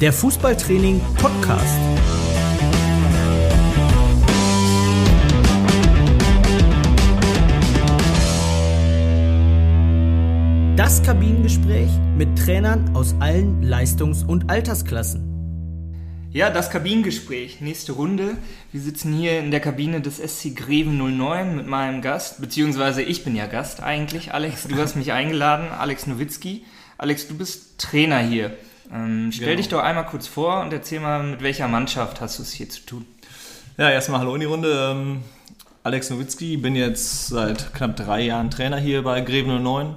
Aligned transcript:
der 0.00 0.12
Fußballtraining 0.12 1.00
Podcast. 1.14 1.78
Das 10.76 11.02
Kabinengespräch 11.02 11.88
mit 12.14 12.28
Trainern 12.38 12.94
aus 12.94 13.14
allen 13.20 13.62
Leistungs- 13.62 14.22
und 14.22 14.50
Altersklassen. 14.50 15.22
Ja, 16.30 16.50
das 16.50 16.70
Kabinengespräch, 16.70 17.62
nächste 17.62 17.92
Runde. 17.92 18.36
Wir 18.72 18.82
sitzen 18.82 19.14
hier 19.14 19.38
in 19.38 19.50
der 19.50 19.60
Kabine 19.60 20.02
des 20.02 20.18
SC 20.18 20.54
Greven 20.54 20.98
09 20.98 21.56
mit 21.56 21.66
meinem 21.66 22.02
Gast, 22.02 22.42
beziehungsweise 22.42 23.00
ich 23.00 23.24
bin 23.24 23.34
ja 23.34 23.46
Gast 23.46 23.82
eigentlich. 23.82 24.34
Alex, 24.34 24.68
du 24.68 24.76
hast 24.76 24.96
mich 24.96 25.12
eingeladen, 25.12 25.68
Alex 25.68 26.06
Nowitzki. 26.06 26.66
Alex, 26.98 27.28
du 27.28 27.38
bist 27.38 27.78
Trainer 27.78 28.18
hier. 28.18 28.58
Ähm, 28.92 29.30
stell 29.32 29.46
genau. 29.48 29.56
dich 29.56 29.68
doch 29.68 29.82
einmal 29.82 30.06
kurz 30.06 30.26
vor 30.26 30.60
und 30.60 30.72
erzähl 30.72 31.00
mal, 31.00 31.22
mit 31.22 31.42
welcher 31.42 31.68
Mannschaft 31.68 32.20
hast 32.20 32.38
du 32.38 32.42
es 32.42 32.52
hier 32.52 32.68
zu 32.68 32.80
tun? 32.86 33.06
Ja, 33.76 33.90
erstmal 33.90 34.20
hallo 34.20 34.34
in 34.34 34.40
die 34.40 34.46
Runde. 34.46 34.92
Ähm, 34.92 35.22
Alex 35.82 36.10
Nowitzki, 36.10 36.56
bin 36.56 36.74
jetzt 36.74 37.28
seit 37.28 37.72
knapp 37.74 37.96
drei 37.96 38.22
Jahren 38.22 38.50
Trainer 38.50 38.78
hier 38.78 39.02
bei 39.02 39.20
Greven 39.20 39.62
09 39.62 39.96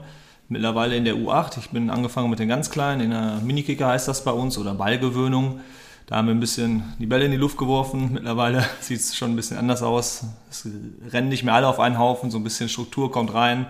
mittlerweile 0.50 0.96
in 0.96 1.06
der 1.06 1.16
U8. 1.16 1.58
Ich 1.60 1.70
bin 1.70 1.90
angefangen 1.90 2.30
mit 2.30 2.40
den 2.40 2.50
ganz 2.50 2.70
Kleinen, 2.70 3.02
in 3.02 3.12
der 3.12 3.40
Minikicker 3.44 3.88
heißt 3.88 4.08
das 4.08 4.24
bei 4.24 4.32
uns 4.32 4.58
oder 4.58 4.74
Ballgewöhnung. 4.74 5.62
Da 6.08 6.16
haben 6.16 6.28
wir 6.28 6.34
ein 6.34 6.40
bisschen 6.40 6.96
die 6.98 7.06
Bälle 7.06 7.26
in 7.26 7.32
die 7.32 7.38
Luft 7.38 7.58
geworfen. 7.58 8.14
Mittlerweile 8.14 8.66
sieht 8.82 9.00
es 9.00 9.16
schon 9.16 9.32
ein 9.32 9.36
bisschen 9.36 9.58
anders 9.58 9.84
aus. 9.84 10.26
Es 10.50 10.68
rennen 11.12 11.30
nicht 11.30 11.44
mehr 11.44 11.54
alle 11.54 11.68
auf 11.68 11.80
einen 11.80 12.00
Haufen, 12.00 12.32
so 12.32 12.40
ein 12.40 12.44
bisschen 12.44 12.68
Struktur 12.68 13.12
kommt 13.12 13.34
rein. 13.34 13.68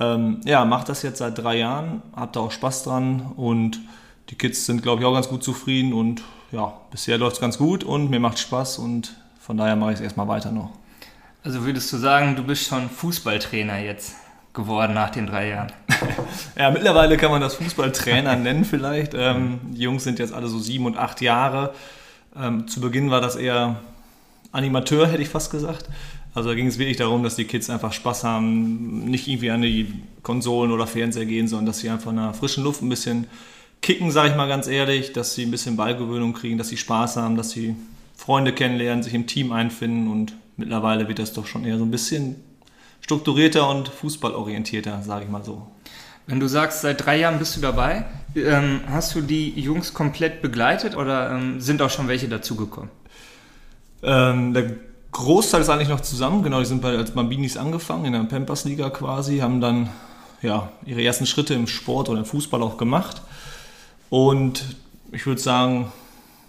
Ähm, 0.00 0.40
ja, 0.44 0.64
mache 0.64 0.86
das 0.86 1.02
jetzt 1.02 1.18
seit 1.18 1.38
drei 1.38 1.58
Jahren, 1.58 2.02
habe 2.14 2.32
da 2.32 2.40
auch 2.40 2.50
Spaß 2.50 2.84
dran 2.84 3.32
und 3.36 3.80
die 4.30 4.34
Kids 4.34 4.66
sind, 4.66 4.82
glaube 4.82 5.02
ich, 5.02 5.06
auch 5.06 5.14
ganz 5.14 5.28
gut 5.28 5.42
zufrieden 5.42 5.92
und 5.92 6.22
ja, 6.52 6.72
bisher 6.90 7.18
läuft 7.18 7.36
es 7.36 7.40
ganz 7.40 7.58
gut 7.58 7.84
und 7.84 8.10
mir 8.10 8.20
macht 8.20 8.38
Spaß 8.38 8.78
und 8.78 9.14
von 9.40 9.56
daher 9.56 9.76
mache 9.76 9.92
ich 9.92 9.96
es 9.96 10.02
erstmal 10.02 10.28
weiter 10.28 10.52
noch. 10.52 10.70
Also 11.44 11.64
würdest 11.64 11.92
du 11.92 11.96
sagen, 11.96 12.34
du 12.34 12.42
bist 12.42 12.66
schon 12.66 12.90
Fußballtrainer 12.90 13.78
jetzt? 13.78 14.16
geworden 14.56 14.94
nach 14.94 15.10
den 15.10 15.28
drei 15.28 15.50
Jahren. 15.50 15.70
ja, 16.58 16.72
mittlerweile 16.72 17.16
kann 17.16 17.30
man 17.30 17.40
das 17.40 17.54
Fußballtrainer 17.54 18.34
nennen 18.36 18.64
vielleicht. 18.64 19.14
Ähm, 19.14 19.60
die 19.62 19.82
Jungs 19.82 20.02
sind 20.02 20.18
jetzt 20.18 20.32
alle 20.32 20.48
so 20.48 20.58
sieben 20.58 20.86
und 20.86 20.96
acht 20.96 21.20
Jahre. 21.20 21.74
Ähm, 22.34 22.66
zu 22.66 22.80
Beginn 22.80 23.10
war 23.10 23.20
das 23.20 23.36
eher 23.36 23.76
Animateur, 24.50 25.06
hätte 25.06 25.22
ich 25.22 25.28
fast 25.28 25.52
gesagt. 25.52 25.84
Also 26.34 26.48
da 26.48 26.54
ging 26.54 26.66
es 26.66 26.78
wirklich 26.78 26.96
darum, 26.96 27.22
dass 27.22 27.36
die 27.36 27.44
Kids 27.44 27.70
einfach 27.70 27.92
Spaß 27.92 28.24
haben, 28.24 29.04
nicht 29.04 29.28
irgendwie 29.28 29.50
an 29.50 29.62
die 29.62 30.02
Konsolen 30.22 30.72
oder 30.72 30.86
Fernseher 30.86 31.26
gehen, 31.26 31.46
sondern 31.46 31.66
dass 31.66 31.78
sie 31.78 31.88
einfach 31.88 32.10
in 32.10 32.16
der 32.16 32.34
frischen 32.34 32.64
Luft 32.64 32.82
ein 32.82 32.88
bisschen 32.88 33.26
kicken, 33.82 34.10
sage 34.10 34.30
ich 34.30 34.36
mal 34.36 34.48
ganz 34.48 34.66
ehrlich, 34.66 35.12
dass 35.12 35.34
sie 35.34 35.44
ein 35.44 35.50
bisschen 35.50 35.76
Ballgewöhnung 35.76 36.32
kriegen, 36.32 36.58
dass 36.58 36.68
sie 36.68 36.76
Spaß 36.76 37.16
haben, 37.16 37.36
dass 37.36 37.50
sie 37.50 37.76
Freunde 38.16 38.52
kennenlernen, 38.52 39.02
sich 39.02 39.14
im 39.14 39.26
Team 39.26 39.52
einfinden 39.52 40.10
und 40.10 40.34
mittlerweile 40.56 41.08
wird 41.08 41.18
das 41.18 41.32
doch 41.32 41.46
schon 41.46 41.64
eher 41.64 41.78
so 41.78 41.84
ein 41.84 41.90
bisschen 41.90 42.36
strukturierter 43.00 43.68
und 43.68 43.88
fußballorientierter, 43.88 45.02
sage 45.02 45.24
ich 45.24 45.30
mal 45.30 45.44
so. 45.44 45.66
Wenn 46.26 46.40
du 46.40 46.48
sagst, 46.48 46.80
seit 46.80 47.04
drei 47.06 47.18
Jahren 47.20 47.38
bist 47.38 47.56
du 47.56 47.60
dabei, 47.60 48.04
ähm, 48.34 48.80
hast 48.88 49.14
du 49.14 49.20
die 49.20 49.50
Jungs 49.60 49.94
komplett 49.94 50.42
begleitet 50.42 50.96
oder 50.96 51.30
ähm, 51.30 51.60
sind 51.60 51.80
auch 51.82 51.90
schon 51.90 52.08
welche 52.08 52.28
dazugekommen? 52.28 52.90
Ähm, 54.02 54.52
der 54.52 54.72
Großteil 55.12 55.60
ist 55.60 55.68
eigentlich 55.68 55.88
noch 55.88 56.00
zusammen, 56.00 56.42
genau, 56.42 56.58
die 56.58 56.66
sind 56.66 56.82
bei, 56.82 56.96
als 56.96 57.12
Bambinis 57.12 57.56
angefangen, 57.56 58.06
in 58.06 58.12
der 58.12 58.20
Pampers-Liga 58.24 58.90
quasi, 58.90 59.38
haben 59.38 59.60
dann 59.60 59.88
ja, 60.42 60.70
ihre 60.84 61.02
ersten 61.02 61.26
Schritte 61.26 61.54
im 61.54 61.68
Sport 61.68 62.08
oder 62.08 62.18
im 62.18 62.24
Fußball 62.24 62.62
auch 62.62 62.76
gemacht. 62.76 63.22
Und 64.10 64.76
ich 65.12 65.26
würde 65.26 65.40
sagen, 65.40 65.92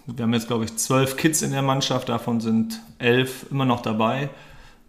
wir 0.06 0.22
haben 0.22 0.32
jetzt, 0.32 0.46
glaube 0.46 0.64
ich, 0.64 0.76
zwölf 0.76 1.16
Kids 1.16 1.42
in 1.42 1.50
der 1.50 1.62
Mannschaft, 1.62 2.08
davon 2.08 2.40
sind 2.40 2.80
elf 2.98 3.46
immer 3.50 3.64
noch 3.64 3.82
dabei. 3.82 4.30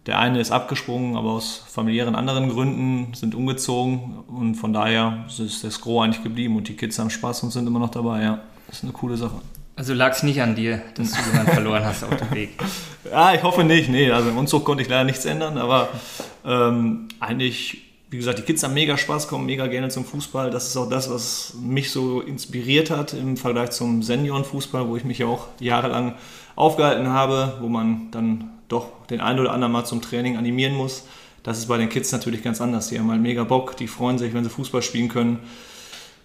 Der 0.06 0.18
eine 0.18 0.40
ist 0.40 0.50
abgesprungen, 0.50 1.16
aber 1.16 1.32
aus 1.32 1.62
familiären 1.68 2.14
anderen 2.14 2.48
Gründen 2.48 3.12
sind 3.12 3.34
umgezogen 3.34 4.24
und 4.28 4.54
von 4.54 4.72
daher 4.72 5.26
ist 5.28 5.62
das 5.62 5.80
Gros 5.80 6.04
eigentlich 6.04 6.22
geblieben 6.22 6.56
und 6.56 6.68
die 6.68 6.76
Kids 6.76 6.98
haben 6.98 7.10
Spaß 7.10 7.42
und 7.42 7.50
sind 7.50 7.66
immer 7.66 7.78
noch 7.78 7.90
dabei. 7.90 8.22
Ja, 8.22 8.40
das 8.66 8.78
ist 8.78 8.84
eine 8.84 8.92
coole 8.92 9.18
Sache. 9.18 9.36
Also 9.76 9.92
lag 9.92 10.12
es 10.12 10.22
nicht 10.22 10.40
an 10.40 10.54
dir, 10.54 10.82
dass 10.94 11.12
du 11.12 11.18
jemanden 11.30 11.52
verloren 11.54 11.84
hast 11.84 12.04
auf 12.04 12.16
dem 12.16 12.30
Weg? 12.32 12.58
Ja, 13.10 13.34
ich 13.34 13.42
hoffe 13.42 13.62
nicht. 13.62 13.90
Nee, 13.90 14.10
also 14.10 14.30
im 14.30 14.38
Umzug 14.38 14.64
konnte 14.64 14.82
ich 14.82 14.88
leider 14.88 15.04
nichts 15.04 15.26
ändern, 15.26 15.58
aber 15.58 15.88
ähm, 16.44 17.08
eigentlich, 17.18 17.89
wie 18.10 18.16
gesagt, 18.16 18.40
die 18.40 18.42
Kids 18.42 18.64
haben 18.64 18.74
mega 18.74 18.98
Spaß, 18.98 19.28
kommen 19.28 19.46
mega 19.46 19.68
gerne 19.68 19.88
zum 19.88 20.04
Fußball. 20.04 20.50
Das 20.50 20.66
ist 20.66 20.76
auch 20.76 20.88
das, 20.88 21.08
was 21.10 21.54
mich 21.62 21.92
so 21.92 22.20
inspiriert 22.20 22.90
hat 22.90 23.14
im 23.14 23.36
Vergleich 23.36 23.70
zum 23.70 24.02
Seniorenfußball, 24.02 24.88
wo 24.88 24.96
ich 24.96 25.04
mich 25.04 25.18
ja 25.18 25.26
auch 25.26 25.46
jahrelang 25.60 26.14
aufgehalten 26.56 27.08
habe, 27.08 27.58
wo 27.60 27.68
man 27.68 28.10
dann 28.10 28.50
doch 28.68 29.06
den 29.06 29.20
einen 29.20 29.38
oder 29.38 29.52
anderen 29.52 29.72
mal 29.72 29.84
zum 29.84 30.02
Training 30.02 30.36
animieren 30.36 30.74
muss. 30.74 31.04
Das 31.44 31.58
ist 31.58 31.66
bei 31.66 31.78
den 31.78 31.88
Kids 31.88 32.10
natürlich 32.10 32.42
ganz 32.42 32.60
anders. 32.60 32.88
Die 32.88 32.98
haben 32.98 33.10
halt 33.10 33.22
mega 33.22 33.44
Bock, 33.44 33.76
die 33.76 33.86
freuen 33.86 34.18
sich, 34.18 34.34
wenn 34.34 34.42
sie 34.42 34.50
Fußball 34.50 34.82
spielen 34.82 35.08
können, 35.08 35.38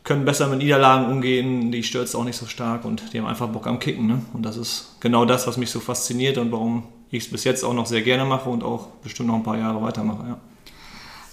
können 0.04 0.26
besser 0.26 0.48
mit 0.48 0.60
Niederlagen 0.60 1.06
umgehen, 1.12 1.72
die 1.72 1.80
es 1.80 2.16
auch 2.16 2.24
nicht 2.24 2.38
so 2.38 2.48
stark 2.48 2.84
und 2.84 3.14
die 3.14 3.20
haben 3.20 3.28
einfach 3.28 3.48
Bock 3.48 3.68
am 3.68 3.78
Kicken. 3.78 4.08
Ne? 4.08 4.22
Und 4.34 4.44
das 4.44 4.58
ist 4.58 4.98
genau 5.02 5.26
das, 5.26 5.46
was 5.46 5.58
mich 5.58 5.70
so 5.70 5.80
fasziniert 5.80 6.40
und 6.40 6.52
warum 6.52 6.84
ich 7.12 7.26
es 7.26 7.32
bis 7.32 7.44
jetzt 7.44 7.64
auch 7.64 7.74
noch 7.74 7.86
sehr 7.86 8.02
gerne 8.02 8.26
mache 8.26 8.50
und 8.50 8.64
auch 8.64 8.88
bestimmt 9.04 9.28
noch 9.28 9.36
ein 9.36 9.44
paar 9.44 9.58
Jahre 9.58 9.82
weitermache. 9.84 10.28
Ja. 10.28 10.38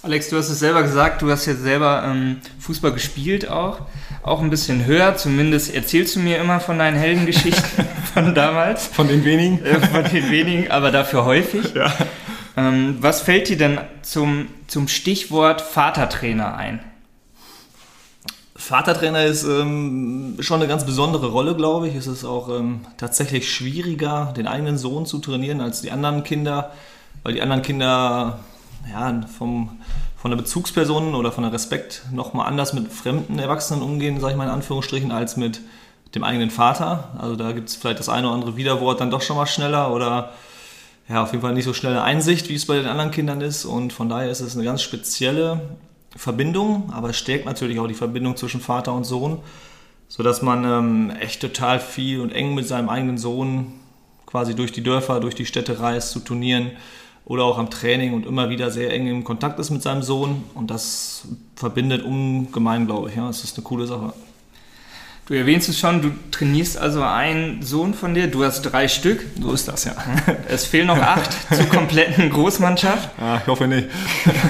Alex, 0.03 0.29
du 0.29 0.35
hast 0.35 0.49
es 0.49 0.59
selber 0.59 0.83
gesagt, 0.83 1.21
du 1.21 1.31
hast 1.31 1.45
jetzt 1.45 1.61
selber 1.61 2.03
ähm, 2.05 2.41
Fußball 2.59 2.91
gespielt 2.91 3.49
auch. 3.49 3.79
Auch 4.21 4.41
ein 4.41 4.49
bisschen 4.49 4.85
höher, 4.85 5.15
zumindest 5.15 5.73
erzählst 5.73 6.17
du 6.17 6.19
mir 6.19 6.39
immer 6.39 6.59
von 6.59 6.77
deinen 6.77 6.97
Heldengeschichten 6.97 7.85
von 8.13 8.35
damals. 8.35 8.85
Von 8.87 9.07
den 9.07 9.23
wenigen? 9.23 9.63
Äh, 9.63 9.79
von 9.79 10.03
den 10.03 10.29
wenigen, 10.29 10.69
aber 10.69 10.91
dafür 10.91 11.23
häufig. 11.23 11.73
Ja. 11.73 11.89
Ähm, 12.57 12.97
was 12.99 13.21
fällt 13.21 13.47
dir 13.47 13.57
denn 13.57 13.79
zum, 14.01 14.49
zum 14.67 14.89
Stichwort 14.89 15.61
Vatertrainer 15.61 16.57
ein? 16.57 16.81
Vatertrainer 18.57 19.23
ist 19.23 19.45
ähm, 19.45 20.35
schon 20.41 20.59
eine 20.59 20.67
ganz 20.67 20.85
besondere 20.85 21.27
Rolle, 21.27 21.55
glaube 21.55 21.87
ich. 21.87 21.95
Es 21.95 22.07
ist 22.07 22.25
auch 22.25 22.49
ähm, 22.49 22.81
tatsächlich 22.97 23.49
schwieriger, 23.49 24.33
den 24.35 24.47
eigenen 24.47 24.77
Sohn 24.77 25.05
zu 25.05 25.19
trainieren 25.19 25.61
als 25.61 25.79
die 25.79 25.91
anderen 25.91 26.25
Kinder, 26.25 26.73
weil 27.23 27.35
die 27.35 27.41
anderen 27.41 27.61
Kinder 27.61 28.39
ja, 28.89 29.21
vom, 29.37 29.77
von 30.15 30.31
der 30.31 30.37
Bezugsperson 30.37 31.15
oder 31.15 31.31
von 31.31 31.43
der 31.43 31.53
Respekt 31.53 32.03
nochmal 32.11 32.47
anders 32.47 32.73
mit 32.73 32.91
fremden 32.91 33.39
Erwachsenen 33.39 33.81
umgehen, 33.81 34.19
sage 34.19 34.33
ich 34.33 34.37
mal 34.37 34.45
in 34.45 34.51
Anführungsstrichen, 34.51 35.11
als 35.11 35.37
mit 35.37 35.61
dem 36.15 36.23
eigenen 36.23 36.51
Vater. 36.51 37.09
Also 37.17 37.35
da 37.35 37.51
gibt 37.51 37.69
es 37.69 37.75
vielleicht 37.75 37.99
das 37.99 38.09
eine 38.09 38.27
oder 38.27 38.35
andere 38.35 38.55
Widerwort 38.55 39.01
dann 39.01 39.11
doch 39.11 39.21
schon 39.21 39.37
mal 39.37 39.47
schneller 39.47 39.93
oder 39.93 40.31
ja, 41.09 41.23
auf 41.23 41.31
jeden 41.31 41.41
Fall 41.41 41.53
nicht 41.53 41.65
so 41.65 41.73
schnelle 41.73 42.01
Einsicht, 42.01 42.49
wie 42.49 42.55
es 42.55 42.65
bei 42.65 42.75
den 42.75 42.85
anderen 42.85 43.11
Kindern 43.11 43.41
ist. 43.41 43.65
Und 43.65 43.91
von 43.91 44.09
daher 44.09 44.29
ist 44.29 44.39
es 44.39 44.55
eine 44.55 44.63
ganz 44.63 44.81
spezielle 44.81 45.61
Verbindung, 46.15 46.91
aber 46.93 47.09
es 47.09 47.17
stärkt 47.17 47.45
natürlich 47.45 47.79
auch 47.79 47.87
die 47.87 47.93
Verbindung 47.93 48.37
zwischen 48.37 48.61
Vater 48.61 48.93
und 48.93 49.03
Sohn, 49.03 49.39
sodass 50.07 50.41
man 50.41 50.63
ähm, 50.63 51.13
echt 51.19 51.41
total 51.41 51.79
viel 51.79 52.21
und 52.21 52.31
eng 52.31 52.53
mit 52.53 52.67
seinem 52.67 52.89
eigenen 52.89 53.17
Sohn 53.17 53.73
quasi 54.25 54.55
durch 54.55 54.71
die 54.71 54.83
Dörfer, 54.83 55.19
durch 55.19 55.35
die 55.35 55.45
Städte 55.45 55.79
reist, 55.79 56.11
zu 56.11 56.19
Turnieren 56.19 56.71
oder 57.25 57.43
auch 57.43 57.57
am 57.57 57.69
Training 57.69 58.13
und 58.13 58.25
immer 58.25 58.49
wieder 58.49 58.69
sehr 58.69 58.91
eng 58.91 59.07
im 59.07 59.23
Kontakt 59.23 59.59
ist 59.59 59.69
mit 59.69 59.81
seinem 59.81 60.03
Sohn. 60.03 60.43
Und 60.53 60.69
das 60.69 61.23
verbindet 61.55 62.03
ungemein, 62.03 62.85
glaube 62.85 63.09
ich. 63.09 63.15
Ja, 63.15 63.27
das 63.27 63.43
ist 63.43 63.57
eine 63.57 63.63
coole 63.63 63.87
Sache. 63.87 64.13
Du 65.25 65.33
erwähnst 65.33 65.69
es 65.69 65.79
schon, 65.79 66.01
du 66.01 66.11
trainierst 66.31 66.77
also 66.77 67.01
einen 67.01 67.61
Sohn 67.61 67.93
von 67.93 68.13
dir, 68.13 68.27
du 68.27 68.43
hast 68.43 68.61
drei 68.63 68.89
Stück. 68.89 69.25
So 69.41 69.53
ist 69.53 69.69
das, 69.69 69.85
ja. 69.85 69.95
Es 70.49 70.65
fehlen 70.65 70.87
noch 70.87 70.97
acht 70.97 71.31
zur 71.55 71.65
kompletten 71.67 72.29
Großmannschaft. 72.29 73.09
Ah, 73.17 73.39
ich 73.41 73.47
hoffe 73.47 73.67
nicht. 73.67 73.87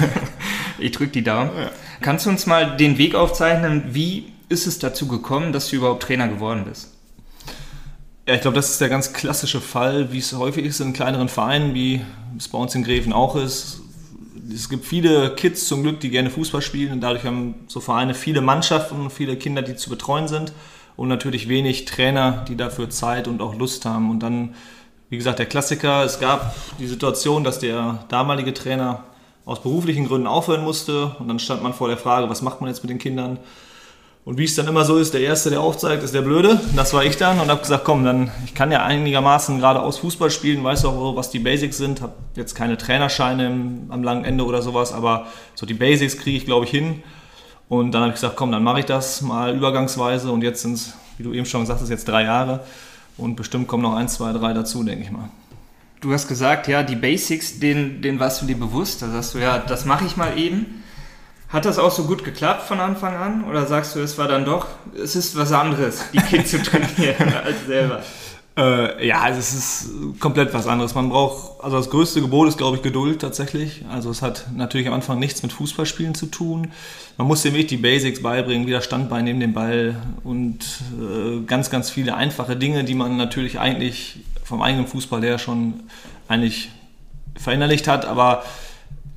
ich 0.78 0.90
drücke 0.90 1.12
die 1.12 1.22
Daumen. 1.22 1.50
Ja. 1.56 1.70
Kannst 2.00 2.26
du 2.26 2.30
uns 2.30 2.46
mal 2.46 2.76
den 2.76 2.98
Weg 2.98 3.14
aufzeichnen, 3.14 3.84
wie 3.92 4.32
ist 4.48 4.66
es 4.66 4.80
dazu 4.80 5.06
gekommen, 5.06 5.52
dass 5.52 5.70
du 5.70 5.76
überhaupt 5.76 6.02
Trainer 6.02 6.26
geworden 6.26 6.64
bist? 6.68 6.93
Ja, 8.26 8.34
ich 8.34 8.40
glaube, 8.40 8.54
das 8.54 8.70
ist 8.70 8.80
der 8.80 8.88
ganz 8.88 9.12
klassische 9.12 9.60
Fall, 9.60 10.10
wie 10.10 10.18
es 10.18 10.32
häufig 10.32 10.64
ist 10.64 10.80
in 10.80 10.94
kleineren 10.94 11.28
Vereinen, 11.28 11.74
wie 11.74 12.00
es 12.38 12.48
bei 12.48 12.56
uns 12.56 12.74
in 12.74 12.82
Gräfen 12.82 13.12
auch 13.12 13.36
ist. 13.36 13.82
Es 14.50 14.70
gibt 14.70 14.86
viele 14.86 15.34
Kids 15.34 15.68
zum 15.68 15.82
Glück, 15.82 16.00
die 16.00 16.08
gerne 16.08 16.30
Fußball 16.30 16.62
spielen 16.62 16.92
und 16.92 17.00
dadurch 17.02 17.24
haben 17.24 17.54
so 17.68 17.80
Vereine 17.80 18.14
viele 18.14 18.40
Mannschaften, 18.40 19.10
viele 19.10 19.36
Kinder, 19.36 19.60
die 19.60 19.76
zu 19.76 19.90
betreuen 19.90 20.26
sind 20.26 20.54
und 20.96 21.08
natürlich 21.08 21.50
wenig 21.50 21.84
Trainer, 21.84 22.46
die 22.48 22.56
dafür 22.56 22.88
Zeit 22.88 23.28
und 23.28 23.42
auch 23.42 23.56
Lust 23.56 23.84
haben. 23.84 24.10
Und 24.10 24.20
dann, 24.20 24.54
wie 25.10 25.18
gesagt, 25.18 25.38
der 25.38 25.46
Klassiker, 25.46 26.02
es 26.02 26.18
gab 26.18 26.54
die 26.78 26.86
Situation, 26.86 27.44
dass 27.44 27.58
der 27.58 28.06
damalige 28.08 28.54
Trainer 28.54 29.04
aus 29.44 29.62
beruflichen 29.62 30.08
Gründen 30.08 30.28
aufhören 30.28 30.64
musste 30.64 31.14
und 31.18 31.28
dann 31.28 31.38
stand 31.38 31.62
man 31.62 31.74
vor 31.74 31.88
der 31.88 31.98
Frage, 31.98 32.30
was 32.30 32.40
macht 32.40 32.62
man 32.62 32.70
jetzt 32.70 32.82
mit 32.82 32.88
den 32.88 32.98
Kindern? 32.98 33.38
Und 34.24 34.38
wie 34.38 34.44
es 34.44 34.54
dann 34.54 34.66
immer 34.66 34.84
so 34.84 34.96
ist, 34.96 35.12
der 35.12 35.20
Erste, 35.20 35.50
der 35.50 35.60
aufzeigt, 35.60 36.02
ist 36.02 36.14
der 36.14 36.22
Blöde. 36.22 36.58
Das 36.74 36.94
war 36.94 37.04
ich 37.04 37.18
dann 37.18 37.40
und 37.40 37.50
habe 37.50 37.60
gesagt, 37.60 37.84
komm, 37.84 38.04
dann 38.04 38.30
ich 38.46 38.54
kann 38.54 38.72
ja 38.72 38.82
einigermaßen 38.82 39.58
geradeaus 39.58 39.98
Fußball 39.98 40.30
spielen, 40.30 40.64
weiß 40.64 40.86
auch, 40.86 41.14
was 41.14 41.30
die 41.30 41.40
Basics 41.40 41.76
sind, 41.76 42.00
habe 42.00 42.14
jetzt 42.34 42.54
keine 42.54 42.78
Trainerscheine 42.78 43.46
im, 43.46 43.86
am 43.90 44.02
langen 44.02 44.24
Ende 44.24 44.46
oder 44.46 44.62
sowas, 44.62 44.92
aber 44.92 45.26
so 45.54 45.66
die 45.66 45.74
Basics 45.74 46.16
kriege 46.16 46.38
ich, 46.38 46.46
glaube 46.46 46.64
ich, 46.64 46.70
hin. 46.70 47.02
Und 47.68 47.92
dann 47.92 48.02
habe 48.02 48.10
ich 48.10 48.14
gesagt, 48.14 48.36
komm, 48.36 48.50
dann 48.50 48.62
mache 48.62 48.80
ich 48.80 48.86
das 48.86 49.20
mal 49.20 49.54
übergangsweise 49.54 50.32
und 50.32 50.42
jetzt 50.42 50.62
sind 50.62 50.74
es 50.74 50.94
wie 51.16 51.22
du 51.22 51.32
eben 51.32 51.46
schon 51.46 51.60
gesagt 51.62 51.80
hast, 51.80 51.90
jetzt 51.90 52.08
drei 52.08 52.24
Jahre 52.24 52.60
und 53.16 53.36
bestimmt 53.36 53.68
kommen 53.68 53.82
noch 53.82 53.94
ein, 53.94 54.08
zwei, 54.08 54.32
drei 54.32 54.52
dazu, 54.52 54.82
denke 54.82 55.04
ich 55.04 55.10
mal. 55.10 55.28
Du 56.00 56.12
hast 56.12 56.28
gesagt, 56.28 56.68
ja, 56.68 56.82
die 56.82 56.96
Basics, 56.96 57.60
denen, 57.60 58.02
denen 58.02 58.20
warst 58.20 58.42
du 58.42 58.46
dir 58.46 58.58
bewusst. 58.58 59.00
Da 59.00 59.08
sagst 59.08 59.34
du, 59.34 59.38
ja, 59.38 59.58
das 59.58 59.84
mache 59.86 60.04
ich 60.04 60.16
mal 60.16 60.36
eben. 60.36 60.83
Hat 61.54 61.64
das 61.64 61.78
auch 61.78 61.92
so 61.92 62.02
gut 62.02 62.24
geklappt 62.24 62.64
von 62.66 62.80
Anfang 62.80 63.14
an? 63.14 63.44
Oder 63.44 63.64
sagst 63.66 63.94
du, 63.94 64.00
es 64.00 64.18
war 64.18 64.26
dann 64.26 64.44
doch, 64.44 64.66
es 65.00 65.14
ist 65.14 65.36
was 65.36 65.52
anderes, 65.52 66.02
die 66.12 66.18
Kids 66.18 66.50
zu 66.50 66.60
trainieren 66.60 67.32
als 67.44 67.64
selber? 67.64 68.02
Äh, 68.56 69.06
ja, 69.06 69.20
also 69.20 69.38
es 69.38 69.54
ist 69.54 70.18
komplett 70.18 70.52
was 70.52 70.66
anderes. 70.66 70.96
Man 70.96 71.10
braucht, 71.10 71.62
also 71.62 71.76
das 71.76 71.90
größte 71.90 72.20
Gebot 72.20 72.48
ist, 72.48 72.58
glaube 72.58 72.78
ich, 72.78 72.82
Geduld 72.82 73.20
tatsächlich. 73.20 73.84
Also 73.88 74.10
es 74.10 74.20
hat 74.20 74.46
natürlich 74.52 74.88
am 74.88 74.94
Anfang 74.94 75.20
nichts 75.20 75.44
mit 75.44 75.52
Fußballspielen 75.52 76.16
zu 76.16 76.26
tun. 76.26 76.72
Man 77.18 77.28
muss 77.28 77.42
dem 77.42 77.52
wirklich 77.52 77.68
die 77.68 77.76
Basics 77.76 78.20
beibringen, 78.20 78.66
wieder 78.66 78.80
Standbein 78.80 79.24
neben 79.24 79.38
dem 79.38 79.52
Ball 79.52 79.94
und 80.24 80.58
äh, 81.00 81.40
ganz, 81.46 81.70
ganz 81.70 81.88
viele 81.88 82.16
einfache 82.16 82.56
Dinge, 82.56 82.82
die 82.82 82.94
man 82.96 83.16
natürlich 83.16 83.60
eigentlich 83.60 84.24
vom 84.42 84.60
eigenen 84.60 84.88
Fußball 84.88 85.22
her 85.22 85.38
schon 85.38 85.84
eigentlich 86.26 86.72
verinnerlicht 87.36 87.86
hat. 87.86 88.06
Aber 88.06 88.42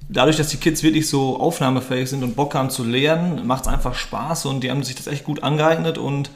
dadurch, 0.10 0.38
dass 0.38 0.50
die 0.50 0.58
Kids 0.58 0.84
wirklich 0.84 1.10
so 1.10 1.40
aufnahmefähig 1.40 2.10
sind 2.10 2.24
und 2.24 2.36
Bock 2.36 2.56
haben 2.56 2.70
zu 2.70 2.84
lernen, 2.84 3.46
macht 3.46 3.64
es 3.64 3.68
einfach 3.68 3.96
Spaß 3.96 4.46
und 4.46 4.64
die 4.64 4.72
haben 4.72 4.84
sich 4.84 4.96
das 4.96 5.08
echt 5.08 5.24
gut 5.24 5.44
angeeignet. 5.44 5.98
Und 5.98 6.30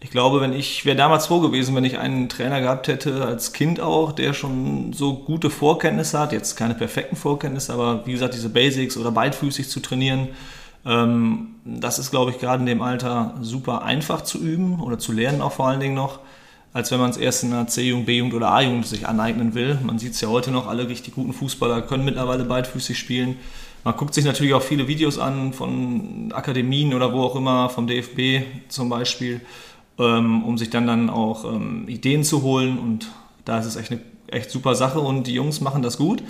ich 0.00 0.10
glaube, 0.10 0.40
wenn 0.40 0.52
ich 0.52 0.84
wäre 0.84 0.96
damals 0.96 1.26
froh 1.26 1.40
gewesen, 1.40 1.74
wenn 1.74 1.84
ich 1.84 1.98
einen 1.98 2.28
Trainer 2.28 2.60
gehabt 2.60 2.88
hätte, 2.88 3.24
als 3.24 3.52
Kind 3.52 3.80
auch, 3.80 4.12
der 4.12 4.34
schon 4.34 4.92
so 4.92 5.14
gute 5.14 5.50
Vorkenntnisse 5.50 6.18
hat, 6.18 6.32
jetzt 6.32 6.56
keine 6.56 6.74
perfekten 6.74 7.16
Vorkenntnisse, 7.16 7.72
aber 7.72 8.06
wie 8.06 8.12
gesagt, 8.12 8.34
diese 8.34 8.48
Basics 8.48 8.96
oder 8.96 9.10
beidfüßig 9.10 9.68
zu 9.68 9.80
trainieren, 9.80 10.28
ähm, 10.84 11.56
das 11.64 11.98
ist, 11.98 12.10
glaube 12.10 12.30
ich, 12.30 12.38
gerade 12.38 12.60
in 12.60 12.66
dem 12.66 12.82
Alter 12.82 13.34
super 13.40 13.82
einfach 13.82 14.22
zu 14.22 14.38
üben 14.38 14.80
oder 14.80 14.98
zu 14.98 15.12
lernen 15.12 15.42
auch 15.42 15.52
vor 15.52 15.66
allen 15.66 15.80
Dingen 15.80 15.94
noch, 15.94 16.20
als 16.76 16.90
wenn 16.90 17.00
man 17.00 17.08
es 17.08 17.16
erst 17.16 17.42
in 17.42 17.54
einer 17.54 17.66
C-Jugend, 17.66 18.04
B-Jugend 18.04 18.34
oder 18.34 18.52
A-Jugend 18.52 18.86
sich 18.86 19.08
aneignen 19.08 19.54
will. 19.54 19.78
Man 19.82 19.98
sieht 19.98 20.12
es 20.12 20.20
ja 20.20 20.28
heute 20.28 20.50
noch, 20.50 20.66
alle 20.66 20.86
richtig 20.90 21.14
guten 21.14 21.32
Fußballer 21.32 21.80
können 21.80 22.04
mittlerweile 22.04 22.44
beidfüßig 22.44 22.98
spielen. 22.98 23.38
Man 23.82 23.96
guckt 23.96 24.12
sich 24.12 24.26
natürlich 24.26 24.52
auch 24.52 24.62
viele 24.62 24.86
Videos 24.86 25.18
an 25.18 25.54
von 25.54 26.30
Akademien 26.34 26.92
oder 26.92 27.14
wo 27.14 27.22
auch 27.22 27.34
immer, 27.34 27.70
vom 27.70 27.86
DFB 27.86 28.44
zum 28.68 28.90
Beispiel 28.90 29.40
ähm, 29.98 30.44
um 30.44 30.58
sich 30.58 30.68
dann, 30.68 30.86
dann 30.86 31.08
auch 31.08 31.46
ähm, 31.46 31.88
Ideen 31.88 32.24
zu 32.24 32.42
holen. 32.42 32.78
Und 32.78 33.08
da 33.46 33.58
ist 33.58 33.64
es 33.64 33.76
echt 33.76 33.92
eine 33.92 34.02
echt 34.26 34.50
super 34.50 34.74
Sache 34.74 35.00
und 35.00 35.26
die 35.26 35.32
Jungs 35.32 35.62
machen 35.62 35.80
das 35.80 35.96
gut. 35.96 36.22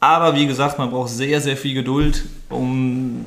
Aber 0.00 0.34
wie 0.34 0.46
gesagt, 0.46 0.78
man 0.78 0.88
braucht 0.88 1.10
sehr, 1.10 1.42
sehr 1.42 1.58
viel 1.58 1.74
Geduld, 1.74 2.24
um 2.48 3.26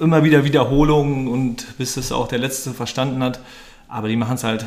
immer 0.00 0.24
wieder 0.24 0.44
Wiederholungen 0.44 1.28
und 1.28 1.76
bis 1.76 1.98
es 1.98 2.10
auch 2.10 2.26
der 2.26 2.38
Letzte 2.38 2.72
verstanden 2.72 3.22
hat. 3.22 3.40
Aber 3.86 4.08
die 4.08 4.16
machen 4.16 4.36
es 4.36 4.44
halt 4.44 4.64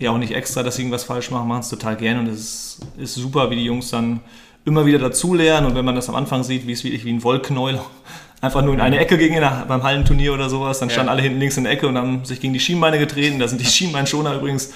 ja 0.00 0.10
auch 0.10 0.18
nicht 0.18 0.34
extra, 0.34 0.62
dass 0.62 0.76
sie 0.76 0.82
irgendwas 0.82 1.04
falsch 1.04 1.30
machen, 1.30 1.46
machen 1.46 1.60
es 1.60 1.68
total 1.68 1.96
gerne 1.96 2.20
und 2.20 2.26
es 2.26 2.40
ist, 2.40 2.80
ist, 2.98 3.14
super, 3.14 3.50
wie 3.50 3.56
die 3.56 3.64
Jungs 3.64 3.90
dann 3.90 4.20
immer 4.64 4.86
wieder 4.86 4.98
dazulernen 4.98 5.66
und 5.66 5.76
wenn 5.76 5.84
man 5.84 5.94
das 5.94 6.08
am 6.08 6.14
Anfang 6.14 6.42
sieht, 6.42 6.66
wie 6.66 6.72
es 6.72 6.82
wirklich 6.82 7.04
wie 7.04 7.12
ein 7.12 7.22
Wollknäuel 7.22 7.78
einfach 8.40 8.62
nur 8.62 8.72
in 8.72 8.80
eine 8.80 8.98
Ecke 8.98 9.18
ging 9.18 9.38
beim 9.68 9.82
Hallenturnier 9.82 10.32
oder 10.32 10.48
sowas. 10.48 10.78
Dann 10.78 10.88
standen 10.88 11.08
ja. 11.08 11.12
alle 11.12 11.22
hinten 11.22 11.38
links 11.38 11.58
in 11.58 11.64
der 11.64 11.74
Ecke 11.74 11.86
und 11.86 11.98
haben 11.98 12.24
sich 12.24 12.40
gegen 12.40 12.54
die 12.54 12.60
Schienbeine 12.60 12.98
getreten. 12.98 13.38
Da 13.38 13.46
sind 13.46 13.60
die 13.60 13.66
Schienbeinschoner 13.70 14.34
übrigens. 14.34 14.72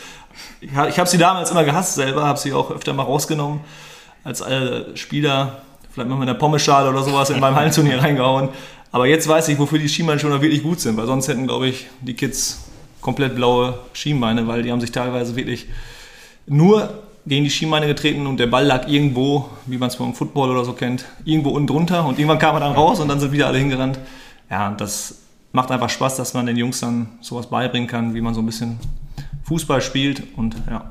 Ich, 0.60 0.68
ich 0.70 0.98
habe 0.98 1.08
sie 1.08 1.16
damals 1.16 1.50
immer 1.50 1.64
gehasst 1.64 1.94
selber, 1.94 2.24
habe 2.24 2.38
sie 2.38 2.52
auch 2.52 2.70
öfter 2.70 2.92
mal 2.92 3.04
rausgenommen 3.04 3.60
als 4.22 4.42
äh, 4.42 4.94
Spieler. 4.94 5.62
Vielleicht 5.90 6.10
mal 6.10 6.16
mit 6.16 6.28
einer 6.28 6.38
Pommeschale 6.38 6.90
oder 6.90 7.02
sowas 7.02 7.30
in 7.30 7.40
meinem 7.40 7.54
Hallenturnier 7.54 7.98
reingehauen. 8.02 8.50
Aber 8.92 9.06
jetzt 9.06 9.26
weiß 9.26 9.48
ich, 9.48 9.58
wofür 9.58 9.78
die 9.78 9.88
Schienbeinschoner 9.88 10.42
wirklich 10.42 10.62
gut 10.62 10.80
sind, 10.80 10.98
weil 10.98 11.06
sonst 11.06 11.28
hätten, 11.28 11.46
glaube 11.46 11.68
ich, 11.68 11.86
die 12.02 12.14
Kids 12.14 12.64
komplett 13.04 13.36
blaue 13.36 13.78
Schienbeine, 13.92 14.48
weil 14.48 14.62
die 14.62 14.72
haben 14.72 14.80
sich 14.80 14.90
teilweise 14.90 15.36
wirklich 15.36 15.66
nur 16.46 17.02
gegen 17.26 17.44
die 17.44 17.50
Schienbeine 17.50 17.86
getreten 17.86 18.26
und 18.26 18.40
der 18.40 18.46
Ball 18.46 18.64
lag 18.64 18.88
irgendwo, 18.88 19.50
wie 19.66 19.76
man 19.76 19.88
es 19.88 19.96
beim 19.96 20.14
Football 20.14 20.50
oder 20.50 20.64
so 20.64 20.72
kennt, 20.72 21.04
irgendwo 21.24 21.50
unten 21.50 21.66
drunter 21.66 22.06
und 22.06 22.18
irgendwann 22.18 22.38
kam 22.38 22.56
er 22.56 22.60
dann 22.60 22.72
raus 22.72 23.00
und 23.00 23.08
dann 23.08 23.20
sind 23.20 23.32
wieder 23.32 23.46
alle 23.46 23.58
hingerannt. 23.58 23.98
Ja, 24.50 24.70
das 24.70 25.18
macht 25.52 25.70
einfach 25.70 25.90
Spaß, 25.90 26.16
dass 26.16 26.32
man 26.32 26.46
den 26.46 26.56
Jungs 26.56 26.80
dann 26.80 27.10
sowas 27.20 27.48
beibringen 27.50 27.88
kann, 27.88 28.14
wie 28.14 28.22
man 28.22 28.32
so 28.32 28.40
ein 28.40 28.46
bisschen 28.46 28.78
Fußball 29.44 29.82
spielt 29.82 30.22
und 30.36 30.56
ja. 30.68 30.90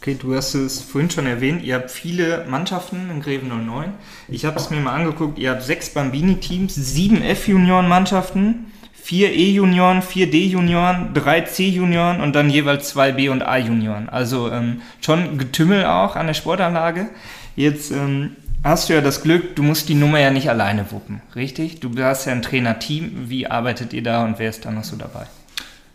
Okay, 0.00 0.16
du 0.18 0.34
hast 0.34 0.54
es 0.54 0.80
vorhin 0.80 1.10
schon 1.10 1.26
erwähnt, 1.26 1.62
ihr 1.62 1.74
habt 1.74 1.90
viele 1.90 2.46
Mannschaften 2.48 3.10
in 3.10 3.20
Greven 3.20 3.48
09. 3.66 3.92
Ich 4.28 4.46
habe 4.46 4.56
es 4.56 4.70
mir 4.70 4.80
mal 4.80 4.94
angeguckt, 4.94 5.38
ihr 5.38 5.50
habt 5.50 5.62
sechs 5.62 5.90
Bambini-Teams, 5.90 6.74
sieben 6.74 7.20
F-Junioren-Mannschaften 7.20 8.72
vier 9.02 9.32
E-Junioren, 9.32 10.02
vier 10.02 10.30
D-Junioren, 10.30 11.14
drei 11.14 11.40
C-Junioren 11.40 12.20
und 12.20 12.34
dann 12.34 12.50
jeweils 12.50 12.88
zwei 12.88 13.12
B- 13.12 13.28
und 13.28 13.42
A-Junioren. 13.42 14.08
Also 14.08 14.50
ähm, 14.50 14.82
schon 15.00 15.38
Getümmel 15.38 15.84
auch 15.86 16.16
an 16.16 16.26
der 16.26 16.34
Sportanlage. 16.34 17.08
Jetzt 17.56 17.90
ähm, 17.90 18.36
hast 18.62 18.88
du 18.88 18.94
ja 18.94 19.00
das 19.00 19.22
Glück, 19.22 19.56
du 19.56 19.62
musst 19.62 19.88
die 19.88 19.94
Nummer 19.94 20.20
ja 20.20 20.30
nicht 20.30 20.48
alleine 20.50 20.90
wuppen, 20.92 21.22
richtig? 21.34 21.80
Du 21.80 21.90
hast 21.98 22.26
ja 22.26 22.32
ein 22.32 22.42
Trainerteam. 22.42 23.28
Wie 23.28 23.46
arbeitet 23.46 23.92
ihr 23.92 24.02
da 24.02 24.24
und 24.24 24.38
wer 24.38 24.50
ist 24.50 24.64
da 24.64 24.70
noch 24.70 24.84
so 24.84 24.96
dabei? 24.96 25.26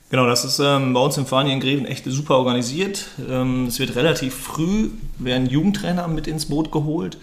Genau, 0.09 0.27
das 0.27 0.45
ist 0.45 0.59
ähm, 0.59 0.93
bei 0.93 0.99
uns 0.99 1.17
im 1.17 1.25
Verein 1.25 1.47
in 1.47 1.59
Greven 1.59 1.85
echt 1.85 2.05
super 2.05 2.37
organisiert. 2.37 3.07
Ähm, 3.29 3.65
es 3.67 3.79
wird 3.79 3.95
relativ 3.95 4.35
früh, 4.35 4.89
werden 5.17 5.47
Jugendtrainer 5.47 6.07
mit 6.07 6.27
ins 6.27 6.47
Boot 6.47 6.71
geholt 6.71 7.17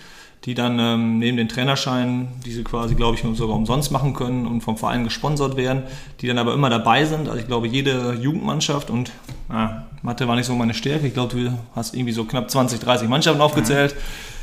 die 0.44 0.54
dann 0.54 0.78
ähm, 0.80 1.18
neben 1.18 1.36
den 1.36 1.48
Trainerscheinen, 1.48 2.28
die 2.44 2.52
sie 2.52 2.64
quasi, 2.64 2.94
glaube 2.96 3.16
ich, 3.16 3.36
sogar 3.36 3.56
umsonst 3.56 3.92
machen 3.92 4.12
können 4.12 4.46
und 4.46 4.60
vom 4.60 4.76
Verein 4.76 5.04
gesponsert 5.04 5.56
werden, 5.56 5.84
die 6.20 6.26
dann 6.26 6.38
aber 6.38 6.52
immer 6.52 6.68
dabei 6.68 7.04
sind. 7.04 7.28
Also 7.28 7.38
ich 7.38 7.46
glaube, 7.46 7.68
jede 7.68 8.14
Jugendmannschaft 8.14 8.90
und 8.90 9.12
ja, 9.48 9.86
Mathe 10.02 10.26
war 10.26 10.34
nicht 10.34 10.46
so 10.46 10.54
meine 10.54 10.74
Stärke. 10.74 11.06
Ich 11.06 11.14
glaube, 11.14 11.36
du 11.36 11.58
hast 11.76 11.94
irgendwie 11.94 12.12
so 12.12 12.24
knapp 12.24 12.50
20, 12.50 12.80
30 12.80 13.08
Mannschaften 13.08 13.40
aufgezählt. 13.40 13.94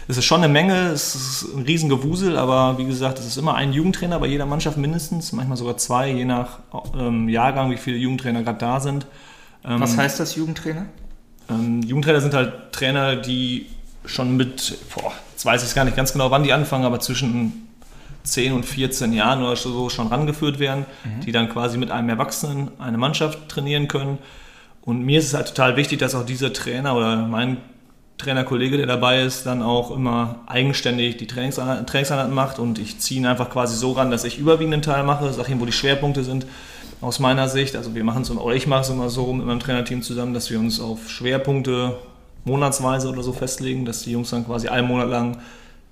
Es 0.08 0.18
ist 0.18 0.26
schon 0.26 0.42
eine 0.42 0.52
Menge, 0.52 0.88
es 0.88 1.14
ist 1.14 1.54
ein 1.54 1.64
Riesengewusel, 1.64 2.38
aber 2.38 2.78
wie 2.80 2.86
gesagt, 2.86 3.20
es 3.20 3.28
ist 3.28 3.38
immer 3.38 3.56
ein 3.56 3.74
Jugendtrainer 3.74 4.20
bei 4.20 4.26
jeder 4.26 4.46
Mannschaft 4.48 4.78
mindestens, 4.78 5.34
manchmal 5.34 5.58
sogar 5.58 5.78
zwei, 5.78 6.10
je 6.10 6.26
nach 6.26 6.60
ähm, 6.98 7.30
Jahrgang, 7.30 7.70
wie 7.70 7.78
viele 7.78 7.98
Jugendtrainer 7.98 8.42
gerade 8.42 8.58
da 8.58 8.80
sind. 8.80 9.06
Ähm, 9.64 9.80
Was 9.80 9.98
heißt 9.98 10.20
das 10.20 10.36
Jugendtrainer? 10.36 10.86
Ähm, 11.50 11.84
Jugendtrainer 11.84 12.22
sind 12.22 12.34
halt 12.34 12.72
Trainer, 12.72 13.18
die 13.18 13.68
schon 14.06 14.36
mit, 14.36 14.80
boah, 14.96 15.14
jetzt 15.40 15.46
weiß 15.46 15.64
ich 15.64 15.74
gar 15.74 15.86
nicht 15.86 15.96
ganz 15.96 16.12
genau, 16.12 16.32
wann 16.32 16.44
die 16.44 16.52
anfangen, 16.52 16.84
aber 16.84 17.00
zwischen 17.00 17.70
10 18.24 18.52
und 18.52 18.66
14 18.66 19.14
Jahren 19.14 19.42
oder 19.42 19.56
so 19.56 19.88
schon 19.88 20.08
rangeführt 20.08 20.60
werden, 20.60 20.86
mhm. 21.06 21.22
die 21.22 21.32
dann 21.32 21.48
quasi 21.48 21.78
mit 21.78 21.92
einem 21.92 22.10
Erwachsenen 22.10 22.72
eine 22.78 22.98
Mannschaft 22.98 23.48
trainieren 23.48 23.88
können. 23.88 24.18
Und 24.82 25.02
mir 25.06 25.18
ist 25.20 25.28
es 25.28 25.34
halt 25.34 25.48
total 25.48 25.78
wichtig, 25.78 26.00
dass 26.00 26.14
auch 26.14 26.26
dieser 26.26 26.52
Trainer 26.52 26.94
oder 26.94 27.16
mein 27.16 27.56
Trainerkollege, 28.18 28.76
der 28.76 28.86
dabei 28.86 29.22
ist, 29.22 29.46
dann 29.46 29.62
auch 29.62 29.92
immer 29.92 30.42
eigenständig 30.46 31.16
die 31.16 31.28
Trainingseinheiten 31.28 32.34
macht 32.34 32.60
und 32.60 32.78
ich 32.78 33.00
ziehe 33.00 33.22
ihn 33.22 33.26
einfach 33.26 33.50
quasi 33.50 33.78
so 33.78 33.94
ran, 33.94 34.12
dass 34.12 34.26
ich 34.26 34.40
überwiegenden 34.40 34.82
Teil 34.82 35.04
mache, 35.04 35.32
sage 35.32 35.54
ihm, 35.54 35.62
wo 35.62 35.66
die 35.66 35.72
Schwerpunkte 35.72 36.26
sind 36.26 36.48
aus 37.00 37.20
meiner 37.20 37.48
Sicht. 37.48 37.78
Also 37.78 37.96
wir 37.96 38.04
machen 38.04 38.24
es 38.24 38.30
immer, 38.30 38.44
oder 38.44 38.56
ich 38.56 38.68
mache 38.68 38.82
es 38.82 38.90
immer 38.90 39.10
so 39.10 39.32
mit 39.32 39.46
meinem 39.46 39.62
Trainerteam 39.62 40.02
zusammen, 40.02 40.34
dass 40.34 40.50
wir 40.52 40.60
uns 40.60 40.82
auf 40.82 41.10
Schwerpunkte 41.10 41.98
monatsweise 42.50 43.10
oder 43.10 43.24
so 43.24 43.32
festlegen, 43.32 43.86
dass 43.86 44.02
die 44.04 44.12
Jungs 44.12 44.32
dann 44.32 44.46
quasi 44.46 44.68
einen 44.68 44.88
Monat 44.88 45.10
lang 45.10 45.38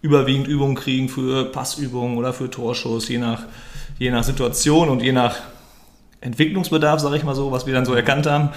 überwiegend 0.02 0.48
Übungen 0.48 0.76
kriegen 0.76 1.10
für 1.10 1.46
Passübungen 1.52 2.18
oder 2.18 2.34
für 2.34 2.50
Torschuss, 2.50 3.08
je 3.08 3.18
nach, 3.18 3.44
je 3.98 4.12
nach 4.12 4.24
Situation 4.24 4.90
und 4.90 5.02
je 5.02 5.12
nach 5.12 5.36
Entwicklungsbedarf, 6.22 7.00
sage 7.00 7.18
ich 7.18 7.24
mal 7.24 7.36
so, 7.36 7.52
was 7.52 7.66
wir 7.66 7.74
dann 7.74 7.86
so 7.86 7.94
erkannt 7.94 8.28
haben. 8.28 8.50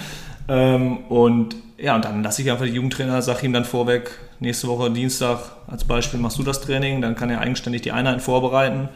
Ähm, 0.47 1.05
und 1.09 1.55
ja, 1.77 1.95
und 1.95 2.05
dann 2.05 2.23
lasse 2.23 2.41
ich 2.41 2.51
einfach 2.51 2.65
die 2.65 2.71
Jugendtrainer, 2.71 3.21
sage 3.21 3.45
ihm 3.45 3.53
dann 3.53 3.65
vorweg, 3.65 4.11
nächste 4.39 4.67
Woche 4.67 4.91
Dienstag 4.91 5.39
als 5.67 5.83
Beispiel 5.83 6.19
machst 6.19 6.37
du 6.37 6.43
das 6.43 6.61
Training, 6.61 7.01
dann 7.01 7.15
kann 7.15 7.29
er 7.29 7.39
eigenständig 7.39 7.81
die 7.81 7.91
Einheiten 7.91 8.19
vorbereiten 8.19 8.89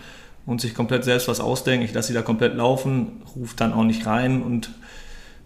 und 0.46 0.62
sich 0.62 0.76
komplett 0.76 1.04
selbst 1.04 1.28
was 1.28 1.40
ausdenken. 1.40 1.86
Ich 1.86 1.94
lasse 1.94 2.10
sie 2.10 2.14
da 2.14 2.22
komplett 2.22 2.56
laufen, 2.56 3.24
rufe 3.36 3.56
dann 3.56 3.74
auch 3.74 3.84
nicht 3.84 4.06
rein 4.06 4.42
und 4.44 4.70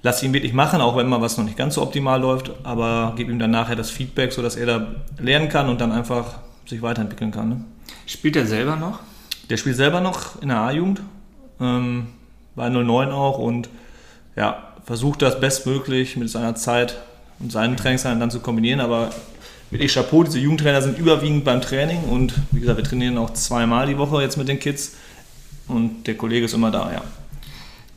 lass 0.01 0.23
ihn 0.23 0.33
wirklich 0.33 0.53
machen, 0.53 0.81
auch 0.81 0.95
wenn 0.95 1.07
mal 1.07 1.21
was 1.21 1.37
noch 1.37 1.45
nicht 1.45 1.57
ganz 1.57 1.75
so 1.75 1.81
optimal 1.81 2.19
läuft, 2.21 2.51
aber 2.63 3.13
gebe 3.15 3.31
ihm 3.31 3.39
dann 3.39 3.51
nachher 3.51 3.75
das 3.75 3.89
Feedback, 3.89 4.31
sodass 4.31 4.55
er 4.55 4.65
da 4.65 4.87
lernen 5.19 5.49
kann 5.49 5.69
und 5.69 5.81
dann 5.81 5.91
einfach 5.91 6.39
sich 6.65 6.81
weiterentwickeln 6.81 7.31
kann. 7.31 7.49
Ne? 7.49 7.63
Spielt 8.05 8.35
er 8.35 8.45
selber 8.45 8.75
noch? 8.75 8.99
Der 9.49 9.57
spielt 9.57 9.75
selber 9.75 9.99
noch 9.99 10.41
in 10.41 10.49
der 10.49 10.59
A-Jugend, 10.59 11.01
ähm, 11.59 12.07
bei 12.55 12.69
09 12.69 13.11
auch 13.11 13.39
und 13.39 13.69
ja, 14.35 14.73
versucht 14.85 15.21
das 15.21 15.39
bestmöglich 15.39 16.15
mit 16.17 16.29
seiner 16.29 16.55
Zeit 16.55 16.97
und 17.39 17.51
seinen 17.51 17.77
Trainingszeiten 17.77 18.19
dann 18.19 18.31
zu 18.31 18.39
kombinieren, 18.39 18.79
aber 18.79 19.09
wirklich 19.71 19.93
Chapeau, 19.93 20.23
diese 20.23 20.39
Jugendtrainer 20.39 20.81
sind 20.81 20.97
überwiegend 20.97 21.43
beim 21.43 21.61
Training 21.61 22.03
und 22.03 22.33
wie 22.51 22.59
gesagt, 22.59 22.77
wir 22.77 22.83
trainieren 22.83 23.17
auch 23.17 23.31
zweimal 23.33 23.87
die 23.87 23.97
Woche 23.97 24.21
jetzt 24.21 24.37
mit 24.37 24.47
den 24.47 24.59
Kids 24.59 24.95
und 25.67 26.07
der 26.07 26.15
Kollege 26.15 26.45
ist 26.45 26.53
immer 26.53 26.71
da, 26.71 26.91
ja. 26.91 27.01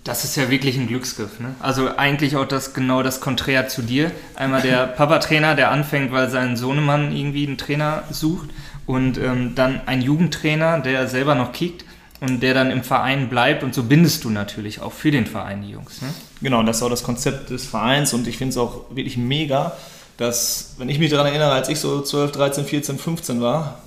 Das 0.05 0.25
ist 0.25 0.37
ja 0.37 0.51
wirklich 0.51 0.77
ein 0.77 0.89
Glücksgriff. 0.89 1.39
Ne? 1.39 1.55
Also 1.61 1.97
eigentlich 1.97 2.37
auch 2.37 2.47
das 2.47 2.75
genau 2.75 3.03
das 3.03 3.21
Konträr 3.21 3.69
zu 3.69 3.83
dir. 3.83 4.11
Einmal 4.35 4.63
der 4.63 4.87
Papa-Trainer, 4.97 5.55
der 5.55 5.71
anfängt, 5.71 6.11
weil 6.11 6.29
sein 6.29 6.57
Sohnemann 6.57 7.15
irgendwie 7.15 7.47
einen 7.47 7.59
Trainer 7.59 8.03
sucht. 8.11 8.51
Und 8.85 9.17
ähm, 9.19 9.55
dann 9.55 9.81
ein 9.87 10.03
Jugendtrainer, 10.03 10.81
der 10.81 11.07
selber 11.07 11.37
noch 11.37 11.53
kickt 11.53 11.85
und 12.23 12.41
der 12.41 12.55
dann 12.55 12.71
im 12.71 12.83
Verein 12.83 13.29
bleibt. 13.29 13.63
Und 13.63 13.75
so 13.75 13.85
bindest 13.85 14.25
du 14.25 14.31
natürlich 14.31 14.81
auch 14.81 14.93
für 14.93 15.13
den 15.13 15.27
Verein 15.27 15.63
die 15.63 15.71
Jungs. 15.71 16.03
Ne? 16.03 16.09
Genau, 16.41 16.63
das 16.65 16.79
ist 16.79 16.83
auch 16.83 16.91
das 16.91 17.05
Konzept 17.05 17.51
des 17.51 17.67
Vereins 17.67 18.13
und 18.13 18.27
ich 18.27 18.39
finde 18.39 18.51
es 18.51 18.57
auch 18.57 18.91
wirklich 18.91 19.17
mega, 19.17 19.77
dass, 20.17 20.75
wenn 20.79 20.89
ich 20.89 20.99
mich 20.99 21.11
daran 21.11 21.27
erinnere, 21.27 21.53
als 21.53 21.69
ich 21.69 21.79
so 21.79 22.01
12, 22.01 22.33
13, 22.33 22.65
14, 22.65 22.99
15 22.99 23.41
war, 23.41 23.81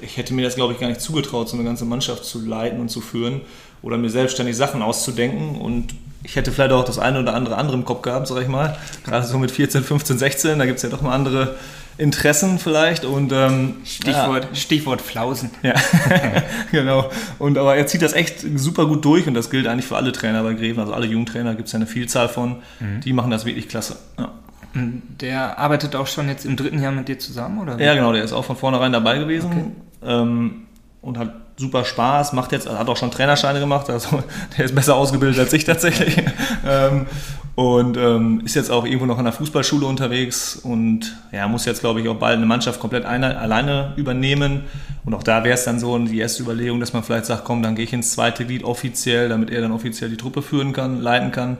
ich 0.00 0.16
hätte 0.16 0.32
mir 0.32 0.42
das, 0.42 0.54
glaube 0.54 0.72
ich, 0.72 0.80
gar 0.80 0.88
nicht 0.88 1.00
zugetraut, 1.00 1.48
so 1.48 1.56
eine 1.56 1.64
ganze 1.64 1.84
Mannschaft 1.84 2.24
zu 2.24 2.40
leiten 2.40 2.80
und 2.80 2.88
zu 2.88 3.00
führen 3.00 3.42
oder 3.82 3.96
mir 3.98 4.10
selbstständig 4.10 4.56
Sachen 4.56 4.82
auszudenken 4.82 5.60
und 5.60 5.94
ich 6.22 6.34
hätte 6.34 6.50
vielleicht 6.50 6.72
auch 6.72 6.84
das 6.84 6.98
eine 6.98 7.20
oder 7.20 7.34
andere 7.34 7.56
andere 7.56 7.76
im 7.76 7.84
Kopf 7.84 8.02
gehabt, 8.02 8.26
sag 8.26 8.42
ich 8.42 8.48
mal. 8.48 8.76
Gerade 9.04 9.26
so 9.26 9.38
mit 9.38 9.52
14, 9.52 9.84
15, 9.84 10.18
16, 10.18 10.58
da 10.58 10.66
gibt 10.66 10.78
es 10.78 10.82
ja 10.82 10.88
doch 10.88 11.00
mal 11.00 11.12
andere 11.12 11.54
Interessen 11.98 12.58
vielleicht 12.58 13.04
und 13.04 13.32
ähm, 13.32 13.76
Stichwort, 13.84 14.44
ja. 14.44 14.54
Stichwort 14.54 15.00
Flausen. 15.00 15.50
Ja, 15.62 15.74
genau. 16.70 17.10
Und 17.38 17.56
aber 17.56 17.76
er 17.76 17.86
zieht 17.86 18.02
das 18.02 18.12
echt 18.12 18.44
super 18.56 18.86
gut 18.86 19.04
durch 19.04 19.26
und 19.26 19.34
das 19.34 19.50
gilt 19.50 19.66
eigentlich 19.66 19.86
für 19.86 19.96
alle 19.96 20.12
Trainer 20.12 20.42
bei 20.42 20.54
Greven, 20.54 20.80
also 20.80 20.92
alle 20.92 21.06
Jugendtrainer 21.06 21.54
gibt 21.54 21.68
es 21.68 21.72
ja 21.72 21.78
eine 21.78 21.86
Vielzahl 21.86 22.28
von, 22.28 22.56
mhm. 22.80 23.00
die 23.00 23.12
machen 23.12 23.30
das 23.30 23.46
wirklich 23.46 23.68
klasse. 23.68 23.96
Ja. 24.18 24.32
Der 24.74 25.58
arbeitet 25.58 25.96
auch 25.96 26.06
schon 26.06 26.28
jetzt 26.28 26.44
im 26.44 26.56
dritten 26.56 26.82
Jahr 26.82 26.92
mit 26.92 27.08
dir 27.08 27.18
zusammen, 27.18 27.60
oder? 27.60 27.80
Ja, 27.80 27.94
genau, 27.94 28.12
der 28.12 28.24
ist 28.24 28.34
auch 28.34 28.44
von 28.44 28.56
vornherein 28.56 28.92
dabei 28.92 29.18
gewesen 29.18 29.74
okay. 30.02 30.12
ähm, 30.12 30.66
und 31.00 31.16
hat 31.16 31.32
super 31.56 31.84
Spaß, 31.84 32.32
macht 32.32 32.52
jetzt, 32.52 32.68
hat 32.68 32.88
auch 32.88 32.96
schon 32.96 33.10
Trainerscheine 33.10 33.60
gemacht, 33.60 33.88
also 33.88 34.22
der 34.58 34.64
ist 34.66 34.74
besser 34.74 34.94
ausgebildet 34.94 35.38
als 35.38 35.52
ich 35.52 35.64
tatsächlich. 35.64 36.16
ähm, 36.66 37.06
und 37.54 37.96
ähm, 37.96 38.42
ist 38.44 38.54
jetzt 38.54 38.70
auch 38.70 38.84
irgendwo 38.84 39.06
noch 39.06 39.16
an 39.16 39.24
der 39.24 39.32
Fußballschule 39.32 39.86
unterwegs 39.86 40.56
und 40.56 41.16
ja, 41.32 41.48
muss 41.48 41.64
jetzt, 41.64 41.80
glaube 41.80 42.02
ich, 42.02 42.08
auch 42.08 42.16
bald 42.16 42.36
eine 42.36 42.44
Mannschaft 42.44 42.80
komplett 42.80 43.06
eine, 43.06 43.38
alleine 43.38 43.94
übernehmen. 43.96 44.64
Und 45.06 45.14
auch 45.14 45.22
da 45.22 45.42
wäre 45.42 45.54
es 45.54 45.64
dann 45.64 45.80
so 45.80 45.96
die 45.98 46.18
erste 46.18 46.42
Überlegung, 46.42 46.80
dass 46.80 46.92
man 46.92 47.02
vielleicht 47.02 47.24
sagt, 47.24 47.44
komm, 47.44 47.62
dann 47.62 47.74
gehe 47.74 47.86
ich 47.86 47.94
ins 47.94 48.12
zweite 48.12 48.44
Glied 48.44 48.62
offiziell, 48.62 49.30
damit 49.30 49.48
er 49.48 49.62
dann 49.62 49.72
offiziell 49.72 50.10
die 50.10 50.18
Truppe 50.18 50.42
führen 50.42 50.74
kann, 50.74 51.00
leiten 51.00 51.32
kann. 51.32 51.56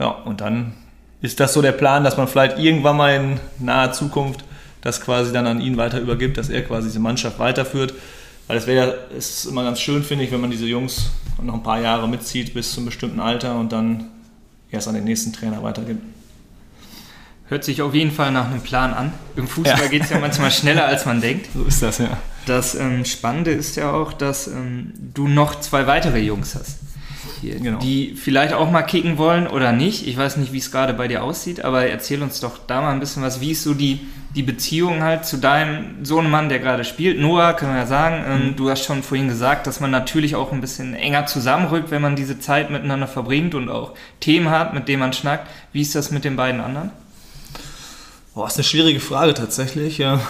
Ja, 0.00 0.08
und 0.08 0.40
dann 0.40 0.72
ist 1.20 1.38
das 1.38 1.52
so 1.52 1.62
der 1.62 1.72
Plan, 1.72 2.02
dass 2.02 2.16
man 2.16 2.26
vielleicht 2.26 2.58
irgendwann 2.58 2.96
mal 2.96 3.14
in 3.14 3.40
naher 3.60 3.92
Zukunft 3.92 4.44
das 4.80 5.00
quasi 5.00 5.32
dann 5.32 5.46
an 5.46 5.60
ihn 5.60 5.76
weiter 5.76 6.00
übergibt, 6.00 6.36
dass 6.36 6.48
er 6.48 6.62
quasi 6.62 6.88
diese 6.88 7.00
Mannschaft 7.00 7.38
weiterführt. 7.38 7.94
Weil 8.48 8.56
es 8.56 8.66
wäre, 8.66 9.06
ist 9.16 9.44
immer 9.44 9.62
ganz 9.62 9.78
schön, 9.78 10.02
finde 10.02 10.24
ich, 10.24 10.32
wenn 10.32 10.40
man 10.40 10.50
diese 10.50 10.66
Jungs 10.66 11.10
noch 11.40 11.54
ein 11.54 11.62
paar 11.62 11.80
Jahre 11.80 12.08
mitzieht 12.08 12.54
bis 12.54 12.72
zu 12.72 12.78
einem 12.78 12.86
bestimmten 12.86 13.20
Alter 13.20 13.58
und 13.58 13.70
dann 13.70 14.08
erst 14.70 14.88
an 14.88 14.94
den 14.94 15.04
nächsten 15.04 15.32
Trainer 15.32 15.62
weitergibt. 15.62 16.02
Hört 17.48 17.64
sich 17.64 17.80
auf 17.80 17.94
jeden 17.94 18.10
Fall 18.10 18.32
nach 18.32 18.50
einem 18.50 18.60
Plan 18.60 18.92
an. 18.92 19.12
Im 19.36 19.48
Fußball 19.48 19.78
ja. 19.78 19.86
geht 19.86 20.02
es 20.02 20.10
ja 20.10 20.18
manchmal 20.18 20.50
schneller, 20.50 20.86
als 20.86 21.06
man 21.06 21.20
denkt. 21.20 21.48
So 21.54 21.64
ist 21.64 21.82
das, 21.82 21.98
ja. 21.98 22.18
Das 22.46 22.74
ähm, 22.74 23.04
Spannende 23.04 23.52
ist 23.52 23.76
ja 23.76 23.92
auch, 23.92 24.12
dass 24.12 24.48
ähm, 24.48 24.92
du 25.14 25.28
noch 25.28 25.60
zwei 25.60 25.86
weitere 25.86 26.18
Jungs 26.18 26.54
hast. 26.54 26.78
Hier, 27.40 27.60
genau. 27.60 27.78
Die 27.78 28.14
vielleicht 28.16 28.52
auch 28.52 28.70
mal 28.70 28.82
kicken 28.82 29.18
wollen 29.18 29.46
oder 29.46 29.72
nicht. 29.72 30.06
Ich 30.06 30.16
weiß 30.16 30.36
nicht, 30.38 30.52
wie 30.52 30.58
es 30.58 30.70
gerade 30.72 30.94
bei 30.94 31.08
dir 31.08 31.22
aussieht, 31.22 31.64
aber 31.64 31.86
erzähl 31.86 32.22
uns 32.22 32.40
doch 32.40 32.58
da 32.66 32.80
mal 32.80 32.92
ein 32.92 33.00
bisschen 33.00 33.22
was. 33.22 33.40
Wie 33.40 33.52
ist 33.52 33.62
so 33.62 33.74
die 33.74 34.00
die 34.34 34.42
Beziehung 34.42 35.02
halt 35.02 35.24
zu 35.24 35.38
deinem 35.38 36.04
Sohnemann, 36.04 36.48
der 36.48 36.58
gerade 36.58 36.84
spielt. 36.84 37.18
Noah, 37.18 37.54
können 37.54 37.72
wir 37.72 37.80
ja 37.80 37.86
sagen, 37.86 38.24
ähm, 38.26 38.46
mhm. 38.48 38.56
du 38.56 38.70
hast 38.70 38.84
schon 38.84 39.02
vorhin 39.02 39.28
gesagt, 39.28 39.66
dass 39.66 39.80
man 39.80 39.90
natürlich 39.90 40.36
auch 40.36 40.52
ein 40.52 40.60
bisschen 40.60 40.94
enger 40.94 41.26
zusammenrückt, 41.26 41.90
wenn 41.90 42.02
man 42.02 42.14
diese 42.14 42.38
Zeit 42.38 42.70
miteinander 42.70 43.06
verbringt 43.06 43.54
und 43.54 43.70
auch 43.70 43.94
Themen 44.20 44.50
hat, 44.50 44.74
mit 44.74 44.86
denen 44.86 45.00
man 45.00 45.12
schnackt. 45.12 45.48
Wie 45.72 45.80
ist 45.80 45.94
das 45.94 46.10
mit 46.10 46.24
den 46.24 46.36
beiden 46.36 46.60
anderen? 46.60 46.90
Boah, 48.34 48.46
ist 48.46 48.56
eine 48.56 48.64
schwierige 48.64 49.00
Frage 49.00 49.34
tatsächlich. 49.34 49.98
Ja. 49.98 50.20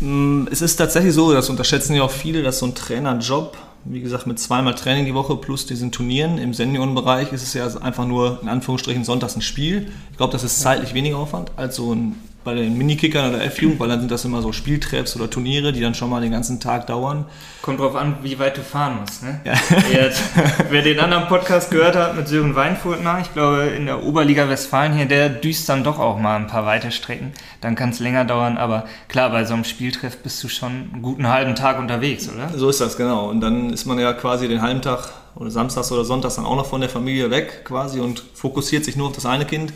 Mm, 0.00 0.46
es 0.50 0.60
ist 0.60 0.76
tatsächlich 0.76 1.14
so, 1.14 1.32
das 1.32 1.48
unterschätzen 1.48 1.94
ja 1.94 2.02
auch 2.02 2.10
viele, 2.10 2.42
dass 2.42 2.58
so 2.58 2.66
ein 2.66 2.74
Trainerjob, 2.74 3.56
wie 3.84 4.00
gesagt, 4.00 4.26
mit 4.26 4.38
zweimal 4.38 4.74
Training 4.74 5.06
die 5.06 5.14
Woche 5.14 5.36
plus 5.36 5.66
diesen 5.66 5.90
Turnieren 5.90 6.38
im 6.38 6.52
Seniorenbereich 6.54 7.32
ist 7.32 7.42
es 7.42 7.54
ja 7.54 7.66
einfach 7.80 8.06
nur 8.06 8.38
in 8.42 8.48
Anführungsstrichen 8.48 9.04
sonntags 9.04 9.36
ein 9.36 9.42
Spiel. 9.42 9.90
Ich 10.10 10.16
glaube, 10.16 10.32
das 10.32 10.44
ist 10.44 10.60
zeitlich 10.60 10.94
weniger 10.94 11.16
Aufwand 11.16 11.52
als 11.56 11.76
so 11.76 11.94
ein 11.94 12.16
bei 12.42 12.54
den 12.54 12.78
Minikickern 12.78 13.34
oder 13.34 13.44
F-Jugend, 13.44 13.80
weil 13.80 13.88
dann 13.88 14.00
sind 14.00 14.10
das 14.10 14.24
immer 14.24 14.40
so 14.40 14.52
Spieltreffs 14.52 15.14
oder 15.14 15.28
Turniere, 15.28 15.72
die 15.72 15.80
dann 15.80 15.94
schon 15.94 16.08
mal 16.08 16.22
den 16.22 16.32
ganzen 16.32 16.58
Tag 16.58 16.86
dauern. 16.86 17.26
Kommt 17.60 17.80
drauf 17.80 17.94
an, 17.94 18.16
wie 18.22 18.38
weit 18.38 18.56
du 18.56 18.62
fahren 18.62 18.98
musst. 19.00 19.22
Ne? 19.22 19.40
Ja. 19.44 19.52
Jetzt, 19.92 20.22
wer 20.70 20.80
den 20.80 20.98
anderen 21.00 21.28
Podcast 21.28 21.70
gehört 21.70 21.96
hat 21.96 22.16
mit 22.16 22.28
Sören 22.28 22.54
Weinfurtner, 22.54 23.18
ich 23.20 23.32
glaube 23.34 23.64
in 23.76 23.84
der 23.84 24.02
Oberliga 24.02 24.48
Westfalen 24.48 24.94
hier, 24.94 25.04
der 25.04 25.28
düst 25.28 25.68
dann 25.68 25.84
doch 25.84 25.98
auch 25.98 26.18
mal 26.18 26.36
ein 26.36 26.46
paar 26.46 26.64
weite 26.64 26.90
Strecken. 26.90 27.32
Dann 27.60 27.74
kann 27.74 27.90
es 27.90 28.00
länger 28.00 28.24
dauern, 28.24 28.56
aber 28.56 28.84
klar, 29.08 29.28
bei 29.28 29.44
so 29.44 29.52
einem 29.52 29.64
Spieltreff 29.64 30.22
bist 30.22 30.42
du 30.42 30.48
schon 30.48 30.90
einen 30.92 31.02
guten 31.02 31.28
halben 31.28 31.54
Tag 31.54 31.78
unterwegs, 31.78 32.26
oder? 32.28 32.56
So 32.56 32.70
ist 32.70 32.80
das, 32.80 32.96
genau. 32.96 33.28
Und 33.28 33.42
dann 33.42 33.70
ist 33.70 33.84
man 33.84 33.98
ja 33.98 34.14
quasi 34.14 34.48
den 34.48 34.62
halben 34.62 34.80
Tag 34.80 35.10
oder 35.34 35.50
samstags 35.50 35.92
oder 35.92 36.04
sonntags 36.04 36.36
dann 36.36 36.46
auch 36.46 36.56
noch 36.56 36.66
von 36.66 36.80
der 36.80 36.90
Familie 36.90 37.30
weg 37.30 37.64
quasi 37.64 38.00
und 38.00 38.22
fokussiert 38.34 38.84
sich 38.84 38.96
nur 38.96 39.08
auf 39.08 39.14
das 39.14 39.26
eine 39.26 39.44
Kind 39.44 39.74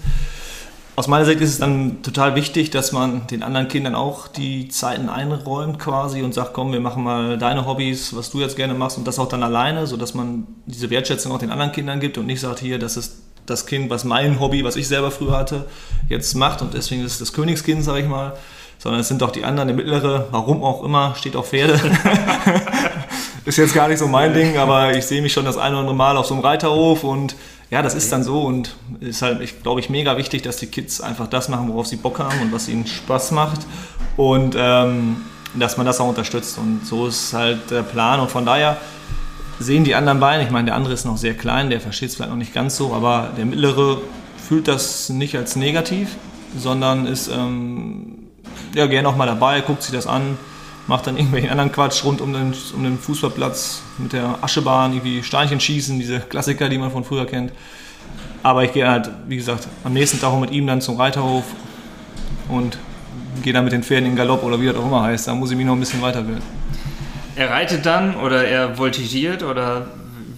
aus 0.96 1.08
meiner 1.08 1.24
Sicht 1.24 1.40
ist 1.40 1.50
es 1.50 1.58
dann 1.58 2.02
total 2.02 2.36
wichtig, 2.36 2.70
dass 2.70 2.92
man 2.92 3.26
den 3.26 3.42
anderen 3.42 3.66
Kindern 3.66 3.94
auch 3.96 4.28
die 4.28 4.68
Zeiten 4.68 5.08
einräumt 5.08 5.78
quasi 5.80 6.22
und 6.22 6.34
sagt, 6.34 6.52
komm, 6.52 6.72
wir 6.72 6.80
machen 6.80 7.02
mal 7.02 7.36
deine 7.36 7.66
Hobbys, 7.66 8.14
was 8.14 8.30
du 8.30 8.40
jetzt 8.40 8.54
gerne 8.56 8.74
machst 8.74 8.96
und 8.96 9.06
das 9.06 9.18
auch 9.18 9.28
dann 9.28 9.42
alleine, 9.42 9.86
sodass 9.88 10.14
man 10.14 10.46
diese 10.66 10.90
Wertschätzung 10.90 11.32
auch 11.32 11.38
den 11.38 11.50
anderen 11.50 11.72
Kindern 11.72 11.98
gibt 11.98 12.16
und 12.16 12.26
nicht 12.26 12.40
sagt, 12.40 12.60
hier, 12.60 12.78
das 12.78 12.96
ist 12.96 13.16
das 13.46 13.66
Kind, 13.66 13.90
was 13.90 14.04
mein 14.04 14.38
Hobby, 14.38 14.64
was 14.64 14.76
ich 14.76 14.86
selber 14.86 15.10
früher 15.10 15.36
hatte, 15.36 15.66
jetzt 16.08 16.34
macht 16.34 16.62
und 16.62 16.74
deswegen 16.74 17.04
ist 17.04 17.12
es 17.12 17.18
das 17.18 17.32
Königskind, 17.32 17.82
sage 17.82 18.00
ich 18.00 18.08
mal, 18.08 18.34
sondern 18.78 19.00
es 19.00 19.08
sind 19.08 19.22
auch 19.22 19.32
die 19.32 19.44
anderen, 19.44 19.68
der 19.68 19.76
mittlere, 19.76 20.28
warum 20.30 20.62
auch 20.62 20.84
immer, 20.84 21.14
steht 21.16 21.34
auf 21.34 21.48
Pferde. 21.48 21.74
ist 23.44 23.58
jetzt 23.58 23.74
gar 23.74 23.88
nicht 23.88 23.98
so 23.98 24.06
mein 24.06 24.32
Ding, 24.32 24.56
aber 24.56 24.96
ich 24.96 25.04
sehe 25.04 25.20
mich 25.20 25.32
schon 25.32 25.44
das 25.44 25.58
eine 25.58 25.72
oder 25.72 25.80
andere 25.80 25.96
Mal 25.96 26.16
auf 26.16 26.26
so 26.26 26.34
einem 26.34 26.42
Reiterhof 26.42 27.04
und 27.04 27.34
ja, 27.70 27.82
das 27.82 27.94
ist 27.94 28.12
dann 28.12 28.22
so 28.22 28.42
und 28.42 28.76
ist 29.00 29.22
halt, 29.22 29.40
ich 29.40 29.62
glaube 29.62 29.80
ich, 29.80 29.90
mega 29.90 30.16
wichtig, 30.16 30.42
dass 30.42 30.56
die 30.58 30.66
Kids 30.66 31.00
einfach 31.00 31.26
das 31.26 31.48
machen, 31.48 31.68
worauf 31.68 31.86
sie 31.86 31.96
Bock 31.96 32.18
haben 32.18 32.40
und 32.40 32.52
was 32.52 32.68
ihnen 32.68 32.86
Spaß 32.86 33.32
macht 33.32 33.60
und 34.16 34.54
ähm, 34.56 35.16
dass 35.54 35.76
man 35.76 35.86
das 35.86 36.00
auch 36.00 36.08
unterstützt. 36.08 36.58
Und 36.58 36.86
so 36.86 37.06
ist 37.06 37.32
halt 37.32 37.70
der 37.70 37.82
Plan 37.82 38.20
und 38.20 38.30
von 38.30 38.44
daher 38.44 38.76
sehen 39.58 39.84
die 39.84 39.94
anderen 39.94 40.20
beiden, 40.20 40.44
ich 40.44 40.52
meine, 40.52 40.66
der 40.66 40.74
andere 40.74 40.94
ist 40.94 41.04
noch 41.04 41.16
sehr 41.16 41.34
klein, 41.34 41.70
der 41.70 41.80
versteht 41.80 42.10
es 42.10 42.16
vielleicht 42.16 42.30
noch 42.30 42.38
nicht 42.38 42.54
ganz 42.54 42.76
so, 42.76 42.92
aber 42.92 43.30
der 43.36 43.46
mittlere 43.46 43.98
fühlt 44.36 44.68
das 44.68 45.08
nicht 45.08 45.36
als 45.36 45.56
negativ, 45.56 46.16
sondern 46.58 47.06
ist 47.06 47.28
ähm, 47.28 48.28
ja, 48.74 48.86
gerne 48.86 49.08
auch 49.08 49.16
mal 49.16 49.26
dabei, 49.26 49.60
guckt 49.60 49.82
sich 49.82 49.92
das 49.92 50.06
an 50.06 50.36
macht 50.86 51.06
dann 51.06 51.16
irgendwelchen 51.16 51.50
anderen 51.50 51.72
Quatsch 51.72 52.04
rund 52.04 52.20
um 52.20 52.32
den, 52.32 52.54
um 52.74 52.84
den 52.84 52.98
Fußballplatz 52.98 53.82
mit 53.98 54.12
der 54.12 54.38
Aschebahn, 54.42 54.92
irgendwie 54.92 55.22
Steinchen 55.22 55.60
schießen, 55.60 55.98
diese 55.98 56.20
Klassiker, 56.20 56.68
die 56.68 56.78
man 56.78 56.90
von 56.90 57.04
früher 57.04 57.26
kennt. 57.26 57.52
Aber 58.42 58.64
ich 58.64 58.72
gehe 58.72 58.88
halt, 58.88 59.10
wie 59.26 59.36
gesagt, 59.36 59.66
am 59.84 59.94
nächsten 59.94 60.20
Tag 60.20 60.30
auch 60.30 60.40
mit 60.40 60.50
ihm 60.50 60.66
dann 60.66 60.80
zum 60.80 60.96
Reiterhof 60.96 61.44
und 62.48 62.78
gehe 63.42 63.52
dann 63.52 63.64
mit 63.64 63.72
den 63.72 63.82
Pferden 63.82 64.10
in 64.10 64.16
Galopp 64.16 64.42
oder 64.42 64.60
wie 64.60 64.66
das 64.66 64.76
auch 64.76 64.84
immer 64.84 65.02
heißt. 65.02 65.28
Da 65.28 65.34
muss 65.34 65.50
ich 65.50 65.56
mich 65.56 65.66
noch 65.66 65.72
ein 65.72 65.80
bisschen 65.80 66.02
weiterbilden. 66.02 66.42
Er 67.36 67.50
reitet 67.50 67.86
dann 67.86 68.16
oder 68.16 68.46
er 68.46 68.76
voltigiert 68.76 69.42
oder 69.42 69.86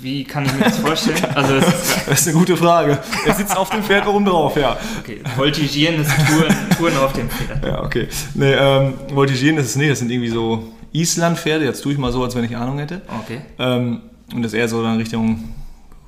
wie 0.07 0.23
kann 0.23 0.45
ich 0.45 0.53
mir 0.53 0.61
das 0.61 0.79
vorstellen? 0.79 1.17
Also 1.35 1.59
das, 1.59 2.07
das 2.07 2.21
ist 2.21 2.29
eine 2.29 2.39
gute 2.39 2.57
Frage. 2.57 2.99
Er 3.27 3.35
sitzt 3.35 3.57
auf 3.57 3.71
dem 3.71 3.83
Pferd 3.83 4.07
oben 4.07 4.25
drauf, 4.25 4.57
ja. 4.57 4.77
Okay, 5.01 5.21
voltigieren 5.37 6.01
ist 6.01 6.11
Touren, 6.29 6.55
Touren 6.79 6.97
auf 6.99 7.13
dem 7.13 7.29
Pferd. 7.29 7.65
Ja, 7.65 7.83
okay. 7.83 8.09
Nee, 8.35 8.53
ähm, 8.53 8.95
voltigieren 9.13 9.59
ist 9.59 9.67
es 9.67 9.77
nicht, 9.77 9.91
das 9.91 9.99
sind 9.99 10.11
irgendwie 10.11 10.31
so 10.31 10.73
Islandpferde. 10.93 11.65
Jetzt 11.65 11.83
tue 11.83 11.93
ich 11.93 11.99
mal 11.99 12.13
so, 12.13 12.23
als 12.23 12.37
wenn 12.37 12.45
ich 12.45 12.57
Ahnung 12.57 12.79
hätte. 12.79 13.03
Okay. 13.25 13.41
Ähm, 13.59 14.03
und 14.33 14.43
das 14.43 14.53
ist 14.53 14.59
eher 14.59 14.69
so 14.69 14.83
dann 14.83 14.97
Richtung 14.97 15.53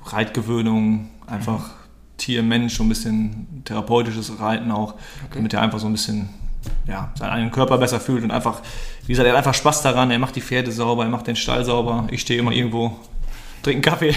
Reitgewöhnung, 0.05 1.09
einfach 1.27 1.59
mhm. 1.59 2.17
Tier, 2.17 2.41
Mensch, 2.41 2.77
so 2.77 2.83
ein 2.83 2.89
bisschen 2.89 3.63
therapeutisches 3.65 4.39
Reiten 4.39 4.71
auch, 4.71 4.93
okay. 4.93 5.35
damit 5.35 5.53
er 5.53 5.61
einfach 5.61 5.79
so 5.79 5.87
ein 5.87 5.93
bisschen 5.93 6.29
ja, 6.87 7.11
seinen 7.15 7.31
eigenen 7.31 7.51
Körper 7.51 7.77
besser 7.77 7.99
fühlt 7.99 8.23
und 8.23 8.31
einfach, 8.31 8.61
wie 9.05 9.13
gesagt, 9.13 9.27
er 9.27 9.33
hat 9.33 9.37
einfach 9.37 9.53
Spaß 9.53 9.81
daran, 9.81 10.09
er 10.09 10.19
macht 10.19 10.35
die 10.35 10.41
Pferde 10.41 10.71
sauber, 10.71 11.03
er 11.03 11.09
macht 11.09 11.27
den 11.27 11.35
Stall 11.35 11.63
sauber. 11.65 12.07
Ich 12.11 12.21
stehe 12.21 12.39
immer 12.39 12.51
irgendwo 12.51 12.97
trinken 13.63 13.81
Kaffee 13.81 14.15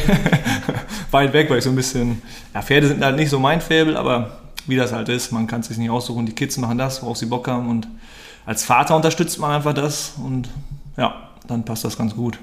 weit 1.11 1.33
weg, 1.33 1.51
weil 1.51 1.59
ich 1.59 1.65
so 1.65 1.71
ein 1.71 1.77
bisschen, 1.77 2.23
ja, 2.55 2.63
Pferde 2.63 2.89
sind 2.89 3.05
halt 3.05 3.17
nicht 3.17 3.31
so 3.31 3.39
mein 3.39 3.61
Faible, 3.61 3.97
aber 3.97 4.39
wie 4.67 4.77
das 4.77 4.93
halt 4.93 5.09
ist, 5.09 5.33
man 5.33 5.47
kann 5.47 5.61
es 5.61 5.69
sich 5.69 5.79
nicht 5.79 5.91
aussuchen, 5.91 6.27
die 6.27 6.35
Kids 6.35 6.57
machen 6.57 6.79
das, 6.79 7.03
worauf 7.03 7.17
sie 7.17 7.27
Bock 7.27 7.49
haben 7.49 7.69
und 7.69 7.89
als 8.47 8.65
Vater 8.65 8.97
unterstützt 8.97 9.39
man 9.39 9.53
einfach 9.53 9.75
das 9.75 10.15
und 10.23 10.49
ja, 10.97 11.31
dann 11.47 11.65
passt 11.65 11.85
das 11.85 11.97
ganz 11.97 12.15
gut. 12.15 12.39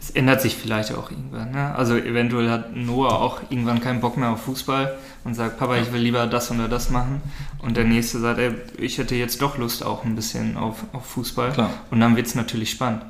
Es 0.00 0.10
ändert 0.10 0.40
sich 0.40 0.56
vielleicht 0.56 0.94
auch 0.94 1.10
irgendwann. 1.10 1.50
Ne? 1.50 1.74
Also 1.74 1.96
eventuell 1.96 2.48
hat 2.48 2.74
Noah 2.74 3.20
auch 3.20 3.40
irgendwann 3.50 3.80
keinen 3.80 4.00
Bock 4.00 4.16
mehr 4.16 4.30
auf 4.30 4.42
Fußball 4.42 4.96
und 5.24 5.34
sagt, 5.34 5.58
Papa, 5.58 5.76
ich 5.76 5.92
will 5.92 6.00
lieber 6.00 6.26
das 6.26 6.50
oder 6.50 6.68
das 6.68 6.90
machen. 6.90 7.20
Und 7.60 7.76
der 7.76 7.84
nächste 7.84 8.18
sagt, 8.20 8.38
ey, 8.38 8.52
ich 8.78 8.98
hätte 8.98 9.16
jetzt 9.16 9.42
doch 9.42 9.58
Lust 9.58 9.84
auch 9.84 10.04
ein 10.04 10.14
bisschen 10.14 10.56
auf, 10.56 10.84
auf 10.92 11.04
Fußball. 11.04 11.52
Klar. 11.52 11.70
Und 11.90 12.00
dann 12.00 12.16
wird 12.16 12.26
es 12.28 12.34
natürlich 12.36 12.70
spannend. 12.70 13.02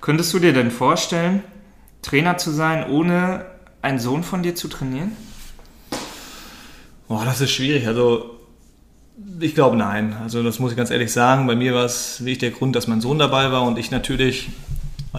Könntest 0.00 0.32
du 0.32 0.38
dir 0.38 0.54
denn 0.54 0.70
vorstellen, 0.70 1.44
Trainer 2.02 2.38
zu 2.38 2.50
sein, 2.50 2.90
ohne 2.90 3.44
einen 3.82 3.98
Sohn 3.98 4.22
von 4.22 4.42
dir 4.42 4.54
zu 4.54 4.68
trainieren? 4.68 5.12
Boah, 7.08 7.24
das 7.24 7.40
ist 7.40 7.50
schwierig. 7.50 7.86
Also 7.86 8.36
ich 9.40 9.54
glaube 9.54 9.76
nein. 9.76 10.16
Also 10.22 10.42
das 10.42 10.58
muss 10.58 10.70
ich 10.70 10.76
ganz 10.76 10.90
ehrlich 10.90 11.12
sagen. 11.12 11.46
Bei 11.46 11.56
mir 11.56 11.74
war 11.74 11.84
es 11.84 12.20
wirklich 12.20 12.38
der 12.38 12.50
Grund, 12.50 12.76
dass 12.76 12.86
mein 12.86 13.00
Sohn 13.00 13.18
dabei 13.18 13.52
war 13.52 13.62
und 13.62 13.78
ich 13.78 13.90
natürlich 13.90 14.50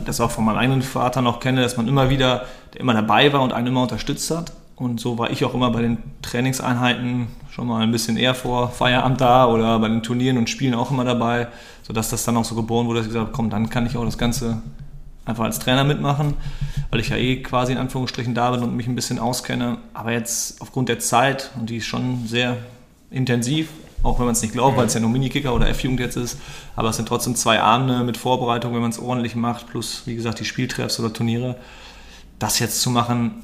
das 0.05 0.21
auch 0.21 0.31
von 0.31 0.45
meinem 0.45 0.57
eigenen 0.57 0.81
Vater 0.81 1.21
noch 1.21 1.39
kenne, 1.39 1.61
dass 1.61 1.77
man 1.77 1.87
immer 1.87 2.09
wieder, 2.09 2.45
der 2.73 2.81
immer 2.81 2.93
dabei 2.93 3.33
war 3.33 3.41
und 3.41 3.51
einen 3.51 3.67
immer 3.67 3.83
unterstützt 3.83 4.31
hat. 4.31 4.53
Und 4.75 4.99
so 4.99 5.17
war 5.17 5.29
ich 5.29 5.45
auch 5.45 5.53
immer 5.53 5.69
bei 5.69 5.81
den 5.81 5.97
Trainingseinheiten 6.21 7.27
schon 7.51 7.67
mal 7.67 7.81
ein 7.81 7.91
bisschen 7.91 8.17
eher 8.17 8.33
vor 8.33 8.69
Feierabend 8.69 9.21
da 9.21 9.45
oder 9.47 9.77
bei 9.79 9.89
den 9.89 10.01
Turnieren 10.01 10.37
und 10.37 10.49
Spielen 10.49 10.73
auch 10.73 10.89
immer 10.89 11.03
dabei, 11.03 11.49
sodass 11.83 12.09
das 12.09 12.23
dann 12.23 12.37
auch 12.37 12.45
so 12.45 12.55
geboren 12.55 12.87
wurde, 12.87 12.99
dass 12.99 13.07
ich 13.07 13.13
gesagt 13.13 13.27
habe, 13.27 13.35
komm, 13.35 13.49
dann 13.49 13.69
kann 13.69 13.85
ich 13.85 13.97
auch 13.97 14.05
das 14.05 14.17
Ganze 14.17 14.61
einfach 15.25 15.43
als 15.43 15.59
Trainer 15.59 15.83
mitmachen, 15.83 16.35
weil 16.89 16.99
ich 16.99 17.09
ja 17.09 17.17
eh 17.17 17.41
quasi 17.41 17.73
in 17.73 17.77
Anführungsstrichen 17.77 18.33
da 18.33 18.51
bin 18.51 18.63
und 18.63 18.75
mich 18.75 18.87
ein 18.87 18.95
bisschen 18.95 19.19
auskenne. 19.19 19.77
Aber 19.93 20.11
jetzt 20.11 20.61
aufgrund 20.61 20.89
der 20.89 20.99
Zeit, 20.99 21.51
und 21.59 21.69
die 21.69 21.77
ist 21.77 21.85
schon 21.85 22.27
sehr 22.27 22.57
intensiv, 23.09 23.69
auch 24.03 24.17
wenn 24.17 24.25
man 24.25 24.33
es 24.33 24.41
nicht 24.41 24.53
glaubt, 24.53 24.77
weil 24.77 24.87
es 24.87 24.93
ja 24.93 24.99
nur 24.99 25.09
Minikicker 25.09 25.53
oder 25.53 25.69
F-Jugend 25.69 25.99
jetzt 25.99 26.17
ist, 26.17 26.39
aber 26.75 26.89
es 26.89 26.95
sind 26.95 27.07
trotzdem 27.07 27.35
zwei 27.35 27.61
Abende 27.61 28.03
mit 28.03 28.17
Vorbereitung, 28.17 28.73
wenn 28.73 28.81
man 28.81 28.89
es 28.89 28.99
ordentlich 28.99 29.35
macht, 29.35 29.67
plus 29.67 30.03
wie 30.05 30.15
gesagt 30.15 30.39
die 30.39 30.45
Spieltreffs 30.45 30.99
oder 30.99 31.13
Turniere. 31.13 31.55
Das 32.39 32.57
jetzt 32.59 32.81
zu 32.81 32.89
machen 32.89 33.43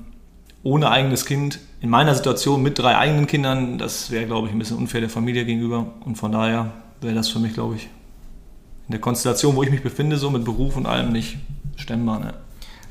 ohne 0.63 0.89
eigenes 0.89 1.25
Kind, 1.25 1.59
in 1.79 1.89
meiner 1.89 2.15
Situation 2.15 2.63
mit 2.63 2.79
drei 2.79 2.97
eigenen 2.97 3.27
Kindern, 3.27 3.77
das 3.77 4.09
wäre, 4.09 4.25
glaube 4.25 4.47
ich, 4.47 4.53
ein 4.53 4.59
bisschen 4.59 4.77
unfair 4.77 5.01
der 5.01 5.09
Familie 5.09 5.45
gegenüber. 5.45 5.93
Und 6.03 6.17
von 6.17 6.31
daher 6.31 6.71
wäre 7.01 7.13
das 7.13 7.29
für 7.29 7.39
mich, 7.39 7.53
glaube 7.53 7.75
ich, 7.75 7.83
in 8.87 8.91
der 8.91 8.99
Konstellation, 8.99 9.55
wo 9.55 9.63
ich 9.63 9.69
mich 9.69 9.83
befinde, 9.83 10.17
so 10.17 10.31
mit 10.31 10.43
Beruf 10.43 10.75
und 10.75 10.87
allem 10.87 11.11
nicht 11.11 11.37
stemmbar. 11.77 12.19
Ne? 12.19 12.33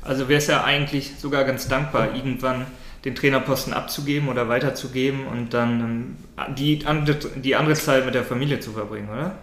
Also 0.01 0.27
wäre 0.27 0.39
es 0.39 0.47
ja 0.47 0.63
eigentlich 0.63 1.13
sogar 1.19 1.43
ganz 1.43 1.67
dankbar, 1.67 2.15
irgendwann 2.15 2.65
den 3.05 3.15
Trainerposten 3.15 3.73
abzugeben 3.73 4.27
oder 4.27 4.49
weiterzugeben 4.49 5.27
und 5.27 5.53
dann 5.53 5.79
ähm, 5.79 6.55
die, 6.55 6.85
andere, 6.85 7.17
die 7.35 7.55
andere 7.55 7.75
Zeit 7.75 8.05
mit 8.05 8.15
der 8.15 8.23
Familie 8.23 8.59
zu 8.59 8.71
verbringen, 8.71 9.09
oder? 9.09 9.35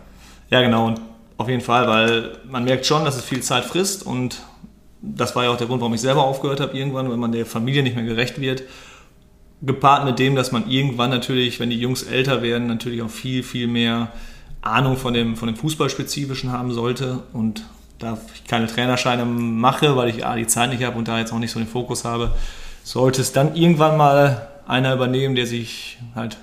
Ja, 0.51 0.61
genau. 0.61 0.87
Und 0.89 1.01
auf 1.37 1.49
jeden 1.49 1.61
Fall, 1.61 1.87
weil 1.89 2.39
man 2.51 2.65
merkt 2.65 2.87
schon, 2.87 3.05
dass 3.05 3.17
es 3.17 3.25
viel 3.25 3.41
Zeit 3.43 3.65
frisst 3.65 4.05
und 4.05 4.43
das 5.01 5.37
war 5.37 5.45
ja 5.45 5.51
auch 5.51 5.57
der 5.57 5.67
Grund, 5.67 5.81
warum 5.81 5.95
ich 5.95 6.01
selber 6.01 6.25
aufgehört 6.25 6.61
habe 6.61 6.77
irgendwann, 6.77 7.11
wenn 7.11 7.19
man 7.19 7.33
der 7.33 7.47
Familie 7.47 7.83
nicht 7.83 7.97
mehr 7.97 8.05
gerecht 8.05 8.41
wird. 8.41 8.63
Gepaart 9.63 10.05
mit 10.05 10.19
dem, 10.19 10.35
dass 10.35 10.53
man 10.53 10.69
irgendwann 10.69 11.11
natürlich, 11.11 11.61
wenn 11.61 11.71
die 11.71 11.79
Jungs 11.79 12.03
älter 12.03 12.43
werden, 12.43 12.67
natürlich 12.67 13.03
auch 13.03 13.11
viel, 13.11 13.43
viel 13.43 13.67
mehr 13.67 14.13
Ahnung 14.63 14.97
von 14.97 15.15
dem, 15.15 15.37
von 15.37 15.47
dem 15.47 15.57
Fußballspezifischen 15.57 16.53
haben 16.53 16.73
sollte. 16.73 17.23
Und 17.33 17.65
da 18.05 18.19
ich 18.35 18.45
keine 18.45 18.67
Trainerscheine 18.67 19.25
mache, 19.25 19.97
weil 19.97 20.09
ich 20.09 20.25
A, 20.25 20.37
die 20.37 20.47
Zeit 20.47 20.71
nicht 20.71 20.85
habe 20.85 20.97
und 20.97 21.09
da 21.09 21.19
jetzt 21.19 21.33
auch 21.33 21.39
nicht 21.39 21.51
so 21.51 21.59
den 21.59 21.69
Fokus 21.69 22.05
habe, 22.05 22.35
sollte 22.85 23.21
es 23.21 23.33
dann 23.33 23.57
irgendwann 23.57 23.97
mal 23.97 24.49
einer 24.67 24.95
übernehmen, 24.95 25.35
der 25.35 25.47
sich 25.47 25.99
halt 26.15 26.37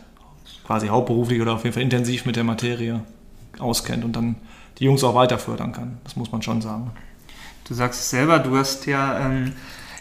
quasi 0.66 0.88
hauptberuflich 0.88 1.42
oder 1.42 1.54
auf 1.54 1.64
jeden 1.64 1.74
Fall 1.74 1.84
intensiv 1.84 2.26
mit 2.26 2.36
der 2.36 2.44
Materie 2.44 3.02
auskennt 3.60 4.04
und 4.04 4.16
dann 4.16 4.36
die 4.80 4.86
Jungs 4.86 5.04
auch 5.04 5.16
weiter 5.16 5.38
fördern 5.38 5.72
kann. 5.72 6.00
Das 6.04 6.16
muss 6.16 6.32
man 6.32 6.42
schon 6.42 6.62
sagen. 6.62 6.92
Du 7.68 7.74
sagst 7.74 8.02
es 8.02 8.10
selber, 8.10 8.40
du 8.40 8.58
hast 8.58 8.86
ja, 8.86 9.20
ähm, 9.20 9.54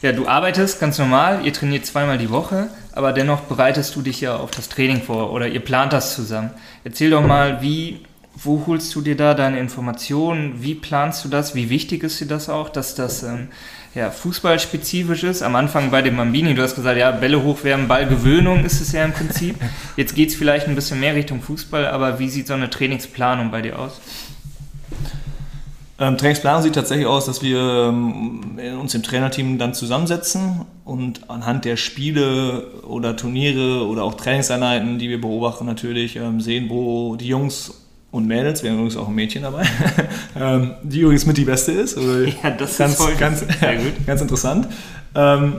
ja, 0.03 0.13
du 0.13 0.27
arbeitest 0.27 0.81
ganz 0.81 0.99
normal, 0.99 1.45
ihr 1.45 1.53
trainiert 1.53 1.87
zweimal 1.87 2.19
die 2.19 2.31
Woche, 2.31 2.69
aber 2.93 3.13
dennoch 3.13 3.41
bereitest 3.43 3.95
du 3.97 4.03
dich 4.03 4.21
ja 4.21 4.37
auf 4.37 4.51
das 4.51 4.69
Training 4.69 5.03
vor 5.03 5.33
oder 5.33 5.47
ihr 5.47 5.61
plant 5.61 5.93
das 5.93 6.15
zusammen. 6.15 6.51
Erzähl 6.85 7.11
doch 7.11 7.25
mal, 7.25 7.61
wie, 7.61 8.01
wo 8.37 8.65
holst 8.67 8.95
du 8.95 9.01
dir 9.01 9.17
da 9.17 9.35
deine 9.35 9.59
Informationen? 9.59 10.63
Wie 10.63 10.75
planst 10.75 11.25
du 11.25 11.29
das? 11.29 11.55
Wie 11.55 11.69
wichtig 11.69 12.03
ist 12.03 12.21
dir 12.21 12.27
das 12.27 12.49
auch, 12.49 12.69
dass 12.69 12.95
das 12.95 13.23
ähm, 13.23 13.49
ja, 13.95 14.11
fußballspezifisch 14.11 15.25
ist? 15.25 15.43
Am 15.43 15.57
Anfang 15.57 15.91
bei 15.91 16.01
dem 16.01 16.17
Bambini, 16.17 16.55
du 16.55 16.63
hast 16.63 16.75
gesagt, 16.75 16.97
ja, 16.97 17.11
Bälle 17.11 17.43
hochwerfen, 17.43 17.89
Ballgewöhnung 17.89 18.65
ist 18.65 18.81
es 18.81 18.93
ja 18.93 19.05
im 19.05 19.13
Prinzip. 19.13 19.57
Jetzt 19.97 20.15
geht 20.15 20.31
es 20.31 20.37
vielleicht 20.37 20.69
ein 20.69 20.75
bisschen 20.75 21.01
mehr 21.01 21.15
Richtung 21.15 21.43
Fußball, 21.43 21.87
aber 21.87 22.19
wie 22.19 22.29
sieht 22.29 22.47
so 22.47 22.55
eine 22.55 22.71
Trainingsplanung 22.71 23.51
bei 23.51 23.63
dir 23.63 23.79
aus? 23.79 24.01
Ähm, 25.99 26.17
Trainingsplanung 26.17 26.63
sieht 26.63 26.75
tatsächlich 26.75 27.07
aus, 27.07 27.27
dass 27.27 27.43
wir 27.43 27.59
ähm, 27.59 28.59
uns 28.81 28.95
im 28.95 29.03
Trainerteam 29.03 29.59
dann 29.59 29.75
zusammensetzen 29.75 30.65
und 30.87 31.29
anhand 31.29 31.67
der 31.67 31.77
Spiele 31.77 32.69
oder 32.85 33.17
Turniere 33.17 33.87
oder 33.87 34.05
auch 34.05 34.15
Trainingseinheiten, 34.15 34.99
die 34.99 35.11
wir 35.11 35.21
beobachten, 35.21 35.67
natürlich 35.67 36.17
ähm, 36.17 36.41
sehen, 36.41 36.71
wo 36.71 37.17
die 37.17 37.27
Jungs 37.27 37.80
und 38.13 38.27
Mädels, 38.27 38.63
wir 38.63 38.71
haben 38.71 38.79
übrigens 38.79 38.97
auch 38.97 39.09
ein 39.09 39.15
Mädchen 39.15 39.43
dabei, 39.43 39.65
ähm, 40.37 40.75
die 40.83 41.01
übrigens 41.01 41.27
mit 41.27 41.37
die 41.37 41.45
Beste 41.45 41.73
ist. 41.73 41.97
ja, 42.43 42.51
das 42.51 42.77
ganz, 42.77 42.93
ist 42.93 43.03
voll 43.03 43.15
ganz, 43.15 43.41
sehr 43.61 43.77
gut. 43.77 44.07
ganz 44.07 44.21
interessant. 44.21 44.69
Ähm, 45.15 45.57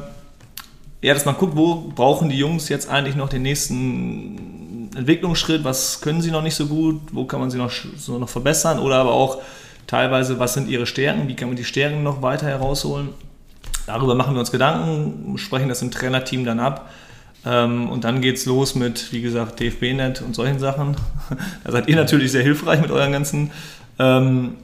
ja, 1.02 1.14
dass 1.14 1.26
man 1.26 1.36
guckt, 1.36 1.56
wo 1.56 1.92
brauchen 1.96 2.30
die 2.30 2.38
Jungs 2.38 2.70
jetzt 2.70 2.90
eigentlich 2.90 3.16
noch 3.16 3.30
den 3.30 3.42
nächsten 3.42 4.90
Entwicklungsschritt, 4.96 5.64
was 5.64 6.02
können 6.02 6.22
sie 6.22 6.32
noch 6.32 6.44
nicht 6.44 6.56
so 6.56 6.68
gut, 6.68 7.00
wo 7.12 7.26
kann 7.26 7.40
man 7.40 7.50
sie 7.50 7.58
noch, 7.58 7.72
so 7.98 8.20
noch 8.20 8.30
verbessern 8.30 8.80
oder 8.80 8.98
aber 8.98 9.14
auch 9.14 9.42
teilweise, 9.88 10.38
was 10.38 10.54
sind 10.54 10.70
ihre 10.70 10.86
Stärken, 10.86 11.28
wie 11.28 11.36
kann 11.36 11.48
man 11.48 11.58
die 11.58 11.64
Stärken 11.64 12.04
noch 12.04 12.22
weiter 12.22 12.48
herausholen. 12.48 13.10
Darüber 13.88 14.14
machen 14.14 14.36
wir 14.36 14.40
uns 14.42 14.52
Gedanken, 14.52 15.38
sprechen 15.38 15.70
das 15.70 15.82
im 15.82 15.90
Trainerteam 15.90 16.46
dann 16.46 16.60
ab. 16.60 16.90
Ähm, 17.46 17.90
und 17.90 18.04
dann 18.04 18.22
geht 18.22 18.38
es 18.38 18.46
los 18.46 18.76
mit, 18.76 19.12
wie 19.12 19.22
gesagt, 19.22 19.60
DFB-Net 19.60 20.22
und 20.22 20.36
solchen 20.36 20.60
Sachen. 20.60 20.96
Da 21.64 21.72
seid 21.72 21.88
ihr 21.88 21.96
natürlich 21.96 22.32
sehr 22.32 22.44
hilfreich 22.44 22.82
mit 22.82 22.92
euren 22.92 23.12
ganzen 23.12 23.52
ähm, 24.00 24.56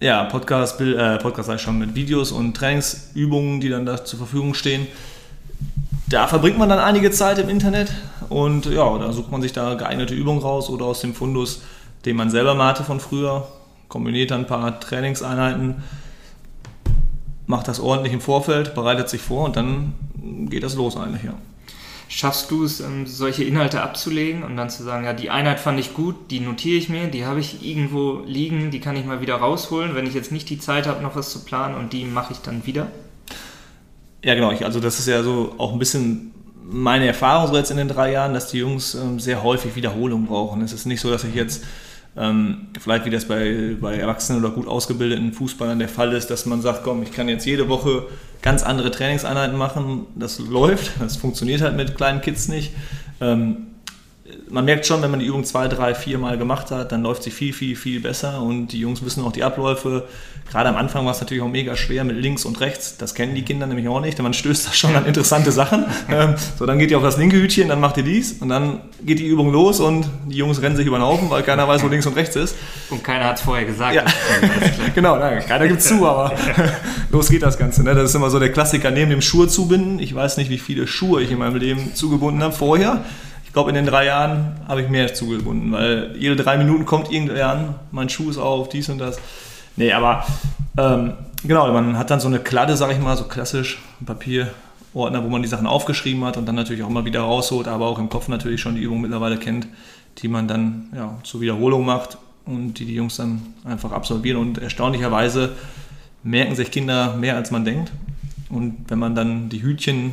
ja, 0.00 0.24
Podcast, 0.24 0.80
äh, 0.80 1.18
Podcast 1.18 1.46
sag 1.46 1.56
ich 1.56 1.62
schon, 1.62 1.78
mit 1.78 1.94
Videos 1.94 2.32
und 2.32 2.54
Trainingsübungen, 2.54 3.60
die 3.60 3.68
dann 3.68 3.86
da 3.86 4.04
zur 4.04 4.18
Verfügung 4.18 4.54
stehen. 4.54 4.86
Da 6.08 6.26
verbringt 6.28 6.58
man 6.58 6.68
dann 6.68 6.78
einige 6.78 7.10
Zeit 7.10 7.38
im 7.38 7.48
Internet 7.48 7.92
und 8.28 8.66
ja, 8.66 8.98
da 8.98 9.12
sucht 9.12 9.32
man 9.32 9.42
sich 9.42 9.52
da 9.52 9.74
geeignete 9.74 10.14
Übungen 10.14 10.40
raus 10.40 10.70
oder 10.70 10.84
aus 10.84 11.00
dem 11.00 11.14
Fundus, 11.14 11.62
den 12.04 12.16
man 12.16 12.30
selber 12.30 12.54
mal 12.54 12.68
hatte 12.68 12.84
von 12.84 13.00
früher 13.00 13.48
kombiniert 13.88 14.30
dann 14.30 14.40
ein 14.42 14.46
paar 14.46 14.80
Trainingseinheiten, 14.80 15.82
macht 17.46 17.68
das 17.68 17.80
ordentlich 17.80 18.12
im 18.12 18.20
Vorfeld, 18.20 18.74
bereitet 18.74 19.08
sich 19.08 19.20
vor 19.20 19.44
und 19.46 19.56
dann 19.56 19.94
geht 20.48 20.62
das 20.62 20.74
los 20.74 20.96
eigentlich, 20.96 21.24
ja. 21.24 21.34
Schaffst 22.08 22.50
du 22.50 22.64
es, 22.64 22.80
ähm, 22.80 23.06
solche 23.06 23.44
Inhalte 23.44 23.82
abzulegen 23.82 24.42
und 24.44 24.56
dann 24.56 24.70
zu 24.70 24.82
sagen, 24.84 25.04
ja, 25.04 25.12
die 25.12 25.30
Einheit 25.30 25.58
fand 25.58 25.80
ich 25.80 25.92
gut, 25.92 26.30
die 26.30 26.40
notiere 26.40 26.76
ich 26.76 26.88
mir, 26.88 27.08
die 27.08 27.24
habe 27.24 27.40
ich 27.40 27.66
irgendwo 27.66 28.22
liegen, 28.26 28.70
die 28.70 28.80
kann 28.80 28.96
ich 28.96 29.04
mal 29.04 29.20
wieder 29.20 29.34
rausholen, 29.36 29.94
wenn 29.94 30.06
ich 30.06 30.14
jetzt 30.14 30.30
nicht 30.30 30.48
die 30.48 30.58
Zeit 30.58 30.86
habe, 30.86 31.02
noch 31.02 31.16
was 31.16 31.30
zu 31.30 31.44
planen 31.44 31.74
und 31.74 31.92
die 31.92 32.04
mache 32.04 32.32
ich 32.32 32.38
dann 32.38 32.64
wieder? 32.64 32.88
Ja, 34.24 34.34
genau. 34.34 34.50
also 34.50 34.80
das 34.80 34.98
ist 34.98 35.08
ja 35.08 35.22
so 35.22 35.54
auch 35.58 35.72
ein 35.72 35.78
bisschen 35.78 36.32
meine 36.68 37.06
Erfahrung 37.06 37.48
so 37.48 37.56
jetzt 37.56 37.70
in 37.70 37.76
den 37.76 37.88
drei 37.88 38.12
Jahren, 38.12 38.34
dass 38.34 38.50
die 38.50 38.58
Jungs 38.58 38.94
ähm, 38.94 39.20
sehr 39.20 39.42
häufig 39.42 39.76
Wiederholung 39.76 40.26
brauchen. 40.26 40.62
Es 40.62 40.72
ist 40.72 40.86
nicht 40.86 41.00
so, 41.00 41.10
dass 41.10 41.24
ich 41.24 41.34
jetzt 41.34 41.64
ähm, 42.16 42.68
vielleicht 42.80 43.04
wie 43.04 43.10
das 43.10 43.26
bei, 43.26 43.76
bei 43.80 43.96
Erwachsenen 43.96 44.42
oder 44.42 44.54
gut 44.54 44.66
ausgebildeten 44.66 45.32
Fußballern 45.32 45.78
der 45.78 45.88
Fall 45.88 46.12
ist, 46.12 46.28
dass 46.28 46.46
man 46.46 46.62
sagt, 46.62 46.82
komm, 46.82 47.02
ich 47.02 47.12
kann 47.12 47.28
jetzt 47.28 47.44
jede 47.44 47.68
Woche 47.68 48.06
ganz 48.42 48.62
andere 48.62 48.90
Trainingseinheiten 48.90 49.56
machen. 49.56 50.06
Das 50.14 50.38
läuft, 50.38 50.92
das 51.00 51.16
funktioniert 51.16 51.60
halt 51.60 51.76
mit 51.76 51.96
kleinen 51.96 52.20
Kids 52.20 52.48
nicht. 52.48 52.72
Ähm, 53.20 53.68
man 54.48 54.64
merkt 54.64 54.86
schon, 54.86 55.02
wenn 55.02 55.10
man 55.10 55.20
die 55.20 55.26
Übung 55.26 55.44
zwei, 55.44 55.68
drei, 55.68 55.94
vier 55.94 56.18
Mal 56.18 56.38
gemacht 56.38 56.70
hat, 56.70 56.92
dann 56.92 57.02
läuft 57.02 57.22
sie 57.22 57.30
viel, 57.30 57.52
viel, 57.52 57.76
viel 57.76 58.00
besser 58.00 58.40
und 58.42 58.68
die 58.68 58.78
Jungs 58.78 59.04
wissen 59.04 59.24
auch 59.24 59.32
die 59.32 59.44
Abläufe. 59.44 60.04
Gerade 60.48 60.68
am 60.68 60.76
Anfang 60.76 61.04
war 61.04 61.12
es 61.12 61.20
natürlich 61.20 61.42
auch 61.42 61.48
mega 61.48 61.74
schwer 61.74 62.04
mit 62.04 62.16
links 62.16 62.44
und 62.44 62.60
rechts. 62.60 62.96
Das 62.98 63.16
kennen 63.16 63.34
die 63.34 63.42
Kinder 63.42 63.66
nämlich 63.66 63.88
auch 63.88 64.00
nicht, 64.00 64.16
denn 64.16 64.22
man 64.22 64.32
stößt 64.32 64.68
da 64.68 64.72
schon 64.72 64.94
an 64.94 65.04
interessante 65.06 65.52
Sachen. 65.52 65.84
Ähm, 66.08 66.34
so, 66.56 66.66
dann 66.66 66.78
geht 66.78 66.90
ihr 66.90 66.98
auf 66.98 67.02
das 67.02 67.16
linke 67.16 67.36
Hütchen, 67.36 67.68
dann 67.68 67.80
macht 67.80 67.96
ihr 67.96 68.04
dies 68.04 68.34
und 68.34 68.48
dann 68.48 68.80
geht 69.04 69.18
die 69.18 69.26
Übung 69.26 69.50
los 69.50 69.80
und 69.80 70.06
die 70.26 70.36
Jungs 70.36 70.62
rennen 70.62 70.76
sich 70.76 70.86
über 70.86 70.98
den 70.98 71.02
Haufen, 71.02 71.28
weil 71.30 71.42
keiner 71.42 71.66
weiß, 71.66 71.82
wo 71.82 71.88
links 71.88 72.06
und 72.06 72.14
rechts 72.14 72.36
ist. 72.36 72.54
Und 72.90 73.02
keiner 73.02 73.24
hat 73.24 73.36
es 73.36 73.42
vorher 73.42 73.64
gesagt. 73.64 73.94
Ja. 73.94 74.04
genau, 74.94 75.16
nein, 75.16 75.44
keiner 75.46 75.66
gibt 75.66 75.82
zu, 75.82 76.06
aber 76.06 76.32
los 77.10 77.28
geht 77.28 77.42
das 77.42 77.58
Ganze. 77.58 77.82
Ne? 77.82 77.94
Das 77.94 78.10
ist 78.10 78.14
immer 78.14 78.30
so 78.30 78.38
der 78.38 78.52
Klassiker, 78.52 78.92
neben 78.92 79.10
dem 79.10 79.20
Schuhe 79.20 79.48
zubinden. 79.48 79.98
Ich 79.98 80.14
weiß 80.14 80.36
nicht, 80.36 80.48
wie 80.48 80.58
viele 80.58 80.86
Schuhe 80.86 81.22
ich 81.22 81.32
in 81.32 81.38
meinem 81.38 81.56
Leben 81.56 81.94
zugebunden 81.94 82.42
habe 82.42 82.54
vorher 82.54 83.04
glaube, 83.56 83.70
in 83.70 83.74
den 83.74 83.86
drei 83.86 84.04
Jahren 84.04 84.60
habe 84.68 84.82
ich 84.82 84.90
mehr 84.90 85.14
zugebunden, 85.14 85.72
weil 85.72 86.14
jede 86.18 86.36
drei 86.36 86.58
Minuten 86.58 86.84
kommt 86.84 87.10
irgendwer 87.10 87.48
an, 87.48 87.74
mein 87.90 88.10
Schuh 88.10 88.28
ist 88.28 88.36
auf, 88.36 88.68
dies 88.68 88.90
und 88.90 88.98
das. 88.98 89.18
Nee, 89.76 89.94
aber 89.94 90.26
ähm, 90.76 91.14
genau, 91.42 91.72
man 91.72 91.96
hat 91.96 92.10
dann 92.10 92.20
so 92.20 92.28
eine 92.28 92.38
Kladde, 92.38 92.76
sage 92.76 92.92
ich 92.92 92.98
mal, 92.98 93.16
so 93.16 93.24
klassisch, 93.24 93.78
Papierordner, 94.04 95.24
wo 95.24 95.30
man 95.30 95.40
die 95.40 95.48
Sachen 95.48 95.66
aufgeschrieben 95.66 96.22
hat 96.26 96.36
und 96.36 96.44
dann 96.44 96.54
natürlich 96.54 96.82
auch 96.82 96.90
mal 96.90 97.06
wieder 97.06 97.20
rausholt, 97.20 97.66
aber 97.66 97.86
auch 97.86 97.98
im 97.98 98.10
Kopf 98.10 98.28
natürlich 98.28 98.60
schon 98.60 98.74
die 98.74 98.82
Übung 98.82 99.00
mittlerweile 99.00 99.38
kennt, 99.38 99.66
die 100.18 100.28
man 100.28 100.46
dann 100.48 100.90
ja, 100.94 101.16
zur 101.22 101.40
Wiederholung 101.40 101.86
macht 101.86 102.18
und 102.44 102.74
die 102.74 102.84
die 102.84 102.94
Jungs 102.94 103.16
dann 103.16 103.40
einfach 103.64 103.90
absolvieren. 103.90 104.38
Und 104.38 104.58
erstaunlicherweise 104.58 105.52
merken 106.22 106.56
sich 106.56 106.70
Kinder 106.70 107.16
mehr, 107.16 107.36
als 107.36 107.50
man 107.50 107.64
denkt. 107.64 107.90
Und 108.50 108.84
wenn 108.88 108.98
man 108.98 109.14
dann 109.14 109.48
die 109.48 109.62
Hütchen 109.62 110.12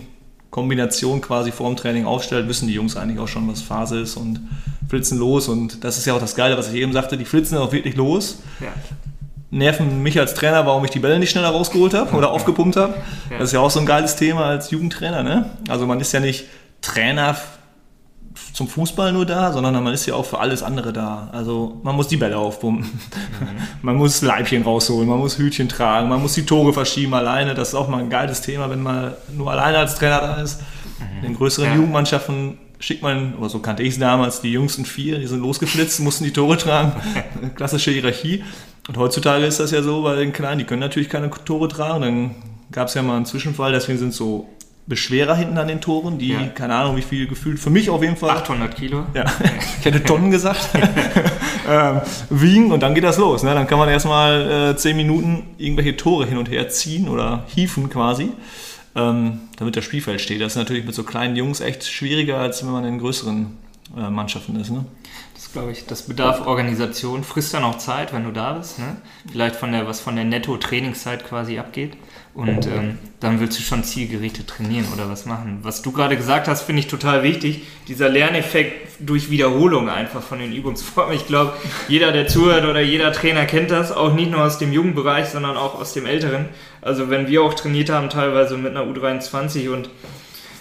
Kombination 0.54 1.20
quasi 1.20 1.52
vorm 1.52 1.76
Training 1.76 2.06
aufstellt, 2.06 2.48
wissen 2.48 2.68
die 2.68 2.76
Jungs 2.76 2.96
eigentlich 2.96 3.18
auch 3.18 3.28
schon, 3.28 3.50
was 3.50 3.64
Phase 3.64 4.00
ist 4.00 4.16
und 4.18 4.40
flitzen 4.88 5.18
los. 5.18 5.48
Und 5.48 5.84
das 5.84 5.98
ist 5.98 6.06
ja 6.06 6.14
auch 6.14 6.20
das 6.20 6.36
Geile, 6.36 6.56
was 6.60 6.72
ich 6.72 6.76
eben 6.76 6.94
sagte, 6.94 7.18
die 7.18 7.26
flitzen 7.26 7.58
auch 7.58 7.72
wirklich 7.72 7.96
los. 7.96 8.38
Ja. 8.60 8.68
Nerven 9.50 10.04
mich 10.04 10.20
als 10.20 10.36
Trainer, 10.36 10.64
warum 10.68 10.86
ich 10.86 10.92
die 10.92 11.00
Bälle 11.00 11.18
nicht 11.18 11.32
schneller 11.32 11.50
rausgeholt 11.50 11.96
habe 11.96 12.16
oder 12.16 12.30
aufgepumpt 12.30 12.76
habe. 12.76 12.94
Ja. 13.32 13.40
Das 13.40 13.50
ist 13.50 13.54
ja 13.54 13.62
auch 13.62 13.72
so 13.72 13.80
ein 13.80 13.88
geiles 13.88 14.16
Thema 14.16 14.46
als 14.46 14.70
Jugendtrainer. 14.70 15.24
Ne? 15.24 15.50
Also 15.70 15.88
man 15.88 16.00
ist 16.00 16.12
ja 16.12 16.20
nicht 16.20 16.46
Trainer 16.82 17.36
zum 18.54 18.68
Fußball 18.68 19.12
nur 19.12 19.26
da, 19.26 19.52
sondern 19.52 19.84
man 19.84 19.94
ist 19.94 20.06
ja 20.06 20.16
auch 20.16 20.26
für 20.26 20.40
alles 20.40 20.64
andere 20.64 20.94
da. 20.94 21.30
Also 21.32 21.80
man 21.84 21.96
muss 21.96 22.08
die 22.08 22.18
Bälle 22.18 22.38
aufpumpen, 22.38 22.86
mhm. 22.86 23.48
man 23.82 23.96
muss 23.96 24.22
Leibchen 24.22 24.64
rausholen, 24.64 25.08
man 25.08 25.20
muss 25.20 25.38
Hütchen 25.38 25.70
tragen, 25.70 26.10
man 26.10 26.22
muss 26.22 26.34
die 26.34 26.46
Tore 26.46 26.74
verschieben 26.74 27.14
alleine. 27.14 27.54
Das 27.54 27.70
ist 27.70 27.76
auch 27.76 27.88
mal 27.88 28.00
ein 28.00 28.10
geiles 28.10 28.42
Thema, 28.42 28.70
wenn 28.70 28.82
man 28.82 29.14
nur 29.36 29.52
alleine 29.52 29.80
als 29.80 29.96
Trainer 29.96 30.22
da 30.22 30.42
ist. 30.42 30.62
In 31.22 31.30
den 31.30 31.36
größeren 31.36 31.70
Ja. 31.70 31.76
Jugendmannschaften 31.76 32.58
schickt 32.80 33.02
man, 33.02 33.36
oder 33.36 33.50
so 33.50 33.60
kannte 33.60 33.84
ich 33.84 33.94
es 33.94 34.00
damals, 34.00 34.42
die 34.42 34.52
jüngsten 34.52 34.86
vier, 34.86 35.20
die 35.20 35.28
sind 35.28 35.40
losgeflitzt, 35.40 36.00
mussten 36.02 36.26
die 36.26 36.34
Tore 36.34 36.58
tragen. 36.58 36.94
Klassische 37.56 37.92
Hierarchie. 37.92 38.44
Und 38.88 38.98
heutzutage 38.98 39.46
ist 39.46 39.60
das 39.60 39.72
ja 39.72 39.82
so, 39.82 40.04
bei 40.04 40.16
den 40.16 40.34
Kleinen, 40.34 40.60
die 40.60 40.66
können 40.66 40.82
natürlich 40.82 41.10
keine 41.10 41.30
Tore 41.30 41.70
tragen. 41.70 42.02
Dann 42.02 42.36
gab 42.72 42.90
es 42.90 42.94
ja 42.94 43.02
mal 43.02 43.16
einen 43.16 43.26
Zwischenfall, 43.26 43.72
deswegen 43.72 44.00
sind 44.00 44.14
so 44.14 44.50
Beschwerer 44.86 45.36
hinten 45.36 45.58
an 45.58 45.68
den 45.70 45.80
Toren, 45.80 46.18
die, 46.18 46.30
Ja. 46.34 46.46
keine 46.48 46.76
Ahnung, 46.76 46.98
wie 46.98 47.02
viel 47.02 47.26
gefühlt, 47.28 47.58
für 47.60 47.70
mich 47.70 47.90
auf 47.90 48.02
jeden 48.02 48.18
Fall. 48.18 48.32
800 48.32 48.76
Kilo. 48.76 49.06
Ja, 49.14 49.24
ich 49.80 49.86
hätte 49.86 50.04
Tonnen 50.04 50.30
gesagt. 50.30 50.70
ähm, 51.70 52.02
wiegen 52.30 52.72
und 52.72 52.82
dann 52.84 52.94
geht 52.94 53.04
das 53.06 53.18
los. 53.18 53.44
Ne? 53.44 53.54
Dann 53.54 53.66
kann 53.68 53.78
man 53.80 53.88
erstmal 53.88 54.72
äh, 54.72 54.78
10 54.78 54.98
Minuten 54.98 55.44
irgendwelche 55.58 55.96
Tore 55.96 56.26
hin 56.26 56.38
und 56.38 56.50
her 56.50 56.68
ziehen 56.70 57.08
oder 57.08 57.46
hieven 57.48 57.90
quasi, 57.90 58.32
ähm, 58.96 59.40
damit 59.58 59.78
das 59.78 59.86
Spielfeld 59.86 60.20
steht. 60.20 60.42
Das 60.42 60.54
ist 60.54 60.58
natürlich 60.58 60.84
mit 60.86 60.96
so 60.96 61.04
kleinen 61.04 61.36
Jungs 61.38 61.62
echt 61.62 61.86
schwieriger, 61.86 62.40
als 62.40 62.64
wenn 62.66 62.72
man 62.74 62.84
in 62.84 63.00
größeren 63.00 63.58
äh, 63.98 64.10
Mannschaften 64.10 64.60
ist. 64.60 64.70
Ne? 64.70 64.84
Das 65.34 65.52
glaube 65.54 65.72
ich, 65.72 65.86
das 65.86 66.02
bedarf 66.04 66.46
Organisation, 66.46 67.24
frisst 67.24 67.54
dann 67.54 67.64
auch 67.64 67.78
Zeit, 67.78 68.12
wenn 68.12 68.26
du 68.26 68.32
da 68.32 68.54
bist. 68.54 68.80
Ne? 68.80 68.98
Vielleicht 69.32 69.56
von 69.56 69.72
der, 69.72 69.88
was 69.88 70.02
von 70.02 70.16
der 70.18 70.26
Netto-Trainingszeit 70.26 71.26
quasi 71.26 71.58
abgeht. 71.58 71.94
Und 72.36 72.66
ähm, 72.66 72.98
dann 73.20 73.40
willst 73.40 73.60
du 73.60 73.64
schon 73.64 73.84
zielgerichtet 73.84 74.48
trainieren 74.48 74.88
oder 74.92 75.08
was 75.08 75.26
machen. 75.28 75.60
Was 75.62 75.84
du 75.84 75.92
gerade 75.92 76.18
gesagt 76.18 76.48
hast, 76.48 76.64
finde 76.64 76.80
ich 76.80 76.88
total 76.88 77.22
wichtig. 77.22 77.62
Dieser 77.88 78.10
Lerneffekt 78.10 78.90
durch 79.00 79.30
Wiederholung 79.30 79.88
einfach 79.88 80.24
von 80.24 80.40
den 80.40 80.52
Übungsformen. 80.52 81.16
Ich 81.16 81.28
glaube, 81.28 81.54
jeder, 81.88 82.12
der 82.12 82.28
zuhört 82.28 82.66
oder 82.66 82.82
jeder 82.82 83.12
Trainer 83.12 83.46
kennt 83.46 83.70
das, 83.70 83.92
auch 83.92 84.14
nicht 84.14 84.32
nur 84.32 84.44
aus 84.44 84.58
dem 84.58 84.74
jungen 84.74 84.96
Bereich, 84.96 85.30
sondern 85.30 85.58
auch 85.58 85.80
aus 85.80 85.94
dem 85.94 86.08
älteren. 86.08 86.46
Also 86.82 87.12
wenn 87.12 87.28
wir 87.28 87.44
auch 87.44 87.54
trainiert 87.54 87.92
haben, 87.92 88.10
teilweise 88.10 88.58
mit 88.58 88.76
einer 88.76 88.86
U23 88.86 89.70
und 89.70 89.90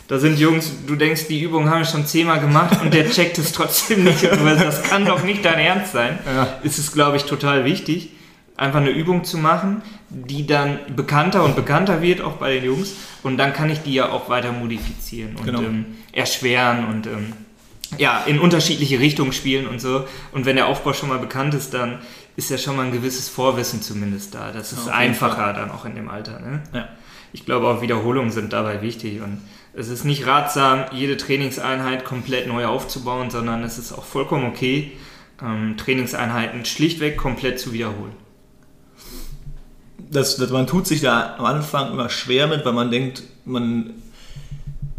da 0.09 0.19
sind 0.19 0.39
Jungs, 0.39 0.71
du 0.87 0.95
denkst, 0.95 1.29
die 1.29 1.41
Übung 1.41 1.71
haben 1.71 1.79
wir 1.79 1.87
schon 1.87 2.05
zehnmal 2.05 2.39
gemacht 2.39 2.83
und 2.83 2.93
der 2.93 3.09
checkt 3.09 3.39
es 3.39 3.53
trotzdem 3.53 4.05
nicht. 4.05 4.23
Das 4.45 4.83
kann 4.83 5.07
doch 5.07 5.23
nicht 5.23 5.43
dein 5.43 5.59
Ernst 5.59 5.93
sein. 5.93 6.19
Ja. 6.27 6.59
Ist 6.63 6.79
es, 6.79 6.93
glaube 6.93 7.17
ich, 7.17 7.25
total 7.25 7.65
wichtig, 7.65 8.11
einfach 8.57 8.81
eine 8.81 8.91
Übung 8.91 9.25
zu 9.25 9.39
machen, 9.39 9.81
die 10.13 10.47
dann 10.47 10.79
bekannter 10.95 11.45
und 11.45 11.57
bekannter 11.57 12.03
wird, 12.03 12.21
auch 12.21 12.35
bei 12.35 12.55
den 12.55 12.65
Jungs. 12.65 12.95
Und 13.23 13.39
dann 13.39 13.53
kann 13.53 13.71
ich 13.71 13.81
die 13.81 13.95
ja 13.95 14.11
auch 14.11 14.29
weiter 14.29 14.53
modifizieren 14.53 15.37
und 15.37 15.47
Genau. 15.47 15.61
ähm, 15.63 15.87
erschweren 16.13 16.87
und 16.87 17.07
ähm, 17.07 17.33
ja, 17.99 18.23
in 18.27 18.39
unterschiedliche 18.39 18.99
Richtungen 19.01 19.33
spielen 19.33 19.67
und 19.67 19.81
so. 19.81 20.05
Und 20.33 20.47
wenn 20.47 20.57
der 20.57 20.67
Aufbau 20.67 20.93
schon 20.93 21.09
mal 21.09 21.19
bekannt 21.19 21.55
ist, 21.55 21.75
dann 21.75 21.99
ist 22.37 22.51
ja 22.51 22.57
schon 22.59 22.77
mal 22.77 22.87
ein 22.87 22.93
gewisses 22.93 23.29
Vorwissen 23.29 23.83
zumindest 23.83 24.35
da. 24.35 24.51
Das 24.53 24.73
ist 24.73 24.87
jeden 24.87 24.95
einfacher 24.97 25.53
dann 25.53 25.71
auch 25.71 25.85
in 25.85 25.95
dem 25.95 26.09
Alter. 26.09 26.41
Ne? 26.41 26.63
Ja. 26.73 26.89
Ich 27.35 27.45
glaube 27.45 27.67
auch 27.69 27.83
Wiederholungen 27.83 28.31
sind 28.31 28.53
dabei 28.53 28.83
wichtig 28.83 29.21
und 29.21 29.41
es 29.75 29.89
ist 29.89 30.05
nicht 30.05 30.27
ratsam, 30.27 30.85
jede 30.93 31.17
Trainingseinheit 31.17 32.05
komplett 32.05 32.47
neu 32.47 32.67
aufzubauen, 32.67 33.31
sondern 33.31 33.63
es 33.63 33.79
ist 33.79 33.93
auch 33.93 34.05
vollkommen 34.05 34.47
okay, 34.47 34.93
ähm, 35.43 35.77
Trainingseinheiten 35.79 36.65
schlichtweg 36.65 37.17
komplett 37.17 37.59
zu 37.59 37.73
wiederholen. 37.73 38.13
Das, 40.13 40.37
das, 40.37 40.51
man 40.51 40.67
tut 40.67 40.87
sich 40.87 41.01
da 41.01 41.37
am 41.39 41.45
Anfang 41.47 41.91
immer 41.93 42.09
schwer 42.11 42.47
mit, 42.47 42.65
weil 42.65 42.73
man 42.75 42.91
denkt, 42.91 43.23
man, 43.45 43.91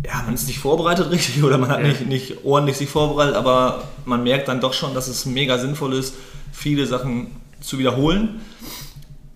ja, 0.06 0.24
man 0.26 0.34
ist 0.34 0.48
nicht 0.48 0.60
vorbereitet 0.60 1.12
richtig 1.12 1.44
oder 1.44 1.58
man 1.58 1.70
hat 1.70 1.82
Ja. 1.82 1.88
nicht, 1.88 2.08
nicht 2.08 2.46
ordentlich 2.46 2.78
sich 2.78 2.90
vorbereitet, 2.90 3.36
aber 3.36 3.84
man 4.06 4.24
merkt 4.24 4.48
dann 4.48 4.60
doch 4.60 4.74
schon, 4.74 4.94
dass 4.94 5.08
es 5.08 5.26
mega 5.26 5.58
sinnvoll 5.60 5.94
ist, 5.94 6.16
viele 6.52 6.86
Sachen 6.88 7.28
zu 7.62 7.78
wiederholen. 7.80 8.42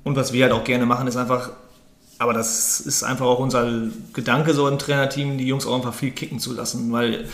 Und 0.03 0.15
was 0.15 0.33
wir 0.33 0.45
halt 0.45 0.53
auch 0.53 0.63
gerne 0.63 0.85
machen, 0.85 1.07
ist 1.07 1.17
einfach, 1.17 1.51
aber 2.17 2.33
das 2.33 2.79
ist 2.79 3.03
einfach 3.03 3.25
auch 3.25 3.39
unser 3.39 3.69
Gedanke 4.13 4.53
so 4.53 4.67
im 4.67 4.79
Trainerteam, 4.79 5.37
die 5.37 5.45
Jungs 5.45 5.67
auch 5.67 5.75
einfach 5.75 5.93
viel 5.93 6.11
kicken 6.11 6.39
zu 6.39 6.53
lassen, 6.53 6.91
weil 6.91 7.25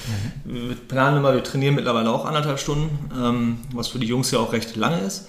wir 0.44 0.76
planen 0.76 1.18
immer, 1.18 1.34
wir 1.34 1.44
trainieren 1.44 1.76
mittlerweile 1.76 2.10
auch 2.10 2.26
anderthalb 2.26 2.60
Stunden, 2.60 2.90
ähm, 3.18 3.58
was 3.74 3.88
für 3.90 4.00
die 4.00 4.08
Jungs 4.08 4.32
ja 4.32 4.40
auch 4.40 4.52
recht 4.54 4.76
lange 4.76 5.00
ist. 5.00 5.28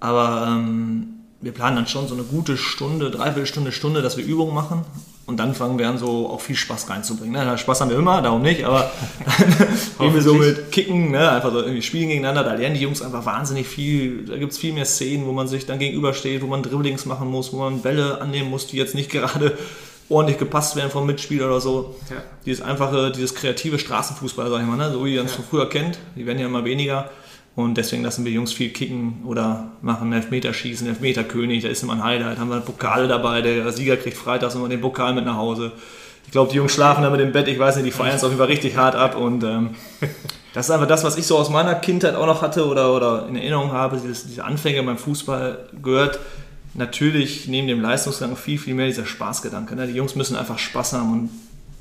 Aber 0.00 0.46
ähm, 0.48 1.08
wir 1.40 1.52
planen 1.52 1.76
dann 1.76 1.86
schon 1.86 2.08
so 2.08 2.14
eine 2.14 2.24
gute 2.24 2.56
Stunde, 2.56 3.10
dreiviertel 3.10 3.46
Stunde, 3.46 3.72
Stunde, 3.72 4.02
dass 4.02 4.16
wir 4.16 4.24
Übungen 4.24 4.54
machen. 4.54 4.84
Und 5.26 5.38
dann 5.38 5.56
fangen 5.56 5.76
wir 5.76 5.88
an, 5.88 5.98
so 5.98 6.30
auch 6.30 6.40
viel 6.40 6.54
Spaß 6.54 6.88
reinzubringen. 6.88 7.32
Ne? 7.32 7.58
Spaß 7.58 7.80
haben 7.80 7.90
wir 7.90 7.98
immer, 7.98 8.22
darum 8.22 8.42
nicht, 8.42 8.64
aber 8.64 8.92
gehen 9.98 10.14
wir 10.14 10.22
so 10.22 10.34
mit 10.34 10.70
Kicken, 10.70 11.10
ne? 11.10 11.30
einfach 11.32 11.50
so 11.50 11.58
irgendwie 11.58 11.82
spielen 11.82 12.08
gegeneinander. 12.08 12.44
Da 12.44 12.54
lernen 12.54 12.76
die 12.76 12.82
Jungs 12.82 13.02
einfach 13.02 13.26
wahnsinnig 13.26 13.66
viel. 13.66 14.24
Da 14.24 14.36
gibt 14.36 14.52
es 14.52 14.58
viel 14.58 14.72
mehr 14.72 14.84
Szenen, 14.84 15.26
wo 15.26 15.32
man 15.32 15.48
sich 15.48 15.66
dann 15.66 15.80
gegenübersteht, 15.80 16.42
wo 16.42 16.46
man 16.46 16.62
Dribblings 16.62 17.06
machen 17.06 17.28
muss, 17.28 17.52
wo 17.52 17.58
man 17.58 17.82
Bälle 17.82 18.20
annehmen 18.20 18.50
muss, 18.50 18.68
die 18.68 18.76
jetzt 18.76 18.94
nicht 18.94 19.10
gerade 19.10 19.58
ordentlich 20.08 20.38
gepasst 20.38 20.76
werden 20.76 20.92
vom 20.92 21.06
Mitspieler 21.06 21.46
oder 21.46 21.60
so. 21.60 21.96
Ja. 22.08 22.22
Dieses 22.46 22.64
einfache, 22.64 23.10
dieses 23.10 23.34
kreative 23.34 23.80
Straßenfußball, 23.80 24.48
sag 24.48 24.60
ich 24.60 24.66
mal, 24.66 24.76
ne? 24.76 24.92
so 24.92 25.04
wie 25.04 25.16
man 25.16 25.26
es 25.26 25.32
von 25.32 25.44
früher 25.44 25.68
kennt. 25.68 25.98
Die 26.14 26.24
werden 26.24 26.38
ja 26.38 26.46
immer 26.46 26.64
weniger. 26.64 27.10
Und 27.56 27.78
deswegen 27.78 28.02
lassen 28.02 28.26
wir 28.26 28.32
Jungs 28.32 28.52
viel 28.52 28.68
kicken 28.68 29.22
oder 29.24 29.70
machen 29.80 30.12
Elfmeterschießen, 30.12 30.86
Elfmeterkönig, 30.88 31.62
da 31.62 31.70
ist 31.70 31.82
immer 31.82 31.94
ein 31.94 32.04
Highlight, 32.04 32.38
haben 32.38 32.50
wir 32.50 32.60
Pokale 32.60 33.08
dabei, 33.08 33.40
der 33.40 33.72
Sieger 33.72 33.96
kriegt 33.96 34.18
freitags 34.18 34.54
immer 34.54 34.68
den 34.68 34.82
Pokal 34.82 35.14
mit 35.14 35.24
nach 35.24 35.36
Hause. 35.36 35.72
Ich 36.26 36.32
glaube, 36.32 36.50
die 36.50 36.58
Jungs 36.58 36.74
schlafen 36.74 37.02
da 37.02 37.08
mit 37.08 37.18
dem 37.18 37.32
Bett, 37.32 37.48
ich 37.48 37.58
weiß 37.58 37.76
nicht, 37.76 37.86
die 37.86 37.92
feiern 37.92 38.16
es 38.16 38.24
auf 38.24 38.28
jeden 38.28 38.38
Fall 38.38 38.48
richtig 38.48 38.76
hart 38.76 38.94
ab 38.94 39.16
und 39.16 39.42
ähm, 39.42 39.70
das 40.52 40.66
ist 40.66 40.70
einfach 40.70 40.86
das, 40.86 41.02
was 41.02 41.16
ich 41.16 41.26
so 41.26 41.38
aus 41.38 41.48
meiner 41.48 41.74
Kindheit 41.76 42.14
auch 42.14 42.26
noch 42.26 42.42
hatte 42.42 42.66
oder, 42.66 42.94
oder 42.94 43.26
in 43.26 43.36
Erinnerung 43.36 43.72
habe, 43.72 43.96
dieses, 43.96 44.26
diese 44.26 44.44
Anfänge 44.44 44.82
beim 44.82 44.98
Fußball 44.98 45.70
gehört. 45.82 46.18
Natürlich 46.74 47.48
neben 47.48 47.68
dem 47.68 47.80
Leistungsgang 47.80 48.36
viel, 48.36 48.58
viel 48.58 48.74
mehr 48.74 48.86
dieser 48.86 49.06
Spaßgedanke. 49.06 49.74
Ne? 49.76 49.86
Die 49.86 49.94
Jungs 49.94 50.14
müssen 50.14 50.36
einfach 50.36 50.58
Spaß 50.58 50.92
haben 50.92 51.10
und 51.10 51.30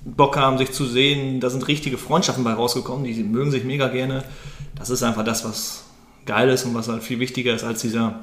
Bock 0.05 0.38
haben, 0.38 0.57
sich 0.57 0.71
zu 0.71 0.85
sehen. 0.85 1.41
Da 1.41 1.49
sind 1.49 1.67
richtige 1.67 1.97
Freundschaften 1.97 2.45
bei 2.45 2.53
rausgekommen, 2.53 3.03
die 3.03 3.21
mögen 3.23 3.51
sich 3.51 3.65
mega 3.65 3.89
gerne. 3.89 4.23
Das 4.75 4.89
ist 4.89 5.03
einfach 5.03 5.23
das, 5.23 5.45
was 5.45 5.83
geil 6.25 6.49
ist 6.49 6.65
und 6.65 6.73
was 6.73 6.88
halt 6.88 7.03
viel 7.03 7.19
wichtiger 7.19 7.53
ist 7.53 7.63
als 7.63 7.81
dieser. 7.81 8.19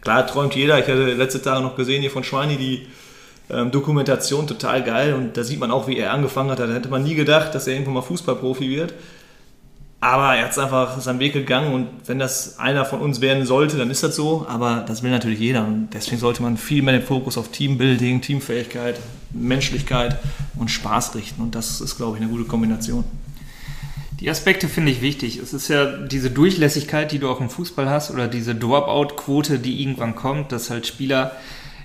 Klar 0.00 0.26
träumt 0.26 0.54
jeder. 0.54 0.78
Ich 0.78 0.86
hatte 0.86 1.14
letzte 1.14 1.42
Tage 1.42 1.62
noch 1.62 1.76
gesehen 1.76 2.00
hier 2.00 2.10
von 2.10 2.22
Schweini 2.22 2.56
die 2.56 2.86
ähm, 3.50 3.70
Dokumentation, 3.70 4.46
total 4.46 4.82
geil. 4.84 5.14
Und 5.14 5.36
da 5.36 5.44
sieht 5.44 5.58
man 5.58 5.70
auch, 5.70 5.88
wie 5.88 5.96
er 5.98 6.12
angefangen 6.12 6.50
hat. 6.50 6.58
Da 6.58 6.68
hätte 6.68 6.88
man 6.88 7.02
nie 7.02 7.14
gedacht, 7.14 7.54
dass 7.54 7.66
er 7.66 7.74
irgendwann 7.74 7.94
mal 7.94 8.02
Fußballprofi 8.02 8.68
wird. 8.68 8.94
Aber 10.00 10.36
er 10.36 10.44
hat 10.44 10.58
einfach 10.58 11.00
seinen 11.00 11.20
Weg 11.20 11.32
gegangen 11.32 11.72
und 11.72 11.88
wenn 12.06 12.18
das 12.18 12.58
einer 12.58 12.84
von 12.84 13.00
uns 13.00 13.20
werden 13.22 13.46
sollte, 13.46 13.78
dann 13.78 13.90
ist 13.90 14.02
das 14.02 14.14
so. 14.14 14.46
Aber 14.48 14.84
das 14.86 15.02
will 15.02 15.10
natürlich 15.10 15.40
jeder 15.40 15.64
und 15.66 15.88
deswegen 15.94 16.18
sollte 16.18 16.42
man 16.42 16.58
viel 16.58 16.82
mehr 16.82 16.92
den 16.92 17.02
Fokus 17.02 17.38
auf 17.38 17.48
Teambuilding, 17.48 18.20
Teamfähigkeit, 18.20 19.00
Menschlichkeit 19.32 20.18
und 20.58 20.70
Spaß 20.70 21.14
richten. 21.14 21.42
Und 21.42 21.54
das 21.54 21.80
ist, 21.80 21.96
glaube 21.96 22.16
ich, 22.16 22.22
eine 22.22 22.30
gute 22.30 22.44
Kombination. 22.44 23.04
Die 24.20 24.30
Aspekte 24.30 24.68
finde 24.68 24.92
ich 24.92 25.02
wichtig. 25.02 25.36
Es 25.38 25.52
ist 25.52 25.68
ja 25.68 25.84
diese 25.84 26.30
Durchlässigkeit, 26.30 27.12
die 27.12 27.18
du 27.18 27.28
auch 27.28 27.40
im 27.40 27.50
Fußball 27.50 27.88
hast, 27.90 28.10
oder 28.10 28.28
diese 28.28 28.54
Dropout-Quote, 28.54 29.58
die 29.58 29.82
irgendwann 29.82 30.14
kommt, 30.14 30.52
dass 30.52 30.70
halt 30.70 30.86
Spieler 30.86 31.32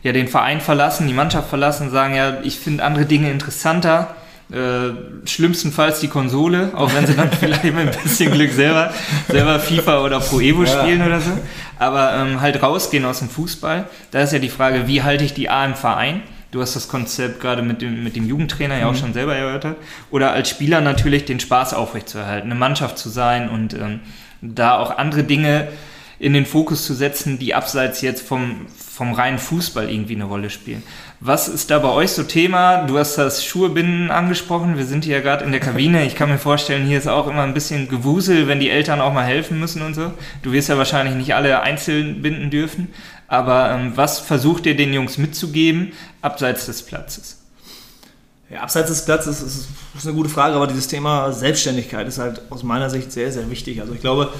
ja 0.01 0.13
den 0.13 0.27
Verein 0.27 0.61
verlassen, 0.61 1.07
die 1.07 1.13
Mannschaft 1.13 1.49
verlassen, 1.49 1.91
sagen 1.91 2.15
ja, 2.15 2.37
ich 2.43 2.57
finde 2.57 2.83
andere 2.83 3.05
Dinge 3.05 3.29
interessanter. 3.31 4.15
Äh, 4.51 5.27
schlimmstenfalls 5.27 6.01
die 6.01 6.09
Konsole, 6.09 6.71
auch 6.75 6.93
wenn 6.93 7.05
sie 7.07 7.15
dann 7.15 7.31
vielleicht 7.39 7.63
mit 7.63 7.75
ein 7.77 7.91
bisschen 8.03 8.33
Glück 8.33 8.51
selber, 8.51 8.93
selber 9.29 9.59
FIFA 9.61 10.03
oder 10.03 10.19
Pro 10.19 10.41
Evo 10.41 10.63
Ja. 10.63 10.81
spielen 10.81 11.01
oder 11.05 11.21
so. 11.21 11.31
Aber 11.79 12.13
ähm, 12.15 12.41
halt 12.41 12.61
rausgehen 12.61 13.05
aus 13.05 13.19
dem 13.19 13.29
Fußball. 13.29 13.87
Da 14.11 14.21
ist 14.21 14.33
ja 14.33 14.39
die 14.39 14.49
Frage, 14.49 14.87
wie 14.87 15.03
halte 15.03 15.23
ich 15.23 15.33
die 15.33 15.49
A 15.49 15.65
im 15.65 15.75
Verein? 15.75 16.21
Du 16.51 16.61
hast 16.61 16.75
das 16.75 16.89
Konzept 16.89 17.39
gerade 17.39 17.61
mit 17.61 17.81
dem, 17.81 18.03
mit 18.03 18.15
dem 18.15 18.27
Jugendtrainer 18.27 18.77
ja 18.77 18.89
auch 18.89 18.95
schon 18.95 19.13
selber 19.13 19.35
erörtert. 19.35 19.77
Oder 20.11 20.31
als 20.31 20.49
Spieler 20.49 20.81
natürlich 20.81 21.25
den 21.25 21.39
Spaß 21.39 21.73
aufrechtzuerhalten, 21.73 22.51
eine 22.51 22.59
Mannschaft 22.59 22.97
zu 22.97 23.09
sein 23.09 23.49
und 23.49 23.73
ähm, 23.73 24.01
da 24.41 24.77
auch 24.77 24.97
andere 24.97 25.23
Dinge 25.23 25.69
in 26.21 26.33
den 26.33 26.45
Fokus 26.45 26.85
zu 26.85 26.93
setzen, 26.93 27.39
die 27.39 27.55
abseits 27.55 28.01
jetzt 28.01 28.27
vom, 28.27 28.67
vom 28.77 29.13
reinen 29.13 29.39
Fußball 29.39 29.89
irgendwie 29.89 30.13
eine 30.13 30.25
Rolle 30.25 30.51
spielen. 30.51 30.83
Was 31.19 31.47
ist 31.47 31.71
da 31.71 31.79
bei 31.79 31.89
euch 31.89 32.11
so 32.11 32.21
Thema? 32.21 32.83
Du 32.85 32.99
hast 32.99 33.15
das 33.15 33.43
Schuhebinden 33.43 34.11
angesprochen. 34.11 34.77
Wir 34.77 34.85
sind 34.85 35.03
hier 35.03 35.15
ja 35.15 35.21
gerade 35.23 35.43
in 35.45 35.51
der 35.51 35.59
Kabine. 35.59 36.05
Ich 36.05 36.13
kann 36.13 36.29
mir 36.29 36.37
vorstellen, 36.37 36.85
hier 36.85 36.99
ist 36.99 37.07
auch 37.07 37.27
immer 37.27 37.41
ein 37.41 37.55
bisschen 37.55 37.87
Gewusel, 37.87 38.47
wenn 38.47 38.59
die 38.59 38.69
Eltern 38.69 39.01
auch 39.01 39.13
mal 39.13 39.25
helfen 39.25 39.59
müssen 39.59 39.81
und 39.81 39.95
so. 39.95 40.13
Du 40.43 40.51
wirst 40.51 40.69
ja 40.69 40.77
wahrscheinlich 40.77 41.15
nicht 41.15 41.33
alle 41.33 41.61
einzeln 41.61 42.21
binden 42.21 42.51
dürfen. 42.51 42.89
Aber 43.31 43.71
ähm, 43.71 43.93
was 43.95 44.19
versucht 44.19 44.65
ihr 44.65 44.75
den 44.75 44.93
Jungs 44.93 45.17
mitzugeben, 45.17 45.93
abseits 46.21 46.65
des 46.65 46.83
Platzes? 46.83 47.37
Ja, 48.49 48.59
abseits 48.59 48.89
des 48.89 49.05
Platzes 49.05 49.41
ist, 49.41 49.69
ist 49.95 50.05
eine 50.05 50.13
gute 50.13 50.27
Frage, 50.27 50.55
aber 50.55 50.67
dieses 50.67 50.89
Thema 50.89 51.31
Selbstständigkeit 51.31 52.05
ist 52.09 52.17
halt 52.17 52.41
aus 52.49 52.63
meiner 52.63 52.89
Sicht 52.89 53.09
sehr, 53.13 53.31
sehr 53.31 53.49
wichtig. 53.49 53.79
Also 53.79 53.93
ich 53.93 54.01
glaube, 54.01 54.33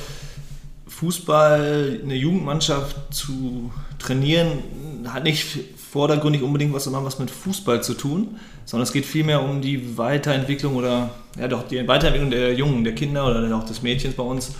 Fußball, 0.89 2.01
eine 2.03 2.15
Jugendmannschaft 2.15 2.97
zu 3.11 3.71
trainieren, 3.97 4.59
hat 5.07 5.23
nicht 5.23 5.59
vordergründig 5.89 6.41
unbedingt 6.41 6.73
was, 6.73 6.85
immer 6.85 7.05
was 7.05 7.17
mit 7.17 7.31
Fußball 7.31 7.81
zu 7.81 7.93
tun, 7.93 8.39
sondern 8.65 8.83
es 8.83 8.91
geht 8.91 9.05
vielmehr 9.05 9.41
um 9.41 9.61
die 9.61 9.97
Weiterentwicklung 9.97 10.75
oder 10.75 11.11
ja 11.39 11.47
doch 11.47 11.65
die 11.65 11.87
Weiterentwicklung 11.87 12.31
der 12.31 12.53
Jungen, 12.55 12.83
der 12.83 12.93
Kinder 12.93 13.25
oder 13.25 13.55
auch 13.55 13.65
des 13.65 13.83
Mädchens 13.83 14.15
bei 14.15 14.23
uns, 14.23 14.51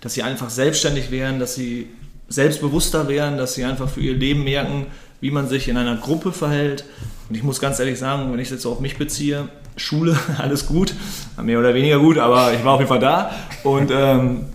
dass 0.00 0.14
sie 0.14 0.22
einfach 0.22 0.50
selbstständig 0.50 1.10
werden, 1.10 1.40
dass 1.40 1.56
sie 1.56 1.88
selbstbewusster 2.28 3.08
werden, 3.08 3.38
dass 3.38 3.54
sie 3.54 3.64
einfach 3.64 3.88
für 3.88 4.00
ihr 4.00 4.14
Leben 4.14 4.44
merken, 4.44 4.86
wie 5.20 5.30
man 5.30 5.48
sich 5.48 5.68
in 5.68 5.76
einer 5.76 5.96
Gruppe 5.96 6.32
verhält. 6.32 6.84
Und 7.28 7.36
ich 7.36 7.42
muss 7.42 7.60
ganz 7.60 7.78
ehrlich 7.78 7.98
sagen, 7.98 8.32
wenn 8.32 8.38
ich 8.38 8.46
es 8.46 8.52
jetzt 8.52 8.66
auf 8.66 8.80
mich 8.80 8.96
beziehe, 8.96 9.48
Schule, 9.76 10.18
alles 10.38 10.66
gut, 10.66 10.94
mehr 11.40 11.58
oder 11.58 11.74
weniger 11.74 11.98
gut, 11.98 12.18
aber 12.18 12.52
ich 12.52 12.64
war 12.64 12.74
auf 12.74 12.80
jeden 12.80 12.88
Fall 12.88 13.00
da. 13.00 13.30
Und 13.62 13.90
ähm, 13.92 14.46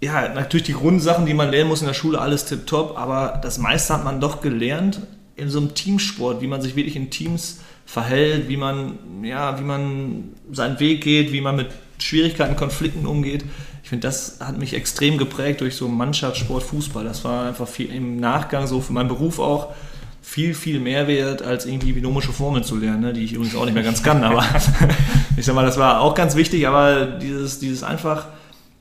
ja, 0.00 0.28
natürlich 0.28 0.66
die 0.66 0.74
Grundsachen, 0.74 1.26
die 1.26 1.34
man 1.34 1.50
lernen 1.50 1.68
muss 1.68 1.80
in 1.80 1.86
der 1.86 1.94
Schule, 1.94 2.20
alles 2.20 2.44
tipptopp, 2.44 2.98
aber 2.98 3.40
das 3.42 3.58
meiste 3.58 3.94
hat 3.94 4.04
man 4.04 4.20
doch 4.20 4.40
gelernt 4.40 5.00
in 5.36 5.50
so 5.50 5.58
einem 5.58 5.74
Teamsport, 5.74 6.40
wie 6.40 6.46
man 6.46 6.62
sich 6.62 6.76
wirklich 6.76 6.96
in 6.96 7.10
Teams 7.10 7.60
verhält, 7.84 8.48
wie 8.48 8.56
man, 8.56 8.98
ja, 9.22 9.58
wie 9.60 9.64
man 9.64 10.24
seinen 10.52 10.80
Weg 10.80 11.02
geht, 11.02 11.32
wie 11.32 11.40
man 11.40 11.56
mit 11.56 11.68
Schwierigkeiten, 11.98 12.56
Konflikten 12.56 13.06
umgeht. 13.06 13.44
Ich 13.86 13.90
finde, 13.90 14.08
das 14.08 14.38
hat 14.40 14.58
mich 14.58 14.74
extrem 14.74 15.16
geprägt 15.16 15.60
durch 15.60 15.76
so 15.76 15.86
Mannschaftssport, 15.86 16.64
Fußball. 16.64 17.04
Das 17.04 17.22
war 17.22 17.46
einfach 17.46 17.68
viel 17.68 17.94
im 17.94 18.18
Nachgang 18.18 18.66
so 18.66 18.80
für 18.80 18.92
meinen 18.92 19.06
Beruf 19.06 19.38
auch 19.38 19.76
viel, 20.20 20.54
viel 20.54 20.80
mehr 20.80 21.06
wert, 21.06 21.42
als 21.42 21.66
irgendwie 21.66 21.92
binomische 21.92 22.32
Formeln 22.32 22.64
zu 22.64 22.76
lernen, 22.78 23.02
ne? 23.02 23.12
die 23.12 23.22
ich 23.22 23.34
übrigens 23.34 23.54
auch 23.54 23.64
nicht 23.64 23.74
mehr 23.74 23.84
ganz 23.84 24.02
kann. 24.02 24.24
Aber 24.24 24.44
ich 25.36 25.44
sag 25.44 25.54
mal, 25.54 25.64
das 25.64 25.78
war 25.78 26.00
auch 26.00 26.16
ganz 26.16 26.34
wichtig, 26.34 26.66
aber 26.66 27.06
dieses, 27.06 27.60
dieses 27.60 27.84
einfach, 27.84 28.26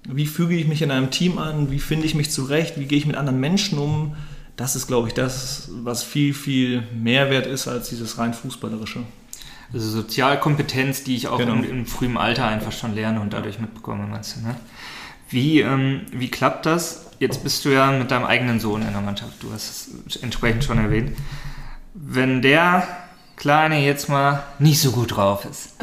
wie 0.09 0.25
füge 0.25 0.55
ich 0.55 0.67
mich 0.67 0.81
in 0.81 0.89
einem 0.89 1.11
Team 1.11 1.37
an, 1.37 1.69
wie 1.69 1.77
finde 1.77 2.07
ich 2.07 2.15
mich 2.15 2.31
zurecht, 2.31 2.79
wie 2.79 2.85
gehe 2.85 2.97
ich 2.97 3.05
mit 3.05 3.15
anderen 3.15 3.39
Menschen 3.39 3.77
um, 3.77 4.15
das 4.55 4.75
ist, 4.75 4.87
glaube 4.87 5.09
ich, 5.09 5.13
das, 5.13 5.69
was 5.83 6.01
viel, 6.01 6.33
viel 6.33 6.81
mehr 6.95 7.29
wert 7.29 7.45
ist 7.45 7.67
als 7.67 7.89
dieses 7.89 8.17
rein 8.17 8.33
Fußballerische. 8.33 9.01
Also 9.71 9.89
Sozialkompetenz, 9.89 11.03
die 11.03 11.15
ich 11.15 11.27
auch 11.27 11.37
genau. 11.37 11.53
im, 11.53 11.63
im, 11.63 11.85
frühen 11.85 12.17
Alter 12.17 12.47
einfach 12.47 12.71
schon 12.71 12.95
lerne 12.95 13.19
und 13.19 13.33
dadurch 13.33 13.59
mitbekomme, 13.59 14.07
meinst 14.07 14.37
du, 14.37 14.47
ne? 14.47 14.55
Wie, 15.35 15.59
ähm, 15.59 16.03
wie 16.13 16.31
klappt 16.31 16.65
das? 16.65 17.11
Jetzt 17.19 17.43
bist 17.43 17.65
du 17.65 17.69
ja 17.69 17.91
mit 17.91 18.09
deinem 18.09 18.23
eigenen 18.23 18.61
Sohn 18.61 18.83
in 18.83 18.93
der 18.93 19.01
Mannschaft, 19.01 19.43
du 19.43 19.51
hast 19.51 19.89
es 20.07 20.15
entsprechend 20.15 20.63
schon 20.63 20.77
erwähnt. 20.77 21.11
Wenn 21.93 22.41
der 22.41 22.87
Kleine 23.35 23.83
jetzt 23.85 24.07
mal 24.07 24.43
nicht 24.59 24.79
so 24.79 24.91
gut 24.91 25.17
drauf 25.17 25.43
ist. 25.43 25.75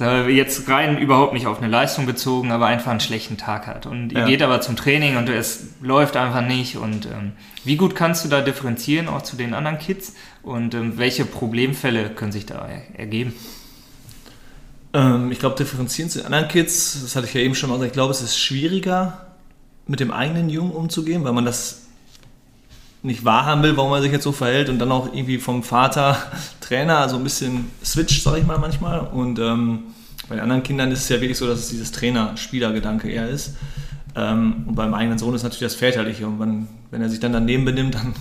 jetzt 0.30 0.66
rein 0.66 0.96
überhaupt 0.96 1.34
nicht 1.34 1.46
auf 1.46 1.58
eine 1.58 1.68
Leistung 1.68 2.06
bezogen, 2.06 2.50
aber 2.52 2.66
einfach 2.66 2.90
einen 2.90 3.00
schlechten 3.00 3.36
Tag 3.36 3.66
hat. 3.66 3.84
Und 3.84 4.12
ihr 4.12 4.20
ja. 4.20 4.26
geht 4.26 4.42
aber 4.42 4.62
zum 4.62 4.76
Training 4.76 5.18
und 5.18 5.28
es 5.28 5.74
läuft 5.82 6.16
einfach 6.16 6.40
nicht. 6.40 6.78
Und 6.78 7.04
ähm, 7.04 7.32
wie 7.64 7.76
gut 7.76 7.94
kannst 7.94 8.24
du 8.24 8.30
da 8.30 8.40
differenzieren, 8.40 9.08
auch 9.08 9.20
zu 9.20 9.36
den 9.36 9.52
anderen 9.52 9.78
Kids? 9.78 10.14
Und 10.42 10.74
ähm, 10.74 10.96
welche 10.96 11.26
Problemfälle 11.26 12.08
können 12.08 12.32
sich 12.32 12.46
da 12.46 12.66
ergeben? 12.94 13.34
Ähm, 14.96 15.30
ich 15.30 15.38
glaube, 15.38 15.56
differenzieren 15.56 16.08
zu 16.08 16.18
den 16.18 16.26
anderen 16.26 16.48
Kids, 16.48 17.02
das 17.02 17.16
hatte 17.16 17.26
ich 17.26 17.34
ja 17.34 17.42
eben 17.42 17.54
schon 17.54 17.68
mal 17.68 17.76
gesagt, 17.76 17.90
ich 17.90 17.92
glaube, 17.92 18.12
es 18.12 18.22
ist 18.22 18.38
schwieriger, 18.38 19.26
mit 19.86 20.00
dem 20.00 20.10
eigenen 20.10 20.48
Jungen 20.48 20.72
umzugehen, 20.72 21.22
weil 21.22 21.34
man 21.34 21.44
das 21.44 21.82
nicht 23.02 23.24
wahrhaben 23.24 23.62
will, 23.62 23.76
warum 23.76 23.92
er 23.92 24.00
sich 24.00 24.10
jetzt 24.10 24.24
so 24.24 24.32
verhält 24.32 24.70
und 24.70 24.78
dann 24.78 24.90
auch 24.90 25.12
irgendwie 25.12 25.36
vom 25.36 25.62
Vater 25.62 26.16
Trainer 26.60 27.10
so 27.10 27.16
ein 27.16 27.24
bisschen 27.24 27.70
switcht, 27.84 28.22
sag 28.22 28.38
ich 28.38 28.46
mal 28.46 28.58
manchmal. 28.58 29.00
Und 29.00 29.38
ähm, 29.38 29.80
bei 30.30 30.36
den 30.36 30.42
anderen 30.42 30.62
Kindern 30.62 30.90
ist 30.90 31.00
es 31.00 31.08
ja 31.10 31.20
wirklich 31.20 31.36
so, 31.36 31.46
dass 31.46 31.58
es 31.58 31.68
dieses 31.68 31.92
Trainer-Spieler-Gedanke 31.92 33.10
eher 33.10 33.28
ist. 33.28 33.54
Ähm, 34.16 34.64
und 34.66 34.76
beim 34.76 34.94
eigenen 34.94 35.18
Sohn 35.18 35.34
ist 35.34 35.42
natürlich 35.42 35.72
das 35.72 35.78
Väterliche. 35.78 36.26
Und 36.26 36.40
wenn, 36.40 36.68
wenn 36.90 37.02
er 37.02 37.10
sich 37.10 37.20
dann 37.20 37.34
daneben 37.34 37.66
benimmt, 37.66 37.94
dann 37.96 38.14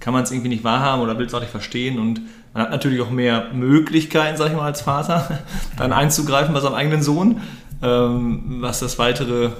kann 0.00 0.12
man 0.12 0.22
es 0.22 0.30
irgendwie 0.30 0.48
nicht 0.48 0.64
wahrhaben 0.64 1.02
oder 1.02 1.18
will 1.18 1.26
es 1.26 1.34
auch 1.34 1.40
nicht 1.40 1.50
verstehen. 1.50 1.98
Und 1.98 2.22
man 2.52 2.64
hat 2.64 2.70
natürlich 2.70 3.00
auch 3.00 3.10
mehr 3.10 3.48
Möglichkeiten, 3.52 4.36
sag 4.36 4.48
ich 4.48 4.56
mal, 4.56 4.64
als 4.64 4.80
Vater, 4.80 5.38
dann 5.76 5.92
einzugreifen 5.92 6.52
bei 6.52 6.60
seinem 6.60 6.74
eigenen 6.74 7.02
Sohn, 7.02 7.40
ähm, 7.82 8.58
was 8.60 8.80
das 8.80 8.98
weitere 8.98 9.50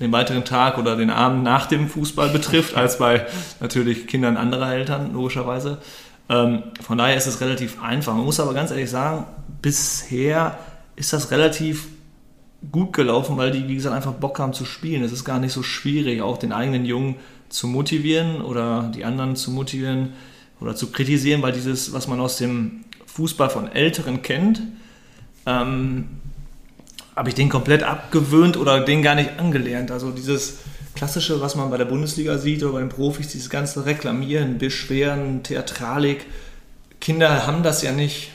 den 0.00 0.12
weiteren 0.12 0.44
Tag 0.44 0.78
oder 0.78 0.96
den 0.96 1.10
Abend 1.10 1.42
nach 1.42 1.66
dem 1.66 1.86
Fußball 1.88 2.30
betrifft, 2.30 2.74
als 2.74 2.98
bei 2.98 3.26
natürlich 3.60 4.06
Kindern 4.06 4.38
anderer 4.38 4.72
Eltern, 4.72 5.12
logischerweise. 5.12 5.76
Ähm, 6.30 6.62
von 6.80 6.96
daher 6.96 7.16
ist 7.16 7.26
es 7.26 7.40
relativ 7.42 7.82
einfach. 7.82 8.14
Man 8.14 8.24
muss 8.24 8.40
aber 8.40 8.54
ganz 8.54 8.70
ehrlich 8.70 8.88
sagen, 8.88 9.26
bisher 9.60 10.58
ist 10.96 11.12
das 11.12 11.30
relativ 11.30 11.88
gut 12.72 12.92
gelaufen, 12.92 13.36
weil 13.36 13.50
die, 13.50 13.68
wie 13.68 13.74
gesagt, 13.74 13.94
einfach 13.94 14.12
Bock 14.12 14.38
haben 14.38 14.52
zu 14.52 14.64
spielen. 14.64 15.02
Es 15.02 15.12
ist 15.12 15.24
gar 15.24 15.38
nicht 15.38 15.52
so 15.52 15.62
schwierig, 15.62 16.22
auch 16.22 16.38
den 16.38 16.52
eigenen 16.52 16.84
Jungen 16.84 17.16
zu 17.50 17.66
motivieren 17.66 18.40
oder 18.40 18.90
die 18.94 19.04
anderen 19.04 19.36
zu 19.36 19.50
motivieren 19.50 20.14
oder 20.60 20.74
zu 20.74 20.90
kritisieren, 20.90 21.42
weil 21.42 21.52
dieses, 21.52 21.92
was 21.92 22.08
man 22.08 22.20
aus 22.20 22.38
dem 22.38 22.84
Fußball 23.06 23.50
von 23.50 23.70
Älteren 23.72 24.22
kennt, 24.22 24.62
ähm, 25.46 26.08
habe 27.16 27.28
ich 27.28 27.34
den 27.34 27.48
komplett 27.48 27.82
abgewöhnt 27.82 28.56
oder 28.56 28.80
den 28.80 29.02
gar 29.02 29.14
nicht 29.14 29.38
angelernt. 29.38 29.90
Also 29.90 30.10
dieses 30.10 30.58
klassische, 30.94 31.40
was 31.40 31.54
man 31.54 31.70
bei 31.70 31.76
der 31.76 31.84
Bundesliga 31.84 32.38
sieht 32.38 32.62
oder 32.62 32.74
bei 32.74 32.80
den 32.80 32.88
Profis, 32.88 33.28
dieses 33.28 33.50
ganze 33.50 33.84
Reklamieren, 33.84 34.58
Beschweren, 34.58 35.42
Theatralik. 35.42 36.24
Kinder 37.00 37.46
haben 37.46 37.62
das 37.62 37.82
ja 37.82 37.92
nicht 37.92 38.30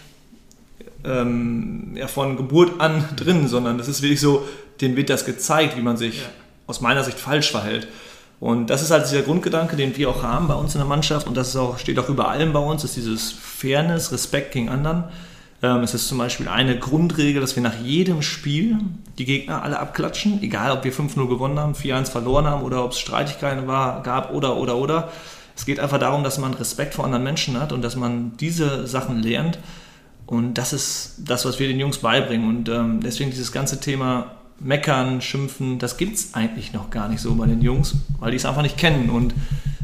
ähm, 1.04 1.94
ja, 1.96 2.08
von 2.08 2.36
Geburt 2.36 2.82
an 2.82 3.06
drin, 3.16 3.48
sondern 3.48 3.78
das 3.78 3.88
ist 3.88 4.02
wirklich 4.02 4.20
so, 4.20 4.48
denen 4.82 4.96
wird 4.96 5.10
das 5.10 5.26
gezeigt, 5.26 5.78
wie 5.78 5.82
man 5.82 5.98
sich 5.98 6.18
ja. 6.18 6.30
aus 6.68 6.82
meiner 6.82 7.04
Sicht 7.04 7.20
falsch 7.20 7.52
verhält. 7.52 7.88
Und 8.40 8.70
das 8.70 8.82
ist 8.82 8.92
halt 8.92 9.06
dieser 9.06 9.22
Grundgedanke, 9.22 9.76
den 9.76 9.96
wir 9.96 10.10
auch 10.10 10.24
haben 10.24 10.48
bei 10.48 10.56
uns 10.56 10.76
in 10.76 10.80
der 10.80 10.88
Mannschaft 10.88 11.28
und 11.28 11.36
das 11.36 11.56
auch, 11.56 11.78
steht 11.78 11.98
auch 12.00 12.10
über 12.10 12.28
allem 12.28 12.54
bei 12.54 12.60
uns, 12.60 12.84
ist 12.84 12.96
dieses 12.96 13.32
Fairness, 13.32 14.12
Respekt 14.12 14.52
gegen 14.52 14.70
anderen. 14.70 15.06
Ähm, 15.64 15.84
es 15.84 15.94
ist 15.94 16.08
zum 16.08 16.18
Beispiel 16.18 16.48
eine 16.48 16.78
Grundregel, 16.78 17.42
dass 17.42 17.56
wir 17.56 17.64
nach 17.64 17.80
jedem 17.82 18.22
Spiel 18.22 18.78
die 19.18 19.26
Gegner 19.26 19.64
alle 19.64 19.80
abklatschen, 19.80 20.44
egal 20.44 20.72
ob 20.72 20.84
wir 20.84 20.94
5-0 20.94 21.28
gewonnen 21.28 21.60
haben, 21.60 21.74
4-1 21.74 22.12
verloren 22.12 22.46
haben 22.46 22.64
oder 22.64 22.84
ob 22.84 22.92
es 22.92 23.00
Streitigkeiten 23.00 23.68
war, 23.68 24.04
gab 24.04 24.34
oder 24.34 24.58
oder 24.58 24.76
oder. 24.76 25.12
Es 25.56 25.66
geht 25.66 25.80
einfach 25.80 26.00
darum, 26.00 26.24
dass 26.24 26.38
man 26.38 26.54
Respekt 26.54 26.94
vor 26.94 27.06
anderen 27.06 27.24
Menschen 27.24 27.60
hat 27.60 27.72
und 27.72 27.82
dass 27.82 27.96
man 27.96 28.36
diese 28.38 28.86
Sachen 28.88 29.24
lernt. 29.24 29.58
Und 30.26 30.56
das 30.56 30.74
ist 30.74 31.16
das, 31.20 31.46
was 31.46 31.60
wir 31.60 31.68
den 31.68 31.80
Jungs 31.80 32.00
beibringen. 32.00 32.50
Und 32.50 32.68
ähm, 32.68 33.00
deswegen 33.02 33.30
dieses 33.30 33.52
ganze 33.52 33.80
Thema 33.80 34.35
Meckern, 34.60 35.22
Schimpfen, 35.22 35.80
das 35.80 35.98
gibt 35.98 36.16
es 36.16 36.34
eigentlich 36.34 36.74
noch 36.74 36.90
gar 36.90 37.10
nicht 37.10 37.22
so 37.22 37.36
bei 37.36 37.46
den 37.46 37.62
Jungs, 37.62 37.96
weil 38.20 38.32
die 38.32 38.38
es 38.38 38.46
einfach 38.46 38.62
nicht 38.62 38.78
kennen. 38.78 39.10
Und 39.10 39.34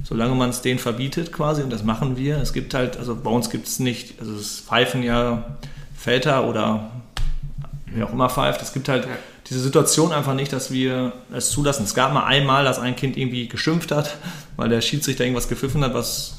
solange 0.03 0.35
man 0.35 0.49
es 0.49 0.61
denen 0.61 0.79
verbietet 0.79 1.31
quasi, 1.31 1.61
und 1.61 1.69
das 1.69 1.83
machen 1.83 2.17
wir, 2.17 2.37
es 2.37 2.53
gibt 2.53 2.73
halt, 2.73 2.97
also 2.97 3.15
bei 3.15 3.29
uns 3.29 3.49
gibt 3.49 3.67
es 3.67 3.79
nicht, 3.79 4.19
also 4.19 4.33
es 4.33 4.61
pfeifen 4.61 5.03
ja 5.03 5.57
Väter 5.95 6.47
oder 6.47 6.91
wer 7.85 8.07
auch 8.07 8.13
immer 8.13 8.29
pfeift, 8.29 8.61
es 8.61 8.73
gibt 8.73 8.89
halt 8.89 9.07
diese 9.49 9.59
Situation 9.59 10.13
einfach 10.13 10.33
nicht, 10.33 10.53
dass 10.53 10.71
wir 10.71 11.11
es 11.33 11.51
zulassen. 11.51 11.83
Es 11.83 11.93
gab 11.93 12.13
mal 12.13 12.25
einmal, 12.25 12.63
dass 12.63 12.79
ein 12.79 12.95
Kind 12.95 13.17
irgendwie 13.17 13.49
geschimpft 13.49 13.91
hat, 13.91 14.15
weil 14.55 14.69
der 14.69 14.81
Schiedsrichter 14.81 15.25
irgendwas 15.25 15.49
gepfiffen 15.49 15.83
hat, 15.83 15.93
was 15.93 16.35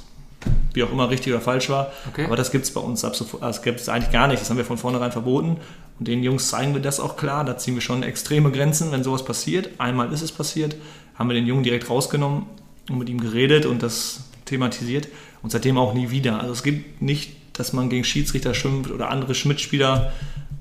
wie 0.72 0.82
auch 0.82 0.90
immer 0.90 1.10
richtig 1.10 1.32
oder 1.32 1.42
falsch 1.42 1.68
war. 1.68 1.92
Okay. 2.08 2.24
Aber 2.24 2.36
das 2.36 2.50
gibt 2.50 2.64
es 2.64 2.72
bei 2.72 2.80
uns 2.80 3.04
ab 3.04 3.14
sofort, 3.14 3.42
das 3.42 3.62
gibt 3.62 3.80
es 3.80 3.88
eigentlich 3.88 4.10
gar 4.10 4.28
nicht. 4.28 4.40
Das 4.40 4.50
haben 4.50 4.56
wir 4.56 4.64
von 4.64 4.78
vornherein 4.78 5.12
verboten. 5.12 5.58
Und 6.02 6.08
den 6.08 6.24
Jungs 6.24 6.48
zeigen 6.48 6.74
wir 6.74 6.82
das 6.82 6.98
auch 6.98 7.16
klar. 7.16 7.44
Da 7.44 7.56
ziehen 7.56 7.74
wir 7.74 7.80
schon 7.80 8.02
extreme 8.02 8.50
Grenzen, 8.50 8.90
wenn 8.90 9.04
sowas 9.04 9.24
passiert. 9.24 9.70
Einmal 9.78 10.12
ist 10.12 10.20
es 10.20 10.32
passiert, 10.32 10.74
haben 11.14 11.28
wir 11.28 11.34
den 11.34 11.46
Jungen 11.46 11.62
direkt 11.62 11.88
rausgenommen 11.88 12.46
und 12.90 12.98
mit 12.98 13.08
ihm 13.08 13.20
geredet 13.20 13.66
und 13.66 13.84
das 13.84 14.24
thematisiert 14.44 15.06
und 15.44 15.50
seitdem 15.52 15.78
auch 15.78 15.94
nie 15.94 16.10
wieder. 16.10 16.40
Also 16.40 16.54
es 16.54 16.64
gibt 16.64 17.02
nicht, 17.02 17.36
dass 17.52 17.72
man 17.72 17.88
gegen 17.88 18.02
Schiedsrichter 18.02 18.52
schimpft 18.52 18.90
oder 18.90 19.10
andere 19.10 19.36
Schmidt-Spieler 19.36 20.12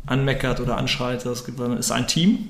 anmeckert 0.06 0.60
oder 0.60 0.78
anschreit. 0.78 1.26
Es 1.26 1.42
ist 1.42 1.92
ein 1.92 2.08
Team 2.08 2.50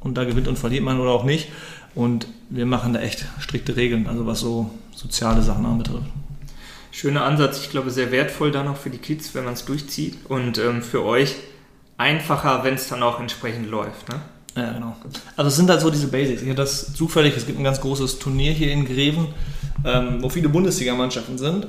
und 0.00 0.18
da 0.18 0.24
gewinnt 0.24 0.48
und 0.48 0.58
verliert 0.58 0.82
man 0.82 0.98
oder 0.98 1.12
auch 1.12 1.22
nicht. 1.22 1.46
Und 1.94 2.26
wir 2.50 2.66
machen 2.66 2.92
da 2.92 2.98
echt 2.98 3.24
strikte 3.38 3.76
Regeln, 3.76 4.08
also 4.08 4.26
was 4.26 4.40
so 4.40 4.68
soziale 4.96 5.42
Sachen 5.42 5.64
anbetrifft. 5.64 6.10
Schöner 6.90 7.22
Ansatz, 7.22 7.60
ich 7.60 7.70
glaube 7.70 7.92
sehr 7.92 8.10
wertvoll 8.10 8.50
dann 8.50 8.66
auch 8.66 8.78
für 8.78 8.90
die 8.90 8.98
Kids, 8.98 9.32
wenn 9.36 9.44
man 9.44 9.54
es 9.54 9.64
durchzieht 9.64 10.26
und 10.28 10.58
ähm, 10.58 10.82
für 10.82 11.04
euch 11.04 11.36
einfacher, 11.98 12.64
wenn 12.64 12.74
es 12.74 12.88
dann 12.88 13.02
auch 13.02 13.20
entsprechend 13.20 13.70
läuft. 13.70 14.08
Ne? 14.08 14.20
Ja, 14.56 14.72
genau. 14.72 14.96
Also 15.36 15.48
es 15.48 15.56
sind 15.56 15.68
halt 15.68 15.80
so 15.80 15.90
diese 15.90 16.08
Basics. 16.08 16.42
Ich 16.42 16.48
hatte 16.48 16.62
das 16.62 16.94
zufällig, 16.94 17.36
es 17.36 17.46
gibt 17.46 17.58
ein 17.58 17.64
ganz 17.64 17.80
großes 17.80 18.18
Turnier 18.18 18.52
hier 18.52 18.72
in 18.72 18.86
Greven, 18.86 19.28
ähm, 19.84 20.22
wo 20.22 20.28
viele 20.28 20.48
Bundesligamannschaften 20.48 21.38
sind. 21.38 21.66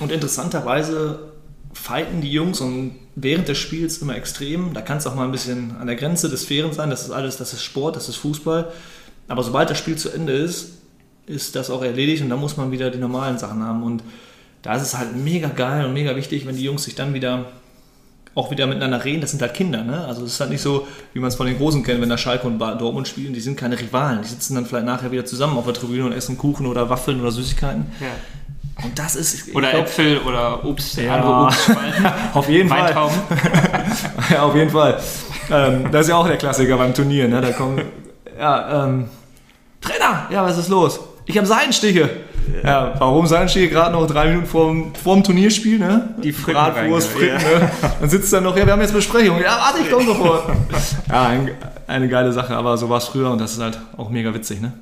Und 0.00 0.12
interessanterweise 0.12 1.18
fighten 1.72 2.20
die 2.20 2.30
Jungs 2.30 2.60
und 2.60 2.94
während 3.16 3.48
des 3.48 3.58
Spiels 3.58 3.98
immer 3.98 4.16
extrem. 4.16 4.72
Da 4.72 4.82
kann 4.82 4.98
es 4.98 5.06
auch 5.06 5.14
mal 5.14 5.24
ein 5.24 5.32
bisschen 5.32 5.76
an 5.80 5.86
der 5.86 5.96
Grenze 5.96 6.28
des 6.28 6.44
Fairen 6.44 6.72
sein. 6.72 6.90
Das 6.90 7.02
ist 7.02 7.10
alles, 7.10 7.36
das 7.36 7.52
ist 7.52 7.62
Sport, 7.62 7.96
das 7.96 8.08
ist 8.08 8.16
Fußball. 8.16 8.72
Aber 9.26 9.42
sobald 9.42 9.70
das 9.70 9.78
Spiel 9.78 9.96
zu 9.96 10.10
Ende 10.10 10.32
ist, 10.32 10.78
ist 11.26 11.56
das 11.56 11.70
auch 11.70 11.82
erledigt 11.82 12.22
und 12.22 12.30
dann 12.30 12.40
muss 12.40 12.56
man 12.56 12.70
wieder 12.70 12.90
die 12.90 12.98
normalen 12.98 13.38
Sachen 13.38 13.62
haben. 13.62 13.82
Und 13.82 14.02
da 14.62 14.74
ist 14.76 14.82
es 14.82 14.96
halt 14.96 15.14
mega 15.16 15.48
geil 15.48 15.84
und 15.84 15.92
mega 15.92 16.16
wichtig, 16.16 16.46
wenn 16.46 16.56
die 16.56 16.64
Jungs 16.64 16.84
sich 16.84 16.94
dann 16.94 17.14
wieder 17.14 17.46
auch 18.38 18.52
wieder 18.52 18.68
miteinander 18.68 19.04
reden, 19.04 19.20
das 19.20 19.32
sind 19.32 19.42
halt 19.42 19.52
Kinder, 19.52 19.82
ne? 19.82 20.04
Also 20.06 20.24
es 20.24 20.34
ist 20.34 20.40
halt 20.40 20.50
nicht 20.50 20.62
so, 20.62 20.86
wie 21.12 21.18
man 21.18 21.28
es 21.28 21.34
von 21.34 21.46
den 21.46 21.58
Großen 21.58 21.82
kennt, 21.82 22.00
wenn 22.00 22.08
da 22.08 22.16
Schalke 22.16 22.46
und 22.46 22.58
Dortmund 22.58 23.08
spielen, 23.08 23.34
die 23.34 23.40
sind 23.40 23.56
keine 23.56 23.78
Rivalen, 23.78 24.22
die 24.22 24.28
sitzen 24.28 24.54
dann 24.54 24.64
vielleicht 24.64 24.86
nachher 24.86 25.10
wieder 25.10 25.24
zusammen 25.24 25.58
auf 25.58 25.64
der 25.64 25.74
Tribüne 25.74 26.06
und 26.06 26.12
essen 26.12 26.38
Kuchen 26.38 26.66
oder 26.66 26.88
Waffeln 26.88 27.20
oder 27.20 27.32
Süßigkeiten. 27.32 27.86
Ja. 28.00 28.84
Und 28.84 28.96
das 28.96 29.16
ist. 29.16 29.52
Oder 29.56 29.70
glaub, 29.70 29.82
Äpfel 29.82 30.18
oder 30.18 30.64
Obst, 30.64 30.96
ja, 30.98 31.16
andere 31.16 31.46
Obstspalten. 31.46 32.06
auf 32.34 32.48
jeden 32.48 32.68
Fall. 32.68 32.94
ja, 34.30 34.42
auf 34.42 34.54
jeden 34.54 34.70
Fall. 34.70 35.00
Ähm, 35.50 35.90
das 35.90 36.02
ist 36.02 36.10
ja 36.10 36.16
auch 36.16 36.28
der 36.28 36.36
Klassiker 36.36 36.76
beim 36.76 36.94
Turnier, 36.94 37.26
ne? 37.26 37.40
Da 37.40 37.50
kommen. 37.50 37.82
Ja, 38.38 38.84
ähm, 38.84 39.08
Trainer, 39.80 40.28
ja, 40.30 40.44
was 40.44 40.58
ist 40.58 40.68
los? 40.68 41.00
Ich 41.28 41.36
habe 41.36 41.46
Seitenstiche. 41.46 42.10
Ja, 42.64 42.94
warum 42.98 43.26
Seitenstiche? 43.26 43.68
Gerade 43.68 43.92
noch 43.92 44.06
drei 44.06 44.28
Minuten 44.28 44.46
vorm, 44.46 44.94
vorm 44.94 45.22
Turnierspiel, 45.22 45.78
ne? 45.78 46.14
Die 46.22 46.32
Fritten 46.32 46.58
Bratwurst, 46.58 47.10
Fritten, 47.10 47.36
ne? 47.36 47.70
Dann 48.00 48.08
sitzt 48.10 48.32
er 48.32 48.40
noch, 48.40 48.56
ja, 48.56 48.64
wir 48.64 48.72
haben 48.72 48.80
jetzt 48.80 48.94
Besprechung. 48.94 49.40
Ja, 49.40 49.58
warte, 49.58 49.80
ich 49.82 49.90
komme 49.90 50.06
sofort. 50.06 50.44
Ja, 51.08 51.26
ein, 51.28 51.50
eine 51.86 52.08
geile 52.08 52.32
Sache, 52.32 52.56
aber 52.56 52.76
so 52.76 52.88
war 52.88 52.98
es 52.98 53.04
früher 53.04 53.30
und 53.30 53.38
das 53.38 53.52
ist 53.52 53.60
halt 53.60 53.78
auch 53.96 54.10
mega 54.10 54.34
witzig, 54.34 54.60
ne? 54.60 54.72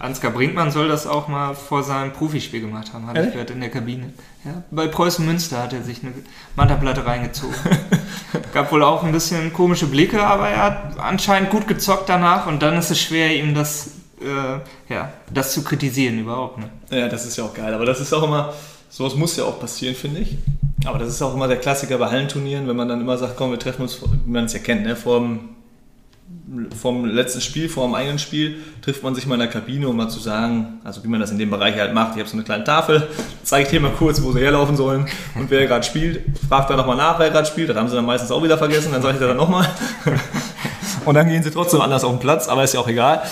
Ansgar 0.00 0.30
Brinkmann 0.30 0.70
soll 0.70 0.88
das 0.88 1.06
auch 1.06 1.28
mal 1.28 1.54
vor 1.54 1.82
seinem 1.82 2.12
Profispiel 2.12 2.62
gemacht 2.62 2.92
haben, 2.94 3.06
habe 3.06 3.20
ich 3.20 3.32
gehört, 3.32 3.50
in 3.50 3.60
der 3.60 3.68
Kabine. 3.68 4.14
Ja, 4.44 4.62
bei 4.70 4.86
Preußen 4.86 5.26
Münster 5.26 5.62
hat 5.62 5.74
er 5.74 5.82
sich 5.82 6.02
eine 6.02 6.12
Mantaplatte 6.56 7.04
reingezogen. 7.04 7.54
Gab 8.54 8.72
wohl 8.72 8.82
auch 8.82 9.02
ein 9.04 9.12
bisschen 9.12 9.52
komische 9.52 9.86
Blicke, 9.86 10.22
aber 10.22 10.48
er 10.48 10.62
hat 10.62 10.98
anscheinend 10.98 11.50
gut 11.50 11.68
gezockt 11.68 12.08
danach 12.08 12.46
und 12.46 12.62
dann 12.62 12.78
ist 12.78 12.90
es 12.90 12.98
schwer, 12.98 13.36
ihm 13.36 13.54
das, 13.54 13.90
äh, 14.20 14.92
ja, 14.92 15.12
das 15.32 15.52
zu 15.52 15.62
kritisieren 15.62 16.18
überhaupt. 16.18 16.58
Ne? 16.58 16.70
Ja, 16.90 17.08
das 17.08 17.26
ist 17.26 17.36
ja 17.36 17.44
auch 17.44 17.54
geil. 17.54 17.72
Aber 17.74 17.86
das 17.86 18.00
ist 18.00 18.12
auch 18.12 18.22
immer, 18.22 18.52
sowas 18.88 19.14
muss 19.14 19.36
ja 19.36 19.44
auch 19.44 19.58
passieren, 19.58 19.94
finde 19.94 20.20
ich. 20.20 20.36
Aber 20.84 20.98
das 20.98 21.08
ist 21.08 21.22
auch 21.22 21.34
immer 21.34 21.48
der 21.48 21.58
Klassiker 21.58 21.98
bei 21.98 22.08
Hallenturnieren, 22.08 22.66
wenn 22.68 22.76
man 22.76 22.88
dann 22.88 23.00
immer 23.00 23.18
sagt, 23.18 23.36
komm, 23.36 23.50
wir 23.50 23.58
treffen 23.58 23.82
uns, 23.82 24.00
wie 24.02 24.30
man 24.30 24.46
es 24.46 24.52
ja 24.52 24.60
kennt, 24.60 24.82
ne, 24.82 24.96
vor 24.96 25.20
dem, 25.20 25.40
vom 26.80 27.04
letzten 27.04 27.40
Spiel, 27.40 27.68
vor 27.68 27.86
dem 27.86 27.94
eigenen 27.94 28.18
Spiel, 28.18 28.60
trifft 28.82 29.02
man 29.02 29.14
sich 29.14 29.26
mal 29.26 29.34
in 29.34 29.40
der 29.40 29.48
Kabine, 29.48 29.88
um 29.88 29.96
mal 29.96 30.08
zu 30.08 30.18
sagen, 30.20 30.80
also 30.84 31.04
wie 31.04 31.08
man 31.08 31.20
das 31.20 31.30
in 31.30 31.38
dem 31.38 31.50
Bereich 31.50 31.76
halt 31.76 31.92
macht. 31.92 32.12
Ich 32.14 32.20
habe 32.20 32.28
so 32.28 32.36
eine 32.36 32.44
kleine 32.44 32.64
Tafel, 32.64 33.08
zeige 33.42 33.64
ich 33.64 33.70
dir 33.70 33.80
mal 33.80 33.92
kurz, 33.92 34.22
wo 34.22 34.32
sie 34.32 34.40
herlaufen 34.40 34.76
sollen 34.76 35.06
und 35.34 35.50
wer 35.50 35.66
gerade 35.66 35.84
spielt. 35.84 36.24
Fragt 36.48 36.70
dann 36.70 36.78
nochmal 36.78 36.96
nach, 36.96 37.18
wer 37.18 37.30
gerade 37.30 37.46
spielt. 37.46 37.68
Das 37.68 37.76
haben 37.76 37.88
sie 37.88 37.94
dann 37.94 38.06
meistens 38.06 38.30
auch 38.30 38.42
wieder 38.42 38.58
vergessen, 38.58 38.90
dann 38.92 39.02
sage 39.02 39.14
ich 39.14 39.20
das 39.20 39.28
dann 39.28 39.36
nochmal. 39.36 39.68
Und 41.04 41.14
dann 41.14 41.28
gehen 41.28 41.42
sie 41.42 41.50
trotzdem 41.50 41.80
anders 41.80 42.04
auf 42.04 42.10
den 42.12 42.20
Platz, 42.20 42.46
aber 42.46 42.62
ist 42.62 42.74
ja 42.74 42.80
auch 42.80 42.88
egal. 42.88 43.22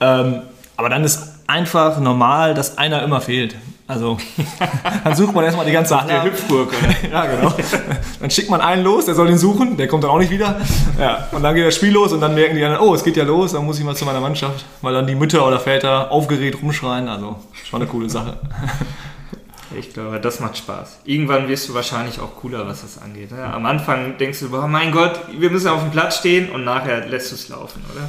Ähm, 0.00 0.42
aber 0.76 0.88
dann 0.88 1.04
ist 1.04 1.34
einfach 1.46 1.98
normal, 2.00 2.54
dass 2.54 2.78
einer 2.78 3.02
immer 3.02 3.20
fehlt. 3.20 3.54
Also 3.86 4.16
dann 5.04 5.14
sucht 5.14 5.34
man 5.34 5.44
erstmal 5.44 5.66
die 5.66 5.72
ganze 5.72 6.00
Halle. 6.00 6.20
ab. 6.20 6.24
Hüpfburg, 6.24 6.68
oder? 6.68 7.10
Ja, 7.12 7.26
genau. 7.26 7.52
Dann 8.18 8.30
schickt 8.30 8.48
man 8.48 8.60
einen 8.62 8.82
los, 8.82 9.04
der 9.04 9.14
soll 9.14 9.28
ihn 9.28 9.36
suchen, 9.36 9.76
der 9.76 9.88
kommt 9.88 10.04
dann 10.04 10.10
auch 10.10 10.18
nicht 10.18 10.30
wieder. 10.30 10.58
Ja, 10.98 11.28
und 11.32 11.42
dann 11.42 11.54
geht 11.54 11.66
das 11.66 11.74
Spiel 11.76 11.92
los 11.92 12.12
und 12.12 12.20
dann 12.20 12.34
merken 12.34 12.56
die 12.56 12.64
anderen, 12.64 12.82
oh, 12.82 12.94
es 12.94 13.04
geht 13.04 13.16
ja 13.16 13.24
los, 13.24 13.52
dann 13.52 13.64
muss 13.64 13.78
ich 13.78 13.84
mal 13.84 13.94
zu 13.94 14.06
meiner 14.06 14.20
Mannschaft, 14.20 14.64
weil 14.80 14.94
dann 14.94 15.06
die 15.06 15.14
Mütter 15.14 15.46
oder 15.46 15.60
Väter 15.60 16.10
aufgeregt 16.10 16.62
rumschreien. 16.62 17.08
Also 17.08 17.36
schon 17.68 17.82
eine 17.82 17.90
coole 17.90 18.08
Sache. 18.08 18.38
Ich 19.76 19.92
glaube, 19.92 20.20
das 20.20 20.38
macht 20.38 20.56
Spaß. 20.56 21.00
Irgendwann 21.04 21.48
wirst 21.48 21.68
du 21.68 21.74
wahrscheinlich 21.74 22.20
auch 22.20 22.36
cooler, 22.36 22.64
was 22.64 22.82
das 22.82 23.02
angeht. 23.02 23.30
Ja, 23.32 23.52
am 23.54 23.66
Anfang 23.66 24.16
denkst 24.18 24.38
du, 24.40 24.56
oh 24.56 24.68
mein 24.68 24.92
Gott, 24.92 25.18
wir 25.36 25.50
müssen 25.50 25.66
auf 25.66 25.80
dem 25.80 25.90
Platz 25.90 26.18
stehen 26.18 26.50
und 26.50 26.62
nachher 26.64 27.06
lässt 27.08 27.32
du 27.32 27.34
es 27.34 27.48
laufen, 27.48 27.82
oder? 27.92 28.08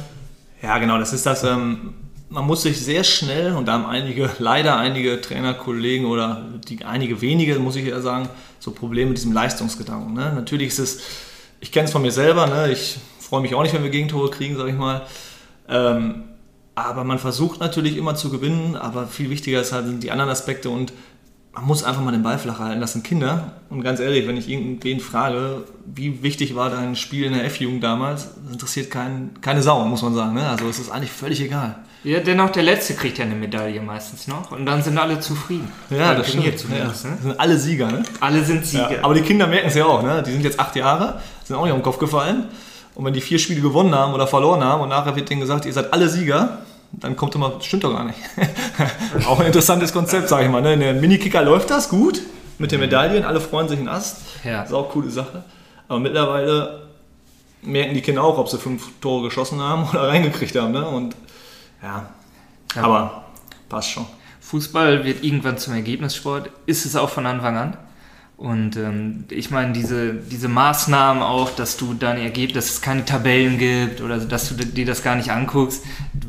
Ja, 0.66 0.78
genau, 0.78 0.98
das 0.98 1.12
ist 1.12 1.24
das. 1.24 1.44
Ähm, 1.44 1.94
man 2.28 2.44
muss 2.44 2.62
sich 2.62 2.84
sehr 2.84 3.04
schnell, 3.04 3.54
und 3.54 3.66
da 3.66 3.74
haben 3.74 3.86
einige, 3.86 4.28
leider 4.40 4.76
einige 4.76 5.20
Trainerkollegen 5.20 6.08
oder 6.08 6.44
die, 6.66 6.84
einige 6.84 7.20
wenige, 7.20 7.56
muss 7.60 7.76
ich 7.76 7.86
eher 7.86 8.02
sagen, 8.02 8.28
so 8.58 8.72
Probleme 8.72 9.10
mit 9.10 9.18
diesem 9.18 9.32
Leistungsgedanken. 9.32 10.12
Ne? 10.12 10.32
Natürlich 10.34 10.66
ist 10.66 10.80
es, 10.80 11.02
ich 11.60 11.70
kenne 11.70 11.84
es 11.84 11.92
von 11.92 12.02
mir 12.02 12.10
selber, 12.10 12.48
ne? 12.48 12.72
ich 12.72 12.96
freue 13.20 13.42
mich 13.42 13.54
auch 13.54 13.62
nicht, 13.62 13.74
wenn 13.74 13.84
wir 13.84 13.90
Gegentore 13.90 14.28
kriegen, 14.28 14.56
sage 14.56 14.70
ich 14.70 14.76
mal. 14.76 15.06
Ähm, 15.68 16.24
aber 16.74 17.04
man 17.04 17.20
versucht 17.20 17.60
natürlich 17.60 17.96
immer 17.96 18.16
zu 18.16 18.28
gewinnen, 18.30 18.74
aber 18.74 19.06
viel 19.06 19.30
wichtiger 19.30 19.60
ist 19.60 19.70
halt 19.72 19.86
sind 19.86 20.02
die 20.02 20.10
anderen 20.10 20.30
Aspekte 20.30 20.68
und 20.68 20.92
man 21.56 21.64
muss 21.64 21.84
einfach 21.84 22.02
mal 22.02 22.12
den 22.12 22.22
Ball 22.22 22.38
flach 22.38 22.58
halten. 22.58 22.80
Das 22.80 22.92
sind 22.92 23.04
Kinder. 23.04 23.52
Und 23.70 23.82
ganz 23.82 23.98
ehrlich, 23.98 24.28
wenn 24.28 24.36
ich 24.36 24.48
irgendwen 24.48 25.00
frage, 25.00 25.64
wie 25.86 26.22
wichtig 26.22 26.54
war 26.54 26.68
dein 26.68 26.96
Spiel 26.96 27.24
in 27.24 27.32
der 27.32 27.44
F-Jugend 27.46 27.82
damals, 27.82 28.28
das 28.44 28.52
interessiert 28.52 28.90
kein, 28.90 29.30
keine 29.40 29.62
Sau, 29.62 29.84
muss 29.86 30.02
man 30.02 30.14
sagen. 30.14 30.34
Ne? 30.34 30.46
Also 30.46 30.68
es 30.68 30.78
ist 30.78 30.90
eigentlich 30.90 31.10
völlig 31.10 31.40
egal. 31.40 31.76
Ja, 32.04 32.20
dennoch 32.20 32.50
der 32.50 32.62
Letzte 32.62 32.94
kriegt 32.94 33.18
ja 33.18 33.24
eine 33.24 33.34
Medaille 33.34 33.80
meistens 33.80 34.28
noch 34.28 34.52
und 34.52 34.66
dann 34.66 34.82
sind 34.82 34.96
alle 34.98 35.18
zufrieden. 35.18 35.66
Beim 35.88 35.98
Turnier 36.22 36.50
Ja, 36.50 36.56
zumindest, 36.56 36.90
das 36.90 37.04
ne? 37.04 37.18
sind 37.22 37.40
alle 37.40 37.58
Sieger. 37.58 37.90
Ne? 37.90 38.02
Alle 38.20 38.44
sind 38.44 38.64
Sieger. 38.64 38.92
Ja, 38.92 38.98
aber 39.02 39.14
die 39.14 39.22
Kinder 39.22 39.46
merken 39.46 39.68
es 39.68 39.74
ja 39.74 39.86
auch. 39.86 40.02
Ne? 40.02 40.22
Die 40.24 40.30
sind 40.30 40.44
jetzt 40.44 40.60
acht 40.60 40.76
Jahre, 40.76 41.20
sind 41.42 41.56
auch 41.56 41.64
nicht 41.64 41.72
auf 41.72 41.78
den 41.78 41.82
Kopf 41.82 41.98
gefallen. 41.98 42.44
Und 42.94 43.04
wenn 43.04 43.12
die 43.14 43.20
vier 43.20 43.38
Spiele 43.38 43.60
gewonnen 43.60 43.94
haben 43.94 44.12
oder 44.14 44.26
verloren 44.26 44.62
haben 44.62 44.82
und 44.82 44.90
nachher 44.90 45.16
wird 45.16 45.30
denen 45.30 45.40
gesagt, 45.40 45.64
ihr 45.64 45.72
seid 45.72 45.92
alle 45.92 46.08
Sieger, 46.08 46.58
dann 47.00 47.16
kommt 47.16 47.34
immer, 47.34 47.58
stimmt 47.60 47.84
doch 47.84 47.92
gar 47.94 48.04
nicht. 48.04 48.18
auch 49.26 49.40
ein 49.40 49.46
interessantes 49.46 49.92
Konzept, 49.92 50.28
sage 50.28 50.46
ich 50.46 50.50
mal. 50.50 50.62
Ne? 50.62 50.74
In 50.74 50.80
der 50.80 50.94
Minikicker 50.94 51.42
läuft 51.42 51.70
das 51.70 51.88
gut 51.88 52.22
mit 52.58 52.72
den 52.72 52.80
Medaillen, 52.80 53.24
alle 53.24 53.40
freuen 53.40 53.68
sich 53.68 53.78
in 53.78 53.88
Ast. 53.88 54.18
Ja. 54.44 54.62
Ist 54.62 54.72
auch 54.72 54.84
eine 54.84 54.92
coole 54.92 55.10
Sache. 55.10 55.44
Aber 55.88 56.00
mittlerweile 56.00 56.88
merken 57.62 57.94
die 57.94 58.00
Kinder 58.00 58.22
auch, 58.22 58.38
ob 58.38 58.48
sie 58.48 58.58
fünf 58.58 58.88
Tore 59.00 59.24
geschossen 59.24 59.60
haben 59.60 59.88
oder 59.90 60.08
reingekriegt 60.08 60.56
haben. 60.56 60.72
Ne? 60.72 60.86
Und 60.86 61.14
ja, 61.82 62.08
Ja. 62.74 62.82
aber 62.82 63.24
passt 63.68 63.90
schon. 63.90 64.06
Fußball 64.40 65.04
wird 65.04 65.24
irgendwann 65.24 65.58
zum 65.58 65.74
Ergebnissport, 65.74 66.50
ist 66.66 66.86
es 66.86 66.94
auch 66.96 67.10
von 67.10 67.26
Anfang 67.26 67.56
an. 67.56 67.76
Und 68.36 68.76
ähm, 68.76 69.24
ich 69.30 69.50
meine, 69.50 69.72
diese, 69.72 70.12
diese 70.12 70.48
Maßnahmen 70.48 71.22
auch, 71.22 71.50
dass 71.50 71.78
du 71.78 71.94
deine 71.94 72.20
Ergebnisse, 72.20 72.54
dass 72.54 72.70
es 72.74 72.82
keine 72.82 73.04
Tabellen 73.04 73.56
gibt 73.56 74.02
oder 74.02 74.18
dass 74.18 74.50
du 74.50 74.54
dir 74.56 74.84
das 74.84 75.02
gar 75.02 75.16
nicht 75.16 75.30
anguckst, 75.30 75.82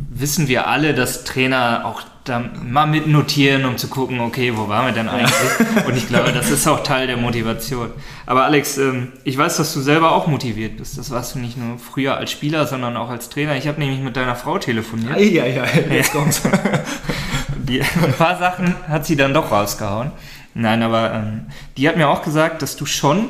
wissen 0.10 0.48
wir 0.48 0.67
alle, 0.67 0.93
dass 0.93 1.26
Trainer 1.26 1.82
auch 1.84 2.02
da 2.24 2.43
mal 2.63 2.88
mitnotieren, 2.88 3.65
um 3.65 3.78
zu 3.78 3.88
gucken, 3.88 4.20
okay, 4.20 4.54
wo 4.56 4.67
waren 4.67 4.88
wir 4.88 4.93
denn 4.93 5.10
eigentlich? 5.10 5.86
Und 5.86 5.96
ich 5.98 6.08
glaube, 6.08 6.32
das 6.32 6.50
ist 6.50 6.67
auch 6.67 6.84
Teil 6.84 7.08
der 7.08 7.17
Motivation. 7.17 7.91
Aber 8.26 8.46
Alex, 8.46 8.78
ähm, 8.78 9.12
ich 9.24 9.38
weiß, 9.38 9.58
dass 9.58 9.74
du 9.74 9.82
selber 9.82 10.12
auch 10.12 10.28
motiviert 10.28 10.78
bist. 10.78 10.98
Das 10.98 11.12
warst 11.12 11.36
du 11.36 11.39
nicht 11.39 11.58
nur 11.58 11.78
früher 11.78 12.17
als 12.17 12.32
Spieler, 12.32 12.67
sondern 12.67 12.98
auch 12.98 13.10
als 13.10 13.30
Trainer. 13.30 13.56
Ich 13.56 13.67
habe 13.67 13.80
nämlich 13.80 14.00
mit 14.00 14.15
deiner 14.15 14.36
Frau 14.36 14.58
telefoniert. 14.60 15.20
Ja, 15.20 15.46
ja, 15.46 15.65
jetzt 15.89 16.12
kommt's. 16.12 16.41
Die, 17.58 17.82
ein 17.82 18.13
paar 18.17 18.38
Sachen 18.38 18.76
hat 18.88 19.06
sie 19.06 19.17
dann 19.17 19.34
doch 19.34 19.52
rausgehauen. 19.52 20.12
Nein, 20.60 20.82
aber 20.82 21.13
ähm, 21.13 21.46
die 21.78 21.88
hat 21.88 21.98
mir 21.98 22.10
auch 22.10 22.24
gesagt, 22.24 22.63
dass 22.63 22.76
du 22.76 22.88
schon 22.88 23.30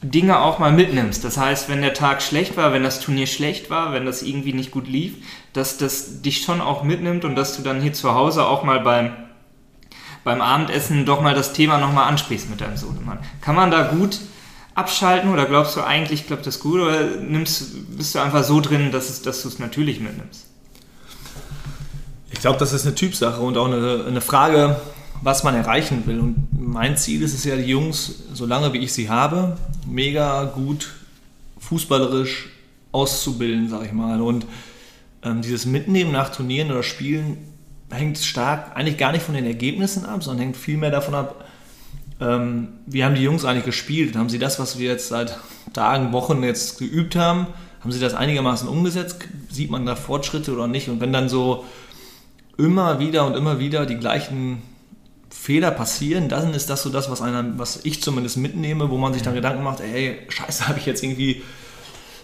Dinge 0.00 0.40
auch 0.40 0.58
mal 0.58 0.72
mitnimmst. 0.72 1.22
Das 1.22 1.36
heißt, 1.36 1.68
wenn 1.68 1.82
der 1.82 1.92
Tag 1.92 2.22
schlecht 2.22 2.56
war, 2.56 2.72
wenn 2.72 2.82
das 2.82 3.00
Turnier 3.00 3.26
schlecht 3.26 3.68
war, 3.68 3.92
wenn 3.92 4.06
das 4.06 4.22
irgendwie 4.22 4.54
nicht 4.54 4.70
gut 4.70 4.88
lief, 4.88 5.16
dass 5.52 5.76
das 5.76 6.22
dich 6.22 6.40
schon 6.40 6.62
auch 6.62 6.82
mitnimmt 6.82 7.26
und 7.26 7.36
dass 7.36 7.58
du 7.58 7.62
dann 7.62 7.82
hier 7.82 7.92
zu 7.92 8.14
Hause 8.14 8.46
auch 8.46 8.64
mal 8.64 8.80
beim, 8.80 9.12
beim 10.24 10.40
Abendessen 10.40 11.04
doch 11.04 11.20
mal 11.20 11.34
das 11.34 11.52
Thema 11.52 11.76
nochmal 11.76 12.08
ansprichst 12.08 12.48
mit 12.48 12.62
deinem 12.62 12.78
Sohnemann. 12.78 13.18
Kann 13.42 13.54
man 13.54 13.70
da 13.70 13.82
gut 13.82 14.18
abschalten 14.74 15.30
oder 15.30 15.44
glaubst 15.44 15.76
du 15.76 15.82
eigentlich, 15.82 16.26
klappt 16.26 16.46
das 16.46 16.58
gut 16.58 16.80
oder 16.80 17.04
nimmst, 17.20 17.98
bist 17.98 18.14
du 18.14 18.18
einfach 18.18 18.44
so 18.44 18.62
drin, 18.62 18.92
dass, 18.92 19.10
es, 19.10 19.20
dass 19.20 19.42
du 19.42 19.48
es 19.48 19.58
natürlich 19.58 20.00
mitnimmst? 20.00 20.46
Ich 22.30 22.40
glaube, 22.40 22.58
das 22.58 22.72
ist 22.72 22.86
eine 22.86 22.94
Typsache 22.94 23.42
und 23.42 23.58
auch 23.58 23.66
eine, 23.66 24.06
eine 24.08 24.22
Frage, 24.22 24.80
was 25.22 25.44
man 25.44 25.54
erreichen 25.54 26.02
will. 26.06 26.20
Und 26.20 26.48
mein 26.52 26.96
Ziel 26.96 27.22
ist 27.22 27.34
es 27.34 27.44
ja, 27.44 27.56
die 27.56 27.62
Jungs, 27.62 28.24
solange 28.32 28.72
wie 28.72 28.78
ich 28.78 28.92
sie 28.92 29.08
habe, 29.08 29.56
mega 29.86 30.44
gut 30.44 30.92
fußballerisch 31.58 32.50
auszubilden, 32.90 33.68
sag 33.68 33.84
ich 33.86 33.92
mal. 33.92 34.20
Und 34.20 34.46
ähm, 35.22 35.40
dieses 35.42 35.64
Mitnehmen 35.64 36.12
nach 36.12 36.30
Turnieren 36.30 36.70
oder 36.70 36.82
Spielen 36.82 37.38
hängt 37.90 38.18
stark 38.18 38.76
eigentlich 38.76 38.98
gar 38.98 39.12
nicht 39.12 39.22
von 39.22 39.34
den 39.34 39.46
Ergebnissen 39.46 40.04
ab, 40.04 40.22
sondern 40.22 40.46
hängt 40.46 40.56
vielmehr 40.56 40.90
davon 40.90 41.14
ab, 41.14 41.44
ähm, 42.20 42.68
wie 42.86 43.04
haben 43.04 43.14
die 43.14 43.22
Jungs 43.22 43.44
eigentlich 43.44 43.64
gespielt? 43.64 44.16
Haben 44.16 44.28
sie 44.28 44.38
das, 44.38 44.58
was 44.58 44.78
wir 44.78 44.90
jetzt 44.90 45.08
seit 45.08 45.38
Tagen, 45.72 46.12
Wochen 46.12 46.42
jetzt 46.42 46.78
geübt 46.78 47.16
haben, 47.16 47.46
haben 47.80 47.92
sie 47.92 48.00
das 48.00 48.14
einigermaßen 48.14 48.68
umgesetzt? 48.68 49.18
Sieht 49.50 49.70
man 49.70 49.86
da 49.86 49.96
Fortschritte 49.96 50.52
oder 50.52 50.68
nicht? 50.68 50.88
Und 50.88 51.00
wenn 51.00 51.12
dann 51.12 51.28
so 51.28 51.64
immer 52.58 52.98
wieder 52.98 53.26
und 53.26 53.36
immer 53.36 53.58
wieder 53.58 53.86
die 53.86 53.96
gleichen 53.96 54.62
Fehler 55.42 55.72
passieren, 55.72 56.28
dann 56.28 56.54
ist 56.54 56.70
das 56.70 56.84
so 56.84 56.88
das, 56.88 57.10
was, 57.10 57.20
einer, 57.20 57.58
was 57.58 57.80
ich 57.82 58.00
zumindest 58.00 58.36
mitnehme, 58.36 58.90
wo 58.90 58.96
man 58.96 59.12
sich 59.12 59.22
dann 59.22 59.34
Gedanken 59.34 59.64
macht, 59.64 59.80
ey, 59.80 60.18
scheiße, 60.28 60.68
habe 60.68 60.78
ich 60.78 60.86
jetzt 60.86 61.02
irgendwie 61.02 61.42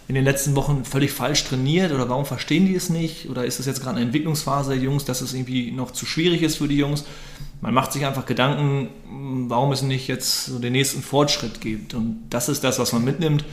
in 0.07 0.15
den 0.15 0.23
letzten 0.23 0.55
Wochen 0.55 0.85
völlig 0.85 1.11
falsch 1.11 1.43
trainiert 1.43 1.91
oder 1.91 2.09
warum 2.09 2.25
verstehen 2.25 2.67
die 2.67 2.77
es 2.77 2.91
nicht? 2.91 3.29
Oder 3.29 3.45
ist 3.45 3.59
es 3.59 3.67
jetzt 3.67 3.83
gerade 3.83 3.97
eine 3.97 4.05
Entwicklungsphase 4.05 4.71
der 4.71 4.81
Jungs, 4.81 5.05
dass 5.05 5.21
es 5.21 5.35
irgendwie 5.35 5.73
noch 5.73 5.91
zu 5.91 6.07
schwierig 6.07 6.43
ist 6.43 6.59
für 6.59 6.69
die 6.69 6.77
Jungs? 6.77 7.05
Man 7.61 7.75
macht 7.75 7.93
sich 7.93 8.07
einfach 8.07 8.25
Gedanken, 8.25 8.89
warum 9.49 9.73
es 9.73 9.83
nicht 9.83 10.07
jetzt 10.07 10.45
so 10.45 10.61
den 10.61 10.75
nächsten 10.75 11.03
Fortschritt 11.03 11.61
gibt. 11.61 11.95
Und 11.95 12.21
das 12.31 12.49
ist 12.49 12.62
das, 12.62 12.79
was 12.79 12.93
man 12.93 13.05
mitnimmt. 13.05 13.45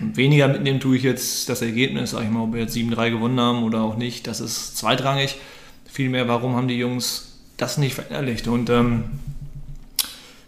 Und 0.00 0.16
weniger 0.16 0.48
mitnehmen 0.48 0.80
tue 0.80 0.96
ich 0.96 1.04
jetzt 1.04 1.48
das 1.48 1.62
Ergebnis, 1.62 2.10
sag 2.10 2.24
ich 2.24 2.30
mal, 2.30 2.42
ob 2.42 2.54
wir 2.54 2.60
jetzt 2.62 2.74
7-3 2.74 3.10
gewonnen 3.10 3.38
haben 3.38 3.62
oder 3.62 3.82
auch 3.82 3.96
nicht. 3.96 4.26
Das 4.26 4.40
ist 4.40 4.76
zweitrangig. 4.76 5.36
Vielmehr, 5.86 6.26
warum 6.26 6.56
haben 6.56 6.66
die 6.66 6.74
Jungs 6.74 7.33
das 7.56 7.78
nicht 7.78 7.94
verinnerlicht? 7.94 8.48
Und 8.48 8.70
ähm, 8.70 9.04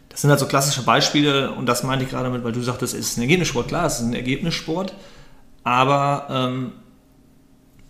das 0.08 0.22
sind 0.22 0.30
halt 0.30 0.40
so 0.40 0.46
klassische 0.46 0.82
Beispiele 0.82 1.50
und 1.50 1.66
das 1.66 1.82
meinte 1.82 2.06
ich 2.06 2.10
gerade 2.10 2.30
mit, 2.30 2.42
weil 2.42 2.52
du 2.52 2.62
sagtest, 2.62 2.94
es 2.94 3.10
ist 3.10 3.18
ein 3.18 3.22
Ergebnissport. 3.22 3.68
Klar, 3.68 3.84
es 3.84 4.00
ist 4.00 4.06
ein 4.06 4.14
Ergebnissport, 4.14 4.94
aber 5.62 6.26
ähm, 6.30 6.72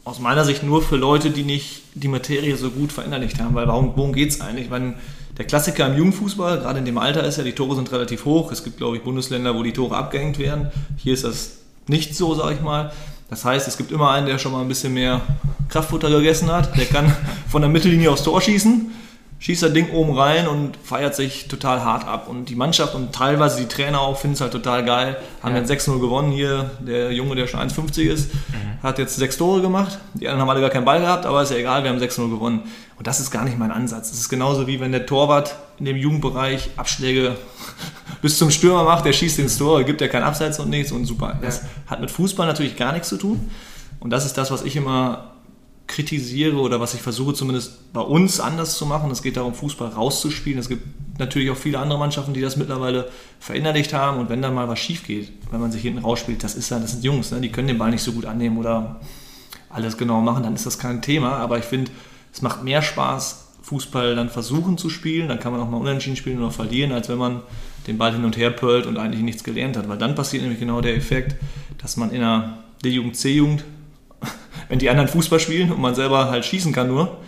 aus 0.02 0.18
meiner 0.18 0.44
Sicht 0.44 0.64
nur 0.64 0.82
für 0.82 0.96
Leute, 0.96 1.30
die 1.30 1.44
nicht 1.44 1.82
die 1.94 2.08
Materie 2.08 2.56
so 2.56 2.70
gut 2.70 2.90
verinnerlicht 2.92 3.40
haben. 3.40 3.54
Weil 3.54 3.68
warum, 3.68 3.92
worum 3.96 4.12
geht 4.12 4.30
es 4.30 4.40
eigentlich? 4.40 4.72
Wenn 4.72 4.94
der 5.38 5.44
Klassiker 5.44 5.86
im 5.86 5.96
Jugendfußball, 5.96 6.58
gerade 6.58 6.80
in 6.80 6.84
dem 6.84 6.98
Alter 6.98 7.22
ist 7.22 7.38
ja, 7.38 7.44
die 7.44 7.52
Tore 7.52 7.76
sind 7.76 7.92
relativ 7.92 8.24
hoch. 8.24 8.50
Es 8.50 8.64
gibt, 8.64 8.76
glaube 8.76 8.96
ich, 8.96 9.04
Bundesländer, 9.04 9.54
wo 9.54 9.62
die 9.62 9.72
Tore 9.72 9.96
abgehängt 9.96 10.38
werden. 10.38 10.72
Hier 10.96 11.14
ist 11.14 11.22
das 11.22 11.58
nicht 11.86 12.16
so, 12.16 12.34
sage 12.34 12.54
ich 12.54 12.60
mal. 12.60 12.92
Das 13.30 13.44
heißt, 13.44 13.68
es 13.68 13.76
gibt 13.76 13.92
immer 13.92 14.10
einen, 14.10 14.26
der 14.26 14.38
schon 14.38 14.50
mal 14.50 14.62
ein 14.62 14.68
bisschen 14.68 14.94
mehr 14.94 15.20
Kraftfutter 15.68 16.10
gegessen 16.10 16.50
hat. 16.50 16.76
Der 16.76 16.86
kann 16.86 17.14
von 17.48 17.62
der 17.62 17.70
Mittellinie 17.70 18.10
aufs 18.10 18.22
Tor 18.24 18.40
schießen 18.40 18.92
schießt 19.38 19.62
das 19.62 19.72
Ding 19.72 19.90
oben 19.90 20.18
rein 20.18 20.48
und 20.48 20.76
feiert 20.82 21.14
sich 21.14 21.48
total 21.48 21.84
hart 21.84 22.06
ab. 22.06 22.28
Und 22.28 22.48
die 22.48 22.54
Mannschaft 22.54 22.94
und 22.94 23.14
teilweise 23.14 23.60
die 23.60 23.68
Trainer 23.68 24.00
auch 24.00 24.18
finden 24.18 24.34
es 24.34 24.40
halt 24.40 24.52
total 24.52 24.84
geil. 24.84 25.16
Haben 25.42 25.54
ja. 25.54 25.60
dann 25.60 25.70
6-0 25.70 26.00
gewonnen 26.00 26.32
hier. 26.32 26.70
Der 26.80 27.12
Junge, 27.12 27.34
der 27.34 27.46
schon 27.46 27.60
1,50 27.60 28.02
ist, 28.02 28.34
mhm. 28.34 28.82
hat 28.82 28.98
jetzt 28.98 29.16
sechs 29.16 29.36
Tore 29.36 29.60
gemacht. 29.60 29.98
Die 30.14 30.26
anderen 30.26 30.42
haben 30.42 30.50
alle 30.50 30.60
gar 30.60 30.70
keinen 30.70 30.86
Ball 30.86 31.00
gehabt, 31.00 31.26
aber 31.26 31.42
ist 31.42 31.50
ja 31.50 31.58
egal, 31.58 31.82
wir 31.82 31.90
haben 31.90 31.98
6-0 31.98 32.30
gewonnen. 32.30 32.62
Und 32.98 33.06
das 33.06 33.20
ist 33.20 33.30
gar 33.30 33.44
nicht 33.44 33.58
mein 33.58 33.70
Ansatz. 33.70 34.10
Das 34.10 34.18
ist 34.18 34.30
genauso 34.30 34.66
wie 34.66 34.80
wenn 34.80 34.92
der 34.92 35.04
Torwart 35.04 35.54
in 35.78 35.84
dem 35.84 35.96
Jugendbereich 35.96 36.70
Abschläge 36.76 37.36
bis 38.22 38.38
zum 38.38 38.50
Stürmer 38.50 38.84
macht, 38.84 39.04
der 39.04 39.12
schießt 39.12 39.38
ins 39.38 39.58
Tor, 39.58 39.84
gibt 39.84 40.00
ja 40.00 40.08
keinen 40.08 40.22
Abseits 40.22 40.58
und 40.58 40.70
nichts 40.70 40.92
und 40.92 41.04
super. 41.04 41.38
Das 41.42 41.60
ja. 41.62 41.68
hat 41.88 42.00
mit 42.00 42.10
Fußball 42.10 42.46
natürlich 42.46 42.76
gar 42.76 42.92
nichts 42.92 43.10
zu 43.10 43.18
tun. 43.18 43.50
Und 44.00 44.10
das 44.10 44.24
ist 44.24 44.38
das, 44.38 44.50
was 44.50 44.62
ich 44.62 44.76
immer 44.76 45.35
kritisiere 45.86 46.56
oder 46.56 46.80
was 46.80 46.94
ich 46.94 47.00
versuche 47.00 47.34
zumindest 47.34 47.92
bei 47.92 48.00
uns 48.00 48.40
anders 48.40 48.76
zu 48.76 48.86
machen. 48.86 49.10
Es 49.10 49.22
geht 49.22 49.36
darum, 49.36 49.54
Fußball 49.54 49.88
rauszuspielen. 49.88 50.58
Es 50.58 50.68
gibt 50.68 50.84
natürlich 51.18 51.50
auch 51.50 51.56
viele 51.56 51.78
andere 51.78 51.98
Mannschaften, 51.98 52.34
die 52.34 52.40
das 52.40 52.56
mittlerweile 52.56 53.08
verinnerlicht 53.38 53.92
haben. 53.92 54.18
Und 54.18 54.28
wenn 54.28 54.42
da 54.42 54.50
mal 54.50 54.68
was 54.68 54.78
schief 54.78 55.06
geht, 55.06 55.32
wenn 55.50 55.60
man 55.60 55.72
sich 55.72 55.82
hinten 55.82 56.00
rausspielt, 56.00 56.42
das 56.42 56.54
ist 56.54 56.70
dann, 56.70 56.82
das 56.82 56.92
sind 56.92 57.04
Jungs, 57.04 57.30
ne? 57.30 57.40
die 57.40 57.50
können 57.50 57.68
den 57.68 57.78
Ball 57.78 57.90
nicht 57.90 58.02
so 58.02 58.12
gut 58.12 58.26
annehmen 58.26 58.58
oder 58.58 59.00
alles 59.70 59.96
genau 59.96 60.20
machen, 60.20 60.42
dann 60.42 60.54
ist 60.54 60.66
das 60.66 60.78
kein 60.78 61.02
Thema. 61.02 61.36
Aber 61.36 61.58
ich 61.58 61.64
finde, 61.64 61.90
es 62.32 62.42
macht 62.42 62.64
mehr 62.64 62.82
Spaß, 62.82 63.44
Fußball 63.62 64.14
dann 64.14 64.30
versuchen 64.30 64.78
zu 64.78 64.90
spielen. 64.90 65.28
Dann 65.28 65.40
kann 65.40 65.52
man 65.52 65.60
auch 65.60 65.70
mal 65.70 65.78
unentschieden 65.78 66.16
spielen 66.16 66.38
oder 66.38 66.50
verlieren, 66.50 66.92
als 66.92 67.08
wenn 67.08 67.18
man 67.18 67.42
den 67.86 67.98
Ball 67.98 68.12
hin 68.12 68.24
und 68.24 68.36
her 68.36 68.50
pölt 68.50 68.86
und 68.86 68.96
eigentlich 68.96 69.22
nichts 69.22 69.44
gelernt 69.44 69.76
hat. 69.76 69.88
Weil 69.88 69.98
dann 69.98 70.14
passiert 70.14 70.42
nämlich 70.42 70.60
genau 70.60 70.80
der 70.80 70.96
Effekt, 70.96 71.36
dass 71.78 71.96
man 71.96 72.10
in 72.10 72.20
der 72.20 72.58
D-Jugend, 72.84 73.16
C-Jugend 73.16 73.64
wenn 74.68 74.78
die 74.78 74.90
anderen 74.90 75.08
Fußball 75.08 75.40
spielen 75.40 75.72
und 75.72 75.80
man 75.80 75.94
selber 75.94 76.30
halt 76.30 76.44
schießen 76.44 76.72
kann 76.72 76.88
nur, 76.88 77.18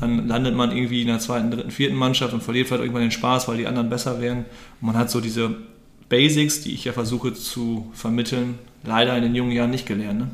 dann 0.00 0.26
landet 0.26 0.54
man 0.54 0.76
irgendwie 0.76 1.02
in 1.02 1.08
der 1.08 1.18
zweiten, 1.18 1.50
dritten, 1.50 1.70
vierten 1.70 1.96
Mannschaft 1.96 2.34
und 2.34 2.42
verliert 2.42 2.68
vielleicht 2.68 2.82
irgendwann 2.82 3.02
den 3.02 3.10
Spaß, 3.10 3.48
weil 3.48 3.56
die 3.56 3.66
anderen 3.66 3.88
besser 3.88 4.20
werden. 4.20 4.44
Und 4.80 4.86
man 4.88 4.96
hat 4.96 5.10
so 5.10 5.20
diese 5.20 5.56
Basics, 6.08 6.60
die 6.62 6.74
ich 6.74 6.84
ja 6.84 6.92
versuche 6.92 7.34
zu 7.34 7.90
vermitteln, 7.94 8.58
leider 8.82 9.16
in 9.16 9.22
den 9.22 9.34
jungen 9.34 9.52
Jahren 9.52 9.70
nicht 9.70 9.86
gelernt. 9.86 10.20
Ne? 10.20 10.30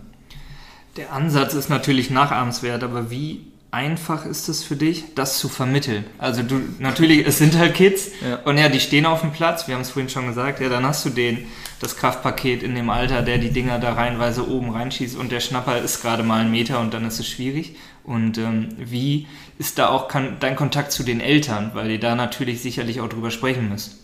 Der 0.97 1.13
Ansatz 1.13 1.55
ist 1.55 1.69
natürlich 1.69 2.11
nachahmenswert, 2.11 2.83
aber 2.83 3.11
wie 3.11 3.47
einfach 3.71 4.27
ist 4.27 4.49
es 4.49 4.65
für 4.65 4.77
dich, 4.77 5.15
das 5.15 5.39
zu 5.39 5.49
vermitteln? 5.49 6.05
Also 6.19 6.43
du, 6.43 6.61
natürlich, 6.79 7.27
es 7.27 7.39
sind 7.39 7.57
halt 7.57 7.75
Kids 7.75 8.11
ja. 8.27 8.37
und 8.45 8.59
ja, 8.59 8.69
die 8.69 8.81
stehen 8.81 9.07
auf 9.07 9.21
dem 9.21 9.33
Platz, 9.33 9.69
wir 9.69 9.75
haben 9.75 9.83
es 9.83 9.91
vorhin 9.91 10.09
schon 10.09 10.27
gesagt, 10.27 10.61
ja, 10.61 10.69
dann 10.69 10.85
hast 10.85 11.05
du 11.05 11.11
den, 11.11 11.47
das 11.79 11.97
Kraftpaket 11.97 12.63
in 12.63 12.75
dem 12.75 12.91
Alter, 12.91 13.23
der 13.23 13.39
die 13.39 13.51
Dinger 13.51 13.79
da 13.79 13.93
reihenweise 13.93 14.49
oben 14.49 14.71
reinschießt 14.71 15.17
und 15.17 15.31
der 15.31 15.41
Schnapper 15.41 15.79
ist 15.79 16.03
gerade 16.03 16.23
mal 16.23 16.41
ein 16.41 16.51
Meter 16.51 16.81
und 16.81 16.93
dann 16.95 17.07
ist 17.07 17.21
es 17.21 17.29
schwierig. 17.29 17.77
Und 18.03 18.39
ähm, 18.39 18.69
wie 18.79 19.29
ist 19.59 19.79
da 19.79 19.89
auch 19.89 20.09
kann, 20.09 20.39
dein 20.41 20.57
Kontakt 20.57 20.91
zu 20.91 21.03
den 21.03 21.21
Eltern, 21.21 21.71
weil 21.75 21.91
ihr 21.91 22.01
da 22.01 22.15
natürlich 22.15 22.63
sicherlich 22.63 23.01
auch 23.01 23.09
drüber 23.09 23.31
sprechen 23.31 23.69
müsst? 23.69 24.00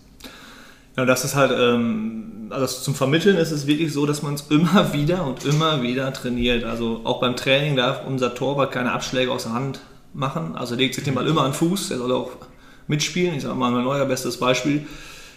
Ja, 0.96 1.04
das 1.04 1.24
ist 1.24 1.34
halt, 1.34 1.52
ähm, 1.52 2.48
also 2.50 2.66
zum 2.66 2.94
Vermitteln 2.94 3.36
ist 3.36 3.50
es 3.50 3.66
wirklich 3.66 3.92
so, 3.92 4.06
dass 4.06 4.22
man 4.22 4.34
es 4.34 4.46
immer 4.48 4.92
wieder 4.92 5.26
und 5.26 5.44
immer 5.44 5.82
wieder 5.82 6.12
trainiert. 6.12 6.64
Also 6.64 7.02
auch 7.04 7.20
beim 7.20 7.36
Training 7.36 7.76
darf 7.76 8.06
unser 8.06 8.34
Torwart 8.34 8.72
keine 8.72 8.92
Abschläge 8.92 9.30
aus 9.30 9.44
der 9.44 9.52
Hand 9.52 9.80
machen. 10.14 10.56
Also 10.56 10.74
legt 10.74 10.94
sich 10.94 11.04
den 11.04 11.14
Ball 11.14 11.26
immer 11.26 11.42
an 11.42 11.50
den 11.50 11.54
Fuß, 11.54 11.88
der 11.88 11.98
soll 11.98 12.12
auch 12.12 12.30
mitspielen. 12.88 13.34
Ich 13.34 13.42
sage 13.42 13.54
mal, 13.54 13.74
ein 13.74 13.84
neuer 13.84 14.06
bestes 14.06 14.38
Beispiel. 14.38 14.86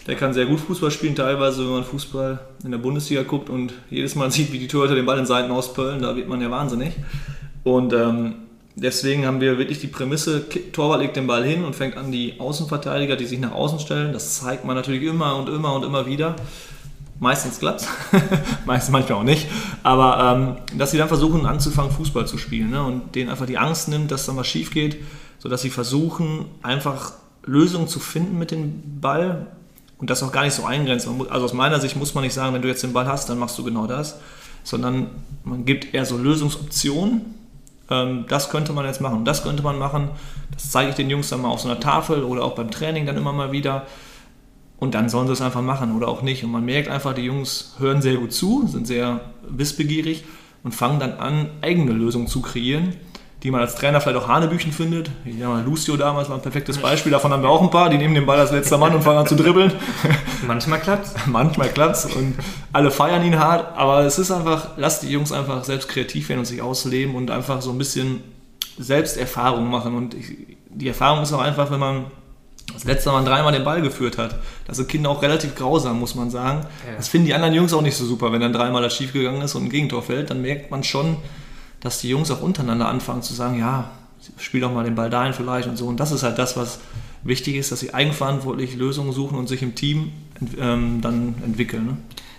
Der 0.06 0.16
kann 0.16 0.32
sehr 0.32 0.46
gut 0.46 0.60
Fußball 0.60 0.90
spielen, 0.90 1.14
teilweise, 1.14 1.62
wenn 1.64 1.72
man 1.72 1.84
Fußball 1.84 2.40
in 2.64 2.70
der 2.70 2.78
Bundesliga 2.78 3.22
guckt 3.22 3.50
und 3.50 3.74
jedes 3.90 4.14
Mal 4.14 4.30
sieht, 4.32 4.52
wie 4.52 4.58
die 4.58 4.68
Torhüter 4.68 4.94
den 4.94 5.04
Ball 5.04 5.18
in 5.18 5.26
Seiten 5.26 5.50
auspöllen, 5.50 6.00
da 6.00 6.16
wird 6.16 6.28
man 6.28 6.40
ja 6.40 6.50
wahnsinnig. 6.50 6.94
Und 7.64 7.92
ähm, 7.92 8.34
deswegen 8.80 9.26
haben 9.26 9.40
wir 9.40 9.58
wirklich 9.58 9.78
die 9.78 9.86
Prämisse, 9.86 10.48
Torwart 10.72 11.00
legt 11.00 11.16
den 11.16 11.26
Ball 11.26 11.44
hin 11.44 11.64
und 11.64 11.76
fängt 11.76 11.96
an, 11.96 12.10
die 12.10 12.40
Außenverteidiger, 12.40 13.16
die 13.16 13.26
sich 13.26 13.38
nach 13.38 13.52
außen 13.52 13.78
stellen. 13.78 14.12
Das 14.12 14.38
zeigt 14.40 14.64
man 14.64 14.74
natürlich 14.74 15.02
immer 15.02 15.36
und 15.36 15.48
immer 15.48 15.74
und 15.74 15.84
immer 15.84 16.06
wieder. 16.06 16.36
Meistens 17.18 17.58
klappt 17.58 17.86
meistens 18.64 18.90
manchmal 18.90 19.18
auch 19.18 19.24
nicht. 19.24 19.46
Aber 19.82 20.58
ähm, 20.72 20.78
dass 20.78 20.90
sie 20.90 20.98
dann 20.98 21.08
versuchen 21.08 21.44
anzufangen, 21.44 21.92
Fußball 21.92 22.26
zu 22.26 22.38
spielen 22.38 22.70
ne? 22.70 22.82
und 22.82 23.14
denen 23.14 23.28
einfach 23.28 23.46
die 23.46 23.58
Angst 23.58 23.88
nimmt, 23.88 24.10
dass 24.10 24.24
da 24.24 24.34
was 24.36 24.46
schief 24.46 24.70
geht, 24.70 24.96
sodass 25.38 25.60
sie 25.60 25.70
versuchen, 25.70 26.46
einfach 26.62 27.12
Lösungen 27.44 27.88
zu 27.88 28.00
finden 28.00 28.38
mit 28.38 28.50
dem 28.50 29.00
Ball 29.00 29.46
und 29.98 30.08
das 30.08 30.22
auch 30.22 30.32
gar 30.32 30.44
nicht 30.44 30.54
so 30.54 30.64
eingrenzen. 30.64 31.26
Also 31.28 31.44
aus 31.44 31.52
meiner 31.52 31.78
Sicht 31.78 31.96
muss 31.96 32.14
man 32.14 32.24
nicht 32.24 32.32
sagen, 32.32 32.54
wenn 32.54 32.62
du 32.62 32.68
jetzt 32.68 32.82
den 32.82 32.94
Ball 32.94 33.06
hast, 33.06 33.28
dann 33.28 33.38
machst 33.38 33.58
du 33.58 33.64
genau 33.64 33.86
das, 33.86 34.18
sondern 34.64 35.10
man 35.44 35.66
gibt 35.66 35.92
eher 35.92 36.06
so 36.06 36.16
Lösungsoptionen 36.16 37.39
ähm, 37.90 38.24
das 38.28 38.50
könnte 38.50 38.72
man 38.72 38.84
jetzt 38.86 39.00
machen, 39.00 39.24
das 39.24 39.42
könnte 39.42 39.62
man 39.62 39.78
machen. 39.78 40.10
Das 40.52 40.70
zeige 40.70 40.90
ich 40.90 40.96
den 40.96 41.10
Jungs 41.10 41.28
dann 41.28 41.42
mal 41.42 41.48
auf 41.48 41.60
so 41.60 41.68
einer 41.68 41.80
Tafel 41.80 42.22
oder 42.24 42.44
auch 42.44 42.54
beim 42.54 42.70
Training 42.70 43.06
dann 43.06 43.16
immer 43.16 43.32
mal 43.32 43.52
wieder. 43.52 43.86
Und 44.78 44.94
dann 44.94 45.08
sollen 45.08 45.26
sie 45.26 45.34
es 45.34 45.42
einfach 45.42 45.62
machen 45.62 45.94
oder 45.94 46.08
auch 46.08 46.22
nicht. 46.22 46.42
Und 46.42 46.50
man 46.50 46.64
merkt 46.64 46.88
einfach, 46.88 47.14
die 47.14 47.22
Jungs 47.22 47.74
hören 47.78 48.00
sehr 48.00 48.16
gut 48.16 48.32
zu, 48.32 48.66
sind 48.66 48.86
sehr 48.86 49.20
wissbegierig 49.46 50.24
und 50.62 50.74
fangen 50.74 51.00
dann 51.00 51.14
an, 51.14 51.50
eigene 51.60 51.92
Lösungen 51.92 52.28
zu 52.28 52.40
kreieren 52.40 52.94
die 53.42 53.50
man 53.50 53.60
als 53.60 53.74
Trainer 53.74 54.00
vielleicht 54.00 54.18
auch 54.18 54.28
Hanebüchen 54.28 54.72
findet. 54.72 55.10
Ja, 55.24 55.60
Lucio 55.60 55.96
damals 55.96 56.28
war 56.28 56.36
ein 56.36 56.42
perfektes 56.42 56.78
Beispiel, 56.78 57.10
davon 57.10 57.32
haben 57.32 57.42
wir 57.42 57.48
auch 57.48 57.62
ein 57.62 57.70
paar, 57.70 57.88
die 57.88 57.96
nehmen 57.96 58.14
den 58.14 58.26
Ball 58.26 58.38
als 58.38 58.50
letzter 58.50 58.76
Mann 58.76 58.94
und 58.94 59.02
fangen 59.02 59.18
an 59.18 59.26
zu 59.26 59.34
dribbeln. 59.34 59.72
Manchmal 60.46 60.80
klappt's. 60.80 61.14
Manchmal 61.26 61.68
klappt's 61.68 62.04
und 62.04 62.34
alle 62.72 62.90
feiern 62.90 63.24
ihn 63.24 63.38
hart, 63.38 63.76
aber 63.76 64.00
es 64.00 64.18
ist 64.18 64.30
einfach, 64.30 64.76
lasst 64.76 65.02
die 65.02 65.10
Jungs 65.10 65.32
einfach 65.32 65.64
selbst 65.64 65.88
kreativ 65.88 66.28
werden 66.28 66.40
und 66.40 66.44
sich 66.44 66.60
ausleben 66.60 67.14
und 67.14 67.30
einfach 67.30 67.62
so 67.62 67.70
ein 67.70 67.78
bisschen 67.78 68.22
Selbsterfahrung 68.78 69.70
machen 69.70 69.94
und 69.94 70.14
ich, 70.14 70.36
die 70.68 70.88
Erfahrung 70.88 71.22
ist 71.22 71.32
auch 71.32 71.40
einfach, 71.40 71.70
wenn 71.70 71.80
man 71.80 72.06
das 72.72 72.84
letzte 72.84 73.10
Mal 73.10 73.24
dreimal 73.24 73.52
den 73.52 73.64
Ball 73.64 73.82
geführt 73.82 74.18
hat. 74.18 74.36
Das 74.66 74.76
sind 74.76 74.88
Kinder 74.88 75.10
auch 75.10 75.22
relativ 75.22 75.54
grausam, 75.54 75.98
muss 75.98 76.14
man 76.14 76.30
sagen. 76.30 76.66
Ja. 76.86 76.96
Das 76.96 77.08
finden 77.08 77.26
die 77.26 77.34
anderen 77.34 77.54
Jungs 77.54 77.72
auch 77.72 77.82
nicht 77.82 77.96
so 77.96 78.04
super, 78.04 78.32
wenn 78.32 78.40
dann 78.40 78.52
dreimal 78.52 78.82
das 78.82 78.94
schief 78.94 79.12
gegangen 79.12 79.42
ist 79.42 79.54
und 79.54 79.64
ein 79.64 79.70
Gegentor 79.70 80.02
fällt, 80.02 80.30
dann 80.30 80.42
merkt 80.42 80.70
man 80.70 80.84
schon, 80.84 81.16
dass 81.80 82.00
die 82.00 82.08
Jungs 82.08 82.30
auch 82.30 82.42
untereinander 82.42 82.88
anfangen 82.88 83.22
zu 83.22 83.34
sagen, 83.34 83.58
ja, 83.58 83.90
spiel 84.38 84.60
doch 84.60 84.72
mal 84.72 84.84
den 84.84 84.94
Ball 84.94 85.10
dahin 85.10 85.32
vielleicht 85.32 85.68
und 85.68 85.76
so. 85.76 85.86
Und 85.86 85.98
das 85.98 86.12
ist 86.12 86.22
halt 86.22 86.38
das, 86.38 86.56
was 86.56 86.80
wichtig 87.22 87.56
ist, 87.56 87.72
dass 87.72 87.80
sie 87.80 87.94
eigenverantwortlich 87.94 88.76
Lösungen 88.76 89.12
suchen 89.12 89.38
und 89.38 89.48
sich 89.48 89.62
im 89.62 89.74
Team 89.74 90.12
ähm, 90.58 91.00
dann 91.00 91.34
entwickeln. 91.44 91.86
Ne? 91.86 91.96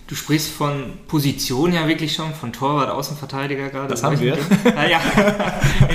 Du 0.07 0.15
sprichst 0.15 0.51
von 0.51 0.93
Position 1.07 1.71
ja 1.71 1.87
wirklich 1.87 2.13
schon, 2.13 2.33
von 2.33 2.51
Torwart, 2.51 2.89
Außenverteidiger 2.89 3.69
gerade. 3.69 3.87
Das 3.87 4.03
haben 4.03 4.19
wir. 4.19 4.37
Ja, 4.65 4.85
ja. 4.85 4.99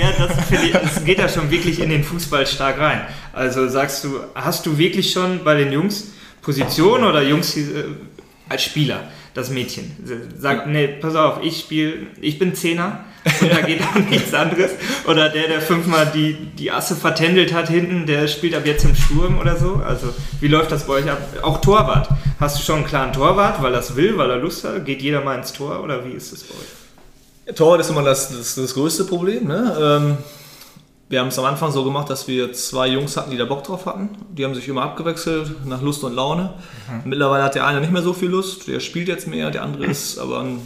ja 0.01 0.11
das, 0.17 0.51
ich, 0.51 0.71
das, 0.71 1.05
geht 1.05 1.19
ja 1.19 1.29
schon 1.29 1.51
wirklich 1.51 1.79
in 1.79 1.89
den 1.89 2.03
Fußball 2.03 2.47
stark 2.47 2.79
rein. 2.79 3.01
Also 3.31 3.67
sagst 3.69 4.03
du, 4.03 4.19
hast 4.33 4.65
du 4.65 4.77
wirklich 4.77 5.11
schon 5.11 5.43
bei 5.43 5.55
den 5.55 5.71
Jungs 5.71 6.13
Position 6.41 7.03
oder 7.03 7.21
Jungs 7.21 7.55
äh, 7.57 7.83
als 8.49 8.63
Spieler? 8.63 9.03
Das 9.37 9.51
Mädchen. 9.51 9.95
Sagt, 10.39 10.65
nee, 10.65 10.87
pass 10.87 11.15
auf, 11.15 11.43
ich 11.43 11.59
spiele, 11.59 12.07
ich 12.19 12.39
bin 12.39 12.55
Zehner 12.55 13.05
und 13.39 13.51
da 13.51 13.61
geht 13.61 13.81
auch 13.83 14.09
nichts 14.09 14.33
anderes. 14.33 14.71
Oder 15.05 15.29
der, 15.29 15.47
der 15.47 15.61
fünfmal 15.61 16.11
die, 16.13 16.33
die 16.57 16.71
Asse 16.71 16.95
vertändelt 16.95 17.53
hat 17.53 17.69
hinten, 17.69 18.07
der 18.07 18.27
spielt 18.27 18.55
ab 18.55 18.63
jetzt 18.65 18.83
im 18.83 18.95
Sturm 18.95 19.37
oder 19.37 19.55
so. 19.55 19.75
Also, 19.75 20.07
wie 20.39 20.47
läuft 20.47 20.71
das 20.71 20.87
bei 20.87 20.93
euch 20.93 21.11
ab? 21.11 21.21
Auch 21.43 21.61
Torwart. 21.61 22.09
Hast 22.39 22.57
du 22.57 22.63
schon 22.63 22.77
einen 22.77 22.85
klaren 22.85 23.13
Torwart, 23.13 23.61
weil 23.61 23.75
er 23.75 23.79
es 23.79 23.95
will, 23.95 24.17
weil 24.17 24.31
er 24.31 24.37
Lust 24.37 24.63
hat? 24.63 24.83
Geht 24.85 25.03
jeder 25.03 25.21
mal 25.21 25.37
ins 25.37 25.53
Tor 25.53 25.83
oder 25.83 26.03
wie 26.03 26.13
ist 26.13 26.33
das 26.33 26.43
bei 26.43 26.55
euch? 26.55 27.55
Torwart 27.55 27.81
ist 27.81 27.91
immer 27.91 28.03
das, 28.03 28.35
das, 28.35 28.55
das 28.55 28.73
größte 28.73 29.05
Problem. 29.05 29.47
Ne? 29.47 29.77
Ähm 29.79 30.17
wir 31.09 31.21
haben 31.21 31.29
es 31.29 31.39
am 31.39 31.45
Anfang 31.45 31.71
so 31.71 31.85
gemacht, 31.85 32.09
dass 32.09 32.27
wir 32.27 32.51
zwei 32.51 32.87
Jungs 32.87 33.15
hatten, 33.15 33.31
die 33.31 33.37
da 33.37 33.45
Bock 33.45 33.63
drauf 33.63 33.85
hatten. 33.85 34.09
Die 34.31 34.43
haben 34.43 34.55
sich 34.55 34.67
immer 34.67 34.81
abgewechselt 34.81 35.65
nach 35.65 35.81
Lust 35.81 36.03
und 36.03 36.13
Laune. 36.13 36.53
Mhm. 36.89 37.09
Mittlerweile 37.09 37.43
hat 37.43 37.55
der 37.55 37.65
eine 37.65 37.79
nicht 37.79 37.93
mehr 37.93 38.01
so 38.01 38.13
viel 38.13 38.29
Lust, 38.29 38.67
der 38.67 38.81
spielt 38.81 39.07
jetzt 39.07 39.27
mehr, 39.27 39.49
der 39.49 39.63
andere 39.63 39.85
ist 39.85 40.19
aber 40.19 40.41
ein 40.41 40.59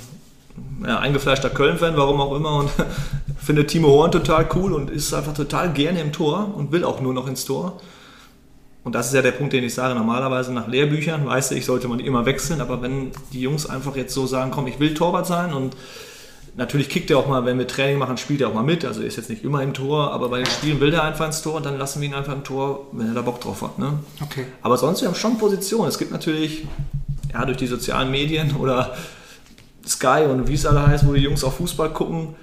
ja, 0.85 0.99
eingefleischter 0.99 1.49
Köln-Fan, 1.49 1.95
warum 1.95 2.19
auch 2.19 2.35
immer, 2.35 2.55
und 2.55 2.71
findet 3.37 3.69
Timo 3.69 3.89
Horn 3.89 4.11
total 4.11 4.47
cool 4.55 4.73
und 4.73 4.89
ist 4.89 5.13
einfach 5.13 5.33
total 5.33 5.71
gerne 5.73 6.01
im 6.01 6.11
Tor 6.11 6.51
und 6.55 6.71
will 6.71 6.83
auch 6.83 7.01
nur 7.01 7.13
noch 7.13 7.27
ins 7.27 7.45
Tor. 7.45 7.79
Und 8.83 8.95
das 8.95 9.07
ist 9.07 9.13
ja 9.13 9.21
der 9.21 9.31
Punkt, 9.31 9.53
den 9.53 9.63
ich 9.63 9.75
sage. 9.75 9.93
Normalerweise 9.93 10.51
nach 10.51 10.67
Lehrbüchern, 10.67 11.23
weiß 11.23 11.51
ich, 11.51 11.65
sollte 11.65 11.87
man 11.87 11.99
die 11.99 12.07
immer 12.07 12.25
wechseln, 12.25 12.61
aber 12.61 12.81
wenn 12.81 13.11
die 13.31 13.41
Jungs 13.41 13.67
einfach 13.67 13.95
jetzt 13.95 14.13
so 14.15 14.25
sagen, 14.25 14.49
komm, 14.49 14.65
ich 14.65 14.79
will 14.79 14.95
Torwart 14.95 15.27
sein 15.27 15.53
und 15.53 15.75
Natürlich 16.55 16.89
kickt 16.89 17.09
er 17.09 17.17
auch 17.17 17.27
mal, 17.27 17.45
wenn 17.45 17.57
wir 17.57 17.67
Training 17.67 17.97
machen, 17.97 18.17
spielt 18.17 18.41
er 18.41 18.49
auch 18.49 18.53
mal 18.53 18.63
mit. 18.63 18.83
Also 18.83 19.01
er 19.01 19.07
ist 19.07 19.15
jetzt 19.15 19.29
nicht 19.29 19.43
immer 19.43 19.63
im 19.63 19.73
Tor, 19.73 20.11
aber 20.11 20.27
bei 20.27 20.37
den 20.37 20.47
Spielen 20.47 20.81
will 20.81 20.93
er 20.93 21.03
einfach 21.03 21.25
ins 21.25 21.41
Tor 21.41 21.55
und 21.55 21.65
dann 21.65 21.77
lassen 21.77 22.01
wir 22.01 22.09
ihn 22.09 22.13
einfach 22.13 22.33
im 22.33 22.43
Tor, 22.43 22.87
wenn 22.91 23.07
er 23.07 23.13
da 23.13 23.21
Bock 23.21 23.39
drauf 23.39 23.61
hat. 23.61 23.79
Ne? 23.79 23.99
Okay. 24.21 24.45
Aber 24.61 24.77
sonst, 24.77 25.01
wir 25.01 25.07
haben 25.07 25.15
schon 25.15 25.37
Positionen. 25.37 25.87
Es 25.87 25.97
gibt 25.97 26.11
natürlich, 26.11 26.65
ja, 27.31 27.45
durch 27.45 27.57
die 27.57 27.67
sozialen 27.67 28.11
Medien 28.11 28.55
oder 28.59 28.95
Sky 29.87 30.25
und 30.29 30.47
wie 30.47 30.53
es 30.53 30.65
alle 30.65 30.85
heißt, 30.85 31.07
wo 31.07 31.13
die 31.13 31.21
Jungs 31.21 31.43
auf 31.43 31.55
Fußball 31.55 31.91
gucken, 31.91 32.35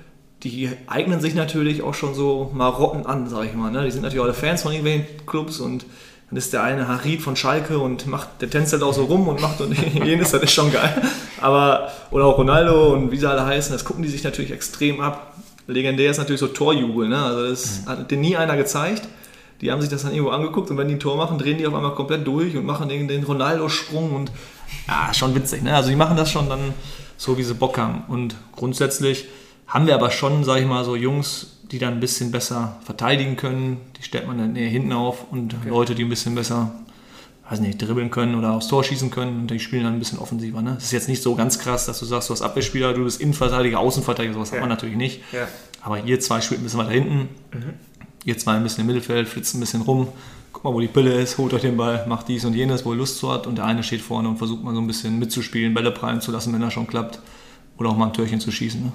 die 0.43 0.71
eignen 0.87 1.21
sich 1.21 1.35
natürlich 1.35 1.83
auch 1.83 1.95
schon 1.95 2.15
so 2.15 2.51
Marotten 2.55 3.05
an, 3.05 3.29
sag 3.29 3.45
ich 3.45 3.55
mal. 3.55 3.71
Ne? 3.71 3.85
Die 3.85 3.91
sind 3.91 4.03
natürlich 4.03 4.25
alle 4.25 4.35
Fans 4.35 4.63
von 4.63 4.73
irgendwelchen 4.73 5.27
Clubs 5.27 5.61
und 5.61 5.85
dann 6.31 6.37
ist 6.37 6.53
der 6.53 6.63
eine 6.63 6.89
Harid 6.89 7.23
von 7.23 7.37
Schalke 7.37 7.79
und 7.79 8.07
macht, 8.07 8.29
der 8.41 8.51
tänzelt 8.51 8.83
auch 8.83 8.93
so 8.93 9.05
rum 9.05 9.29
und 9.29 9.41
macht 9.41 9.61
und 9.61 9.73
jenes, 10.05 10.33
das 10.33 10.43
ist 10.43 10.53
schon 10.53 10.71
geil. 10.71 11.03
Aber, 11.41 11.91
oder 12.11 12.27
auch 12.27 12.37
Ronaldo 12.37 12.93
und 12.93 13.11
wie 13.11 13.17
sie 13.17 13.29
alle 13.29 13.47
heißen, 13.47 13.73
das 13.73 13.85
gucken 13.85 14.03
die 14.03 14.11
sich 14.11 14.25
natürlich 14.25 14.51
extrem 14.51 15.01
ab. 15.01 15.35
Legendär 15.67 16.11
ist 16.11 16.19
natürlich 16.19 16.41
so 16.41 16.49
Torjubel, 16.49 17.09
ne? 17.09 17.23
Also 17.23 17.49
das 17.49 17.83
mhm. 17.83 17.89
hat 17.89 18.11
dir 18.11 18.19
nie 18.19 18.37
einer 18.37 18.57
gezeigt. 18.57 19.09
Die 19.61 19.73
haben 19.73 19.81
sich 19.81 19.91
das 19.91 20.03
dann 20.03 20.13
irgendwo 20.13 20.31
angeguckt 20.31 20.71
und 20.71 20.79
wenn 20.79 20.89
die 20.89 20.95
ein 20.95 21.01
Tor 21.01 21.17
machen, 21.17 21.39
drehen 21.39 21.59
die 21.59 21.67
auf 21.67 21.75
einmal 21.75 21.95
komplett 21.95 22.27
durch 22.27 22.57
und 22.57 22.65
machen 22.65 22.89
den, 22.89 23.09
den 23.09 23.25
Ronaldo-Sprung 23.25 24.15
und 24.15 24.31
ja, 24.87 25.13
schon 25.13 25.35
witzig, 25.35 25.63
ne? 25.63 25.75
Also 25.75 25.89
die 25.89 25.97
machen 25.97 26.17
das 26.17 26.31
schon 26.31 26.49
dann 26.49 26.75
so, 27.17 27.39
wie 27.39 27.43
sie 27.43 27.55
Bock 27.55 27.79
haben. 27.79 28.05
Und 28.09 28.37
grundsätzlich 28.55 29.27
haben 29.67 29.87
wir 29.87 29.95
aber 29.95 30.11
schon, 30.11 30.45
sag 30.45 30.61
ich 30.61 30.67
mal, 30.67 30.85
so 30.85 30.95
Jungs, 30.95 31.58
die 31.71 31.79
dann 31.79 31.95
ein 31.95 32.01
bisschen 32.01 32.31
besser 32.31 32.79
verteidigen 32.85 33.37
können. 33.37 33.79
Die 33.99 34.03
stellt 34.03 34.27
man 34.27 34.39
dann 34.39 34.57
eher 34.57 34.69
hinten 34.69 34.93
auf 34.93 35.31
und 35.31 35.55
okay. 35.55 35.69
Leute, 35.69 35.95
die 35.95 36.05
ein 36.05 36.09
bisschen 36.09 36.35
besser 36.35 36.73
weiß 37.51 37.61
nicht, 37.61 37.81
dribbeln 37.81 38.11
können 38.11 38.35
oder 38.35 38.53
aufs 38.53 38.69
Tor 38.69 38.85
schießen 38.85 39.11
können 39.11 39.41
und 39.41 39.51
die 39.51 39.59
spielen 39.59 39.85
dann 39.85 39.95
ein 39.95 39.99
bisschen 39.99 40.19
offensiver. 40.19 40.61
Ne? 40.61 40.75
Das 40.75 40.85
ist 40.85 40.93
jetzt 40.93 41.09
nicht 41.09 41.23
so 41.23 41.35
ganz 41.35 41.59
krass, 41.59 41.87
dass 41.87 41.99
du 41.99 42.05
sagst, 42.05 42.29
du 42.29 42.35
hast 42.35 42.43
Abwehrspieler, 42.43 42.93
du 42.93 43.05
bist 43.05 43.21
Innenverteidiger, 43.21 43.79
Außenverteidiger, 43.79 44.35
sowas 44.35 44.51
ja. 44.51 44.57
hat 44.57 44.61
man 44.61 44.69
natürlich 44.69 44.97
nicht. 44.97 45.23
Ja. 45.33 45.49
Aber 45.81 46.05
ihr 46.05 46.21
zwei 46.21 46.41
spielt 46.41 46.61
ein 46.61 46.65
bisschen 46.65 46.81
weiter 46.81 46.91
hinten, 46.91 47.29
mhm. 47.55 47.75
ihr 48.25 48.37
zwei 48.37 48.53
ein 48.53 48.63
bisschen 48.63 48.83
im 48.83 48.89
Mittelfeld, 48.89 49.29
flitzt 49.29 49.55
ein 49.55 49.61
bisschen 49.61 49.81
rum, 49.83 50.09
guck 50.53 50.65
mal, 50.65 50.75
wo 50.75 50.81
die 50.81 50.89
Pille 50.89 51.15
ist, 51.15 51.39
holt 51.39 51.55
euch 51.55 51.63
den 51.63 51.77
Ball, 51.77 52.05
macht 52.07 52.29
dies 52.29 52.45
und 52.45 52.55
jenes, 52.55 52.85
wo 52.85 52.93
ihr 52.93 52.99
Lust 52.99 53.19
zu 53.19 53.33
hat 53.33 53.47
und 53.47 53.57
der 53.57 53.65
eine 53.65 53.83
steht 53.83 54.03
vorne 54.03 54.29
und 54.29 54.37
versucht 54.37 54.63
mal 54.63 54.75
so 54.75 54.81
ein 54.81 54.87
bisschen 54.87 55.19
mitzuspielen, 55.19 55.73
Bälle 55.73 55.91
prallen 55.91 56.21
zu 56.21 56.31
lassen, 56.33 56.53
wenn 56.53 56.61
das 56.61 56.75
schon 56.75 56.87
klappt 56.87 57.21
oder 57.79 57.89
auch 57.89 57.97
mal 57.97 58.07
ein 58.07 58.13
Türchen 58.13 58.41
zu 58.41 58.51
schießen. 58.51 58.83
Ne? 58.83 58.93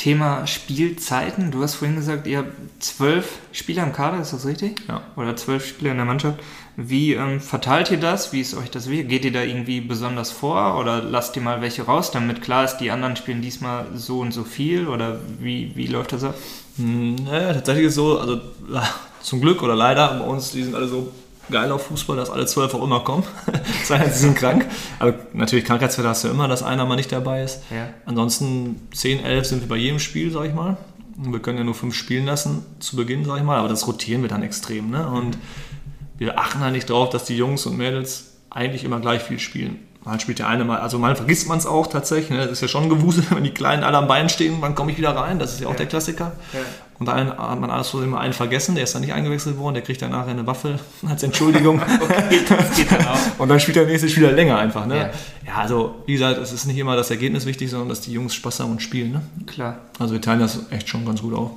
Thema 0.00 0.46
Spielzeiten. 0.46 1.50
Du 1.50 1.62
hast 1.62 1.74
vorhin 1.74 1.94
gesagt, 1.94 2.26
ihr 2.26 2.38
habt 2.38 2.52
zwölf 2.82 3.38
Spieler 3.52 3.82
im 3.82 3.92
Kader, 3.92 4.18
ist 4.18 4.32
das 4.32 4.46
richtig? 4.46 4.80
Ja. 4.88 5.02
Oder 5.14 5.36
zwölf 5.36 5.66
Spieler 5.66 5.90
in 5.90 5.98
der 5.98 6.06
Mannschaft. 6.06 6.40
Wie 6.74 7.12
ähm, 7.12 7.38
verteilt 7.38 7.90
ihr 7.90 7.98
das? 8.00 8.32
Wie 8.32 8.40
ist 8.40 8.54
euch 8.54 8.70
das 8.70 8.88
wichtig? 8.88 9.10
Geht 9.10 9.26
ihr 9.26 9.32
da 9.32 9.42
irgendwie 9.42 9.82
besonders 9.82 10.30
vor 10.30 10.78
oder 10.78 11.02
lasst 11.02 11.36
ihr 11.36 11.42
mal 11.42 11.60
welche 11.60 11.82
raus, 11.82 12.12
damit 12.12 12.40
klar 12.40 12.64
ist, 12.64 12.78
die 12.78 12.90
anderen 12.90 13.14
spielen 13.14 13.42
diesmal 13.42 13.88
so 13.94 14.20
und 14.20 14.32
so 14.32 14.42
viel? 14.44 14.88
Oder 14.88 15.18
wie, 15.38 15.72
wie 15.76 15.86
läuft 15.86 16.12
das 16.12 16.24
ab? 16.24 16.34
Hm, 16.78 17.16
naja, 17.16 17.52
tatsächlich 17.52 17.84
ist 17.84 17.90
es 17.90 17.96
so, 17.96 18.18
also 18.18 18.40
zum 19.20 19.42
Glück 19.42 19.62
oder 19.62 19.76
leider, 19.76 20.18
bei 20.18 20.24
uns, 20.24 20.50
die 20.52 20.62
sind 20.62 20.74
alle 20.74 20.88
so 20.88 21.12
geil 21.50 21.72
auf 21.72 21.86
Fußball, 21.86 22.16
dass 22.16 22.30
alle 22.30 22.46
zwölf 22.46 22.74
auch 22.74 22.82
immer 22.82 23.00
kommen. 23.00 23.24
Sei 23.84 23.98
denn, 23.98 24.12
sie 24.12 24.18
sind 24.18 24.36
krank. 24.36 24.66
Aber 24.98 25.14
natürlich, 25.32 25.64
Krankheitsfälle 25.64 26.08
hast 26.08 26.24
du 26.24 26.28
immer, 26.28 26.48
dass 26.48 26.62
einer 26.62 26.84
mal 26.86 26.96
nicht 26.96 27.12
dabei 27.12 27.42
ist. 27.42 27.62
Ja. 27.70 27.88
Ansonsten 28.06 28.88
10, 28.94 29.24
11 29.24 29.46
sind 29.46 29.60
wir 29.62 29.68
bei 29.68 29.76
jedem 29.76 29.98
Spiel, 29.98 30.30
sag 30.30 30.46
ich 30.46 30.54
mal. 30.54 30.76
Wir 31.16 31.40
können 31.40 31.58
ja 31.58 31.64
nur 31.64 31.74
fünf 31.74 31.94
spielen 31.94 32.26
lassen 32.26 32.64
zu 32.78 32.96
Beginn, 32.96 33.24
sag 33.24 33.38
ich 33.38 33.42
mal. 33.42 33.58
Aber 33.58 33.68
das 33.68 33.86
rotieren 33.86 34.22
wir 34.22 34.28
dann 34.28 34.42
extrem. 34.42 34.90
Ne? 34.90 35.06
Und 35.08 35.38
wir 36.18 36.38
achten 36.38 36.60
halt 36.60 36.72
nicht 36.72 36.88
drauf, 36.88 37.10
dass 37.10 37.24
die 37.24 37.36
Jungs 37.36 37.66
und 37.66 37.76
Mädels 37.76 38.32
eigentlich 38.50 38.84
immer 38.84 39.00
gleich 39.00 39.22
viel 39.22 39.38
spielen. 39.38 39.78
Mal 40.04 40.18
spielt 40.18 40.38
der 40.38 40.48
eine 40.48 40.64
mal, 40.64 40.78
also 40.78 40.98
mal 40.98 41.14
vergisst 41.14 41.46
man 41.46 41.58
es 41.58 41.66
auch 41.66 41.86
tatsächlich. 41.86 42.30
Ne? 42.30 42.38
Das 42.38 42.52
ist 42.52 42.62
ja 42.62 42.68
schon 42.68 42.88
gewusel, 42.88 43.24
wenn 43.30 43.44
die 43.44 43.52
Kleinen 43.52 43.84
alle 43.84 43.98
am 43.98 44.08
Bein 44.08 44.28
stehen, 44.28 44.56
wann 44.60 44.74
komme 44.74 44.92
ich 44.92 44.98
wieder 44.98 45.14
rein? 45.14 45.38
Das 45.38 45.52
ist 45.52 45.60
ja 45.60 45.66
auch 45.66 45.72
ja. 45.72 45.78
der 45.78 45.86
Klassiker. 45.86 46.32
Und 47.00 47.06
da 47.06 47.16
hat 47.16 47.60
man 47.60 47.70
alles 47.70 47.88
vor 47.88 48.02
immer 48.04 48.20
einen 48.20 48.34
vergessen, 48.34 48.74
der 48.74 48.84
ist 48.84 48.94
dann 48.94 49.00
nicht 49.00 49.14
eingewechselt 49.14 49.56
worden, 49.56 49.72
der 49.72 49.82
kriegt 49.82 50.02
dann 50.02 50.10
nachher 50.10 50.32
eine 50.32 50.46
Waffe 50.46 50.78
als 51.08 51.22
Entschuldigung. 51.22 51.80
okay, 52.00 52.40
das 52.46 52.76
geht 52.76 52.92
dann 52.92 53.06
auch. 53.06 53.18
Und 53.38 53.48
dann 53.48 53.58
spielt 53.58 53.76
der 53.76 53.86
nächste 53.86 54.08
Spieler 54.08 54.32
länger 54.32 54.58
einfach. 54.58 54.84
Ne? 54.84 54.96
Ja. 54.96 55.10
ja. 55.46 55.54
also 55.56 56.02
wie 56.04 56.12
gesagt, 56.12 56.38
es 56.38 56.52
ist 56.52 56.66
nicht 56.66 56.76
immer 56.76 56.96
das 56.96 57.10
Ergebnis 57.10 57.46
wichtig, 57.46 57.70
sondern 57.70 57.88
dass 57.88 58.02
die 58.02 58.12
Jungs 58.12 58.34
Spaß 58.34 58.60
haben 58.60 58.72
und 58.72 58.82
spielen. 58.82 59.12
Ne? 59.12 59.22
Klar. 59.46 59.78
Also 59.98 60.12
wir 60.12 60.20
teilen 60.20 60.40
das 60.40 60.70
echt 60.70 60.90
schon 60.90 61.06
ganz 61.06 61.22
gut 61.22 61.34
auf. 61.34 61.52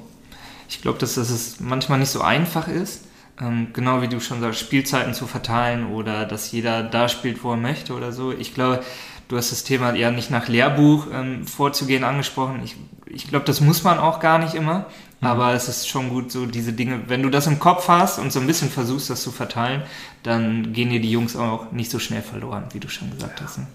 Ich 0.69 0.81
glaube, 0.81 0.97
dass 0.97 1.15
das 1.15 1.57
manchmal 1.59 1.99
nicht 1.99 2.09
so 2.09 2.21
einfach 2.21 2.69
ist 2.69 3.01
ähm, 3.41 3.67
genau 3.73 4.01
wie 4.01 4.07
du 4.07 4.19
schon 4.19 4.41
sagst, 4.41 4.59
Spielzeiten 4.59 5.13
zu 5.13 5.25
verteilen 5.25 5.87
oder 5.91 6.25
dass 6.25 6.51
jeder 6.51 6.83
da 6.83 7.09
spielt, 7.09 7.43
wo 7.43 7.51
er 7.51 7.57
möchte 7.57 7.93
oder 7.93 8.11
so. 8.11 8.31
Ich 8.31 8.53
glaube, 8.53 8.83
du 9.28 9.38
hast 9.38 9.51
das 9.51 9.63
Thema 9.63 9.93
ja 9.95 10.11
nicht 10.11 10.32
nach 10.32 10.47
Lehrbuch 10.47 11.07
ähm, 11.13 11.45
vorzugehen 11.47 12.03
angesprochen. 12.03 12.61
Ich, 12.63 12.76
ich 13.07 13.28
glaube, 13.28 13.45
das 13.45 13.61
muss 13.61 13.84
man 13.84 13.99
auch 13.99 14.19
gar 14.19 14.39
nicht 14.39 14.53
immer. 14.53 14.86
Mhm. 15.24 15.28
Aber 15.28 15.53
es 15.53 15.67
ist 15.69 15.88
schon 15.88 16.09
gut, 16.09 16.32
so 16.32 16.45
diese 16.45 16.74
Dinge, 16.74 17.01
wenn 17.07 17.24
du 17.24 17.30
das 17.30 17.47
im 17.47 17.59
Kopf 17.59 17.88
hast 17.88 18.19
und 18.19 18.32
so 18.32 18.39
ein 18.39 18.47
bisschen 18.47 18.69
versuchst, 18.69 19.09
das 19.09 19.24
zu 19.24 19.32
verteilen, 19.32 19.84
dann 20.24 20.74
gehen 20.74 20.89
dir 20.89 20.99
die 20.99 21.11
Jungs 21.11 21.36
auch 21.36 21.71
nicht 21.71 21.89
so 21.89 21.99
schnell 21.99 22.21
verloren, 22.21 22.65
wie 22.74 22.80
du 22.80 22.89
schon 22.89 23.09
gesagt 23.11 23.41
hast. 23.41 23.57
Ne? 23.59 23.67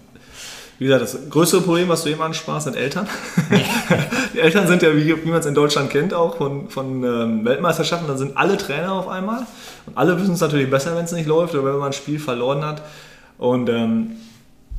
Wie 0.77 0.85
gesagt, 0.85 1.01
das 1.01 1.29
größte 1.29 1.59
Problem, 1.59 1.89
was 1.89 2.03
du 2.03 2.09
eben 2.09 2.21
ansprachst, 2.21 2.63
sind 2.63 2.77
Eltern. 2.77 3.05
die 4.33 4.39
Eltern 4.39 4.65
sind 4.65 4.81
ja, 4.81 4.95
wie, 4.95 5.25
wie 5.25 5.29
man 5.29 5.41
es 5.41 5.45
in 5.45 5.53
Deutschland 5.53 5.89
kennt, 5.89 6.13
auch 6.13 6.37
von, 6.37 6.69
von 6.69 7.03
ähm, 7.03 7.43
Weltmeisterschaften, 7.43 8.07
dann 8.07 8.17
sind 8.17 8.37
alle 8.37 8.55
Trainer 8.55 8.93
auf 8.93 9.09
einmal. 9.09 9.45
Und 9.85 9.97
alle 9.97 10.17
wissen 10.21 10.35
es 10.35 10.39
natürlich 10.39 10.69
besser, 10.69 10.95
wenn 10.95 11.03
es 11.03 11.11
nicht 11.11 11.27
läuft 11.27 11.53
oder 11.53 11.65
wenn 11.65 11.79
man 11.79 11.87
ein 11.87 11.93
Spiel 11.93 12.17
verloren 12.17 12.63
hat. 12.63 12.81
Und 13.37 13.67
ähm, 13.67 14.11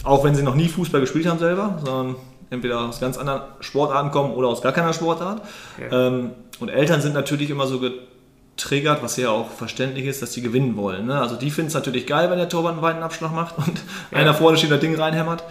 auch 0.05 0.25
wenn 0.25 0.35
sie 0.35 0.43
noch 0.43 0.55
nie 0.55 0.69
Fußball 0.69 1.01
gespielt 1.01 1.27
haben 1.27 1.39
selber, 1.39 1.79
sondern 1.85 2.17
entweder 2.51 2.81
aus 2.81 3.01
ganz 3.01 3.17
anderen 3.17 3.43
Sportarten 3.61 4.11
kommen 4.11 4.35
oder 4.35 4.49
aus 4.49 4.63
gar 4.63 4.73
keiner 4.73 4.93
Sportart. 4.93 5.43
Ja. 5.79 6.09
Ähm, 6.09 6.31
und 6.59 6.69
Eltern 6.69 7.01
sind 7.01 7.15
natürlich 7.15 7.51
immer 7.51 7.67
so 7.67 7.81
getriggert, 7.81 9.03
was 9.03 9.17
ja 9.17 9.31
auch 9.31 9.51
verständlich 9.51 10.07
ist, 10.07 10.21
dass 10.21 10.33
sie 10.33 10.43
gewinnen 10.43 10.77
wollen. 10.77 11.07
Ne? 11.07 11.21
Also 11.21 11.37
die 11.37 11.51
finden 11.51 11.69
es 11.69 11.75
natürlich 11.75 12.07
geil, 12.07 12.31
wenn 12.31 12.39
der 12.39 12.49
Torwart 12.49 12.75
einen 12.75 12.83
weiten 12.83 13.03
Abschlag 13.03 13.33
macht 13.33 13.57
und 13.59 13.81
ja. 14.11 14.19
einer 14.19 14.35
vorne 14.35 14.59
steht, 14.59 14.71
das 14.71 14.81
Ding 14.81 14.95
reinhämmert. 14.95 15.45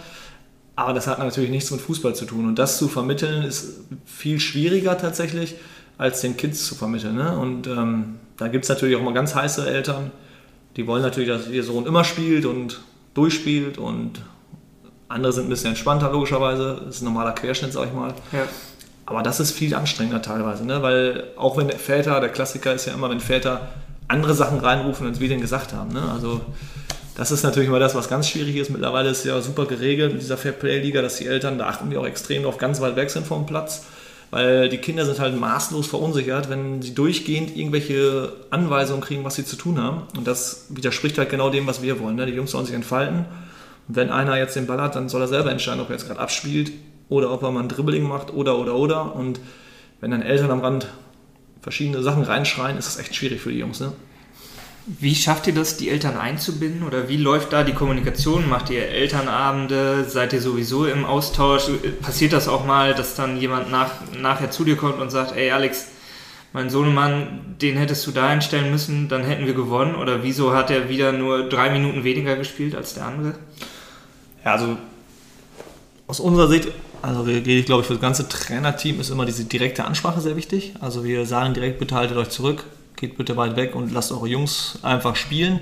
Aber 0.76 0.92
das 0.92 1.06
hat 1.06 1.18
natürlich 1.18 1.50
nichts 1.50 1.70
mit 1.70 1.80
Fußball 1.80 2.14
zu 2.14 2.24
tun. 2.24 2.46
Und 2.46 2.58
das 2.58 2.78
zu 2.78 2.88
vermitteln 2.88 3.42
ist 3.42 3.80
viel 4.06 4.40
schwieriger 4.40 4.96
tatsächlich, 4.96 5.56
als 5.98 6.20
den 6.20 6.36
Kids 6.36 6.66
zu 6.66 6.74
vermitteln. 6.74 7.16
Ne? 7.16 7.36
Und 7.36 7.66
ähm, 7.66 8.16
da 8.36 8.48
gibt 8.48 8.64
es 8.64 8.68
natürlich 8.68 8.96
auch 8.96 9.02
mal 9.02 9.12
ganz 9.12 9.34
heiße 9.34 9.68
Eltern, 9.68 10.10
die 10.76 10.86
wollen 10.86 11.02
natürlich, 11.02 11.28
dass 11.28 11.48
ihr 11.48 11.64
Sohn 11.64 11.84
immer 11.84 12.04
spielt 12.04 12.46
und 12.46 12.80
durchspielt 13.14 13.76
und 13.76 14.22
andere 15.10 15.32
sind 15.32 15.46
ein 15.46 15.50
bisschen 15.50 15.70
entspannter, 15.70 16.10
logischerweise. 16.10 16.82
Das 16.86 16.96
ist 16.96 17.02
ein 17.02 17.06
normaler 17.06 17.32
Querschnitt, 17.32 17.72
sag 17.72 17.88
ich 17.88 17.92
mal. 17.92 18.14
Ja. 18.32 18.46
Aber 19.06 19.22
das 19.22 19.40
ist 19.40 19.50
viel 19.50 19.74
anstrengender 19.74 20.22
teilweise, 20.22 20.64
ne? 20.64 20.82
weil 20.82 21.24
auch 21.36 21.56
wenn 21.56 21.68
Väter, 21.70 22.20
der 22.20 22.28
Klassiker 22.28 22.72
ist 22.72 22.86
ja 22.86 22.94
immer, 22.94 23.10
wenn 23.10 23.18
Väter 23.18 23.68
andere 24.06 24.34
Sachen 24.34 24.60
reinrufen, 24.60 25.08
als 25.08 25.18
wir 25.18 25.28
den 25.28 25.40
gesagt 25.40 25.72
haben. 25.72 25.92
Ne? 25.92 26.02
Also 26.12 26.40
das 27.16 27.32
ist 27.32 27.42
natürlich 27.42 27.68
immer 27.68 27.80
das, 27.80 27.96
was 27.96 28.08
ganz 28.08 28.28
schwierig 28.28 28.54
ist. 28.54 28.70
Mittlerweile 28.70 29.10
ist 29.10 29.24
ja 29.24 29.40
super 29.40 29.66
geregelt 29.66 30.12
mit 30.12 30.22
dieser 30.22 30.36
Fairplay-Liga, 30.36 31.02
dass 31.02 31.16
die 31.16 31.26
Eltern, 31.26 31.58
da 31.58 31.66
achten 31.66 31.90
die 31.90 31.96
auch 31.96 32.06
extrem 32.06 32.44
auf 32.44 32.56
ganz 32.56 32.80
weit 32.80 32.94
weg 32.94 33.10
sind 33.10 33.26
vom 33.26 33.46
Platz, 33.46 33.84
weil 34.30 34.68
die 34.68 34.78
Kinder 34.78 35.04
sind 35.04 35.18
halt 35.18 35.38
maßlos 35.38 35.88
verunsichert, 35.88 36.48
wenn 36.48 36.80
sie 36.80 36.94
durchgehend 36.94 37.56
irgendwelche 37.56 38.32
Anweisungen 38.50 39.00
kriegen, 39.00 39.24
was 39.24 39.34
sie 39.34 39.44
zu 39.44 39.56
tun 39.56 39.82
haben. 39.82 40.02
Und 40.16 40.28
das 40.28 40.66
widerspricht 40.68 41.18
halt 41.18 41.30
genau 41.30 41.50
dem, 41.50 41.66
was 41.66 41.82
wir 41.82 41.98
wollen. 41.98 42.14
Ne? 42.14 42.26
Die 42.26 42.32
Jungs 42.32 42.52
sollen 42.52 42.64
sich 42.64 42.76
entfalten. 42.76 43.24
Wenn 43.92 44.10
einer 44.10 44.38
jetzt 44.38 44.54
den 44.54 44.66
Ball 44.66 44.80
hat, 44.80 44.94
dann 44.94 45.08
soll 45.08 45.22
er 45.22 45.28
selber 45.28 45.50
entscheiden, 45.50 45.80
ob 45.80 45.88
er 45.88 45.96
jetzt 45.96 46.06
gerade 46.06 46.20
abspielt 46.20 46.70
oder 47.08 47.32
ob 47.32 47.42
er 47.42 47.50
mal 47.50 47.60
ein 47.60 47.68
Dribbling 47.68 48.04
macht 48.04 48.32
oder, 48.32 48.58
oder, 48.58 48.76
oder. 48.76 49.16
Und 49.16 49.40
wenn 50.00 50.12
dann 50.12 50.22
Eltern 50.22 50.52
am 50.52 50.60
Rand 50.60 50.86
verschiedene 51.60 52.00
Sachen 52.02 52.22
reinschreien, 52.22 52.78
ist 52.78 52.86
das 52.86 52.98
echt 52.98 53.16
schwierig 53.16 53.40
für 53.40 53.50
die 53.50 53.58
Jungs. 53.58 53.80
Ne? 53.80 53.92
Wie 54.86 55.14
schafft 55.16 55.48
ihr 55.48 55.54
das, 55.54 55.76
die 55.76 55.90
Eltern 55.90 56.16
einzubinden 56.16 56.84
oder 56.84 57.08
wie 57.08 57.16
läuft 57.16 57.52
da 57.52 57.64
die 57.64 57.72
Kommunikation? 57.72 58.48
Macht 58.48 58.70
ihr 58.70 58.88
Elternabende? 58.88 60.04
Seid 60.08 60.32
ihr 60.32 60.40
sowieso 60.40 60.86
im 60.86 61.04
Austausch? 61.04 61.64
Passiert 62.00 62.32
das 62.32 62.46
auch 62.46 62.64
mal, 62.64 62.94
dass 62.94 63.16
dann 63.16 63.40
jemand 63.40 63.72
nach, 63.72 63.90
nachher 64.20 64.52
zu 64.52 64.64
dir 64.64 64.76
kommt 64.76 65.00
und 65.00 65.10
sagt, 65.10 65.36
ey 65.36 65.50
Alex, 65.50 65.88
mein 66.52 66.70
Sohnemann, 66.70 67.56
den 67.60 67.76
hättest 67.76 68.06
du 68.06 68.10
da 68.10 68.28
einstellen 68.28 68.70
müssen, 68.70 69.08
dann 69.08 69.24
hätten 69.24 69.46
wir 69.46 69.54
gewonnen? 69.54 69.96
Oder 69.96 70.22
wieso 70.22 70.54
hat 70.54 70.70
er 70.70 70.88
wieder 70.88 71.12
nur 71.12 71.48
drei 71.48 71.70
Minuten 71.70 72.04
weniger 72.04 72.36
gespielt 72.36 72.74
als 72.74 72.94
der 72.94 73.06
andere? 73.06 73.34
Ja, 74.44 74.52
also 74.52 74.76
aus 76.06 76.20
unserer 76.20 76.48
Sicht, 76.48 76.68
also 77.02 77.22
rede 77.22 77.50
ich 77.50 77.66
glaube 77.66 77.82
ich 77.82 77.86
für 77.86 77.94
das 77.94 78.02
ganze 78.02 78.28
Trainerteam, 78.28 79.00
ist 79.00 79.10
immer 79.10 79.26
diese 79.26 79.44
direkte 79.44 79.84
Ansprache 79.84 80.20
sehr 80.20 80.36
wichtig. 80.36 80.74
Also 80.80 81.04
wir 81.04 81.26
sagen 81.26 81.54
direkt, 81.54 81.78
bitte 81.78 81.94
haltet 81.94 82.16
euch 82.16 82.30
zurück, 82.30 82.64
geht 82.96 83.16
bitte 83.16 83.36
weit 83.36 83.56
weg 83.56 83.74
und 83.74 83.92
lasst 83.92 84.12
eure 84.12 84.26
Jungs 84.26 84.78
einfach 84.82 85.16
spielen, 85.16 85.60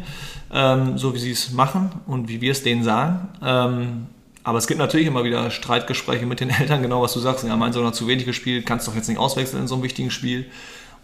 ähm, 0.53 0.97
so 0.97 1.15
wie 1.15 1.19
sie 1.19 1.33
es 1.33 1.53
machen 1.53 1.91
und 2.07 2.29
wie 2.29 2.41
wir 2.41 2.53
es 2.53 2.63
denen 2.63 2.83
sagen. 2.83 3.29
Ähm, 3.43 4.07
aber 4.43 4.59
es 4.59 4.67
gibt 4.67 4.79
natürlich 4.79 5.07
immer 5.07 5.25
wieder 5.25 5.51
Streitgespräche 5.51 6.25
mit 6.25 6.41
den 6.41 6.51
Eltern, 6.59 6.81
genau 6.81 7.03
was 7.03 7.13
du 7.13 7.21
sagst. 7.21 7.45
Ja, 7.45 7.57
mein 7.57 7.73
Sohn 7.73 7.87
hat 7.87 7.95
zu 7.95 8.07
wenig 8.07 8.25
gespielt, 8.25 8.65
kannst 8.65 8.89
doch 8.89 8.95
jetzt 8.95 9.09
nicht 9.09 9.19
auswechseln 9.19 9.63
in 9.63 9.69
so 9.69 9.75
einem 9.75 9.85
wichtigen 9.85 10.11
Spiel. 10.11 10.47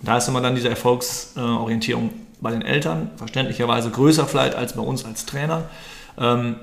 Und 0.00 0.08
da 0.08 0.16
ist 0.16 0.28
immer 0.28 0.40
dann 0.40 0.54
diese 0.54 0.70
Erfolgsorientierung 0.70 2.10
bei 2.40 2.50
den 2.50 2.62
Eltern, 2.62 3.10
verständlicherweise 3.16 3.90
größer 3.90 4.26
vielleicht 4.26 4.54
als 4.54 4.72
bei 4.74 4.82
uns 4.82 5.04
als 5.04 5.26
Trainer. 5.26 5.64
Ähm, 6.18 6.56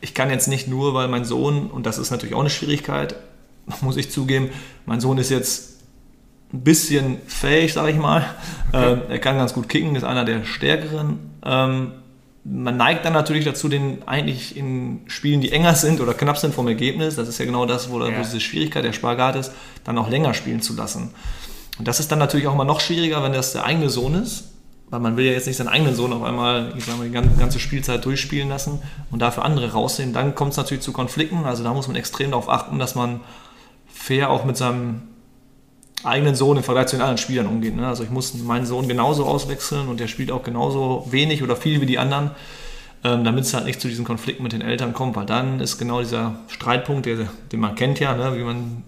ich 0.00 0.14
kann 0.14 0.30
jetzt 0.30 0.48
nicht 0.48 0.68
nur, 0.68 0.94
weil 0.94 1.08
mein 1.08 1.24
Sohn, 1.24 1.70
und 1.70 1.86
das 1.86 1.98
ist 1.98 2.10
natürlich 2.10 2.34
auch 2.34 2.40
eine 2.40 2.50
Schwierigkeit, 2.50 3.16
muss 3.80 3.96
ich 3.96 4.10
zugeben, 4.10 4.50
mein 4.84 5.00
Sohn 5.00 5.18
ist 5.18 5.30
jetzt 5.30 5.76
ein 6.52 6.62
bisschen 6.62 7.18
fähig, 7.26 7.72
sage 7.72 7.90
ich 7.90 7.96
mal. 7.96 8.24
Okay. 8.72 8.92
Ähm, 8.92 9.02
er 9.08 9.18
kann 9.18 9.36
ganz 9.36 9.52
gut 9.52 9.68
kicken, 9.68 9.96
ist 9.96 10.04
einer 10.04 10.24
der 10.24 10.44
stärkeren. 10.44 11.18
Ähm, 11.44 11.92
man 12.44 12.76
neigt 12.76 13.04
dann 13.04 13.12
natürlich 13.12 13.44
dazu, 13.44 13.68
den 13.68 14.06
eigentlich 14.06 14.56
in 14.56 15.00
Spielen, 15.06 15.40
die 15.40 15.50
enger 15.50 15.74
sind 15.74 16.00
oder 16.00 16.14
knapp 16.14 16.38
sind 16.38 16.54
vom 16.54 16.68
Ergebnis, 16.68 17.16
das 17.16 17.28
ist 17.28 17.38
ja 17.38 17.44
genau 17.44 17.66
das, 17.66 17.90
wo, 17.90 18.00
ja. 18.00 18.16
wo 18.16 18.22
diese 18.22 18.38
Schwierigkeit 18.38 18.84
der 18.84 18.92
Spagat 18.92 19.34
ist, 19.34 19.52
dann 19.82 19.98
auch 19.98 20.08
länger 20.08 20.32
spielen 20.32 20.62
zu 20.62 20.76
lassen. 20.76 21.10
Und 21.78 21.88
das 21.88 21.98
ist 21.98 22.12
dann 22.12 22.20
natürlich 22.20 22.46
auch 22.46 22.54
immer 22.54 22.64
noch 22.64 22.80
schwieriger, 22.80 23.22
wenn 23.24 23.32
das 23.32 23.52
der 23.52 23.64
eigene 23.64 23.90
Sohn 23.90 24.14
ist 24.14 24.44
weil 24.88 25.00
man 25.00 25.16
will 25.16 25.24
ja 25.24 25.32
jetzt 25.32 25.46
nicht 25.46 25.56
seinen 25.56 25.68
eigenen 25.68 25.94
Sohn 25.94 26.12
auf 26.12 26.22
einmal, 26.22 26.72
ich 26.76 26.84
sag 26.84 26.96
mal, 26.98 27.08
die 27.08 27.12
ganze 27.12 27.58
Spielzeit 27.58 28.04
durchspielen 28.04 28.48
lassen 28.48 28.80
und 29.10 29.20
dafür 29.20 29.44
andere 29.44 29.72
raussehen. 29.72 30.12
Dann 30.12 30.34
kommt 30.34 30.52
es 30.52 30.56
natürlich 30.56 30.82
zu 30.82 30.92
Konflikten. 30.92 31.44
Also 31.44 31.64
da 31.64 31.74
muss 31.74 31.88
man 31.88 31.96
extrem 31.96 32.30
darauf 32.30 32.48
achten, 32.48 32.78
dass 32.78 32.94
man 32.94 33.20
fair 33.86 34.30
auch 34.30 34.44
mit 34.44 34.56
seinem 34.56 35.02
eigenen 36.04 36.36
Sohn 36.36 36.56
im 36.56 36.62
Vergleich 36.62 36.86
zu 36.86 36.96
den 36.96 37.02
anderen 37.02 37.18
Spielern 37.18 37.46
umgeht. 37.46 37.74
Ne? 37.74 37.86
Also 37.86 38.04
ich 38.04 38.10
muss 38.10 38.34
meinen 38.34 38.66
Sohn 38.66 38.86
genauso 38.86 39.26
auswechseln 39.26 39.88
und 39.88 39.98
der 39.98 40.06
spielt 40.06 40.30
auch 40.30 40.44
genauso 40.44 41.06
wenig 41.10 41.42
oder 41.42 41.56
viel 41.56 41.80
wie 41.80 41.86
die 41.86 41.98
anderen, 41.98 42.30
ähm, 43.02 43.24
damit 43.24 43.44
es 43.44 43.54
halt 43.54 43.64
nicht 43.64 43.80
zu 43.80 43.88
diesen 43.88 44.04
Konflikten 44.04 44.42
mit 44.42 44.52
den 44.52 44.60
Eltern 44.60 44.92
kommt, 44.92 45.16
weil 45.16 45.26
dann 45.26 45.58
ist 45.58 45.78
genau 45.78 46.00
dieser 46.00 46.36
Streitpunkt, 46.46 47.06
den 47.06 47.60
man 47.60 47.74
kennt 47.74 47.98
ja, 47.98 48.14
ne? 48.14 48.38
wie 48.38 48.44
man, 48.44 48.84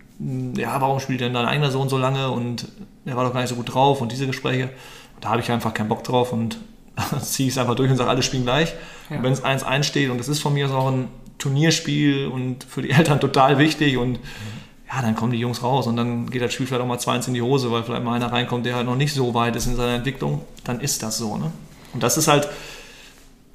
ja, 0.57 0.81
warum 0.81 1.01
spielt 1.01 1.21
denn 1.21 1.35
dein 1.35 1.47
eigener 1.47 1.71
Sohn 1.73 1.89
so 1.89 1.99
lange 1.99 2.31
und 2.31 2.69
er 3.05 3.17
war 3.17 3.25
doch 3.25 3.33
gar 3.33 3.41
nicht 3.41 3.51
so 3.51 3.57
gut 3.57 3.75
drauf 3.75 4.01
und 4.01 4.13
diese 4.13 4.27
Gespräche. 4.27 4.71
Da 5.21 5.31
habe 5.31 5.41
ich 5.41 5.51
einfach 5.51 5.75
keinen 5.75 5.89
Bock 5.89 6.05
drauf 6.05 6.33
und 6.33 6.59
ziehe 7.23 7.49
es 7.49 7.59
einfach 7.59 7.75
durch 7.75 7.91
und 7.91 7.97
sage, 7.97 8.11
alle 8.11 8.23
spielen 8.23 8.45
gleich. 8.45 8.75
Ja. 9.11 9.23
wenn 9.23 9.33
es 9.33 9.43
1-1 9.43 9.85
steht 9.85 10.11
und 10.11 10.21
es 10.21 10.29
ist 10.29 10.41
von 10.41 10.53
mir 10.53 10.71
auch 10.71 10.91
ein 10.91 11.09
Turnierspiel 11.39 12.27
und 12.27 12.65
für 12.65 12.83
die 12.83 12.91
Eltern 12.99 13.21
total 13.21 13.59
wichtig 13.59 13.97
und 13.97 14.13
mhm. 14.13 14.19
ja, 14.91 15.01
dann 15.01 15.15
kommen 15.15 15.33
die 15.33 15.39
Jungs 15.39 15.63
raus 15.63 15.87
und 15.87 15.97
dann 15.97 16.29
geht 16.31 16.43
das 16.43 16.53
Spiel 16.53 16.67
vielleicht 16.67 16.83
auch 16.83 16.87
mal 16.87 16.99
2-1 16.99 17.29
in 17.29 17.35
die 17.35 17.43
Hose, 17.43 17.71
weil 17.71 17.83
vielleicht 17.85 18.05
mal 18.05 18.15
einer 18.15 18.33
reinkommt, 18.33 18.67
der 18.67 18.77
halt 18.77 18.87
noch 18.87 18.97
nicht 18.97 19.15
so 19.15 19.35
weit 19.35 19.57
ist 19.57 19.67
in 19.67 19.77
seiner 19.77 19.95
Entwicklung, 19.95 20.43
dann 20.65 20.81
ist 20.81 21.03
das 21.03 21.19
so. 21.19 21.37
Ne? 21.37 21.53
Und 21.95 22.03
das 22.03 22.17
ist 22.17 22.29
halt 22.29 22.49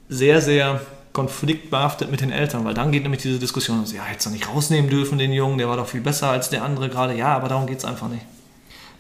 sehr, 0.09 0.41
sehr 0.41 0.81
konfliktbehaftet 1.11 2.09
mit 2.09 2.21
den 2.21 2.31
Eltern, 2.31 2.65
weil 2.65 2.73
dann 2.73 2.91
geht 2.91 3.03
nämlich 3.03 3.21
diese 3.21 3.37
Diskussion, 3.37 3.85
ja, 3.93 4.03
hättest 4.03 4.25
du 4.25 4.29
nicht 4.31 4.49
rausnehmen 4.49 4.89
dürfen, 4.89 5.19
den 5.19 5.31
Jungen, 5.31 5.59
der 5.59 5.69
war 5.69 5.77
doch 5.77 5.87
viel 5.87 6.01
besser 6.01 6.29
als 6.29 6.49
der 6.49 6.63
andere 6.63 6.89
gerade. 6.89 7.15
Ja, 7.15 7.35
aber 7.35 7.49
darum 7.49 7.67
geht 7.67 7.77
es 7.77 7.85
einfach 7.85 8.09
nicht. 8.09 8.25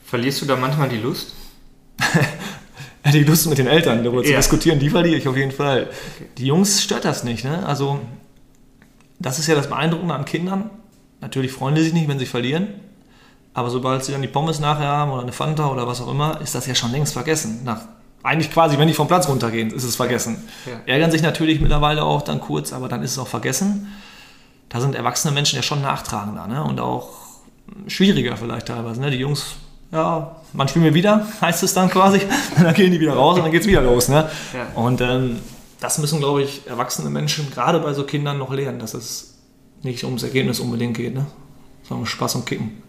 Verlierst 0.05 0.41
du 0.41 0.45
da 0.45 0.55
manchmal 0.55 0.89
die 0.89 0.97
Lust? 0.97 1.33
die 3.13 3.23
Lust 3.23 3.47
mit 3.47 3.57
den 3.57 3.67
Eltern 3.67 4.03
darüber 4.03 4.21
ja. 4.21 4.29
zu 4.29 4.35
diskutieren, 4.35 4.79
die 4.79 4.89
verliere 4.89 5.17
ich 5.17 5.27
auf 5.27 5.37
jeden 5.37 5.51
Fall. 5.51 5.83
Okay. 5.83 6.29
Die 6.37 6.45
Jungs 6.47 6.81
stört 6.81 7.05
das 7.05 7.23
nicht. 7.23 7.43
Ne? 7.43 7.65
Also, 7.65 7.99
das 9.19 9.39
ist 9.39 9.47
ja 9.47 9.55
das 9.55 9.69
Beeindruckende 9.69 10.13
an 10.13 10.25
Kindern. 10.25 10.69
Natürlich 11.21 11.51
freuen 11.51 11.75
die 11.75 11.81
sich 11.81 11.93
nicht, 11.93 12.07
wenn 12.07 12.19
sie 12.19 12.25
verlieren. 12.25 12.67
Aber 13.53 13.69
sobald 13.69 14.03
sie 14.03 14.11
dann 14.11 14.21
die 14.21 14.27
Pommes 14.27 14.59
nachher 14.59 14.87
haben 14.87 15.11
oder 15.11 15.21
eine 15.21 15.31
Fanta 15.31 15.67
oder 15.67 15.87
was 15.87 16.01
auch 16.01 16.09
immer, 16.09 16.41
ist 16.41 16.55
das 16.55 16.65
ja 16.65 16.73
schon 16.73 16.91
längst 16.91 17.13
vergessen. 17.13 17.61
Nach, 17.63 17.81
eigentlich 18.23 18.51
quasi, 18.51 18.77
wenn 18.77 18.87
die 18.87 18.93
vom 18.93 19.07
Platz 19.07 19.27
runtergehen, 19.27 19.69
ist 19.71 19.83
es 19.83 19.95
vergessen. 19.95 20.43
Ja. 20.65 20.81
Ärgern 20.85 21.11
sich 21.11 21.21
natürlich 21.21 21.61
mittlerweile 21.61 22.03
auch 22.03 22.23
dann 22.23 22.39
kurz, 22.41 22.73
aber 22.73 22.87
dann 22.87 23.03
ist 23.03 23.11
es 23.11 23.19
auch 23.19 23.27
vergessen. 23.27 23.93
Da 24.69 24.81
sind 24.81 24.95
erwachsene 24.95 25.33
Menschen 25.33 25.57
ja 25.57 25.61
schon 25.61 25.81
nachtragender 25.81 26.47
ne? 26.47 26.63
und 26.63 26.79
auch 26.79 27.09
schwieriger 27.87 28.37
vielleicht 28.37 28.67
teilweise. 28.67 29.01
Ne? 29.01 29.11
Die 29.11 29.17
Jungs 29.17 29.55
ja, 29.93 30.35
man 30.53 30.67
spielt 30.67 30.83
mir 30.83 30.93
wieder, 30.93 31.25
heißt 31.41 31.63
es 31.63 31.73
dann 31.73 31.89
quasi. 31.89 32.21
dann 32.61 32.73
gehen 32.73 32.91
die 32.91 32.99
wieder 32.99 33.13
raus 33.13 33.37
und 33.37 33.43
dann 33.43 33.51
geht 33.51 33.61
es 33.61 33.67
wieder 33.67 33.81
los. 33.81 34.09
Ne? 34.09 34.29
Ja. 34.53 34.67
Und 34.75 34.99
ähm, 35.01 35.39
das 35.79 35.99
müssen, 35.99 36.19
glaube 36.19 36.41
ich, 36.41 36.67
erwachsene 36.67 37.09
Menschen 37.09 37.51
gerade 37.51 37.79
bei 37.79 37.93
so 37.93 38.03
Kindern 38.03 38.37
noch 38.37 38.51
lernen, 38.51 38.79
dass 38.79 38.93
es 38.93 39.35
nicht 39.83 40.03
ums 40.03 40.23
Ergebnis 40.23 40.59
unbedingt 40.59 40.97
geht, 40.97 41.13
ne? 41.13 41.25
sondern 41.83 42.01
um 42.01 42.05
Spaß 42.05 42.35
und 42.35 42.45
Kicken. 42.45 42.81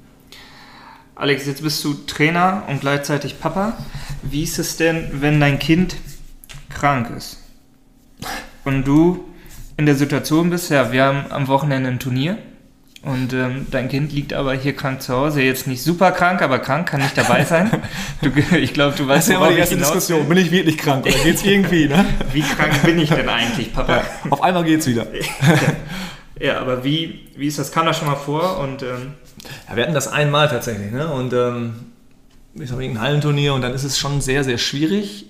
Alex, 1.17 1.47
jetzt 1.47 1.63
bist 1.63 1.85
du 1.85 1.95
Trainer 1.95 2.65
und 2.69 2.81
gleichzeitig 2.81 3.39
Papa. 3.39 3.77
Wie 4.23 4.43
ist 4.43 4.59
es 4.59 4.77
denn, 4.77 5.21
wenn 5.21 5.39
dein 5.39 5.59
Kind 5.59 5.97
krank 6.71 7.11
ist? 7.17 7.39
Und 8.65 8.85
du 8.85 9.25
in 9.77 9.87
der 9.87 9.95
Situation 9.95 10.51
bist, 10.51 10.71
ja, 10.71 10.91
wir 10.91 11.05
haben 11.05 11.25
am 11.31 11.47
Wochenende 11.49 11.91
ein 11.91 12.01
Turnier 12.01 12.39
und 13.05 13.33
ähm, 13.33 13.67
dein 13.71 13.89
Kind 13.89 14.13
liegt 14.13 14.33
aber 14.33 14.55
hier 14.55 14.75
krank 14.75 15.03
zu 15.03 15.15
Hause. 15.15 15.43
Jetzt 15.43 15.67
nicht 15.67 15.83
super 15.83 16.13
krank, 16.13 16.41
aber 16.41 16.59
krank, 16.59 16.89
kann 16.89 17.01
nicht 17.01 17.17
dabei 17.17 17.45
sein. 17.45 17.71
Du, 18.23 18.31
ich 18.57 18.73
glaube, 18.73 18.97
du 18.97 19.07
weißt 19.07 19.29
ja 19.29 19.37
immer 19.37 19.51
die 19.51 19.59
erste 19.59 19.77
Diskussion. 19.77 20.27
Bin 20.29 20.39
ich 20.39 20.51
wirklich 20.51 20.79
krank 20.79 21.05
oder 21.05 21.15
geht's 21.19 21.45
irgendwie? 21.45 21.89
Ne? 21.89 22.05
Wie 22.33 22.41
krank 22.41 22.83
bin 22.83 22.99
ich 22.99 23.11
denn 23.11 23.29
eigentlich, 23.29 23.73
Papa? 23.73 23.97
Ja, 23.97 24.05
auf 24.31 24.43
einmal 24.43 24.65
geht's 24.65 24.87
wieder. 24.87 25.07
ja, 26.41 26.59
aber 26.59 26.83
wie, 26.85 27.29
wie 27.37 27.47
ist 27.47 27.59
das? 27.59 27.71
Kam 27.71 27.85
das 27.85 27.99
schon 27.99 28.09
mal 28.09 28.17
vor? 28.17 28.59
Und, 28.59 28.83
ähm 28.83 29.15
ja, 29.69 29.77
wir 29.77 29.83
hatten 29.83 29.95
das 29.95 30.09
einmal 30.09 30.49
tatsächlich. 30.49 30.91
Ne? 30.91 31.07
Und 31.09 31.33
ähm, 31.33 31.75
ich 32.55 32.71
habe 32.71 32.83
ein 32.83 33.01
Hallenturnier 33.01 33.55
und 33.55 33.63
dann 33.63 33.75
ist 33.75 33.85
es 33.85 33.99
schon 33.99 34.21
sehr, 34.21 34.45
sehr 34.45 34.59
schwierig, 34.59 35.27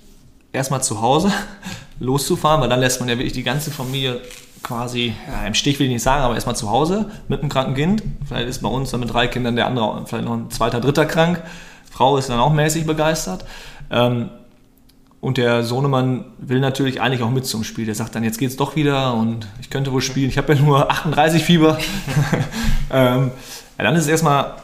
erstmal 0.53 0.83
zu 0.83 1.01
Hause 1.01 1.33
loszufahren, 1.99 2.61
weil 2.61 2.69
dann 2.69 2.81
lässt 2.81 3.01
man 3.01 3.09
ja 3.09 3.17
wirklich 3.17 3.33
die 3.33 3.43
ganze 3.43 3.71
Familie 3.71 4.21
quasi, 4.65 5.15
ja, 5.29 5.47
im 5.47 5.55
Stich 5.55 5.79
will 5.79 5.87
ich 5.87 5.93
nicht 5.93 6.03
sagen, 6.03 6.25
aber 6.25 6.35
erstmal 6.35 6.57
zu 6.57 6.71
Hause 6.71 7.11
mit 7.29 7.41
einem 7.41 7.51
kranken 7.51 7.75
Kind. 7.75 8.03
Vielleicht 8.27 8.49
ist 8.49 8.63
bei 8.63 8.69
uns 8.69 8.91
dann 8.91 9.01
mit 9.01 9.13
drei 9.13 9.29
Kindern 9.29 9.55
der 9.55 9.67
andere, 9.67 10.05
vielleicht 10.07 10.25
noch 10.25 10.35
ein 10.35 10.51
zweiter, 10.51 10.81
dritter 10.81 11.07
krank. 11.07 11.41
Frau 11.91 12.17
ist 12.17 12.29
dann 12.29 12.41
auch 12.41 12.53
mäßig 12.53 12.87
begeistert. 12.87 13.45
Ähm, 13.91 14.31
und 15.21 15.39
der 15.39 15.63
Sohnemann 15.63 16.27
will 16.39 16.61
natürlich 16.61 17.01
eigentlich 17.01 17.23
auch 17.23 17.31
mit 17.31 17.47
zum 17.47 17.65
Spiel. 17.65 17.87
Der 17.87 17.95
sagt 17.95 18.15
dann, 18.15 18.25
jetzt 18.25 18.39
geht's 18.39 18.57
doch 18.57 18.77
wieder 18.77 19.15
und 19.15 19.47
ich 19.61 19.71
könnte 19.71 19.93
wohl 19.93 20.03
spielen. 20.03 20.29
Ich 20.29 20.37
habe 20.37 20.53
ja 20.53 20.61
nur 20.61 20.91
38 20.91 21.43
Fieber. 21.43 21.79
ähm, 22.93 23.31
ja, 23.79 23.85
dann 23.85 23.95
ist 23.95 24.03
es 24.03 24.09
erstmal 24.09 24.57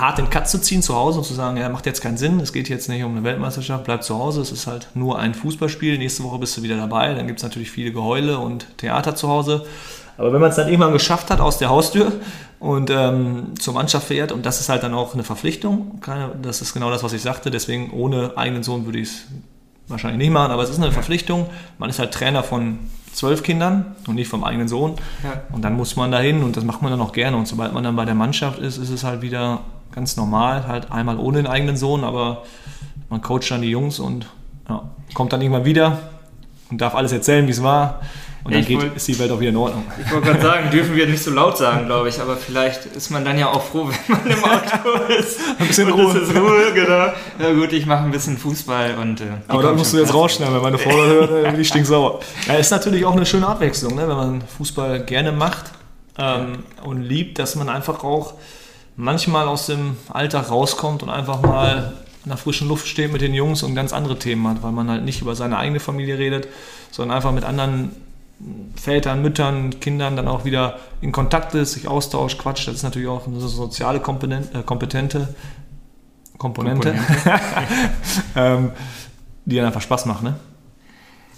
hart 0.00 0.18
den 0.18 0.30
Cut 0.30 0.48
zu 0.48 0.60
ziehen 0.60 0.82
zu 0.82 0.94
Hause 0.94 1.18
und 1.18 1.24
zu 1.24 1.34
sagen, 1.34 1.56
ja, 1.56 1.68
macht 1.68 1.86
jetzt 1.86 2.00
keinen 2.00 2.16
Sinn, 2.16 2.40
es 2.40 2.52
geht 2.52 2.68
jetzt 2.68 2.88
nicht 2.88 3.04
um 3.04 3.12
eine 3.12 3.24
Weltmeisterschaft, 3.24 3.84
bleib 3.84 4.02
zu 4.02 4.18
Hause, 4.18 4.40
es 4.40 4.52
ist 4.52 4.66
halt 4.66 4.88
nur 4.94 5.18
ein 5.18 5.34
Fußballspiel, 5.34 5.98
nächste 5.98 6.22
Woche 6.24 6.38
bist 6.38 6.56
du 6.56 6.62
wieder 6.62 6.76
dabei, 6.76 7.14
dann 7.14 7.26
gibt 7.26 7.38
es 7.38 7.42
natürlich 7.42 7.70
viele 7.70 7.92
Geheule 7.92 8.38
und 8.38 8.66
Theater 8.78 9.14
zu 9.14 9.28
Hause. 9.28 9.66
Aber 10.16 10.32
wenn 10.32 10.40
man 10.40 10.50
es 10.50 10.56
dann 10.56 10.68
irgendwann 10.68 10.92
geschafft 10.92 11.30
hat 11.30 11.40
aus 11.40 11.58
der 11.58 11.70
Haustür 11.70 12.12
und 12.60 12.88
ähm, 12.90 13.54
zur 13.58 13.74
Mannschaft 13.74 14.06
fährt, 14.06 14.30
und 14.30 14.46
das 14.46 14.60
ist 14.60 14.68
halt 14.68 14.82
dann 14.82 14.94
auch 14.94 15.14
eine 15.14 15.24
Verpflichtung, 15.24 16.00
das 16.40 16.62
ist 16.62 16.72
genau 16.72 16.90
das, 16.90 17.02
was 17.02 17.12
ich 17.12 17.22
sagte, 17.22 17.50
deswegen 17.50 17.90
ohne 17.90 18.32
eigenen 18.36 18.62
Sohn 18.62 18.86
würde 18.86 19.00
ich 19.00 19.08
es 19.08 19.24
wahrscheinlich 19.88 20.18
nicht 20.18 20.32
machen, 20.32 20.52
aber 20.52 20.62
es 20.62 20.70
ist 20.70 20.80
eine 20.80 20.92
Verpflichtung. 20.92 21.46
Man 21.78 21.90
ist 21.90 21.98
halt 21.98 22.12
Trainer 22.12 22.42
von 22.42 22.78
zwölf 23.12 23.42
Kindern 23.42 23.94
und 24.06 24.14
nicht 24.16 24.28
vom 24.28 24.44
eigenen 24.44 24.68
Sohn. 24.68 24.94
Ja. 25.22 25.42
Und 25.52 25.62
dann 25.62 25.74
muss 25.74 25.96
man 25.96 26.10
dahin 26.10 26.42
und 26.42 26.56
das 26.56 26.64
macht 26.64 26.82
man 26.82 26.90
dann 26.90 27.00
auch 27.00 27.12
gerne. 27.12 27.36
Und 27.36 27.46
sobald 27.46 27.72
man 27.72 27.84
dann 27.84 27.96
bei 27.96 28.04
der 28.04 28.14
Mannschaft 28.14 28.58
ist, 28.58 28.78
ist 28.78 28.90
es 28.90 29.04
halt 29.04 29.22
wieder 29.22 29.60
ganz 29.94 30.16
normal, 30.16 30.66
halt 30.66 30.90
einmal 30.90 31.18
ohne 31.18 31.38
den 31.38 31.46
eigenen 31.46 31.76
Sohn, 31.76 32.04
aber 32.04 32.42
man 33.10 33.22
coacht 33.22 33.50
dann 33.50 33.62
die 33.62 33.70
Jungs 33.70 34.00
und 34.00 34.26
ja, 34.68 34.90
kommt 35.14 35.32
dann 35.32 35.40
irgendwann 35.40 35.64
wieder 35.64 35.98
und 36.70 36.80
darf 36.80 36.94
alles 36.94 37.12
erzählen, 37.12 37.46
wie 37.46 37.52
es 37.52 37.62
war. 37.62 38.00
Und 38.42 38.54
dann 38.54 38.62
geht, 38.62 38.78
wollt, 38.78 38.94
ist 38.94 39.08
die 39.08 39.18
Welt 39.18 39.30
auch 39.30 39.40
wieder 39.40 39.50
in 39.50 39.56
Ordnung. 39.56 39.84
Ich 40.04 40.12
wollte 40.12 40.26
gerade 40.26 40.42
sagen, 40.42 40.70
dürfen 40.70 40.94
wir 40.94 41.06
nicht 41.06 41.22
so 41.22 41.30
laut 41.30 41.56
sagen, 41.56 41.86
glaube 41.86 42.10
ich, 42.10 42.20
aber 42.20 42.36
vielleicht 42.36 42.84
ist 42.84 43.08
man 43.08 43.24
dann 43.24 43.38
ja 43.38 43.48
auch 43.48 43.62
froh, 43.62 43.88
wenn 44.06 44.16
man 44.18 44.30
im 44.30 44.44
Auto 44.44 45.12
ist. 45.18 45.40
ein 45.58 45.66
bisschen 45.66 45.90
und 45.90 45.98
Ruhe. 45.98 46.18
Es 46.18 46.28
ist 46.28 46.36
Ruhe, 46.36 46.72
genau. 46.74 47.06
Ja 47.38 47.54
gut, 47.54 47.72
ich 47.72 47.86
mache 47.86 48.04
ein 48.04 48.10
bisschen 48.10 48.36
Fußball 48.36 48.98
und. 49.00 49.22
Äh, 49.22 49.24
aber 49.48 49.62
da 49.62 49.72
musst 49.72 49.94
du 49.94 49.98
jetzt 49.98 50.12
rausschneiden, 50.12 50.54
wenn 50.54 50.62
meine 50.62 50.76
Frau 50.76 50.90
das 50.90 51.06
hört, 51.06 51.30
dann 51.30 51.52
bin 51.52 51.60
ich 51.62 51.68
stinksauer. 51.68 52.20
Ja, 52.46 52.54
ist 52.56 52.70
natürlich 52.70 53.06
auch 53.06 53.16
eine 53.16 53.24
schöne 53.24 53.48
Abwechslung, 53.48 53.94
ne, 53.94 54.06
wenn 54.06 54.16
man 54.16 54.42
Fußball 54.42 55.04
gerne 55.04 55.32
macht 55.32 55.70
ähm, 56.18 56.64
und 56.82 57.00
liebt, 57.00 57.38
dass 57.38 57.54
man 57.54 57.70
einfach 57.70 58.04
auch 58.04 58.34
manchmal 58.96 59.48
aus 59.48 59.66
dem 59.66 59.96
Alltag 60.08 60.50
rauskommt 60.50 61.02
und 61.02 61.10
einfach 61.10 61.42
mal 61.42 61.94
in 62.24 62.30
der 62.30 62.38
frischen 62.38 62.68
Luft 62.68 62.86
steht 62.86 63.12
mit 63.12 63.20
den 63.20 63.34
Jungs 63.34 63.62
und 63.62 63.74
ganz 63.74 63.92
andere 63.92 64.18
Themen 64.18 64.48
hat, 64.48 64.62
weil 64.62 64.72
man 64.72 64.88
halt 64.88 65.04
nicht 65.04 65.20
über 65.20 65.34
seine 65.34 65.58
eigene 65.58 65.80
Familie 65.80 66.18
redet, 66.18 66.48
sondern 66.90 67.16
einfach 67.16 67.32
mit 67.32 67.44
anderen 67.44 67.90
Vätern, 68.76 69.22
Müttern, 69.22 69.78
Kindern 69.80 70.16
dann 70.16 70.28
auch 70.28 70.44
wieder 70.44 70.78
in 71.00 71.12
Kontakt 71.12 71.54
ist, 71.54 71.72
sich 71.72 71.86
austauscht, 71.86 72.38
quatscht. 72.38 72.66
Das 72.66 72.76
ist 72.76 72.82
natürlich 72.82 73.08
auch 73.08 73.26
eine 73.26 73.40
soziale 73.40 74.00
Komponente, 74.00 74.58
äh, 74.58 74.62
Kompetente, 74.62 75.34
Komponente, 76.38 76.92
Komponente. 76.92 77.40
ähm, 78.36 78.72
die 79.44 79.56
dann 79.56 79.66
einfach 79.66 79.82
Spaß 79.82 80.06
macht. 80.06 80.22
Ne? 80.22 80.34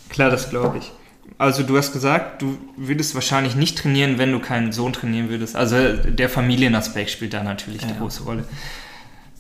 Klar, 0.09 0.31
das 0.31 0.51
glaube 0.51 0.79
ich. 0.79 0.93
Also 1.39 1.63
du 1.63 1.77
hast 1.77 1.93
gesagt, 1.93 2.41
du 2.41 2.57
würdest 2.77 3.15
wahrscheinlich 3.15 3.57
nicht 3.57 3.79
trainieren, 3.79 4.19
wenn 4.19 4.33
du 4.33 4.39
keinen 4.39 4.73
Sohn 4.73 4.93
trainieren 4.93 5.29
würdest. 5.29 5.55
Also 5.55 5.77
der 5.93 6.31
Familienaspekt 6.31 7.11
spielt 7.11 7.35
da 7.35 7.43
natürlich 7.43 7.83
ja. 7.83 7.89
eine 7.89 7.99
große 7.99 8.23
Rolle. 8.23 8.45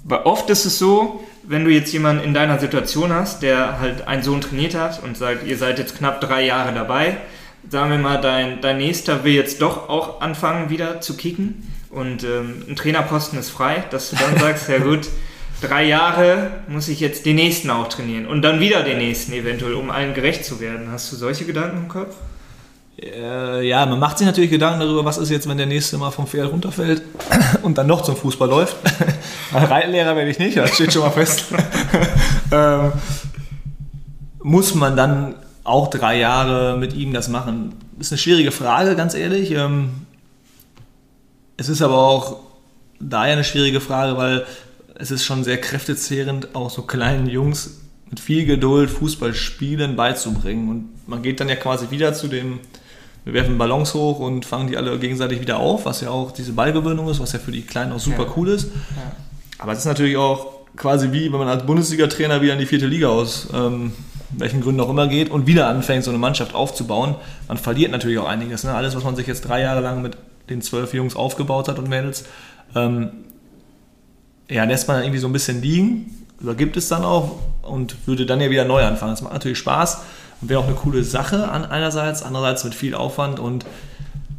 Aber 0.05 0.27
oft 0.27 0.51
ist 0.51 0.67
es 0.67 0.79
so, 0.79 1.25
wenn 1.43 1.65
du 1.65 1.71
jetzt 1.71 1.93
jemanden 1.93 2.23
in 2.23 2.35
deiner 2.35 2.59
Situation 2.59 3.13
hast, 3.13 3.43
der 3.43 3.81
halt 3.81 4.07
einen 4.07 4.23
Sohn 4.23 4.41
trainiert 4.41 4.75
hat 4.75 5.03
und 5.03 5.17
sagt, 5.17 5.47
ihr 5.47 5.57
seid 5.57 5.79
jetzt 5.79 5.97
knapp 5.97 6.21
drei 6.21 6.45
Jahre 6.45 6.75
dabei, 6.75 7.17
sagen 7.69 7.91
wir 7.91 7.99
mal, 7.99 8.21
dein, 8.21 8.61
dein 8.61 8.79
Nächster 8.79 9.25
will 9.25 9.33
jetzt 9.33 9.63
doch 9.63 9.89
auch 9.89 10.21
anfangen, 10.21 10.71
wieder 10.71 11.01
zu 11.01 11.17
kicken 11.17 11.73
und 11.91 12.25
ähm, 12.25 12.63
ein 12.69 12.77
Trainerposten 12.77 13.39
ist 13.39 13.51
frei, 13.51 13.85
dass 13.91 14.11
du 14.11 14.17
dann 14.17 14.39
sagst, 14.39 14.69
ja 14.69 14.79
gut, 14.79 15.09
drei 15.61 15.85
Jahre 15.85 16.51
muss 16.69 16.89
ich 16.89 17.01
jetzt 17.01 17.27
den 17.27 17.37
Nächsten 17.37 17.71
auch 17.71 17.89
trainieren 17.89 18.27
und 18.27 18.43
dann 18.43 18.61
wieder 18.61 18.83
den 18.83 18.99
Nächsten 18.99 19.33
eventuell, 19.33 19.75
um 19.75 19.91
allen 19.91 20.15
gerecht 20.15 20.45
zu 20.45 20.61
werden. 20.61 20.91
Hast 20.91 21.11
du 21.13 21.17
solche 21.17 21.45
Gedanken 21.45 21.79
im 21.79 21.89
Kopf? 21.89 22.15
Äh, 23.01 23.67
ja, 23.69 23.85
man 23.85 23.99
macht 23.99 24.19
sich 24.19 24.27
natürlich 24.27 24.51
Gedanken 24.51 24.81
darüber, 24.81 25.05
was 25.05 25.19
ist 25.19 25.29
jetzt, 25.29 25.47
wenn 25.49 25.59
der 25.59 25.67
Nächste 25.67 25.99
mal 25.99 26.11
vom 26.11 26.27
Pferd 26.27 26.51
runterfällt 26.51 27.03
und 27.63 27.77
dann 27.77 27.87
noch 27.87 28.03
zum 28.03 28.17
Fußball 28.17 28.49
läuft. 28.49 28.77
Reitlehrer 29.53 30.17
werde 30.17 30.31
ich 30.31 30.39
nicht, 30.39 30.57
das 30.57 30.75
steht 30.75 30.93
schon 30.93 31.03
mal 31.03 31.11
fest. 31.11 31.45
ähm, 32.53 32.93
muss 34.43 34.75
man 34.75 34.97
dann 34.97 35.35
auch 35.65 35.89
drei 35.89 36.19
Jahre 36.19 36.79
mit 36.79 36.95
ihm 36.95 37.13
das 37.13 37.29
machen? 37.29 37.75
Das 37.99 38.07
ist 38.07 38.13
eine 38.13 38.19
schwierige 38.19 38.51
Frage, 38.51 38.97
ganz 38.97 39.15
ehrlich. 39.15 39.51
Ähm, 39.51 39.91
es 41.59 41.69
ist 41.69 41.83
aber 41.83 41.99
auch 41.99 42.37
daher 42.99 43.35
eine 43.35 43.45
schwierige 43.45 43.81
Frage, 43.81 44.17
weil 44.17 44.47
es 44.99 45.11
ist 45.11 45.25
schon 45.25 45.45
sehr 45.45 45.61
kräftezehrend, 45.61 46.55
auch 46.55 46.71
so 46.71 46.83
kleinen 46.83 47.27
Jungs 47.27 47.81
mit 48.09 48.21
viel 48.21 48.47
Geduld 48.47 48.91
Fußballspielen 48.91 49.97
beizubringen. 49.97 50.69
Und 50.69 51.09
man 51.09 51.23
geht 51.23 51.41
dann 51.41 51.49
ja 51.49 51.57
quasi 51.57 51.91
wieder 51.91 52.15
zu 52.15 52.29
dem, 52.29 52.61
wir 53.25 53.33
werfen 53.33 53.59
Ballons 53.59 53.95
hoch 53.95 54.21
und 54.21 54.45
fangen 54.45 54.69
die 54.69 54.77
alle 54.77 54.97
gegenseitig 54.99 55.41
wieder 55.41 55.59
auf, 55.59 55.85
was 55.85 56.01
ja 56.01 56.11
auch 56.11 56.31
diese 56.31 56.53
Ballgewöhnung 56.53 57.09
ist, 57.09 57.19
was 57.19 57.33
ja 57.33 57.39
für 57.39 57.51
die 57.51 57.63
Kleinen 57.63 57.93
auch 57.93 57.99
super 57.99 58.25
ja. 58.25 58.33
cool 58.37 58.49
ist. 58.49 58.67
Ja. 58.67 59.17
Aber 59.59 59.73
es 59.73 59.81
ist 59.81 59.87
natürlich 59.87 60.17
auch 60.17 60.57
quasi 60.77 61.11
wie, 61.13 61.33
wenn 61.33 61.39
man 61.39 61.49
als 61.49 61.67
Bundesliga-Trainer 61.67 62.43
wieder 62.43 62.53
in 62.53 62.59
die 62.59 62.67
vierte 62.67 62.87
Liga 62.87 63.09
aus 63.09 63.49
ähm, 63.53 63.93
welchen 64.31 64.61
Gründen 64.61 64.81
auch 64.81 64.91
immer 64.91 65.09
geht 65.09 65.31
und 65.31 65.47
wieder 65.47 65.69
anfängt, 65.69 66.05
so 66.05 66.11
eine 66.11 66.19
Mannschaft 66.19 66.55
aufzubauen. 66.55 67.17
Man 67.49 67.59
verliert 67.59 67.91
natürlich 67.91 68.19
auch 68.19 68.29
einiges. 68.29 68.65
Ne? 68.65 68.75
Alles, 68.75 68.95
was 68.95 69.05
man 69.05 69.17
sich 69.17 69.27
jetzt 69.27 69.43
drei 69.43 69.63
Jahre 69.63 69.81
lang 69.81 70.03
mit 70.03 70.17
den 70.51 70.63
zwölf 70.63 70.95
Jungs 70.95 71.17
aufgebaut 71.17 71.69
hat 71.69 71.79
und 71.79 71.89
Mädels, 71.89 72.25
ähm, 72.75 73.11
ja, 74.49 74.65
lässt 74.65 74.89
man 74.89 74.99
dann 74.99 75.05
irgendwie 75.05 75.21
so 75.21 75.27
ein 75.27 75.33
bisschen 75.33 75.61
liegen, 75.61 76.27
übergibt 76.41 76.77
es 76.77 76.89
dann 76.89 77.05
auch 77.05 77.39
und 77.63 78.07
würde 78.07 78.27
dann 78.27 78.41
ja 78.41 78.51
wieder 78.51 78.65
neu 78.65 78.83
anfangen. 78.85 79.13
Das 79.13 79.23
macht 79.23 79.33
natürlich 79.33 79.59
Spaß 79.59 80.03
und 80.41 80.49
wäre 80.49 80.61
auch 80.61 80.67
eine 80.67 80.77
coole 80.77 81.03
Sache 81.05 81.49
an 81.49 81.65
einerseits, 81.65 82.23
andererseits 82.23 82.65
mit 82.65 82.75
viel 82.75 82.95
Aufwand 82.95 83.41
und 83.41 83.65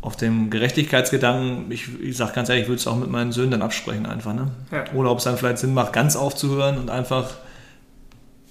auf 0.01 0.16
dem 0.16 0.49
Gerechtigkeitsgedanken, 0.49 1.70
ich, 1.70 1.89
ich 2.01 2.16
sage 2.16 2.32
ganz 2.34 2.47
ehrlich, 2.47 2.64
ich 2.64 2.70
würde 2.70 2.80
es 2.80 2.88
auch 2.88 2.95
mit 2.95 3.10
meinen 3.10 3.34
Söhnen 3.34 3.51
dann 3.51 3.62
absprechen 3.62 4.05
einfach. 4.05 4.34
Ne? 4.34 4.47
Ja. 4.72 4.86
Oder 4.93 5.12
ob 5.12 5.18
es 5.18 5.26
dann 5.26 5.38
vielleicht 5.38 5.58
Sinn 5.58 5.74
macht, 5.74 5.91
ganz 5.91 6.16
aufzuhören 6.16 6.78
und 6.78 6.89
einfach, 6.89 7.32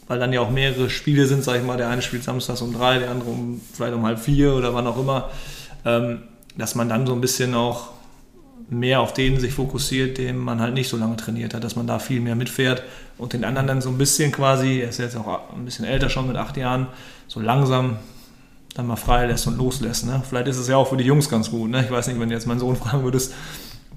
weil 0.06 0.18
dann 0.18 0.34
ja 0.34 0.40
auch 0.40 0.50
mehrere 0.50 0.90
Spiele 0.90 1.26
sind, 1.26 1.44
sage 1.44 1.60
ich 1.60 1.64
mal, 1.64 1.78
der 1.78 1.88
eine 1.88 2.02
spielt 2.02 2.24
samstags 2.24 2.60
um 2.60 2.74
drei, 2.74 2.98
der 2.98 3.10
andere 3.10 3.30
um, 3.30 3.60
vielleicht 3.72 3.94
um 3.94 4.04
halb 4.04 4.18
vier 4.18 4.54
oder 4.54 4.74
wann 4.74 4.86
auch 4.86 4.98
immer, 4.98 5.30
ähm, 5.86 6.24
dass 6.58 6.74
man 6.74 6.90
dann 6.90 7.06
so 7.06 7.14
ein 7.14 7.22
bisschen 7.22 7.54
auch 7.54 7.88
mehr 8.68 9.00
auf 9.00 9.12
den 9.12 9.38
sich 9.38 9.52
fokussiert, 9.52 10.18
den 10.18 10.38
man 10.38 10.60
halt 10.60 10.74
nicht 10.74 10.88
so 10.88 10.96
lange 10.96 11.16
trainiert 11.16 11.54
hat, 11.54 11.62
dass 11.62 11.76
man 11.76 11.86
da 11.86 11.98
viel 11.98 12.20
mehr 12.20 12.34
mitfährt 12.34 12.82
und 13.16 13.32
den 13.32 13.44
anderen 13.44 13.66
dann 13.66 13.80
so 13.80 13.90
ein 13.90 13.98
bisschen 13.98 14.32
quasi, 14.32 14.80
er 14.80 14.88
ist 14.88 14.98
jetzt 14.98 15.16
auch 15.16 15.52
ein 15.54 15.64
bisschen 15.64 15.84
älter 15.84 16.08
schon 16.08 16.26
mit 16.26 16.36
acht 16.36 16.56
Jahren, 16.56 16.88
so 17.28 17.40
langsam 17.40 17.98
dann 18.74 18.86
mal 18.86 18.96
freilässt 18.96 19.46
und 19.46 19.56
loslässt. 19.56 20.04
Ne? 20.04 20.22
Vielleicht 20.28 20.48
ist 20.48 20.58
es 20.58 20.68
ja 20.68 20.76
auch 20.76 20.88
für 20.88 20.96
die 20.96 21.04
Jungs 21.04 21.28
ganz 21.28 21.50
gut. 21.50 21.70
Ne? 21.70 21.82
Ich 21.84 21.90
weiß 21.90 22.08
nicht, 22.08 22.20
wenn 22.20 22.28
du 22.28 22.34
jetzt 22.34 22.46
meinen 22.46 22.60
Sohn 22.60 22.76
fragen 22.76 23.04
würdest, 23.04 23.32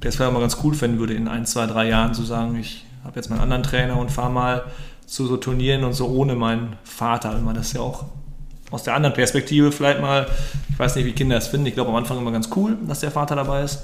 der 0.01 0.09
es 0.09 0.15
vielleicht 0.15 0.31
mal 0.31 0.39
ganz 0.39 0.57
cool 0.63 0.73
finden 0.73 0.99
würde, 0.99 1.13
in 1.15 1.27
ein, 1.27 1.45
zwei, 1.45 1.65
drei 1.65 1.89
Jahren 1.89 2.13
zu 2.13 2.23
sagen, 2.23 2.55
ich 2.55 2.85
habe 3.03 3.15
jetzt 3.15 3.29
meinen 3.29 3.41
anderen 3.41 3.63
Trainer 3.63 3.97
und 3.97 4.11
fahre 4.11 4.31
mal 4.31 4.63
zu 5.05 5.25
so 5.25 5.37
Turnieren 5.37 5.83
und 5.83 5.93
so 5.93 6.07
ohne 6.07 6.35
meinen 6.35 6.75
Vater 6.83 7.37
immer. 7.37 7.53
Das 7.53 7.67
ist 7.67 7.73
ja 7.73 7.81
auch 7.81 8.05
aus 8.71 8.83
der 8.83 8.93
anderen 8.93 9.15
Perspektive 9.15 9.71
vielleicht 9.71 9.99
mal, 9.99 10.27
ich 10.69 10.77
weiß 10.77 10.95
nicht, 10.95 11.05
wie 11.05 11.13
Kinder 11.13 11.35
es 11.35 11.47
finden. 11.47 11.65
Ich 11.65 11.73
glaube 11.73 11.89
am 11.89 11.95
Anfang 11.95 12.19
immer 12.19 12.31
ganz 12.31 12.49
cool, 12.55 12.77
dass 12.87 12.99
der 12.99 13.11
Vater 13.11 13.35
dabei 13.35 13.63
ist. 13.63 13.83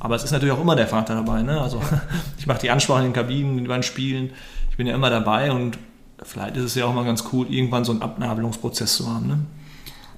Aber 0.00 0.16
es 0.16 0.24
ist 0.24 0.32
natürlich 0.32 0.54
auch 0.54 0.60
immer 0.60 0.76
der 0.76 0.86
Vater 0.86 1.14
dabei. 1.14 1.42
Ne? 1.42 1.60
Also 1.60 1.80
ich 2.38 2.46
mache 2.46 2.60
die 2.60 2.70
Ansprache 2.70 3.00
in 3.00 3.06
den 3.06 3.12
Kabinen, 3.12 3.66
beim 3.66 3.82
Spielen. 3.82 4.30
Ich 4.70 4.76
bin 4.76 4.86
ja 4.86 4.94
immer 4.94 5.10
dabei 5.10 5.52
und 5.52 5.78
vielleicht 6.22 6.56
ist 6.56 6.64
es 6.64 6.74
ja 6.74 6.86
auch 6.86 6.94
mal 6.94 7.04
ganz 7.04 7.24
cool, 7.32 7.46
irgendwann 7.48 7.84
so 7.84 7.92
einen 7.92 8.02
Abnabelungsprozess 8.02 8.96
zu 8.96 9.12
haben. 9.12 9.26
Ne? 9.26 9.38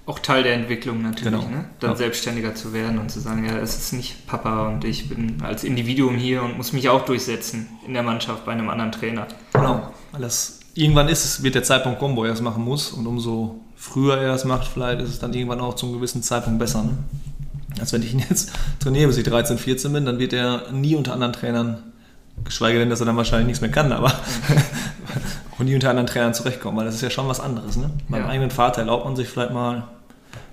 Auch 0.07 0.20
Teil 0.20 0.45
der 0.45 0.55
Entwicklung 0.55 1.03
natürlich, 1.03 1.33
genau. 1.33 1.49
ne? 1.49 1.64
dann 1.81 1.91
ja. 1.91 1.97
selbstständiger 1.97 2.55
zu 2.55 2.72
werden 2.72 2.99
und 2.99 3.11
zu 3.11 3.20
sagen, 3.20 3.45
ja, 3.45 3.59
es 3.59 3.77
ist 3.77 3.93
nicht 3.93 4.27
Papa 4.27 4.68
und 4.68 4.85
ich 4.85 5.09
bin 5.09 5.43
als 5.43 5.64
Individuum 5.64 6.16
hier 6.16 6.43
und 6.43 6.57
muss 6.57 6.72
mich 6.72 6.89
auch 6.89 7.05
durchsetzen 7.05 7.68
in 7.85 7.93
der 7.93 8.05
Mannschaft 8.05 8.45
bei 8.45 8.53
einem 8.53 8.68
anderen 8.70 8.93
Trainer. 8.93 9.27
Genau, 9.53 9.91
alles. 10.12 10.61
Irgendwann 10.74 11.09
ist 11.09 11.24
es, 11.24 11.43
wird 11.43 11.55
der 11.55 11.64
Zeitpunkt 11.64 11.99
kommen, 11.99 12.16
wo 12.16 12.24
er 12.24 12.33
es 12.33 12.41
machen 12.41 12.62
muss 12.62 12.93
und 12.93 13.07
umso 13.07 13.61
früher 13.74 14.18
er 14.18 14.35
es 14.35 14.45
macht, 14.45 14.68
vielleicht 14.68 15.01
ist 15.01 15.11
es 15.11 15.18
dann 15.18 15.35
irgendwann 15.35 15.61
auch 15.61 15.74
zum 15.74 15.93
gewissen 15.93 16.22
Zeitpunkt 16.22 16.59
besser. 16.59 16.85
Ne? 16.85 16.99
Als 17.81 17.93
wenn 17.93 18.03
ich 18.03 18.12
ihn 18.12 18.22
jetzt 18.29 18.53
trainiere, 18.81 19.09
bis 19.09 19.16
ich 19.16 19.24
13, 19.24 19.59
14 19.59 19.93
bin, 19.93 20.05
dann 20.05 20.18
wird 20.18 20.33
er 20.33 20.70
nie 20.72 20.95
unter 20.95 21.12
anderen 21.12 21.33
Trainern, 21.33 21.79
geschweige 22.45 22.79
denn, 22.79 22.91
dass 22.91 23.01
er 23.01 23.07
dann 23.07 23.16
wahrscheinlich 23.16 23.47
nichts 23.47 23.61
mehr 23.61 23.70
kann, 23.70 23.93
aber 23.93 24.12
auch 25.55 25.64
nie 25.64 25.74
unter 25.74 25.91
anderen 25.91 26.07
Trainern 26.07 26.35
zurechtkommen, 26.35 26.79
weil 26.79 26.87
das 26.87 26.95
ist 26.95 27.03
ja 27.03 27.11
schon 27.11 27.29
was 27.29 27.41
anderes. 27.41 27.77
Ne? 27.77 27.91
Beim 28.09 28.22
ja. 28.22 28.29
eigenen 28.29 28.51
Vater 28.51 28.81
erlaubt 28.81 29.05
man 29.05 29.16
sich 29.16 29.29
vielleicht 29.29 29.53
mal 29.53 29.85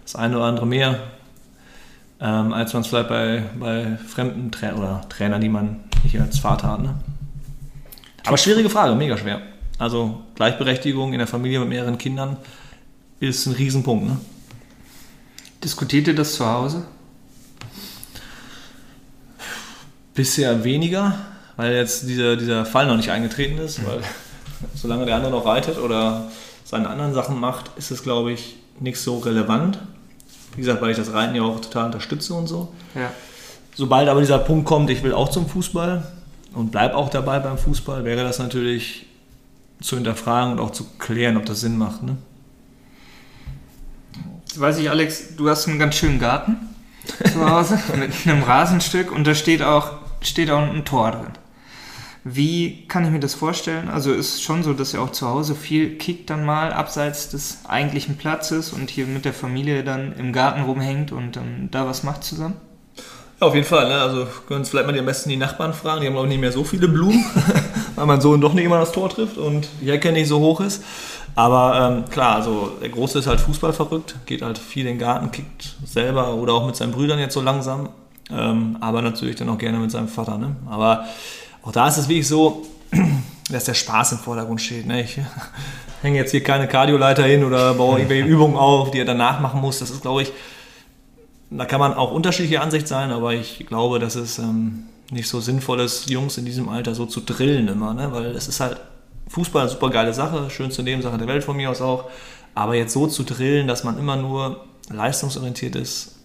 das 0.04 0.16
eine 0.16 0.36
oder 0.36 0.46
andere 0.46 0.66
mehr, 0.66 1.00
ähm, 2.20 2.54
als 2.54 2.74
man 2.74 2.82
es 2.82 2.88
vielleicht 2.88 3.10
bei, 3.10 3.44
bei 3.60 3.98
fremden 4.08 4.52
Trainern 4.52 4.78
oder 4.80 5.02
Trainern, 5.10 5.42
die 5.42 5.50
man 5.50 5.82
nicht 6.04 6.20
als 6.20 6.40
Vater 6.40 6.72
hat. 6.72 6.82
Ne? 6.82 6.96
Aber 8.26 8.38
schwierige 8.38 8.70
Frage, 8.70 8.96
mega 8.96 9.18
schwer. 9.18 9.42
Also 9.78 10.22
Gleichberechtigung 10.36 11.14
in 11.14 11.20
der 11.20 11.28
Familie 11.28 11.60
mit 11.60 11.70
mehreren 11.70 11.98
Kindern 11.98 12.38
ist 13.20 13.46
ein 13.46 13.54
Riesenpunkt. 13.54 14.06
Ne? 14.06 14.18
Diskutiert 15.64 16.08
ihr 16.08 16.16
das 16.16 16.36
zu 16.36 16.46
Hause? 16.46 16.84
Bisher 20.14 20.64
weniger, 20.64 21.16
weil 21.56 21.74
jetzt 21.74 22.08
dieser, 22.08 22.36
dieser 22.36 22.66
Fall 22.66 22.88
noch 22.88 22.98
nicht 22.98 23.12
eingetreten 23.12 23.58
ist, 23.58 23.86
weil 23.86 24.02
solange 24.76 25.06
der 25.06 25.16
andere 25.16 25.32
noch 25.32 25.46
reitet 25.46 25.78
oder 25.78 26.32
seine 26.64 26.90
anderen 26.90 27.14
Sachen 27.14 27.40
macht, 27.40 27.72
ist 27.78 27.92
es, 27.92 28.04
glaube 28.04 28.32
ich, 28.32 28.56
nicht 28.80 29.00
so 29.00 29.20
relevant. 29.20 29.80
Wie 30.56 30.62
gesagt, 30.62 30.82
weil 30.82 30.92
ich 30.92 30.98
das 30.98 31.14
Reiten 31.14 31.36
ja 31.36 31.42
auch 31.44 31.60
total 31.60 31.88
unterstütze 31.88 32.34
und 32.34 32.48
so. 32.48 32.74
Ja. 32.96 33.12
Sobald 33.76 34.08
aber 34.08 34.20
dieser 34.20 34.40
Punkt 34.40 34.66
kommt, 34.66 34.90
ich 34.90 35.02
will 35.04 35.14
auch 35.14 35.30
zum 35.30 35.48
Fußball 35.48 36.12
und 36.54 36.72
bleibe 36.72 36.96
auch 36.96 37.10
dabei 37.10 37.40
beim 37.40 37.58
Fußball, 37.58 38.06
wäre 38.06 38.24
das 38.24 38.40
natürlich 38.40 39.08
zu 39.82 39.96
hinterfragen 39.96 40.54
und 40.54 40.60
auch 40.60 40.72
zu 40.72 40.86
klären, 41.00 41.38
ob 41.38 41.46
das 41.46 41.62
Sinn 41.62 41.78
macht. 41.78 42.04
Ne? 42.04 42.18
Jetzt 44.48 44.60
weiß 44.60 44.78
ich, 44.78 44.90
Alex, 44.90 45.36
du 45.36 45.50
hast 45.50 45.68
einen 45.68 45.80
ganz 45.80 45.96
schönen 45.96 46.20
Garten 46.20 46.58
zu 47.32 47.50
Hause 47.50 47.80
mit 47.98 48.12
einem 48.26 48.44
Rasenstück 48.44 49.12
und 49.12 49.26
da 49.26 49.34
steht 49.34 49.64
auch 49.64 49.92
steht 50.24 50.50
auch 50.52 50.62
ein 50.62 50.86
Tor 50.86 51.12
drin. 51.12 51.32
Wie 52.26 52.88
kann 52.88 53.04
ich 53.04 53.12
mir 53.12 53.20
das 53.20 53.34
vorstellen? 53.34 53.90
Also 53.90 54.14
ist 54.14 54.42
schon 54.42 54.64
so, 54.64 54.74
dass 54.74 54.94
ihr 54.94 55.02
auch 55.02 55.12
zu 55.12 55.28
Hause 55.28 55.56
viel 55.56 55.98
kickt 55.98 56.30
dann 56.30 56.46
mal 56.46 56.72
abseits 56.72 57.30
des 57.30 57.60
eigentlichen 57.68 58.16
Platzes 58.16 58.72
und 58.72 58.90
hier 58.90 59.06
mit 59.08 59.26
der 59.26 59.34
Familie 59.34 59.84
dann 59.84 60.14
im 60.14 60.32
Garten 60.32 60.62
rumhängt 60.62 61.12
und 61.12 61.36
ähm, 61.36 61.68
da 61.70 61.86
was 61.86 62.04
macht 62.04 62.24
zusammen? 62.24 62.56
Ja, 63.42 63.48
auf 63.48 63.56
jeden 63.56 63.68
Fall. 63.68 63.90
Ne? 63.90 63.96
Also 63.96 64.26
können 64.48 64.62
uns 64.62 64.70
vielleicht 64.70 64.88
mal 64.88 64.98
am 64.98 65.06
besten 65.06 65.30
die 65.30 65.36
Nachbarn 65.36 65.74
fragen. 65.74 66.00
Die 66.00 66.08
haben 66.08 66.16
auch 66.16 66.26
nicht 66.26 66.40
mehr 66.40 66.54
so 66.54 66.64
viele 66.64 66.88
Blumen, 66.88 67.26
weil 67.96 68.06
mein 68.06 68.22
Sohn 68.22 68.40
doch 68.40 68.54
nicht 68.54 68.64
immer 68.64 68.80
das 68.80 68.94
Tor 68.94 69.10
trifft 69.10 69.38
und 69.38 69.68
die 69.82 69.92
Hecke 69.92 70.14
nicht 70.14 70.30
so 70.30 70.40
hoch 70.40 70.62
ist. 70.62 70.82
Aber 71.36 71.94
ähm, 71.98 72.10
klar, 72.10 72.36
also 72.36 72.72
der 72.82 72.90
Große 72.90 73.20
ist 73.20 73.28
halt 73.28 73.42
Fußball 73.42 73.74
verrückt, 73.74 74.16
geht 74.26 74.44
halt 74.44 74.58
viel 74.58 74.84
in 74.86 74.94
den 74.94 75.00
Garten, 75.00 75.32
kickt 75.32 75.76
selber 75.84 76.36
oder 76.36 76.54
auch 76.54 76.66
mit 76.66 76.78
seinen 76.78 76.94
Brüdern 76.94 77.20
jetzt 77.20 77.34
so 77.34 77.42
langsam. 77.42 77.90
Ähm, 78.32 78.78
aber 78.80 79.02
natürlich 79.02 79.36
dann 79.36 79.50
auch 79.50 79.58
gerne 79.58 79.78
mit 79.78 79.92
seinem 79.92 80.08
Vater. 80.08 80.38
Ne? 80.38 80.56
Aber 80.70 81.06
auch 81.64 81.72
da 81.72 81.88
ist 81.88 81.98
es 81.98 82.08
wirklich 82.08 82.28
so, 82.28 82.66
dass 83.52 83.66
der 83.66 83.74
Spaß 83.74 84.14
im 84.14 84.18
Vordergrund 84.20 84.62
steht. 84.62 84.86
Ne? 84.86 85.04
Ich 85.04 85.20
hänge 86.02 86.18
jetzt 86.18 86.32
hier 86.32 86.44
keine 86.44 86.68
Kardioleiter 86.68 87.24
hin 87.24 87.44
oder 87.44 87.74
baue 87.74 88.00
irgendwelche 88.00 88.26
Übungen 88.28 88.56
auf, 88.56 88.92
die 88.92 89.00
er 89.00 89.06
danach 89.06 89.40
machen 89.40 89.62
muss. 89.62 89.80
Das 89.80 89.90
ist, 89.90 90.02
glaube 90.02 90.24
ich, 90.24 90.32
da 91.50 91.66
kann 91.66 91.80
man 91.80 91.94
auch 91.94 92.12
unterschiedliche 92.12 92.62
Ansicht 92.62 92.88
sein, 92.88 93.12
aber 93.12 93.34
ich 93.34 93.66
glaube, 93.68 94.00
dass 94.00 94.16
es 94.16 94.40
ähm, 94.40 94.86
nicht 95.12 95.28
so 95.28 95.40
sinnvoll 95.40 95.82
ist, 95.82 96.10
Jungs 96.10 96.38
in 96.38 96.46
diesem 96.46 96.70
Alter 96.70 96.96
so 96.96 97.06
zu 97.06 97.22
drillen 97.22 97.68
immer, 97.68 97.94
ne? 97.94 98.12
weil 98.12 98.26
es 98.28 98.48
ist 98.48 98.60
halt 98.60 98.78
Fußball 99.28 99.64
eine 99.64 99.72
super 99.72 99.90
geile 99.90 100.14
Sache, 100.14 100.50
schönste 100.50 100.84
Nebensache 100.84 101.18
der 101.18 101.28
Welt 101.28 101.44
von 101.44 101.56
mir 101.56 101.70
aus 101.70 101.82
auch, 101.82 102.10
aber 102.56 102.76
jetzt 102.76 102.94
so 102.94 103.08
zu 103.08 103.24
drillen, 103.24 103.68
dass 103.68 103.84
man 103.84 104.00
immer 104.00 104.16
nur 104.16 104.66
leistungsorientiert 104.90 105.76
ist, 105.76 106.16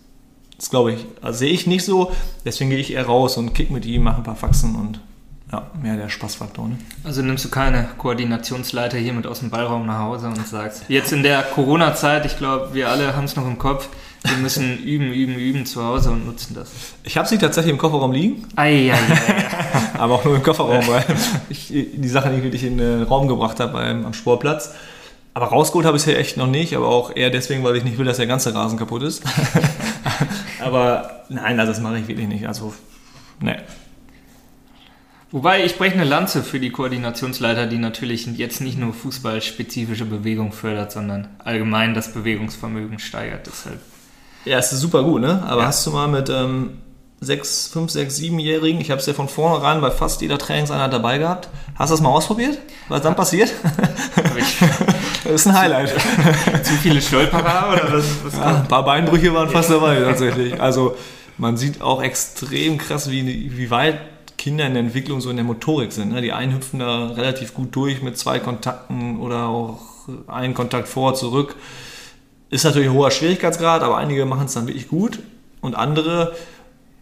das 0.59 0.71
glaube 0.71 0.93
ich, 0.93 1.07
also 1.23 1.39
sehe 1.39 1.53
ich 1.53 1.67
nicht 1.67 1.85
so. 1.85 2.13
Deswegen 2.45 2.71
gehe 2.71 2.81
ich 2.81 2.93
eher 2.93 3.07
raus 3.07 3.37
und 3.37 3.55
kick 3.55 3.71
mit 3.71 3.87
ihm, 3.87 4.03
mache 4.03 4.19
ein 4.19 4.25
paar 4.25 4.37
Faxen 4.37 4.75
und 4.75 5.01
ja, 5.53 5.71
mehr 5.81 5.97
der 5.97 6.09
Spaßfaktor. 6.11 6.69
Ne? 6.69 6.79
Also 7.05 7.23
nimmst 7.23 7.45
du 7.45 7.49
keine 7.49 7.89
Koordinationsleiter 7.97 8.99
hier 8.99 9.15
mit 9.15 9.27
aus 9.27 9.41
dem 9.41 9.51
Ballraum 9.51 9.87
nach 9.87 10.01
Hause 10.01 10.27
und 10.27 10.47
sagst, 10.47 10.85
jetzt 10.89 11.13
in 11.13 11.23
der 11.23 11.43
Corona-Zeit, 11.43 12.27
ich 12.27 12.37
glaube, 12.37 12.75
wir 12.75 12.91
alle 12.91 13.17
haben 13.17 13.25
es 13.25 13.35
noch 13.37 13.47
im 13.47 13.57
Kopf, 13.57 13.89
wir 14.25 14.37
müssen 14.37 14.79
üben, 14.85 15.13
üben, 15.13 15.37
üben 15.37 15.65
zu 15.65 15.83
Hause 15.83 16.11
und 16.11 16.27
nutzen 16.27 16.55
das. 16.55 16.71
Ich 17.05 17.17
habe 17.17 17.27
sie 17.27 17.39
tatsächlich 17.39 17.73
im 17.73 17.79
Kofferraum 17.79 18.13
liegen. 18.13 18.45
Ei, 18.57 18.93
ei, 18.93 18.95
ei, 18.95 19.99
Aber 19.99 20.17
auch 20.17 20.25
nur 20.25 20.35
im 20.37 20.43
Kofferraum, 20.43 20.87
weil 20.89 21.05
ich 21.49 21.69
die 21.69 22.09
Sache 22.09 22.29
nicht 22.31 22.43
wirklich 22.43 22.65
in 22.65 22.79
den 22.79 23.05
Raum 23.05 23.29
gebracht 23.29 23.61
habe 23.61 23.79
am 23.81 24.13
Sportplatz. 24.13 24.75
Aber 25.35 25.47
rausgeholt 25.47 25.87
habe 25.87 25.97
ich 25.97 26.03
es 26.03 26.09
hier 26.09 26.19
echt 26.19 26.37
noch 26.37 26.49
nicht, 26.49 26.75
aber 26.75 26.89
auch 26.89 27.15
eher 27.15 27.31
deswegen, 27.31 27.63
weil 27.63 27.77
ich 27.77 27.85
nicht 27.85 27.97
will, 27.97 28.07
dass 28.07 28.17
der 28.17 28.27
ganze 28.27 28.53
Rasen 28.55 28.77
kaputt 28.77 29.05
ist. 29.05 29.23
Aber 30.61 31.25
nein, 31.29 31.59
also 31.59 31.73
das 31.73 31.81
mache 31.81 31.99
ich 31.99 32.09
wirklich 32.09 32.29
nicht. 32.29 32.47
Also, 32.47 32.75
ne. 33.41 33.63
Wobei 35.31 35.65
ich 35.65 35.77
breche 35.77 35.95
eine 35.95 36.05
Lanze 36.05 36.43
für 36.43 36.59
die 36.59 36.71
Koordinationsleiter, 36.71 37.67
die 37.67 37.77
natürlich 37.77 38.27
jetzt 38.27 38.61
nicht 38.63 38.79
nur 38.79 38.95
fußballspezifische 38.95 40.07
Bewegung 40.07 40.53
fördert, 40.53 40.91
sondern 40.91 41.29
allgemein 41.39 41.93
das 41.93 42.15
Bewegungsvermögen 42.15 42.99
steigert. 42.99 43.47
Deshalb. 43.47 43.81
Ja, 44.47 44.59
es 44.59 44.73
ist 44.73 44.81
super 44.81 45.03
gut, 45.03 45.21
ne? 45.21 45.43
Aber 45.43 45.63
ja. 45.63 45.67
hast 45.67 45.87
du 45.87 45.91
mal 45.91 46.09
mit 46.09 46.31
ähm, 46.31 46.79
6, 47.21 47.69
5, 47.73 47.91
6, 47.91 48.19
7-Jährigen, 48.19 48.81
ich 48.81 48.91
habe 48.91 49.01
es 49.01 49.07
ja 49.07 49.13
von 49.13 49.29
vornherein 49.29 49.81
bei 49.81 49.91
fast 49.91 50.21
jeder 50.21 50.39
Trainingseinheit 50.39 50.93
dabei 50.93 51.19
gehabt. 51.19 51.49
Hast 51.75 51.91
du 51.91 51.95
das 51.95 52.01
mal 52.01 52.11
ausprobiert? 52.11 52.59
Was 52.89 53.03
dann 53.03 53.17
passiert? 53.17 53.53
das 55.25 55.33
ist 55.33 55.47
ein 55.47 55.59
Highlight. 55.59 55.95
Zu 56.63 56.75
viele 56.75 57.03
Stolperer 57.03 57.73
oder 57.73 57.93
was? 57.93 58.05
was 58.25 58.35
ja, 58.35 58.59
ein 58.59 58.69
paar 58.69 58.85
Beinbrüche 58.85 59.35
waren 59.35 59.49
fast 59.49 59.71
dabei 59.71 60.01
tatsächlich. 60.01 60.61
Also 60.61 60.97
man 61.39 61.57
sieht 61.57 61.83
auch 61.83 62.03
extrem 62.03 62.79
krass, 62.79 63.11
wie, 63.11 63.57
wie 63.57 63.71
weit 63.71 63.99
Kinder 64.37 64.67
in 64.67 64.75
der 64.75 64.85
Entwicklung 64.85 65.21
so 65.21 65.31
in 65.31 65.37
der 65.37 65.45
Motorik 65.45 65.91
sind. 65.91 66.13
Ne? 66.13 66.23
Die 66.23 66.33
einen 66.33 66.55
hüpfen 66.55 66.79
da 66.79 67.09
relativ 67.09 67.53
gut 67.53 67.75
durch 67.75 68.01
mit 68.01 68.17
zwei 68.17 68.39
Kontakten 68.39 69.19
oder 69.19 69.49
auch 69.49 69.81
einen 70.29 70.55
Kontakt 70.55 70.89
vor, 70.89 71.15
zurück. 71.15 71.57
Ist 72.49 72.65
natürlich 72.65 72.89
ein 72.89 72.95
hoher 72.95 73.11
Schwierigkeitsgrad, 73.11 73.83
aber 73.83 73.97
einige 73.97 74.25
machen 74.25 74.47
es 74.47 74.55
dann 74.55 74.69
wirklich 74.69 74.89
gut 74.89 75.19
und 75.61 75.75
andere 75.75 76.35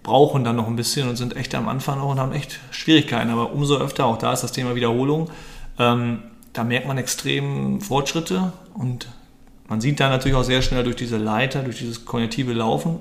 brauchen 0.06 0.44
dann 0.44 0.54
noch 0.54 0.68
ein 0.68 0.76
bisschen 0.76 1.08
und 1.08 1.16
sind 1.16 1.36
echt 1.36 1.52
am 1.56 1.68
Anfang 1.68 1.98
noch 1.98 2.08
und 2.08 2.20
haben 2.20 2.32
echt 2.32 2.60
Schwierigkeiten. 2.70 3.28
Aber 3.28 3.52
umso 3.52 3.76
öfter, 3.76 4.06
auch 4.06 4.18
da 4.18 4.32
ist 4.32 4.42
das 4.42 4.52
Thema 4.52 4.76
Wiederholung, 4.76 5.30
ähm, 5.80 6.22
da 6.52 6.62
merkt 6.62 6.86
man 6.86 6.96
extrem 6.96 7.80
Fortschritte 7.80 8.52
und 8.74 9.08
man 9.68 9.80
sieht 9.80 9.98
da 9.98 10.08
natürlich 10.08 10.36
auch 10.36 10.44
sehr 10.44 10.62
schnell 10.62 10.84
durch 10.84 10.94
diese 10.94 11.16
Leiter, 11.18 11.62
durch 11.64 11.78
dieses 11.78 12.04
kognitive 12.04 12.52
Laufen, 12.52 13.00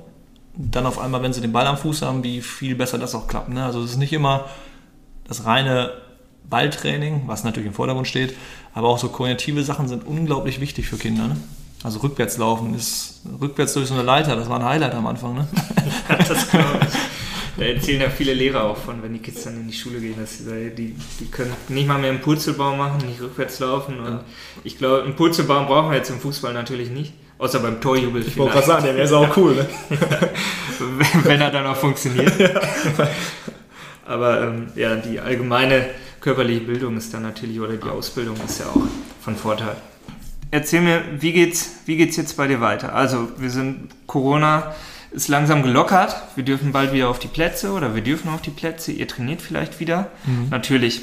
dann 0.56 0.88
auf 0.88 0.98
einmal, 0.98 1.22
wenn 1.22 1.32
sie 1.32 1.42
den 1.42 1.52
Ball 1.52 1.68
am 1.68 1.78
Fuß 1.78 2.02
haben, 2.02 2.24
wie 2.24 2.42
viel 2.42 2.74
besser 2.74 2.98
das 2.98 3.14
auch 3.14 3.28
klappt. 3.28 3.50
Ne? 3.50 3.64
Also 3.64 3.84
es 3.84 3.92
ist 3.92 3.98
nicht 3.98 4.12
immer 4.12 4.46
das 5.28 5.46
reine 5.46 5.92
Balltraining, 6.50 7.28
was 7.28 7.44
natürlich 7.44 7.68
im 7.68 7.74
Vordergrund 7.76 8.08
steht, 8.08 8.36
aber 8.74 8.90
auch 8.90 8.98
so 8.98 9.10
kognitive 9.10 9.64
Sachen 9.64 9.88
sind 9.88 10.08
unglaublich 10.08 10.60
wichtig 10.60 10.88
für 10.88 10.98
Kinder. 10.98 11.28
Ne? 11.28 11.38
Also 11.86 12.00
rückwärts 12.00 12.40
laufen 12.40 12.74
ist 12.74 13.22
rückwärts 13.40 13.74
durch 13.74 13.90
so 13.90 13.94
eine 13.94 14.02
Leiter, 14.02 14.36
das 14.36 14.50
war 14.50 14.60
ein 14.60 14.66
Highlight 14.66 14.96
am 14.96 15.06
Anfang. 15.06 15.36
Ne? 15.36 15.48
das 16.28 16.50
glaube 16.50 16.80
ich. 16.82 16.88
Da 17.58 17.64
erzählen 17.64 18.02
ja 18.02 18.10
viele 18.10 18.34
Lehrer 18.34 18.66
auch 18.66 18.76
von, 18.76 19.02
wenn 19.02 19.14
die 19.14 19.20
Kids 19.20 19.46
dann 19.46 19.56
in 19.56 19.68
die 19.68 19.74
Schule 19.74 20.02
gehen, 20.02 20.16
dass 20.20 20.40
sie, 20.40 20.72
die, 20.72 20.94
die 21.22 21.26
können 21.32 21.54
nicht 21.70 21.88
mal 21.88 21.98
mehr 21.98 22.10
einen 22.10 22.20
Purzelbaum 22.20 22.78
machen, 22.78 23.08
nicht 23.08 23.22
rückwärts 23.22 23.60
laufen. 23.60 23.98
Und 23.98 24.06
ja. 24.06 24.24
ich 24.66 24.78
glaube, 24.78 25.04
einen 25.04 25.16
Purzelbaum 25.16 25.66
brauchen 25.66 25.90
wir 25.90 25.96
jetzt 25.96 26.10
im 26.10 26.20
Fußball 26.20 26.52
natürlich 26.52 26.90
nicht. 26.90 27.14
Außer 27.38 27.60
beim 27.60 27.80
Torjubel. 27.80 28.28
Ich 28.28 28.36
wollte 28.36 28.56
gerade 28.56 28.68
sagen, 28.68 28.84
der 28.84 28.98
wäre 28.98 29.18
auch 29.18 29.38
cool. 29.38 29.56
Ne? 29.56 29.70
wenn 31.24 31.40
er 31.40 31.50
dann 31.50 31.66
auch 31.66 31.78
funktioniert. 31.78 32.34
Aber 34.06 34.42
ähm, 34.42 34.68
ja, 34.76 34.98
die 34.98 35.22
allgemeine 35.22 35.86
körperliche 36.20 36.66
Bildung 36.66 36.98
ist 36.98 37.14
dann 37.14 37.22
natürlich, 37.22 37.58
oder 37.58 37.78
die 37.78 37.88
Ausbildung 37.88 38.36
ist 38.46 38.60
ja 38.60 38.66
auch 38.66 38.82
von 39.22 39.38
Vorteil. 39.38 39.78
Erzähl 40.52 40.82
mir, 40.82 41.04
wie 41.20 41.34
geht's, 41.34 41.80
wie 41.86 41.98
geht's 41.98 42.16
jetzt 42.18 42.38
bei 42.38 42.48
dir 42.48 42.62
weiter? 42.62 42.94
Also, 42.94 43.30
wir 43.38 43.50
sind 43.50 43.90
Corona 44.08 44.76
ist 45.16 45.30
langsam 45.30 45.64
gelockert. 45.64 46.16
Wir 46.36 46.44
dürfen 46.44 46.74
bald 46.74 46.92
wieder 46.92 47.10
auf 47.10 47.20
die 47.20 47.28
Plätze 47.28 47.72
oder 47.72 47.96
wir 47.96 48.02
dürfen 48.02 48.30
auf 48.30 48.42
die 48.42 48.50
Plätze. 48.50 48.92
Ihr 48.92 49.08
trainiert 49.08 49.42
vielleicht 49.42 49.80
wieder. 49.80 50.12
Mhm. 50.26 50.50
Natürlich 50.50 51.02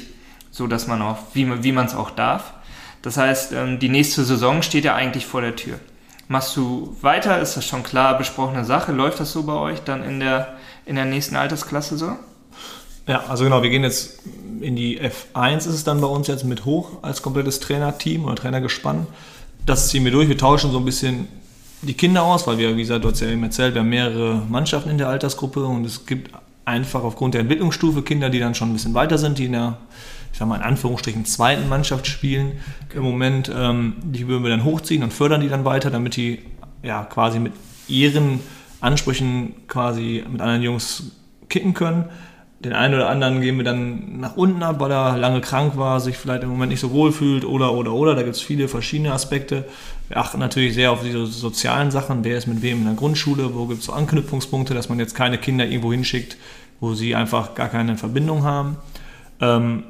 so, 0.51 0.67
dass 0.67 0.87
man 0.87 1.01
auch, 1.01 1.17
wie, 1.33 1.63
wie 1.63 1.71
man 1.71 1.87
es 1.87 1.95
auch 1.95 2.11
darf. 2.11 2.53
Das 3.01 3.17
heißt, 3.17 3.53
ähm, 3.53 3.79
die 3.79 3.89
nächste 3.89 4.23
Saison 4.23 4.61
steht 4.61 4.85
ja 4.85 4.95
eigentlich 4.95 5.25
vor 5.25 5.41
der 5.41 5.55
Tür. 5.55 5.79
Machst 6.27 6.55
du 6.55 6.95
weiter? 7.01 7.41
Ist 7.41 7.57
das 7.57 7.65
schon 7.65 7.83
klar 7.83 8.17
besprochene 8.17 8.63
Sache? 8.65 8.91
Läuft 8.91 9.19
das 9.19 9.31
so 9.31 9.43
bei 9.43 9.53
euch 9.53 9.79
dann 9.79 10.03
in 10.03 10.19
der, 10.19 10.55
in 10.85 10.95
der 10.95 11.05
nächsten 11.05 11.35
Altersklasse 11.35 11.97
so? 11.97 12.15
Ja, 13.07 13.23
also 13.27 13.43
genau, 13.43 13.61
wir 13.63 13.69
gehen 13.69 13.83
jetzt 13.83 14.19
in 14.61 14.77
die 14.77 15.01
F1 15.01 15.57
ist 15.57 15.67
es 15.67 15.83
dann 15.83 15.99
bei 15.99 16.07
uns 16.07 16.27
jetzt 16.27 16.45
mit 16.45 16.63
hoch 16.63 17.03
als 17.03 17.21
komplettes 17.21 17.59
Trainerteam 17.59 18.23
oder 18.23 18.35
Trainergespann. 18.35 19.07
Das 19.65 19.89
ziehen 19.89 20.03
wir 20.03 20.11
durch. 20.11 20.27
Wir 20.27 20.37
tauschen 20.37 20.71
so 20.71 20.77
ein 20.77 20.85
bisschen 20.85 21.27
die 21.81 21.93
Kinder 21.93 22.23
aus, 22.23 22.47
weil 22.47 22.57
wir, 22.57 22.75
wie 22.75 22.81
gesagt, 22.81 23.03
du 23.03 23.09
hast 23.09 23.19
ja 23.21 23.27
eben 23.27 23.43
erzählt, 23.43 23.73
wir 23.73 23.81
haben 23.81 23.89
mehrere 23.89 24.41
Mannschaften 24.49 24.89
in 24.89 24.97
der 24.97 25.09
Altersgruppe 25.09 25.65
und 25.65 25.85
es 25.85 26.05
gibt 26.05 26.31
einfach 26.65 27.03
aufgrund 27.03 27.33
der 27.33 27.41
Entwicklungsstufe 27.41 28.01
Kinder, 28.03 28.29
die 28.29 28.39
dann 28.39 28.55
schon 28.55 28.69
ein 28.69 28.73
bisschen 28.73 28.93
weiter 28.93 29.17
sind, 29.17 29.37
die 29.37 29.45
in 29.45 29.53
der, 29.53 29.77
ich 30.31 30.39
sag 30.39 30.47
mal 30.47 30.57
in 30.57 30.63
Anführungsstrichen, 30.63 31.25
zweiten 31.25 31.67
Mannschaft 31.69 32.07
spielen. 32.07 32.53
Okay. 32.85 32.97
Im 32.97 33.03
Moment, 33.03 33.51
ähm, 33.53 33.95
die 34.03 34.27
würden 34.27 34.43
wir 34.43 34.49
dann 34.49 34.63
hochziehen 34.63 35.03
und 35.03 35.13
fördern 35.13 35.41
die 35.41 35.49
dann 35.49 35.65
weiter, 35.65 35.91
damit 35.91 36.15
die 36.15 36.39
ja 36.81 37.03
quasi 37.03 37.39
mit 37.39 37.53
ihren 37.87 38.39
Ansprüchen 38.81 39.53
quasi 39.67 40.23
mit 40.29 40.41
anderen 40.41 40.61
Jungs 40.61 41.11
kicken 41.49 41.73
können. 41.73 42.05
Den 42.63 42.73
einen 42.73 42.93
oder 42.93 43.09
anderen 43.09 43.41
gehen 43.41 43.57
wir 43.57 43.65
dann 43.65 44.19
nach 44.19 44.37
unten 44.37 44.63
ab, 44.63 44.79
weil 44.79 44.91
er 44.91 45.17
lange 45.17 45.41
krank 45.41 45.75
war, 45.75 45.99
sich 45.99 46.17
vielleicht 46.17 46.43
im 46.43 46.49
Moment 46.49 46.71
nicht 46.71 46.79
so 46.79 46.91
wohl 46.91 47.11
fühlt 47.11 47.43
oder, 47.43 47.73
oder, 47.73 47.91
oder. 47.91 48.15
Da 48.15 48.23
gibt 48.23 48.35
es 48.35 48.41
viele 48.41 48.69
verschiedene 48.69 49.11
Aspekte. 49.11 49.65
Wir 50.07 50.17
achten 50.17 50.39
natürlich 50.39 50.73
sehr 50.73 50.91
auf 50.91 51.03
diese 51.03 51.25
sozialen 51.25 51.91
Sachen. 51.91 52.23
Wer 52.23 52.37
ist 52.37 52.47
mit 52.47 52.61
wem 52.61 52.79
in 52.79 52.85
der 52.85 52.93
Grundschule? 52.93 53.53
Wo 53.53 53.65
gibt 53.65 53.81
es 53.81 53.87
so 53.87 53.93
Anknüpfungspunkte, 53.93 54.73
dass 54.73 54.87
man 54.87 54.97
jetzt 54.97 55.13
keine 55.13 55.37
Kinder 55.37 55.65
irgendwo 55.65 55.91
hinschickt, 55.91 56.37
wo 56.79 56.93
sie 56.93 57.15
einfach 57.15 57.53
gar 57.53 57.67
keine 57.67 57.97
Verbindung 57.97 58.43
haben. 58.43 58.77
Ähm, 59.41 59.83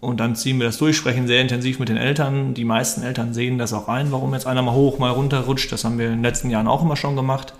und 0.00 0.18
dann 0.18 0.34
ziehen 0.34 0.58
wir 0.58 0.66
das 0.66 0.78
durch, 0.78 0.96
sprechen 0.96 1.26
sehr 1.26 1.40
intensiv 1.40 1.78
mit 1.78 1.88
den 1.88 1.96
Eltern. 1.96 2.54
Die 2.54 2.64
meisten 2.64 3.02
Eltern 3.02 3.34
sehen 3.34 3.58
das 3.58 3.72
auch 3.72 3.88
ein, 3.88 4.10
warum 4.10 4.34
jetzt 4.34 4.46
einer 4.46 4.62
mal 4.62 4.74
hoch, 4.74 4.98
mal 4.98 5.10
runter 5.10 5.40
rutscht. 5.40 5.70
Das 5.70 5.84
haben 5.84 5.98
wir 5.98 6.06
in 6.06 6.14
den 6.14 6.22
letzten 6.22 6.50
Jahren 6.50 6.66
auch 6.66 6.82
immer 6.82 6.96
schon 6.96 7.14
gemacht. 7.14 7.54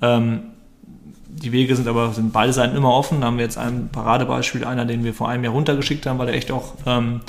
Ähm, 0.00 0.42
die 1.38 1.52
Wege 1.52 1.76
sind 1.76 1.88
aber 1.88 2.12
sind 2.12 2.32
beide 2.32 2.52
Seiten 2.52 2.76
immer 2.76 2.92
offen. 2.92 3.20
Da 3.20 3.28
haben 3.28 3.38
wir 3.38 3.44
jetzt 3.44 3.58
ein 3.58 3.88
Paradebeispiel, 3.90 4.64
einer, 4.64 4.84
den 4.84 5.04
wir 5.04 5.14
vor 5.14 5.28
einem 5.28 5.44
Jahr 5.44 5.52
runtergeschickt 5.52 6.06
haben, 6.06 6.18
weil 6.18 6.28
er 6.28 6.34
echt 6.34 6.50
auch 6.50 6.74
ähm, 6.86 7.20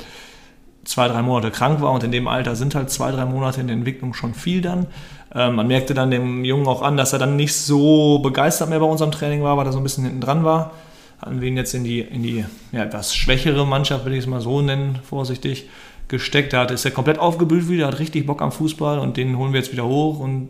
zwei, 0.84 1.08
drei 1.08 1.22
Monate 1.22 1.50
krank 1.50 1.80
war 1.80 1.92
und 1.92 2.02
in 2.04 2.12
dem 2.12 2.28
Alter 2.28 2.56
sind 2.56 2.74
halt 2.74 2.90
zwei, 2.90 3.10
drei 3.12 3.24
Monate 3.24 3.60
in 3.60 3.68
der 3.68 3.76
Entwicklung 3.76 4.14
schon 4.14 4.34
viel 4.34 4.60
dann. 4.60 4.86
Ähm, 5.34 5.54
man 5.54 5.66
merkte 5.66 5.94
dann 5.94 6.10
dem 6.10 6.44
Jungen 6.44 6.66
auch 6.66 6.82
an, 6.82 6.96
dass 6.96 7.12
er 7.12 7.18
dann 7.18 7.36
nicht 7.36 7.54
so 7.54 8.18
begeistert 8.18 8.68
mehr 8.68 8.80
bei 8.80 8.86
unserem 8.86 9.12
Training 9.12 9.42
war, 9.42 9.56
weil 9.56 9.66
er 9.66 9.72
so 9.72 9.78
ein 9.78 9.84
bisschen 9.84 10.04
hinten 10.04 10.20
dran 10.20 10.44
war. 10.44 10.72
Hatten 11.20 11.40
wir 11.40 11.48
ihn 11.48 11.56
jetzt 11.56 11.74
in 11.74 11.84
die, 11.84 12.00
in 12.00 12.22
die 12.22 12.44
ja, 12.72 12.82
etwas 12.82 13.14
schwächere 13.14 13.66
Mannschaft, 13.66 14.04
will 14.06 14.14
ich 14.14 14.20
es 14.20 14.26
mal 14.26 14.40
so 14.40 14.62
nennen, 14.62 14.98
vorsichtig, 15.02 15.68
gesteckt. 16.08 16.52
Da 16.52 16.64
ist 16.64 16.84
er 16.84 16.90
komplett 16.90 17.18
aufgeblüht 17.18 17.68
wieder, 17.68 17.86
hat 17.86 17.98
richtig 17.98 18.26
Bock 18.26 18.42
am 18.42 18.52
Fußball 18.52 18.98
und 18.98 19.16
den 19.16 19.36
holen 19.36 19.52
wir 19.52 19.60
jetzt 19.60 19.72
wieder 19.72 19.86
hoch 19.86 20.18
und 20.18 20.48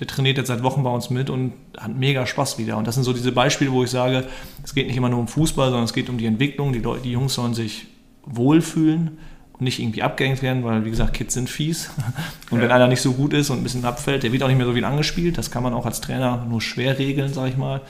der 0.00 0.06
trainiert 0.06 0.38
jetzt 0.38 0.48
seit 0.48 0.62
Wochen 0.62 0.82
bei 0.82 0.90
uns 0.90 1.10
mit 1.10 1.30
und 1.30 1.52
hat 1.78 1.94
mega 1.94 2.26
Spaß 2.26 2.58
wieder. 2.58 2.76
Und 2.76 2.86
das 2.86 2.96
sind 2.96 3.04
so 3.04 3.12
diese 3.12 3.30
Beispiele, 3.30 3.70
wo 3.70 3.84
ich 3.84 3.90
sage, 3.90 4.24
es 4.64 4.74
geht 4.74 4.88
nicht 4.88 4.96
immer 4.96 5.08
nur 5.08 5.20
um 5.20 5.28
Fußball, 5.28 5.68
sondern 5.68 5.84
es 5.84 5.92
geht 5.92 6.08
um 6.08 6.18
die 6.18 6.26
Entwicklung. 6.26 6.72
Die, 6.72 6.80
Leute, 6.80 7.02
die 7.02 7.12
Jungs 7.12 7.34
sollen 7.34 7.54
sich 7.54 7.86
wohlfühlen 8.24 9.18
und 9.52 9.60
nicht 9.60 9.78
irgendwie 9.78 10.02
abgehängt 10.02 10.42
werden, 10.42 10.64
weil 10.64 10.84
wie 10.84 10.90
gesagt, 10.90 11.14
Kids 11.14 11.34
sind 11.34 11.48
fies. 11.48 11.90
Und 12.50 12.58
ja. 12.58 12.64
wenn 12.64 12.72
einer 12.72 12.88
nicht 12.88 13.02
so 13.02 13.12
gut 13.12 13.32
ist 13.32 13.50
und 13.50 13.58
ein 13.58 13.62
bisschen 13.62 13.84
abfällt, 13.84 14.22
der 14.22 14.32
wird 14.32 14.42
auch 14.42 14.48
nicht 14.48 14.56
mehr 14.56 14.66
so 14.66 14.72
viel 14.72 14.84
angespielt. 14.84 15.38
Das 15.38 15.50
kann 15.50 15.62
man 15.62 15.74
auch 15.74 15.86
als 15.86 16.00
Trainer 16.00 16.44
nur 16.48 16.60
schwer 16.60 16.98
regeln, 16.98 17.32
sage 17.32 17.50
ich 17.50 17.56
mal. 17.56 17.80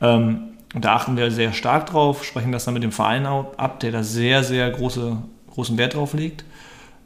Ähm, 0.00 0.50
und 0.72 0.84
da 0.84 0.94
achten 0.94 1.16
wir 1.16 1.30
sehr 1.30 1.52
stark 1.52 1.86
drauf, 1.86 2.24
sprechen 2.24 2.52
das 2.52 2.64
dann 2.64 2.74
mit 2.74 2.82
dem 2.84 2.92
Verein 2.92 3.26
ab, 3.26 3.80
der 3.80 3.90
da 3.90 4.02
sehr, 4.04 4.44
sehr 4.44 4.70
große, 4.70 5.16
großen 5.50 5.76
Wert 5.78 5.94
drauf 5.94 6.14
legt. 6.14 6.44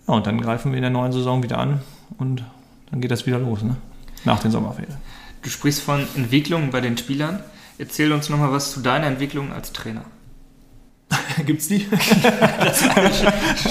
Ja, 0.06 0.14
und 0.14 0.26
dann 0.26 0.40
greifen 0.40 0.72
wir 0.72 0.76
in 0.76 0.82
der 0.82 0.90
neuen 0.90 1.12
Saison 1.12 1.42
wieder 1.42 1.58
an 1.58 1.80
und 2.18 2.44
dann 2.90 3.00
geht 3.00 3.10
das 3.10 3.26
wieder 3.26 3.38
los, 3.38 3.62
ne? 3.62 3.76
Nach 4.24 4.40
den 4.40 4.50
Sommerferien. 4.50 4.96
Du 5.42 5.50
sprichst 5.50 5.82
von 5.82 6.06
Entwicklung 6.16 6.70
bei 6.70 6.80
den 6.80 6.96
Spielern. 6.96 7.42
Erzähl 7.78 8.12
uns 8.12 8.28
nochmal 8.28 8.52
was 8.52 8.72
zu 8.72 8.80
deiner 8.80 9.06
Entwicklung 9.06 9.52
als 9.52 9.72
Trainer. 9.72 10.04
Gibt's 11.46 11.68
die? 11.68 11.80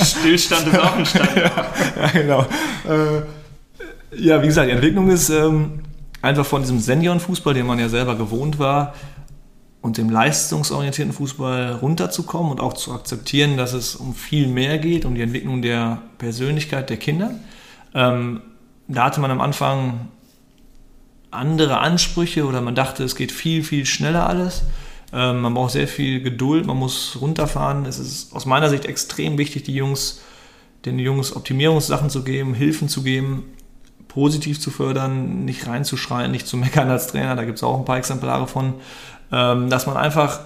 Stillstand 0.04 0.68
ist 0.68 0.80
auch 0.80 0.96
ein 0.96 1.06
Stand. 1.06 1.36
ja, 1.36 1.74
ja, 1.98 2.08
genau. 2.14 2.42
Äh, 2.88 3.22
ja, 4.16 4.42
wie 4.42 4.48
gesagt, 4.48 4.68
die 4.68 4.74
Entwicklung 4.74 5.10
ist 5.10 5.30
ähm, 5.30 5.80
einfach 6.22 6.46
von 6.46 6.62
diesem 6.62 6.80
Seniorenfußball, 6.80 7.54
den 7.54 7.66
man 7.66 7.80
ja 7.80 7.90
selber 7.90 8.16
gewohnt 8.16 8.60
war, 8.60 8.94
und 9.82 9.98
dem 9.98 10.10
leistungsorientierten 10.10 11.14
Fußball 11.14 11.74
runterzukommen 11.74 12.52
und 12.52 12.62
auch 12.62 12.74
zu 12.74 12.94
akzeptieren, 12.94 13.58
dass 13.58 13.74
es 13.74 13.96
um 13.96 14.16
viel 14.16 14.48
mehr 14.48 14.78
geht, 14.78 15.04
um 15.04 15.14
die 15.14 15.22
Entwicklung 15.22 15.62
der 15.62 16.02
Persönlichkeit 16.20 16.90
der 16.90 16.98
Kinder. 16.98 17.32
Ähm, 17.94 18.42
da 18.88 19.06
hatte 19.06 19.20
man 19.20 19.30
am 19.30 19.42
Anfang 19.42 20.08
andere 21.34 21.80
Ansprüche 21.80 22.46
oder 22.46 22.62
man 22.62 22.76
dachte, 22.76 23.04
es 23.04 23.16
geht 23.16 23.32
viel, 23.32 23.64
viel 23.64 23.86
schneller 23.86 24.28
alles. 24.28 24.64
Ähm, 25.12 25.42
man 25.42 25.54
braucht 25.54 25.72
sehr 25.72 25.88
viel 25.88 26.22
Geduld, 26.22 26.66
man 26.66 26.78
muss 26.78 27.18
runterfahren. 27.22 27.86
Es 27.86 28.00
ist 28.00 28.34
aus 28.34 28.46
meiner 28.46 28.70
Sicht 28.70 28.86
extrem 28.86 29.38
wichtig, 29.38 29.64
die 29.64 29.76
Jungs, 29.76 30.22
den 30.86 31.00
Jungs 31.00 31.36
Optimierungssachen 31.36 32.10
zu 32.10 32.24
geben, 32.24 32.54
Hilfen 32.54 32.90
zu 32.90 33.04
geben, 33.04 33.46
positiv 34.08 34.60
zu 34.60 34.72
fördern, 34.72 35.46
nicht 35.46 35.68
reinzuschreien, 35.68 36.32
nicht 36.32 36.48
zu 36.48 36.58
meckern 36.58 36.90
als 36.90 37.08
Trainer. 37.08 37.36
Da 37.36 37.46
gibt 37.46 37.58
es 37.58 37.64
auch 37.64 37.78
ein 37.78 37.86
paar 37.86 37.98
Exemplare 37.98 38.48
von, 38.48 38.76
ähm, 39.32 39.70
dass 39.70 39.86
man 39.86 39.98
einfach 39.98 40.42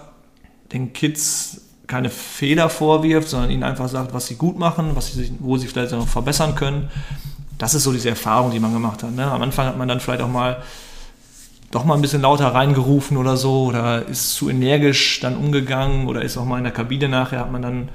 den 0.74 0.94
Kids 0.94 1.62
keine 1.88 2.10
Fehler 2.10 2.70
vorwirft, 2.70 3.30
sondern 3.30 3.50
ihnen 3.50 3.64
einfach 3.64 3.88
sagt, 3.88 4.14
was 4.14 4.28
sie 4.28 4.36
gut 4.36 4.60
machen, 4.60 4.92
was 4.96 5.14
sie, 5.14 5.32
wo 5.40 5.58
sie 5.58 5.68
vielleicht 5.68 5.94
noch 5.94 6.08
verbessern 6.08 6.56
können. 6.56 6.90
Das 7.58 7.74
ist 7.74 7.84
so 7.84 7.92
diese 7.92 8.10
Erfahrung, 8.10 8.52
die 8.52 8.60
man 8.60 8.74
gemacht 8.74 9.04
hat. 9.04 9.12
Ne? 9.12 9.26
Am 9.26 9.42
Anfang 9.42 9.68
hat 9.68 9.78
man 9.78 9.88
dann 9.88 10.00
vielleicht 10.00 10.22
auch 10.22 10.30
mal 10.30 10.58
doch 11.72 11.84
mal 11.84 11.96
ein 11.96 12.02
bisschen 12.02 12.22
lauter 12.22 12.48
reingerufen 12.48 13.18
oder 13.18 13.36
so 13.36 13.66
oder 13.66 14.08
ist 14.08 14.36
zu 14.36 14.50
energisch 14.50 15.20
dann 15.20 15.36
umgegangen 15.36 16.08
oder 16.08 16.22
ist 16.22 16.38
auch 16.38 16.46
mal 16.46 16.58
in 16.58 16.64
der 16.64 16.72
Kabine 16.72 17.10
nachher, 17.10 17.40
hat 17.40 17.52
man 17.52 17.62
dann 17.62 17.90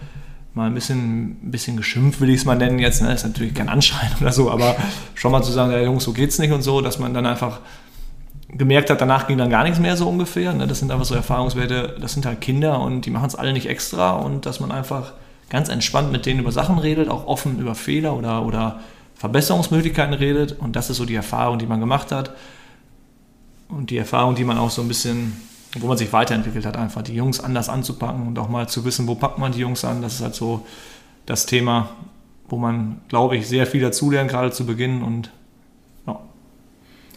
mal 0.55 0.67
ein 0.67 0.75
bisschen, 0.75 1.47
ein 1.47 1.51
bisschen 1.51 1.77
geschimpft, 1.77 2.21
will 2.21 2.29
ich 2.29 2.41
es 2.41 2.45
mal 2.45 2.57
nennen 2.57 2.79
jetzt. 2.79 3.01
Ne? 3.01 3.13
Ist 3.15 3.25
natürlich 3.25 3.55
kein 3.55 3.69
Anschreien 3.69 4.13
oder 4.21 4.33
so, 4.33 4.51
aber 4.51 4.77
schon 5.15 5.33
mal 5.33 5.43
zu 5.43 5.53
sagen, 5.53 5.73
ja, 5.73 5.81
Jungs, 5.81 6.05
so 6.05 6.13
geht's 6.13 6.39
nicht 6.39 6.53
und 6.53 6.63
so, 6.63 6.81
dass 6.81 6.99
man 6.99 7.15
dann 7.15 7.25
einfach 7.25 7.61
gemerkt 8.49 8.91
hat, 8.91 9.01
danach 9.01 9.27
ging 9.27 9.39
dann 9.39 9.49
gar 9.49 9.63
nichts 9.63 9.79
mehr 9.79 9.97
so 9.97 10.09
ungefähr. 10.09 10.53
Ne? 10.53 10.67
Das 10.67 10.81
sind 10.81 10.91
einfach 10.91 11.07
so 11.07 11.15
Erfahrungswerte, 11.15 11.97
das 12.01 12.13
sind 12.13 12.27
halt 12.27 12.43
Kinder 12.43 12.81
und 12.81 13.07
die 13.07 13.11
machen 13.11 13.27
es 13.27 13.35
alle 13.35 13.55
nicht 13.55 13.67
extra 13.67 14.13
und 14.13 14.45
dass 14.45 14.61
man 14.61 14.71
einfach 14.71 15.15
ganz 15.49 15.71
entspannt 15.71 16.13
mit 16.13 16.27
denen 16.27 16.41
über 16.41 16.53
Sachen 16.53 16.79
redet, 16.79 17.09
auch 17.09 17.27
offen 17.27 17.59
über 17.59 17.75
Fehler 17.75 18.15
oder, 18.15 18.45
oder 18.45 18.81
Verbesserungsmöglichkeiten 19.23 20.15
redet 20.15 20.59
und 20.59 20.75
das 20.75 20.91
ist 20.91 20.97
so 20.97 21.05
die 21.05 21.15
Erfahrung, 21.15 21.61
die 21.61 21.67
man 21.67 21.79
gemacht 21.79 22.11
hat 22.11 22.35
und 23.69 23.91
die 23.91 23.97
Erfahrung, 23.97 24.35
die 24.35 24.43
man 24.43 24.59
auch 24.59 24.71
so 24.71 24.83
ein 24.83 24.89
bisschen, 24.89 25.41
wo 25.79 25.87
man 25.87 25.97
sich 25.97 26.13
weiterentwickelt 26.13 26.67
hat, 26.67 26.77
einfach 26.77 27.03
die 27.03 27.15
Jungs 27.15 27.39
anders 27.39 27.69
anzupacken 27.69 28.27
und 28.27 28.37
auch 28.41 28.49
mal 28.49 28.69
zu 28.69 28.85
wissen, 28.85 29.07
wo 29.07 29.15
packt 29.15 29.39
man 29.39 29.53
die 29.53 29.61
Jungs 29.61 29.85
an. 29.85 30.03
Das 30.03 30.15
ist 30.15 30.23
halt 30.23 30.35
so 30.35 30.67
das 31.25 31.47
Thema, 31.47 31.91
wo 32.49 32.57
man, 32.57 33.01
glaube 33.07 33.37
ich, 33.37 33.47
sehr 33.47 33.69
viel 33.69 33.81
dazulernt, 33.81 34.29
gerade 34.29 34.51
zu 34.51 34.67
Beginn 34.67 35.05
und. 35.05 35.31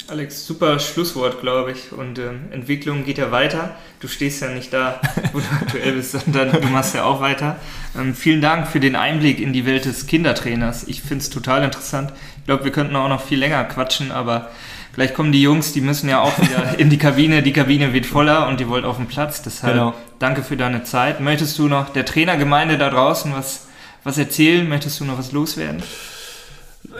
Alex, 0.07 0.45
super 0.45 0.77
Schlusswort, 0.79 1.41
glaube 1.41 1.71
ich. 1.71 1.91
Und 1.91 2.19
ähm, 2.19 2.51
Entwicklung 2.51 3.05
geht 3.05 3.17
ja 3.17 3.31
weiter. 3.31 3.75
Du 3.99 4.07
stehst 4.07 4.41
ja 4.41 4.49
nicht 4.49 4.71
da, 4.71 5.01
wo 5.33 5.39
du 5.39 5.45
aktuell 5.61 5.93
bist, 5.93 6.11
sondern 6.11 6.51
du 6.51 6.67
machst 6.67 6.93
ja 6.93 7.05
auch 7.05 7.21
weiter. 7.21 7.55
Ähm, 7.97 8.13
vielen 8.13 8.41
Dank 8.41 8.67
für 8.67 8.79
den 8.79 8.95
Einblick 8.95 9.39
in 9.39 9.51
die 9.51 9.65
Welt 9.65 9.85
des 9.85 10.05
Kindertrainers. 10.05 10.87
Ich 10.87 11.01
finde 11.01 11.23
es 11.23 11.31
total 11.31 11.63
interessant. 11.63 12.13
Ich 12.37 12.45
glaube, 12.45 12.65
wir 12.65 12.71
könnten 12.71 12.95
auch 12.95 13.09
noch 13.09 13.21
viel 13.21 13.39
länger 13.39 13.63
quatschen, 13.63 14.11
aber 14.11 14.49
Vielleicht 14.95 15.13
kommen 15.13 15.33
die 15.33 15.41
Jungs, 15.41 15.73
die 15.73 15.81
müssen 15.81 16.07
ja 16.07 16.21
auch 16.21 16.39
wieder 16.39 16.79
in 16.79 16.89
die 16.89 16.97
Kabine. 16.97 17.43
Die 17.43 17.51
Kabine 17.51 17.91
wird 17.91 18.05
voller 18.05 18.47
und 18.47 18.61
die 18.61 18.69
wollt 18.69 18.85
auf 18.85 18.95
den 18.95 19.07
Platz. 19.07 19.41
Deshalb 19.41 19.73
genau. 19.73 19.93
danke 20.19 20.41
für 20.41 20.55
deine 20.55 20.85
Zeit. 20.85 21.19
Möchtest 21.19 21.59
du 21.59 21.67
noch 21.67 21.89
der 21.89 22.05
Trainergemeinde 22.05 22.77
da 22.77 22.89
draußen 22.89 23.33
was, 23.35 23.67
was 24.05 24.17
erzählen? 24.17 24.69
Möchtest 24.69 25.01
du 25.01 25.03
noch 25.03 25.17
was 25.17 25.33
loswerden? 25.33 25.83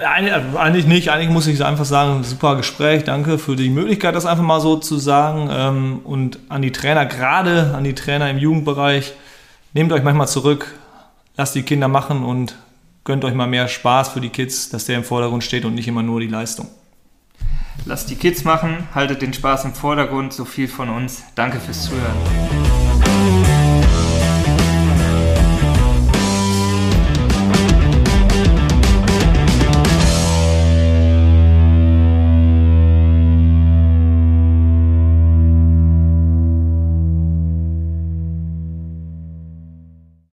Eigentlich 0.04 0.86
nicht. 0.86 1.10
Eigentlich 1.10 1.30
muss 1.30 1.48
ich 1.48 1.64
einfach 1.64 1.86
sagen, 1.86 2.24
super 2.24 2.56
Gespräch. 2.56 3.04
Danke 3.04 3.38
für 3.38 3.56
die 3.56 3.70
Möglichkeit, 3.70 4.16
das 4.16 4.26
einfach 4.26 4.44
mal 4.44 4.60
so 4.60 4.78
zu 4.78 4.98
sagen. 4.98 5.50
Ähm, 5.52 6.00
und 6.04 6.40
an 6.50 6.62
die 6.62 6.72
Trainer, 6.72 7.06
gerade 7.06 7.74
an 7.76 7.84
die 7.84 7.96
Trainer 7.96 8.30
im 8.30 8.38
Jugendbereich, 8.38 9.14
nehmt 9.74 9.92
euch 9.92 10.04
manchmal 10.04 10.28
zurück, 10.28 10.76
lasst 11.38 11.56
die 11.56 11.64
Kinder 11.64 11.88
machen 11.88 12.24
und 12.24 12.56
gönnt 13.04 13.24
euch 13.24 13.34
mal 13.34 13.48
mehr 13.48 13.68
Spaß 13.68 14.10
für 14.10 14.22
die 14.22 14.30
Kids, 14.30 14.70
dass 14.70 14.86
der 14.86 14.98
im 14.98 15.04
Vordergrund 15.04 15.44
steht 15.44 15.66
und 15.66 15.76
nicht 15.76 15.88
immer 15.88 16.04
nur 16.04 16.20
die 16.20 16.28
Leistung. 16.28 16.68
Lasst 17.86 18.10
die 18.10 18.16
Kids 18.16 18.44
machen, 18.44 18.88
haltet 18.96 19.22
den 19.22 19.34
Spaß 19.34 19.66
im 19.66 19.74
Vordergrund, 19.74 20.34
so 20.34 20.46
viel 20.46 20.68
von 20.68 20.90
uns. 20.90 21.24
Danke 21.36 21.60
fürs 21.60 21.84
Zuhören. 21.84 22.65